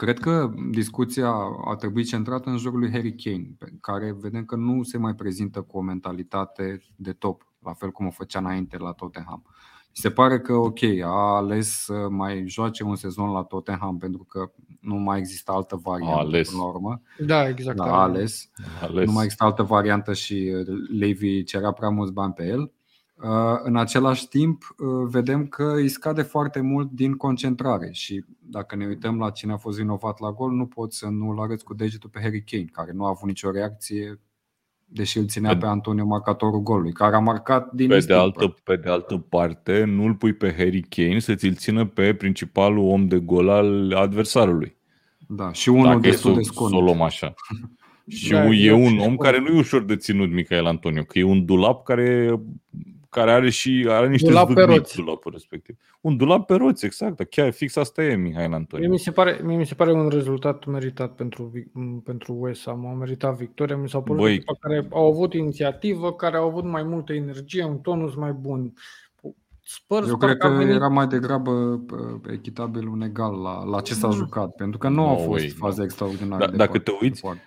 cred 0.00 0.18
că 0.18 0.50
discuția 0.70 1.34
a 1.64 1.74
trebuit 1.74 2.06
centrată 2.06 2.50
în 2.50 2.56
jurul 2.56 2.78
lui 2.78 2.90
Harry 2.90 3.14
Kane, 3.14 3.54
pe 3.58 3.72
care 3.80 4.16
vedem 4.20 4.44
că 4.44 4.56
nu 4.56 4.82
se 4.82 4.98
mai 4.98 5.14
prezintă 5.14 5.60
cu 5.60 5.78
o 5.78 5.80
mentalitate 5.80 6.82
de 6.96 7.12
top, 7.12 7.46
la 7.64 7.72
fel 7.72 7.90
cum 7.90 8.06
o 8.06 8.10
făcea 8.10 8.38
înainte 8.38 8.78
la 8.78 8.92
Tottenham. 8.92 9.42
Mi 9.86 9.96
se 9.96 10.10
pare 10.10 10.40
că, 10.40 10.54
ok, 10.54 10.82
a 11.02 11.36
ales 11.36 11.68
să 11.68 12.08
mai 12.10 12.44
joace 12.46 12.84
un 12.84 12.96
sezon 12.96 13.30
la 13.30 13.42
Tottenham 13.42 13.98
pentru 13.98 14.24
că 14.24 14.50
nu 14.80 14.94
mai 14.94 15.18
există 15.18 15.52
altă 15.52 15.76
variantă 15.82 16.18
ales. 16.18 16.50
până 16.50 16.62
la 16.62 16.68
urmă. 16.68 17.02
Da, 17.18 17.48
exact. 17.48 17.76
Da, 17.76 17.84
da. 17.84 17.94
a 17.94 18.02
ales. 18.02 18.50
Ales. 18.82 19.06
Nu 19.06 19.12
mai 19.12 19.24
există 19.24 19.44
altă 19.44 19.62
variantă 19.62 20.12
și 20.12 20.52
uh, 20.54 20.66
Levy 20.98 21.42
cerea 21.42 21.70
prea 21.72 21.88
mulți 21.88 22.12
bani 22.12 22.32
pe 22.32 22.46
el. 22.46 22.72
Uh, 23.24 23.60
În 23.62 23.76
același 23.76 24.28
timp, 24.28 24.74
uh, 24.78 24.86
vedem 25.10 25.46
că 25.46 25.72
îi 25.74 25.88
scade 25.88 26.22
foarte 26.22 26.60
mult 26.60 26.90
din 26.90 27.12
concentrare 27.14 27.88
și 27.92 28.24
dacă 28.38 28.76
ne 28.76 28.86
uităm 28.86 29.18
la 29.18 29.30
cine 29.30 29.52
a 29.52 29.56
fost 29.56 29.78
vinovat 29.78 30.20
la 30.20 30.30
gol, 30.32 30.50
nu 30.52 30.66
poți 30.66 30.98
să 30.98 31.06
nu-l 31.08 31.40
arăți 31.40 31.64
cu 31.64 31.74
degetul 31.74 32.10
pe 32.12 32.20
Harry 32.22 32.44
Kane, 32.44 32.64
care 32.72 32.92
nu 32.94 33.04
a 33.04 33.08
avut 33.08 33.28
nicio 33.28 33.50
reacție, 33.50 34.20
deși 34.84 35.18
îl 35.18 35.26
ținea 35.26 35.52
Pe- 35.52 35.58
pe 35.58 35.66
Antonio 35.66 36.04
marcatorul 36.04 36.60
golului, 36.60 36.92
care 36.92 37.14
a 37.16 37.18
marcat 37.18 37.72
din 37.72 37.88
Pe 37.88 37.92
de, 37.92 37.94
instinct, 37.94 38.20
altă, 38.20 38.54
pe 38.64 38.76
de 38.76 38.90
altă 38.90 39.16
parte, 39.16 39.84
nu-l 39.84 40.14
pui 40.14 40.32
pe 40.32 40.54
Harry 40.56 40.82
Kane 40.88 41.18
să 41.18 41.34
ți-l 41.34 41.54
țină 41.54 41.86
pe 41.86 42.14
principalul 42.14 42.88
om 42.88 43.06
de 43.06 43.18
gol 43.18 43.48
al 43.48 43.92
adversarului. 43.92 44.76
Da, 45.28 45.52
și 45.52 45.68
unul 45.68 45.84
Dacă 45.84 46.06
e 46.06 46.10
destul 46.10 46.30
să, 46.32 46.36
de 46.36 46.42
să 46.42 46.50
o 46.54 46.66
sconit. 46.66 46.82
luăm 46.84 47.02
așa. 47.02 47.34
Și 48.06 48.30
Da, 48.30 48.44
e 48.44 48.48
exact, 48.52 48.80
un 48.82 48.88
și 48.88 48.94
om 48.98 49.02
spun. 49.02 49.16
care 49.16 49.40
nu 49.40 49.46
e 49.46 49.58
ușor 49.58 49.84
de 49.84 49.96
ținut, 49.96 50.30
Michael 50.32 50.66
Antonio, 50.66 51.02
că 51.02 51.18
e 51.18 51.22
un 51.22 51.44
dulap 51.44 51.84
care, 51.84 52.40
care 53.10 53.32
are 53.32 53.50
și 53.50 53.86
are 53.88 54.08
niște 54.08 54.28
Dulap 54.28 54.46
pe 54.46 54.52
zvâgnit 54.52 54.76
roți. 54.76 54.96
dulapul 54.96 55.32
respectiv. 55.32 55.76
Un 56.00 56.16
dulap 56.16 56.46
pe 56.46 56.54
roți, 56.54 56.84
exact. 56.84 57.16
dar 57.16 57.26
Chiar 57.26 57.50
fix 57.50 57.76
asta 57.76 58.02
e 58.04 58.16
Mihail 58.16 58.46
Mie 58.48 58.56
Antonio. 58.56 58.88
mi, 58.88 58.98
se 58.98 59.10
pare, 59.10 59.40
mie 59.42 59.56
mi 59.56 59.66
se 59.66 59.74
pare 59.74 59.92
un 59.92 60.08
rezultat 60.08 60.64
meritat 60.64 61.14
pentru, 61.14 61.42
vi- 61.52 61.66
m, 61.72 61.98
pentru 62.00 62.36
West 62.38 62.64
Ham. 62.66 62.86
Au 62.86 62.94
meritat 62.94 63.36
victoria. 63.36 63.76
Mi 63.76 63.88
s-au 63.88 64.02
părut 64.02 64.20
Băi. 64.22 64.32
echipa 64.34 64.52
care 64.60 64.86
au 64.90 65.06
avut 65.06 65.34
inițiativă, 65.34 66.12
care 66.14 66.36
au 66.36 66.48
avut 66.48 66.64
mai 66.64 66.82
multă 66.82 67.12
energie, 67.12 67.64
un 67.64 67.78
tonus 67.78 68.14
mai 68.14 68.32
bun. 68.32 68.72
Spurs 69.62 70.08
Eu 70.08 70.16
cred 70.16 70.30
parcă 70.30 70.46
a 70.46 70.50
că 70.50 70.56
venit... 70.56 70.74
era 70.74 70.88
mai 70.88 71.06
degrabă 71.06 71.50
uh, 71.50 72.20
echitabil 72.32 72.88
un 72.88 73.00
egal 73.02 73.40
la, 73.40 73.64
la 73.64 73.80
ce 73.80 73.94
s-a 73.94 74.06
Mm. 74.06 74.12
jucat, 74.12 74.54
pentru 74.54 74.78
că 74.78 74.88
nu 74.88 74.94
No 74.94 75.08
a 75.10 75.14
fost 75.16 75.28
way, 75.28 75.48
faze 75.48 75.78
no. 75.78 75.84
extraordinare. 75.84 76.44
Da- 76.44 76.50
de 76.50 76.56
dacă 76.56 76.70
foarte- 76.70 76.90
te 76.90 76.96
uiți, 77.00 77.14
de 77.14 77.20
foarte. 77.20 77.42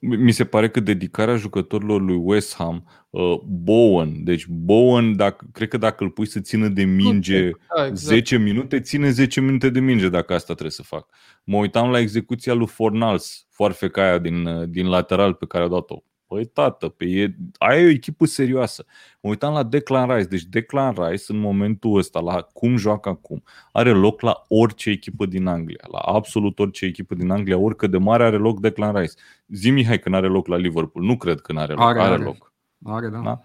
Mi 0.00 0.32
se 0.32 0.44
pare 0.44 0.68
că 0.68 0.80
dedicarea 0.80 1.36
jucătorilor 1.36 2.00
lui 2.00 2.16
West 2.22 2.54
Ham, 2.54 2.84
uh, 3.10 3.40
Bowen, 3.46 4.24
deci 4.24 4.46
Bowen, 4.46 5.16
dacă, 5.16 5.46
cred 5.52 5.68
că 5.68 5.76
dacă 5.76 6.04
îl 6.04 6.10
pui 6.10 6.26
să 6.26 6.40
țină 6.40 6.68
de 6.68 6.84
minge 6.84 7.50
Da, 7.76 7.86
exact. 7.86 7.96
10 7.96 8.38
minute, 8.38 8.80
ține 8.80 9.10
10 9.10 9.40
minute 9.40 9.70
de 9.70 9.80
minge 9.80 10.08
dacă 10.08 10.34
asta 10.34 10.52
trebuie 10.52 10.70
să 10.70 10.82
fac. 10.82 11.08
Mă 11.44 11.56
uitam 11.56 11.90
la 11.90 11.98
execuția 11.98 12.54
lui 12.54 12.66
Fornals, 12.66 13.46
foarfeca 13.50 14.02
aia 14.02 14.18
din, 14.18 14.46
uh, 14.46 14.68
din 14.68 14.86
lateral 14.86 15.34
pe 15.34 15.46
care 15.46 15.64
a 15.64 15.68
dat-o. 15.68 16.02
Păi 16.30 16.44
tată, 16.44 16.88
pe 16.88 17.04
e, 17.04 17.36
aia 17.58 17.80
e 17.80 17.86
o 17.86 17.88
echipă 17.88 18.26
serioasă. 18.26 18.84
Mă 19.20 19.30
uitam 19.30 19.52
la 19.52 19.62
Declan 19.62 20.14
Rice. 20.14 20.28
Deci 20.28 20.42
Declan 20.44 20.94
Rice 20.98 21.24
în 21.28 21.38
momentul 21.38 21.96
ăsta, 21.98 22.20
la 22.20 22.40
cum 22.52 22.76
joacă 22.76 23.08
acum, 23.08 23.42
are 23.72 23.90
loc 23.90 24.20
la 24.20 24.44
orice 24.48 24.90
echipă 24.90 25.26
din 25.26 25.46
Anglia. 25.46 25.84
La 25.92 25.98
absolut 25.98 26.58
orice 26.58 26.84
echipă 26.84 27.14
din 27.14 27.30
Anglia, 27.30 27.58
oricât 27.58 27.90
de 27.90 27.98
mare 27.98 28.24
are 28.24 28.36
loc 28.36 28.60
Declan 28.60 28.94
Rice. 28.94 29.12
Zi 29.46 29.70
Mihai 29.70 29.98
că 29.98 30.08
n-are 30.08 30.26
loc 30.26 30.46
la 30.46 30.56
Liverpool. 30.56 31.04
Nu 31.04 31.16
cred 31.16 31.40
că 31.40 31.52
n-are 31.52 31.72
loc. 31.72 31.82
Are, 31.82 32.00
Are, 32.00 32.12
are. 32.12 32.22
loc. 32.22 32.52
Are, 32.84 33.08
da. 33.08 33.18
Da? 33.18 33.40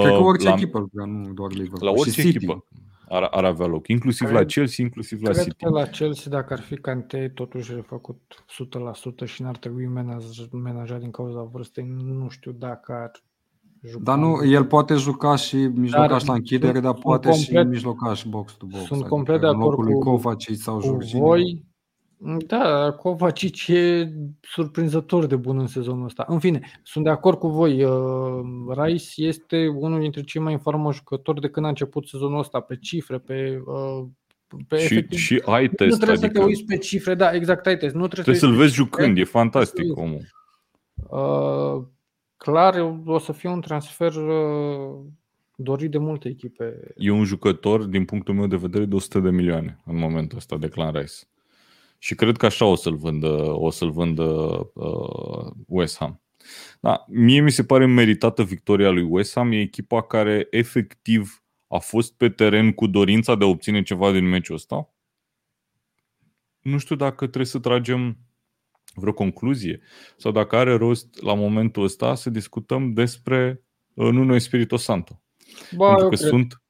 Cred 0.00 0.12
că 0.12 0.18
Uh, 0.18 0.24
orice 0.24 0.48
la, 0.48 0.52
echipă 0.54 0.78
îl 0.78 0.88
vrea, 0.92 1.04
nu 1.04 1.32
doar 1.32 1.50
Liverpool. 1.52 1.90
La 1.90 1.90
Și 1.90 2.00
orice 2.00 2.20
City. 2.22 2.36
echipă 2.36 2.64
ar, 3.12 3.22
ar 3.30 3.44
avea 3.44 3.66
loc. 3.66 3.88
Inclusiv 3.88 4.26
Cred- 4.26 4.38
la 4.40 4.44
Chelsea, 4.46 4.84
inclusiv 4.84 5.22
la 5.22 5.30
Cred 5.30 5.42
City. 5.44 5.64
că 5.64 5.70
la 5.70 5.82
Chelsea, 5.86 6.30
dacă 6.30 6.52
ar 6.52 6.60
fi 6.60 6.76
Cante, 6.76 7.30
totuși 7.34 7.72
e 7.72 7.80
făcut 7.86 8.44
100% 8.48 9.24
și 9.24 9.42
n-ar 9.42 9.56
trebui 9.56 9.86
menaj- 9.86 10.48
menajat 10.52 11.00
din 11.00 11.10
cauza 11.10 11.42
vârstei. 11.42 11.84
Nu 12.04 12.28
știu 12.28 12.52
dacă 12.52 12.92
ar 12.92 13.10
juca. 13.88 14.02
Dar 14.04 14.18
nu, 14.18 14.44
el 14.44 14.64
poate 14.64 14.94
juca 14.94 15.36
și 15.36 15.56
mijlocaș 15.56 16.08
Dar 16.08 16.26
la 16.26 16.34
închidere, 16.34 16.72
sunt- 16.72 16.82
dar 16.84 16.92
sunt 16.92 17.04
poate 17.04 17.32
și 17.32 17.44
complet- 17.44 17.68
mijlocaș 17.68 18.24
box 18.24 18.52
to 18.52 18.66
box. 18.66 18.84
sunt 18.84 19.02
complet 19.06 19.40
de 19.40 19.46
în 19.46 19.52
acord 19.54 19.68
locul 19.70 19.84
lui 19.84 19.94
cu- 19.94 20.00
Kovacic 20.00 20.56
sau 20.56 20.74
cu 20.78 20.82
Jorginho. 20.86 21.24
voi. 21.26 21.64
Da, 22.46 22.92
Kovacic 22.92 23.66
e 23.66 24.12
surprinzător 24.40 25.26
de 25.26 25.36
bun 25.36 25.58
în 25.58 25.66
sezonul 25.66 26.04
ăsta. 26.04 26.24
În 26.28 26.38
fine, 26.38 26.80
sunt 26.82 27.04
de 27.04 27.10
acord 27.10 27.38
cu 27.38 27.48
voi. 27.48 27.84
uh, 27.84 28.40
Rice 28.76 29.22
este 29.24 29.66
unul 29.68 30.00
dintre 30.00 30.20
cei 30.22 30.40
mai 30.40 30.52
în 30.52 30.58
formă 30.58 30.92
jucători 30.92 31.40
de 31.40 31.48
când 31.48 31.66
a 31.66 31.68
început 31.68 32.08
sezonul 32.08 32.38
ăsta, 32.38 32.60
pe 32.60 32.76
cifre, 32.76 33.18
pe, 33.18 33.62
uh, 33.66 34.04
pe 34.68 34.76
Și, 34.78 34.84
efectiv. 34.84 35.18
și 35.18 35.42
ai 35.46 35.64
nu 35.66 35.72
test, 35.72 35.96
trebuie 35.96 36.18
să 36.18 36.24
adică 36.24 36.40
te 36.40 36.44
uiți 36.46 36.64
pe 36.64 36.76
cifre, 36.76 37.14
da, 37.14 37.32
exact, 37.34 37.66
ai 37.66 37.76
test. 37.76 37.94
Nu 37.94 38.06
trebuie, 38.06 38.34
trebuie 38.34 38.34
să 38.34 38.40
să-l 38.46 38.54
te 38.54 38.60
vezi 38.62 38.74
jucând, 38.74 39.18
e 39.18 39.24
fantastic 39.24 39.74
Trebuie 39.84 39.96
să- 39.96 40.02
omul. 40.02 41.78
Uh, 41.78 41.84
clar, 42.36 42.94
o 43.04 43.18
să 43.18 43.32
fie 43.32 43.48
un 43.48 43.60
transfer 43.60 44.12
uh, 44.14 44.98
dorit 45.56 45.90
de 45.90 45.98
multe 45.98 46.28
echipe. 46.28 46.92
E 46.96 47.10
un 47.10 47.24
jucător, 47.24 47.82
din 47.82 48.04
punctul 48.04 48.34
meu 48.34 48.46
de 48.46 48.56
vedere, 48.56 48.84
de 48.84 48.94
100 48.94 49.18
de 49.18 49.30
milioane 49.30 49.80
în 49.86 49.96
momentul 49.98 50.38
ăsta, 50.38 50.56
Declan 50.56 50.92
Rice. 50.92 51.14
Și 52.02 52.14
cred 52.14 52.36
că 52.36 52.46
așa 52.46 52.64
o 52.64 52.74
să-l 52.74 52.96
vândă, 52.96 53.28
o 53.52 53.70
să-l 53.70 53.90
vândă 53.90 54.22
uh, 54.74 55.50
West 55.66 55.96
Ham. 55.96 56.22
Da, 56.80 57.04
mie 57.08 57.40
mi 57.40 57.50
se 57.50 57.64
pare 57.64 57.86
meritată 57.86 58.42
victoria 58.44 58.90
lui 58.90 59.02
West 59.02 59.34
Ham. 59.34 59.52
E 59.52 59.60
echipa 59.60 60.02
care 60.02 60.46
efectiv 60.50 61.44
a 61.66 61.78
fost 61.78 62.14
pe 62.16 62.28
teren 62.28 62.72
cu 62.72 62.86
dorința 62.86 63.34
de 63.34 63.44
a 63.44 63.48
obține 63.48 63.82
ceva 63.82 64.12
din 64.12 64.28
meciul 64.28 64.54
ăsta. 64.54 64.94
Nu 66.60 66.78
știu 66.78 66.96
dacă 66.96 67.26
trebuie 67.26 67.46
să 67.46 67.58
tragem 67.58 68.18
vreo 68.94 69.12
concluzie 69.12 69.80
sau 70.16 70.32
dacă 70.32 70.56
are 70.56 70.74
rost 70.76 71.22
la 71.22 71.34
momentul 71.34 71.82
ăsta 71.82 72.14
să 72.14 72.30
discutăm 72.30 72.92
despre 72.92 73.62
uh, 73.94 74.08
Nuno 74.10 74.34
Espirito 74.34 74.76
Santo. 74.76 75.22
Ba, 75.76 75.86
Pentru 75.86 76.04
eu 76.04 76.10
că 76.10 76.16
cred, 76.16 76.28
sunt 76.28 76.62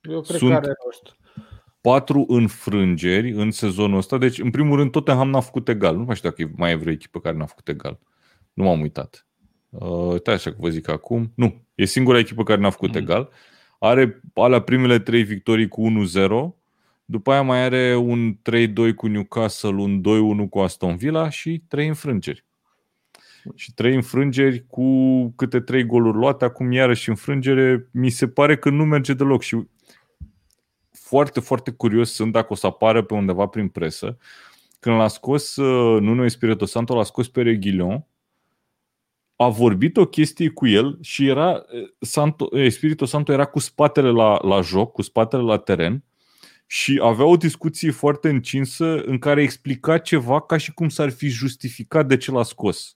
eu 0.00 0.20
cred 0.20 0.38
sunt- 0.38 0.50
că 0.50 0.56
are 0.56 0.72
rost. 0.84 1.15
Patru 1.90 2.24
înfrângeri 2.28 3.30
în 3.30 3.50
sezonul 3.50 3.98
ăsta. 3.98 4.18
Deci, 4.18 4.38
în 4.38 4.50
primul 4.50 4.76
rând, 4.76 4.90
Tottenham 4.90 5.30
n-a 5.30 5.40
făcut 5.40 5.68
egal. 5.68 5.96
Nu 5.96 6.02
mai 6.04 6.16
știu 6.16 6.28
dacă 6.28 6.42
e- 6.42 6.50
mai 6.56 6.72
e 6.72 6.74
vreo 6.74 6.92
echipă 6.92 7.20
care 7.20 7.36
n-a 7.36 7.44
făcut 7.46 7.68
egal. 7.68 7.98
Nu 8.52 8.64
m-am 8.64 8.80
uitat. 8.80 9.26
Uh, 9.70 10.10
uite 10.12 10.30
așa 10.30 10.50
că 10.50 10.56
vă 10.60 10.68
zic 10.68 10.88
acum. 10.88 11.32
Nu, 11.34 11.62
e 11.74 11.84
singura 11.84 12.18
echipă 12.18 12.42
care 12.42 12.60
n-a 12.60 12.70
făcut 12.70 12.88
Mhm. 12.88 12.98
egal. 12.98 13.28
Are 13.78 14.20
alea 14.34 14.60
primele 14.60 14.98
trei 14.98 15.22
victorii 15.22 15.68
cu 15.68 15.82
1-0. 15.82 16.56
După 17.04 17.32
aia 17.32 17.42
mai 17.42 17.62
are 17.62 17.96
un 17.96 18.36
3-2 18.42 18.94
cu 18.94 19.06
Newcastle, 19.06 19.70
un 19.80 20.00
2-1 20.00 20.48
cu 20.48 20.58
Aston 20.58 20.96
Villa 20.96 21.28
și 21.28 21.62
trei 21.68 21.86
înfrângeri. 21.88 22.44
Și 23.54 23.74
trei 23.74 23.94
înfrângeri 23.94 24.64
cu 24.66 24.84
câte 25.36 25.60
trei 25.60 25.84
goluri 25.84 26.16
luate, 26.16 26.44
acum 26.44 26.72
iarăși 26.72 27.08
înfrângere, 27.08 27.88
mi 27.92 28.10
se 28.10 28.28
pare 28.28 28.56
că 28.56 28.70
nu 28.70 28.84
merge 28.84 29.14
deloc 29.14 29.42
și 29.42 29.56
foarte, 31.06 31.40
foarte 31.40 31.70
curios 31.70 32.12
sunt 32.12 32.32
dacă 32.32 32.46
o 32.50 32.54
să 32.54 32.66
apară 32.66 33.02
pe 33.02 33.14
undeva 33.14 33.46
prin 33.46 33.68
presă. 33.68 34.18
Când 34.80 34.96
l-a 34.96 35.08
scos 35.08 35.56
uh, 35.56 36.00
Nuno 36.00 36.24
Espirito 36.24 36.64
Santo, 36.64 36.94
l-a 36.94 37.02
scos 37.02 37.28
pe 37.28 37.42
Reguilon 37.42 38.06
a 39.36 39.48
vorbit 39.48 39.96
o 39.96 40.06
chestie 40.06 40.48
cu 40.48 40.66
el 40.66 40.98
și 41.00 41.26
era 41.26 41.64
Santo, 42.00 42.48
Espirito 42.58 43.04
Santo 43.04 43.32
era 43.32 43.44
cu 43.44 43.58
spatele 43.58 44.10
la, 44.10 44.38
la 44.42 44.60
joc, 44.60 44.92
cu 44.92 45.02
spatele 45.02 45.42
la 45.42 45.58
teren 45.58 46.04
și 46.66 47.00
avea 47.02 47.24
o 47.24 47.36
discuție 47.36 47.90
foarte 47.90 48.28
încinsă 48.28 49.02
în 49.04 49.18
care 49.18 49.42
explica 49.42 49.98
ceva 49.98 50.40
ca 50.40 50.56
și 50.56 50.72
cum 50.72 50.88
s-ar 50.88 51.10
fi 51.10 51.28
justificat 51.28 52.06
de 52.06 52.16
ce 52.16 52.30
l-a 52.30 52.42
scos 52.42 52.95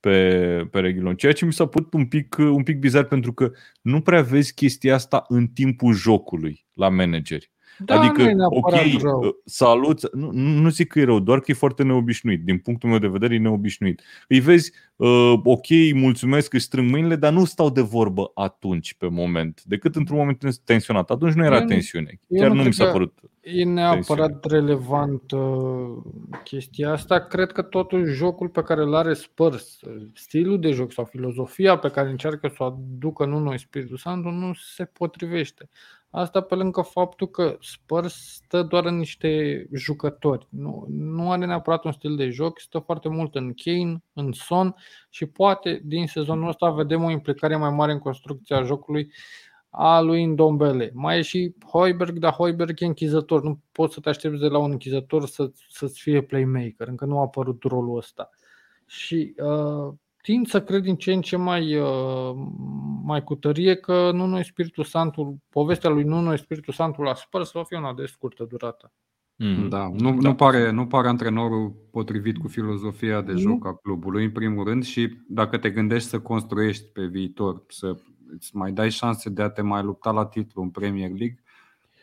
pe, 0.00 0.68
pe 0.70 0.80
Reghilon. 0.80 1.14
Ceea 1.14 1.32
ce 1.32 1.44
mi 1.44 1.52
s-a 1.52 1.66
părut 1.66 1.92
un 1.92 2.06
pic, 2.06 2.36
un 2.38 2.62
pic 2.62 2.78
bizar 2.78 3.04
pentru 3.04 3.32
că 3.32 3.50
nu 3.82 4.00
prea 4.00 4.22
vezi 4.22 4.54
chestia 4.54 4.94
asta 4.94 5.24
în 5.28 5.46
timpul 5.46 5.94
jocului 5.94 6.66
la 6.72 6.88
manageri. 6.88 7.50
Da, 7.84 8.00
adică, 8.00 8.22
nu 8.22 8.28
e 8.28 8.32
ok, 8.32 8.38
neapărat 8.72 9.00
rău. 9.02 9.36
salut, 9.44 10.14
nu, 10.14 10.30
nu 10.32 10.68
zic 10.68 10.88
că 10.88 10.98
e 10.98 11.04
rău, 11.04 11.20
doar 11.20 11.40
că 11.40 11.50
e 11.50 11.54
foarte 11.54 11.82
neobișnuit. 11.82 12.44
Din 12.44 12.58
punctul 12.58 12.88
meu 12.88 12.98
de 12.98 13.06
vedere, 13.08 13.34
e 13.34 13.38
neobișnuit. 13.38 14.02
Îi 14.28 14.40
vezi, 14.40 14.72
uh, 14.96 15.32
ok, 15.44 15.66
mulțumesc, 15.94 16.52
îi 16.52 16.60
strâng 16.60 16.90
mâinile, 16.90 17.16
dar 17.16 17.32
nu 17.32 17.44
stau 17.44 17.70
de 17.70 17.80
vorbă 17.80 18.30
atunci, 18.34 18.94
pe 18.94 19.08
moment, 19.08 19.62
decât 19.64 19.96
într-un 19.96 20.18
moment 20.18 20.44
tensionat. 20.64 21.10
Atunci 21.10 21.32
nu 21.34 21.44
era 21.44 21.54
Eu 21.56 21.62
nu- 21.62 21.68
tensiune. 21.68 22.20
eu 22.28 22.38
Chiar 22.40 22.48
nu 22.48 22.54
nu, 22.54 22.62
mi 22.62 22.64
cred 22.64 22.74
s-a 22.74 22.84
că- 22.84 22.90
părut. 22.92 23.18
E 23.40 23.64
neapărat 23.64 24.44
relevant 24.44 25.30
uh, 25.30 25.96
chestia 26.44 26.90
asta. 26.92 27.18
Cred 27.18 27.52
că 27.52 27.62
totuși 27.62 28.12
jocul 28.12 28.48
pe 28.48 28.62
care 28.62 28.80
îl 28.82 28.94
are 28.94 29.14
Spurs, 29.14 29.78
stilul 30.14 30.60
de 30.60 30.70
joc 30.70 30.92
sau 30.92 31.04
filozofia 31.04 31.76
pe 31.76 31.88
care 31.90 32.08
încearcă 32.10 32.48
să 32.48 32.62
o 32.62 32.64
aducă 32.66 33.24
nu 33.24 33.38
noi 33.38 33.58
Spiritul 33.58 33.96
Santu, 33.96 34.28
nu 34.28 34.52
se 34.74 34.84
potrivește. 34.84 35.68
Asta 36.10 36.40
pe 36.40 36.54
lângă 36.54 36.80
faptul 36.80 37.28
că 37.28 37.56
Spurs 37.60 38.34
stă 38.34 38.62
doar 38.62 38.84
în 38.84 38.96
niște 38.96 39.66
jucători. 39.72 40.46
Nu, 40.48 40.86
nu 40.88 41.30
are 41.30 41.46
neapărat 41.46 41.84
un 41.84 41.92
stil 41.92 42.16
de 42.16 42.28
joc, 42.28 42.58
stă 42.58 42.78
foarte 42.78 43.08
mult 43.08 43.34
în 43.34 43.52
Kane, 43.54 44.02
în 44.12 44.32
Son 44.32 44.74
și 45.10 45.26
poate 45.26 45.80
din 45.84 46.06
sezonul 46.06 46.48
ăsta 46.48 46.70
vedem 46.70 47.02
o 47.02 47.10
implicare 47.10 47.56
mai 47.56 47.70
mare 47.70 47.92
în 47.92 47.98
construcția 47.98 48.62
jocului 48.62 49.12
a 49.70 50.00
lui 50.00 50.24
Ndombele. 50.24 50.90
Mai 50.94 51.18
e 51.18 51.22
și 51.22 51.54
Hoiberg, 51.66 52.18
dar 52.18 52.32
Hoiberg 52.32 52.80
e 52.80 52.86
închizător. 52.86 53.42
Nu 53.42 53.60
poți 53.72 53.94
să 53.94 54.00
te 54.00 54.08
aștepți 54.08 54.40
de 54.40 54.46
la 54.46 54.58
un 54.58 54.70
închizător 54.70 55.26
să, 55.26 55.50
să-ți 55.68 56.00
fie 56.00 56.22
playmaker. 56.22 56.88
Încă 56.88 57.04
nu 57.04 57.18
a 57.18 57.20
apărut 57.20 57.62
rolul 57.62 57.96
ăsta. 57.96 58.30
Și 58.86 59.34
uh, 59.36 59.94
tind 60.22 60.46
să 60.46 60.62
cred 60.62 60.82
din 60.82 60.96
ce 60.96 61.12
în 61.12 61.20
ce 61.20 61.36
mai, 61.36 61.76
uh, 61.76 62.34
mai 63.02 63.24
cu 63.24 63.34
tărie 63.34 63.74
că 63.76 64.10
nu 64.12 64.26
noi 64.26 64.44
Spiritul 64.44 64.84
Santul, 64.84 65.36
povestea 65.48 65.90
lui 65.90 66.02
nu 66.04 66.20
noi 66.20 66.38
Spiritul 66.38 66.72
Santul 66.72 67.04
la 67.04 67.14
Spurs 67.14 67.50
va 67.52 67.62
fi 67.64 67.74
una 67.74 67.94
de 67.94 68.06
scurtă 68.06 68.44
durată. 68.44 68.92
Mm. 69.36 69.68
Da, 69.68 69.88
nu, 69.88 70.10
Da. 70.10 70.28
nu, 70.28 70.34
pare, 70.34 70.70
nu 70.70 70.86
pare 70.86 71.08
antrenorul 71.08 71.74
potrivit 71.90 72.38
cu 72.38 72.48
filozofia 72.48 73.20
de 73.20 73.32
Nu. 73.32 73.38
joc 73.38 73.66
a 73.66 73.74
clubului, 73.82 74.24
în 74.24 74.30
primul 74.30 74.64
rând, 74.64 74.84
și 74.84 75.16
dacă 75.28 75.58
te 75.58 75.70
gândești 75.70 76.08
să 76.08 76.20
construiești 76.20 76.84
pe 76.92 77.04
viitor, 77.06 77.64
să 77.68 77.96
îți 78.32 78.56
mai 78.56 78.72
dai 78.72 78.90
șanse 78.90 79.30
de 79.30 79.42
a 79.42 79.48
te 79.50 79.62
mai 79.62 79.82
lupta 79.82 80.10
la 80.10 80.26
titlu 80.26 80.62
în 80.62 80.70
Premier 80.70 81.08
League, 81.08 81.42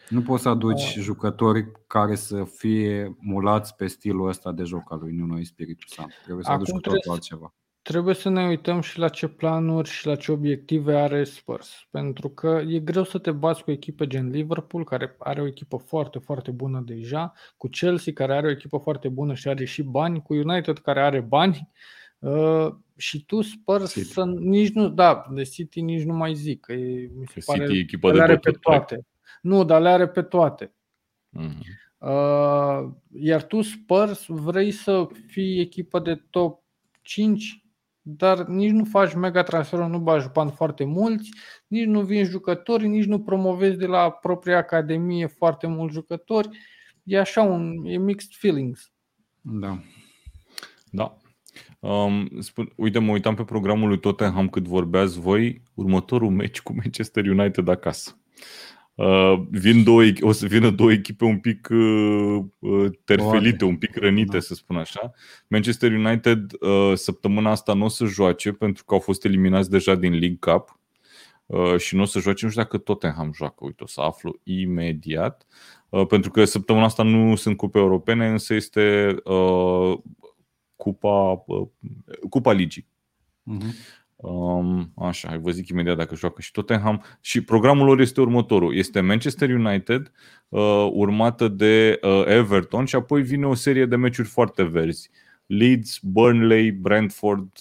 nu 0.10 0.22
poți 0.22 0.42
să 0.42 0.50
aduci 0.50 0.96
Da. 0.96 1.02
jucători 1.02 1.72
care 1.88 2.16
să 2.16 2.44
fie 2.44 3.16
mulați 3.20 3.76
pe 3.76 3.88
stilul 3.88 4.28
ăsta 4.28 4.52
de 4.52 4.64
joc 4.64 4.92
al 4.92 5.00
lui 5.02 5.12
Nuno 5.16 5.40
Espiritu 5.40 5.88
Santo. 5.88 6.14
Trebuie 6.24 6.44
să 6.44 6.52
Acum 6.52 6.62
aduci 6.62 6.74
cu 6.76 6.80
trebuie 6.82 7.02
totul 7.02 7.16
să- 7.16 7.20
altceva. 7.20 7.54
Trebuie 7.88 8.16
să 8.16 8.30
ne 8.30 8.48
uităm 8.48 8.82
și 8.82 9.00
la 9.00 9.10
ce 9.10 9.28
planuri 9.28 9.90
și 9.90 10.06
la 10.06 10.16
ce 10.16 10.32
obiective 10.32 10.96
are 10.96 11.24
Spurs. 11.24 11.88
Pentru 11.92 12.30
că 12.30 12.62
e 12.68 12.80
greu 12.80 13.04
să 13.04 13.18
te 13.18 13.32
bați 13.32 13.64
cu 13.64 13.72
echipe 13.72 14.08
gen 14.08 14.30
Liverpool, 14.30 14.84
care 14.84 15.16
are 15.20 15.42
o 15.42 15.46
echipă 15.48 15.78
foarte, 15.78 16.20
foarte 16.20 16.52
bună 16.52 16.82
deja, 16.86 17.34
cu 17.58 17.68
Chelsea, 17.68 18.14
care 18.14 18.34
are 18.34 18.48
o 18.48 18.50
echipă 18.50 18.78
foarte 18.78 19.10
bună 19.10 19.34
și 19.34 19.48
are 19.48 19.66
și 19.66 19.84
bani, 19.84 20.22
cu 20.22 20.34
United, 20.34 20.78
care 20.78 21.02
are 21.02 21.20
bani, 21.20 21.70
uh, 22.20 22.68
și 22.98 23.26
tu 23.26 23.42
Spurs 23.42 23.92
City. 23.92 24.08
să 24.08 24.26
nici 24.26 24.72
nu, 24.72 24.90
da, 24.90 25.26
de 25.34 25.44
City 25.44 25.82
nici 25.82 26.04
nu 26.04 26.14
mai 26.14 26.34
zic, 26.34 26.60
că 26.60 26.74
e, 26.74 27.12
mi 27.18 27.26
se 27.28 27.40
Că 27.40 27.44
pare, 27.46 27.66
City 27.66 27.78
e 27.78 27.82
echipă 27.82 28.12
de 28.12 28.18
le 28.18 28.24
are 28.24 28.34
pe 28.34 28.40
bătut, 28.44 28.62
practic. 28.62 28.88
toate. 28.88 29.08
Nu, 29.42 29.64
dar 29.64 29.82
le 29.82 29.90
are 29.90 30.08
pe 30.08 30.22
toate. 30.22 30.74
Mhm. 31.30 31.64
Uh, 31.98 32.90
iar 33.14 33.44
tu, 33.44 33.62
Spurs, 33.62 34.26
vrei 34.28 34.72
să 34.72 35.08
fii 35.28 35.60
echipă 35.60 36.00
de 36.00 36.16
top 36.30 36.64
5, 37.02 37.62
dar 38.10 38.46
nici 38.46 38.72
nu 38.72 38.84
faci 38.84 39.14
mega 39.14 39.44
transferuri, 39.44 39.90
nu 39.90 40.00
bagi 40.00 40.28
bani 40.34 40.52
foarte 40.52 40.84
mulți, 40.84 41.30
nici 41.68 41.86
nu 41.86 42.02
vinzi 42.02 42.30
jucători, 42.30 42.88
nici 42.88 43.06
nu 43.06 43.20
promovezi 43.20 43.78
de 43.78 43.86
la 43.86 44.12
propria 44.12 44.58
academie 44.58 45.26
foarte 45.26 45.68
mulți 45.68 45.94
jucători. 45.94 46.50
E 47.04 47.20
așa 47.20 47.42
un 47.42 47.86
e 47.86 47.98
mixed 47.98 48.32
feelings. 48.32 48.92
Da. 49.42 49.80
Da. 50.92 51.18
Um, 51.80 52.30
spun, 52.40 52.74
uite, 52.76 53.00
mă 53.00 53.12
uitam 53.12 53.36
pe 53.36 53.44
programul 53.44 53.88
lui 53.88 54.00
Tottenham 54.00 54.50
cât 54.50 54.68
vorbeați 54.68 55.20
voi, 55.20 55.62
următorul 55.74 56.30
meci 56.30 56.62
cu 56.62 56.74
Manchester 56.74 57.26
United 57.26 57.68
acasă. 57.68 58.20
Uh, 58.98 59.42
vin 59.50 59.84
două, 59.84 60.04
echi- 60.06 60.22
o 60.22 60.32
să 60.32 60.46
vină 60.46 60.70
două 60.70 60.92
echipe 60.92 61.26
un 61.26 61.40
pic 61.40 61.68
uh, 61.72 62.44
uh, 62.60 62.86
terfelite, 63.06 63.66
un 63.66 63.76
pic 63.76 63.96
rănite, 63.96 64.32
Da. 64.32 64.40
să 64.40 64.54
spun 64.54 64.76
așa. 64.76 65.12
Manchester 65.48 65.92
United 65.92 66.52
uh, 66.60 66.92
săptămâna 66.94 67.52
asta 67.52 67.74
nu 67.74 67.86
o 67.86 67.88
să 67.88 68.06
joace 68.06 68.52
pentru 68.52 68.84
că 68.86 68.94
au 68.94 69.00
fost 69.00 69.26
eliminați 69.26 69.70
deja 69.70 69.96
din 69.96 70.12
League 70.12 70.38
Cup 70.40 70.80
uh, 71.46 71.78
și 71.78 71.96
nu 71.96 72.02
o 72.02 72.06
să 72.06 72.20
joace, 72.20 72.46
nu 72.46 72.52
știu 72.52 72.64
dacă 72.64 72.78
Tottenham 72.78 73.32
joacă, 73.36 73.56
uite, 73.60 73.84
o 73.84 73.88
să 73.88 74.02
aflu 74.02 74.40
imediat, 74.44 75.46
uh, 75.90 76.06
pentru 76.08 76.32
că 76.32 76.46
săptămâna 76.46 76.86
asta 76.86 77.04
nu 77.04 77.36
sunt 77.36 77.58
cupe 77.58 77.78
europene, 77.80 78.28
însă 78.28 78.54
este 78.54 79.16
uh, 79.24 79.98
cupa, 80.76 81.44
uh, 81.46 81.68
cupa 82.30 82.52
ligii. 82.52 82.88
Mhm. 83.44 83.74
Um, 84.18 84.92
așa, 84.96 85.28
hai 85.28 85.38
vă 85.38 85.52
zic 85.52 85.70
imediat 85.70 85.98
dacă 85.98 86.16
joacă 86.16 86.42
și 86.42 86.52
Tottenham. 86.52 87.04
Și 87.22 87.44
programul 87.44 87.86
lor 87.86 88.00
este 88.00 88.22
următorul. 88.22 88.76
Este 88.76 89.00
Manchester 89.00 89.50
United, 89.50 90.12
uh, 90.50 90.90
urmată 90.92 91.48
de 91.48 92.00
uh, 92.02 92.24
Everton 92.26 92.86
și 92.86 92.96
apoi 92.96 93.22
vine 93.22 93.46
o 93.46 93.54
serie 93.54 93.86
de 93.86 93.96
meciuri 93.96 94.28
foarte 94.28 94.64
verzi. 94.64 95.10
Leeds, 95.46 96.00
Burnley, 96.02 96.72
Brentford, 96.72 97.52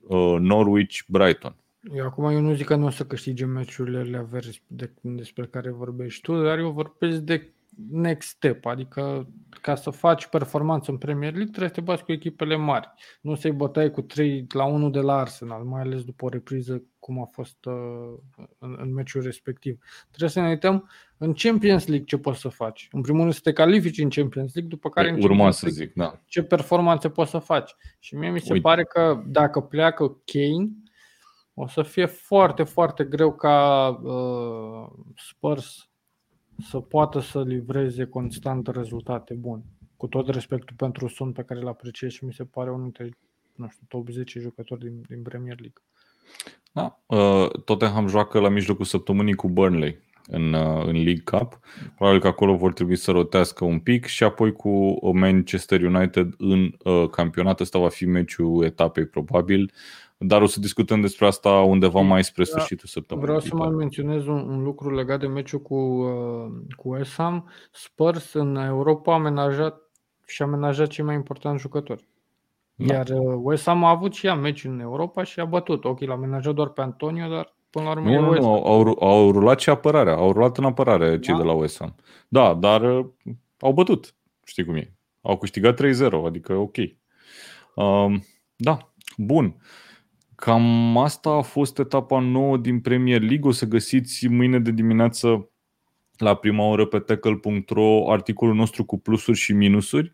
uh, 0.00 0.36
Norwich, 0.38 0.98
Brighton. 1.06 1.56
Eu 1.94 2.04
acum 2.04 2.24
eu 2.24 2.40
nu 2.40 2.54
zic 2.54 2.66
că 2.66 2.76
nu 2.76 2.86
o 2.86 2.90
să 2.90 3.04
câștige 3.04 3.44
meciurile 3.44 3.98
alea 3.98 4.22
verzi 4.22 4.62
de, 4.66 4.92
despre 5.00 5.46
care 5.46 5.70
vorbești 5.70 6.20
tu, 6.20 6.42
dar 6.42 6.58
eu 6.58 6.70
vorbesc 6.70 7.18
de 7.18 7.51
next 7.90 8.28
step, 8.28 8.66
adică 8.66 9.28
ca 9.60 9.74
să 9.74 9.90
faci 9.90 10.26
performanță 10.26 10.90
în 10.90 10.96
Premier 10.96 11.32
League 11.32 11.50
trebuie 11.50 11.68
să 11.68 11.74
te 11.74 11.80
bați 11.80 12.04
cu 12.04 12.12
echipele 12.12 12.56
mari. 12.56 12.92
Nu 13.20 13.34
să-i 13.34 13.52
bătai 13.52 13.90
cu 13.90 14.02
3 14.02 14.46
la 14.54 14.64
1 14.64 14.90
de 14.90 15.00
la 15.00 15.18
Arsenal, 15.18 15.62
mai 15.62 15.80
ales 15.80 16.04
după 16.04 16.24
o 16.24 16.28
repriză 16.28 16.82
cum 16.98 17.20
a 17.20 17.24
fost 17.24 17.64
uh, 17.64 18.44
în, 18.58 18.76
în 18.80 18.92
meciul 18.92 19.22
respectiv. 19.22 19.78
Trebuie 20.08 20.30
să 20.30 20.40
ne 20.40 20.48
uităm 20.48 20.90
în 21.16 21.32
Champions 21.32 21.86
League 21.86 22.06
ce 22.06 22.18
poți 22.18 22.40
să 22.40 22.48
faci. 22.48 22.88
În 22.92 23.00
primul 23.00 23.20
rând 23.20 23.32
să 23.32 23.40
te 23.42 23.52
califici 23.52 23.98
în 23.98 24.10
Champions 24.10 24.54
League, 24.54 24.74
după 24.74 24.88
care 24.88 25.08
în 25.08 25.14
Urma 25.14 25.26
Champions 25.26 25.56
să 25.56 25.66
League 25.66 25.84
zic, 25.84 25.94
da. 25.94 26.20
ce 26.26 26.42
performanțe 26.42 27.08
poți 27.08 27.30
să 27.30 27.38
faci. 27.38 27.74
Și 27.98 28.14
mie 28.14 28.30
mi 28.30 28.40
se 28.40 28.52
Uite. 28.52 28.68
pare 28.68 28.84
că 28.84 29.22
dacă 29.26 29.60
pleacă 29.60 30.20
Kane, 30.24 30.68
o 31.54 31.66
să 31.66 31.82
fie 31.82 32.06
foarte, 32.06 32.62
foarte 32.62 33.04
greu 33.04 33.34
ca 33.34 33.88
uh, 34.02 35.04
Spurs 35.16 35.91
să 36.58 36.78
poată 36.78 37.20
să 37.20 37.42
livreze 37.42 38.04
constant 38.04 38.66
rezultate 38.66 39.34
bune. 39.34 39.62
Cu 39.96 40.06
tot 40.06 40.28
respectul 40.28 40.76
pentru 40.76 41.08
Son 41.08 41.32
pe 41.32 41.42
care 41.42 41.60
îl 41.60 41.68
apreciez 41.68 42.10
și 42.10 42.24
mi 42.24 42.32
se 42.32 42.44
pare 42.44 42.70
unul 42.70 42.82
dintre 42.82 43.16
nu 43.54 43.68
știu, 43.68 43.86
top 43.88 44.08
10 44.08 44.40
jucători 44.40 44.80
din, 44.80 45.02
din 45.08 45.22
Premier 45.22 45.56
League. 45.60 45.82
Da. 46.72 47.00
Uh, 47.06 47.50
Tottenham 47.64 48.08
joacă 48.08 48.38
la 48.38 48.48
mijlocul 48.48 48.84
săptămânii 48.84 49.34
cu 49.34 49.48
Burnley 49.48 49.98
în, 50.26 50.52
uh, 50.52 50.84
în 50.84 50.92
League 50.92 51.22
Cup. 51.24 51.58
Probabil 51.96 52.20
că 52.20 52.26
acolo 52.26 52.56
vor 52.56 52.72
trebui 52.72 52.96
să 52.96 53.10
rotească 53.10 53.64
un 53.64 53.78
pic 53.78 54.04
și 54.04 54.24
apoi 54.24 54.52
cu 54.52 54.98
Manchester 55.12 55.82
United 55.82 56.34
în 56.38 56.74
uh, 56.84 57.08
campionat. 57.10 57.60
Ăsta 57.60 57.78
va 57.78 57.88
fi 57.88 58.04
meciul 58.04 58.64
etapei 58.64 59.06
probabil, 59.06 59.72
dar 60.22 60.42
o 60.42 60.46
să 60.46 60.60
discutăm 60.60 61.00
despre 61.00 61.26
asta 61.26 61.50
undeva 61.50 62.00
mai 62.00 62.24
spre 62.24 62.44
sfârșitul 62.44 62.88
săptămânii. 62.88 63.28
Vreau 63.28 63.42
să 63.42 63.54
mai 63.54 63.68
viitoare. 63.68 63.84
menționez 63.84 64.26
un, 64.26 64.48
un 64.48 64.62
lucru 64.62 64.94
legat 64.94 65.20
de 65.20 65.26
meciul 65.26 65.60
cu, 65.60 65.74
uh, 65.74 66.50
cu 66.76 66.88
West 66.88 67.14
Ham. 67.14 67.48
Spurs 67.70 68.32
în 68.32 68.56
Europa 68.56 69.12
a 69.12 69.14
amenajat 69.14 69.80
și 70.26 70.42
a 70.42 70.44
amenajat 70.44 70.88
cei 70.88 71.04
mai 71.04 71.14
importanti 71.14 71.60
jucători. 71.60 72.06
Da. 72.74 72.94
Iar 72.94 73.08
uh, 73.08 73.38
West 73.42 73.64
Ham 73.64 73.84
a 73.84 73.88
avut 73.90 74.14
și 74.14 74.26
ea 74.26 74.34
meci 74.34 74.64
în 74.64 74.80
Europa 74.80 75.22
și 75.22 75.40
a 75.40 75.44
bătut. 75.44 75.84
Ok, 75.84 76.00
l-a 76.00 76.12
amenajat 76.12 76.54
doar 76.54 76.68
pe 76.68 76.80
Antonio, 76.80 77.28
dar 77.28 77.54
până 77.70 77.84
la 77.84 77.90
urmă 77.90 78.10
e 78.10 78.16
Nu, 78.16 78.20
nu, 78.22 78.28
West 78.30 78.42
nu, 78.42 78.48
Ham. 78.48 78.64
au, 78.64 78.86
au, 78.86 79.08
au 79.08 79.30
rulat 79.32 79.60
și 79.60 79.70
apărarea, 79.70 80.14
au 80.14 80.32
rulat 80.32 80.58
în 80.58 80.64
apărare 80.64 81.18
cei 81.18 81.34
Da? 81.34 81.40
de 81.40 81.46
la 81.46 81.52
West 81.52 81.78
Ham. 81.78 81.94
Da, 82.28 82.54
dar 82.54 82.98
uh, 82.98 83.06
au 83.58 83.72
bătut, 83.72 84.14
știi 84.44 84.64
cum 84.64 84.74
e. 84.74 84.94
Au 85.20 85.38
câștigat 85.38 85.80
3-0, 85.82 85.86
adică 86.26 86.54
ok. 86.54 86.76
Um, 87.74 88.24
da, 88.56 88.92
bun. 89.16 89.56
Cam 90.44 90.98
asta 90.98 91.30
a 91.30 91.40
fost 91.40 91.78
etapa 91.78 92.20
nouă 92.20 92.56
din 92.56 92.80
Premier 92.80 93.20
League. 93.20 93.48
O 93.48 93.50
să 93.50 93.66
găsiți 93.66 94.26
mâine 94.26 94.58
de 94.58 94.70
dimineață 94.70 95.50
la 96.16 96.34
prima 96.34 96.64
oră 96.64 96.86
pe 96.86 96.98
tackle.ro 96.98 98.10
articolul 98.10 98.54
nostru 98.54 98.84
cu 98.84 98.98
plusuri 98.98 99.38
și 99.38 99.52
minusuri. 99.52 100.12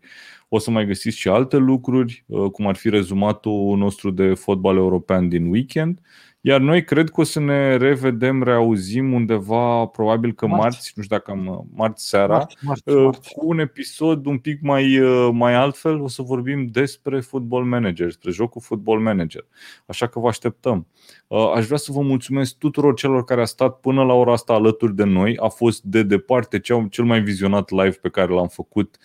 O 0.49 0.59
să 0.59 0.71
mai 0.71 0.85
găsiți 0.85 1.17
și 1.17 1.29
alte 1.29 1.57
lucruri, 1.57 2.25
cum 2.51 2.67
ar 2.67 2.75
fi 2.75 2.89
rezumatul 2.89 3.77
nostru 3.77 4.11
de 4.11 4.33
fotbal 4.33 4.77
european 4.77 5.29
din 5.29 5.49
weekend 5.49 5.99
iar 6.41 6.59
noi 6.59 6.83
cred 6.83 7.09
că 7.09 7.21
o 7.21 7.23
să 7.23 7.39
ne 7.39 7.77
revedem, 7.77 8.43
reauzim 8.43 9.13
undeva, 9.13 9.85
probabil 9.85 10.33
că 10.33 10.47
marți, 10.47 10.63
marți 10.63 10.93
nu 10.95 11.03
știu 11.03 11.17
dacă 11.17 11.31
am 11.31 11.67
marți 11.73 12.07
seara, 12.07 12.33
marți, 12.33 12.57
marți, 12.61 12.89
uh, 12.89 13.03
marți. 13.03 13.33
cu 13.33 13.47
un 13.47 13.59
episod 13.59 14.25
un 14.25 14.37
pic 14.37 14.61
mai, 14.61 14.99
uh, 14.99 15.29
mai 15.31 15.53
altfel. 15.53 16.01
O 16.01 16.07
să 16.07 16.21
vorbim 16.21 16.65
despre 16.65 17.19
Football 17.19 17.63
Manager, 17.63 18.05
despre 18.05 18.31
jocul 18.31 18.61
Football 18.61 18.99
Manager. 18.99 19.45
Așa 19.85 20.07
că 20.07 20.19
vă 20.19 20.27
așteptăm. 20.27 20.87
Uh, 21.27 21.51
aș 21.55 21.65
vrea 21.65 21.77
să 21.77 21.91
vă 21.91 22.01
mulțumesc 22.01 22.57
tuturor 22.57 22.93
celor 22.93 23.23
care 23.23 23.41
a 23.41 23.45
stat 23.45 23.79
până 23.79 24.03
la 24.03 24.13
ora 24.13 24.31
asta 24.31 24.53
alături 24.53 24.95
de 24.95 25.03
noi. 25.03 25.37
A 25.37 25.47
fost 25.47 25.83
de 25.83 26.03
departe 26.03 26.59
cel 26.89 27.05
mai 27.05 27.21
vizionat 27.21 27.69
live 27.69 27.97
pe 28.01 28.09
care 28.09 28.31
l-am 28.33 28.47
făcut 28.47 28.97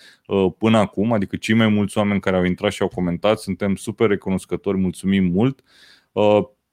până 0.59 0.79
acum, 0.79 1.13
adică 1.13 1.37
cei 1.37 1.55
mai 1.55 1.69
mulți 1.69 1.99
oameni 1.99 2.21
care 2.21 2.37
au 2.37 2.45
intrat 2.45 2.73
și 2.73 2.83
au 2.83 2.89
comentat. 2.89 3.39
Suntem 3.39 3.75
super 3.75 4.09
recunoscători, 4.09 4.79
mulțumim 4.79 5.25
mult 5.25 5.63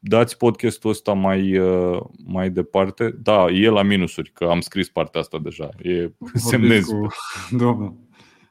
dați 0.04 0.38
podcastul 0.38 0.90
ăsta 0.90 1.14
mai, 1.14 1.58
uh, 1.58 2.02
mai 2.26 2.50
departe. 2.50 3.10
Da, 3.22 3.46
e 3.50 3.70
la 3.70 3.82
minusuri, 3.82 4.32
că 4.32 4.46
am 4.46 4.60
scris 4.60 4.90
partea 4.90 5.22
asta 5.22 5.38
deja. 5.40 5.70
E 5.82 6.12
semnez. 6.34 6.86
Cu... 6.86 7.08
Domnul. 7.64 7.96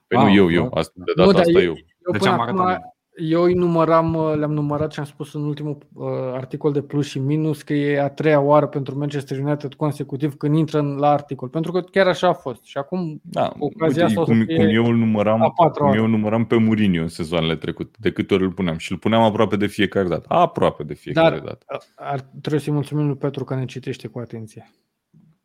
Păi 0.07 0.19
ah, 0.19 0.25
nu, 0.25 0.35
eu, 0.35 0.53
eu. 0.53 0.71
Asta, 0.75 0.93
de 0.95 1.13
data 1.17 1.31
nu, 1.31 1.39
asta 1.39 1.51
eu. 1.51 1.61
eu. 1.61 1.77
eu 2.07 2.13
deci 2.13 2.27
am 2.27 2.41
acum, 2.41 2.93
eu 3.21 3.43
îi 3.43 3.55
număram, 3.55 4.15
uh, 4.15 4.35
le-am 4.37 4.53
numărat 4.53 4.93
și 4.93 4.99
am 4.99 5.05
spus 5.05 5.35
în 5.35 5.45
ultimul 5.45 5.79
uh, 5.93 6.07
articol 6.33 6.73
de 6.73 6.83
plus 6.83 7.07
și 7.07 7.19
minus 7.19 7.63
că 7.63 7.73
e 7.73 8.01
a 8.01 8.09
treia 8.09 8.41
oară 8.41 8.67
pentru 8.67 8.99
Manchester 8.99 9.39
United 9.39 9.75
consecutiv 9.75 10.37
când 10.37 10.57
intră 10.57 10.79
în, 10.79 10.97
la 10.97 11.11
articol. 11.11 11.49
Pentru 11.49 11.73
că 11.73 11.81
chiar 11.81 12.07
așa 12.07 12.29
a 12.29 12.33
fost. 12.33 12.65
Și 12.65 12.79
acum 12.79 13.21
da, 13.23 13.53
ocazia 13.59 14.05
uite, 14.07 14.21
asta 14.21 14.33
cum, 14.33 14.45
cum 14.45 14.69
eu 14.69 14.85
îl 14.85 14.95
număram, 14.95 15.53
cum 15.75 15.93
eu 15.93 16.07
număram 16.07 16.45
pe 16.45 16.57
Mourinho 16.57 17.03
în 17.03 17.09
sezoanele 17.09 17.57
trecute, 17.57 17.97
de 17.99 18.13
câte 18.13 18.35
ori 18.35 18.43
îl 18.43 18.53
puneam. 18.53 18.77
Și 18.77 18.93
îl 18.93 18.99
puneam 18.99 19.23
aproape 19.23 19.57
de 19.57 19.67
fiecare 19.67 20.09
dată. 20.09 20.25
Aproape 20.29 20.83
de 20.83 20.95
fiecare 20.95 21.39
Dar, 21.39 21.45
dată. 21.45 21.79
Ar, 21.97 22.21
trebuie 22.41 22.61
să-i 22.61 22.73
mulțumim 22.73 23.07
lui 23.07 23.17
Petru 23.17 23.45
că 23.45 23.55
ne 23.55 23.65
citește 23.65 24.09
cu 24.09 24.19
atenție. 24.19 24.71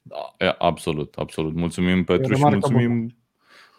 Da, 0.01 0.55
absolut, 0.57 1.15
absolut. 1.15 1.55
Mulțumim 1.55 2.03
Petru 2.03 2.33
și 2.33 2.41
mulțumim 2.43 2.89
bună 2.89 3.13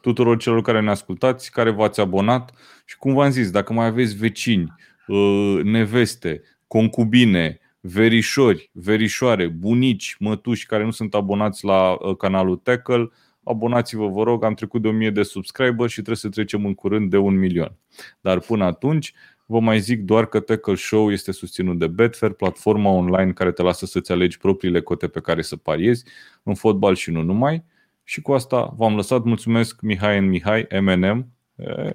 tuturor 0.07 0.37
celor 0.37 0.62
care 0.62 0.81
ne 0.81 0.91
ascultați, 0.91 1.51
care 1.51 1.70
v-ați 1.70 2.01
abonat 2.01 2.53
și 2.85 2.97
cum 2.97 3.15
v-am 3.15 3.31
zis, 3.31 3.51
dacă 3.51 3.73
mai 3.73 3.87
aveți 3.87 4.16
vecini, 4.16 4.74
uh, 5.07 5.61
neveste, 5.62 6.43
concubine, 6.66 7.59
verișori, 7.81 8.70
verișoare, 8.73 9.47
bunici, 9.47 10.16
mătuși 10.19 10.66
care 10.66 10.85
nu 10.85 10.91
sunt 10.91 11.15
abonați 11.15 11.65
la 11.65 11.91
uh, 11.93 12.16
canalul 12.16 12.57
Tackle, 12.57 13.11
abonați-vă, 13.45 14.09
vă 14.09 14.23
rog, 14.23 14.45
am 14.45 14.55
trecut 14.55 14.83
de 14.83 14.89
1000 14.89 15.11
de 15.11 15.23
subscriber 15.23 15.89
și 15.89 15.95
trebuie 15.95 16.16
să 16.16 16.28
trecem 16.28 16.65
în 16.65 16.74
curând 16.74 17.11
de 17.11 17.16
un 17.16 17.39
milion. 17.39 17.77
Dar 18.20 18.39
până 18.39 18.65
atunci, 18.65 19.12
vă 19.47 19.61
mai 19.61 19.81
zic 19.81 20.03
doar 20.03 20.27
că 20.27 20.41
Tackle 20.41 20.74
Show 20.74 21.12
este 21.12 21.33
susținut 21.33 21.78
de 21.78 21.87
Betfair, 21.87 22.33
platforma 22.33 22.91
online 22.91 23.33
care 23.33 23.53
te 23.53 23.62
lasă 23.62 23.87
să-ți 23.87 24.12
alegi 24.12 24.39
propriile 24.39 24.81
cote 24.81 25.09
pe 25.09 25.20
care 25.20 25.43
să 25.43 25.57
pariezi 25.57 26.05
în 26.43 26.55
fotbal 26.55 26.95
și 26.95 27.11
nu 27.11 27.23
numai. 27.23 27.65
Și 28.09 28.20
cu 28.20 28.33
asta 28.33 28.74
v-am 28.77 28.95
lăsat. 28.95 29.24
Mulțumesc 29.24 29.81
Mihai 29.81 30.19
în 30.19 30.28
Mihai, 30.28 30.66
MNM, 30.81 31.33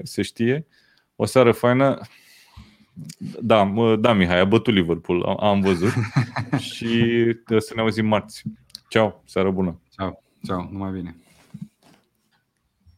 se 0.04 0.22
știe. 0.22 0.68
O 1.16 1.26
seară 1.26 1.52
faină. 1.52 2.00
Da, 3.42 3.74
da, 4.00 4.14
Mihai, 4.14 4.40
a 4.40 4.46
bătut 4.46 4.74
Liverpool, 4.74 5.24
am 5.40 5.62
văzut. 5.62 5.92
și 6.74 7.24
să 7.58 7.72
ne 7.76 7.82
auzim 7.82 8.06
marți. 8.06 8.44
Ceau, 8.88 9.24
seară 9.26 9.52
bună. 9.52 9.80
Ceau, 9.90 10.24
ceau, 10.44 10.70
numai 10.72 10.92
bine. 10.92 11.16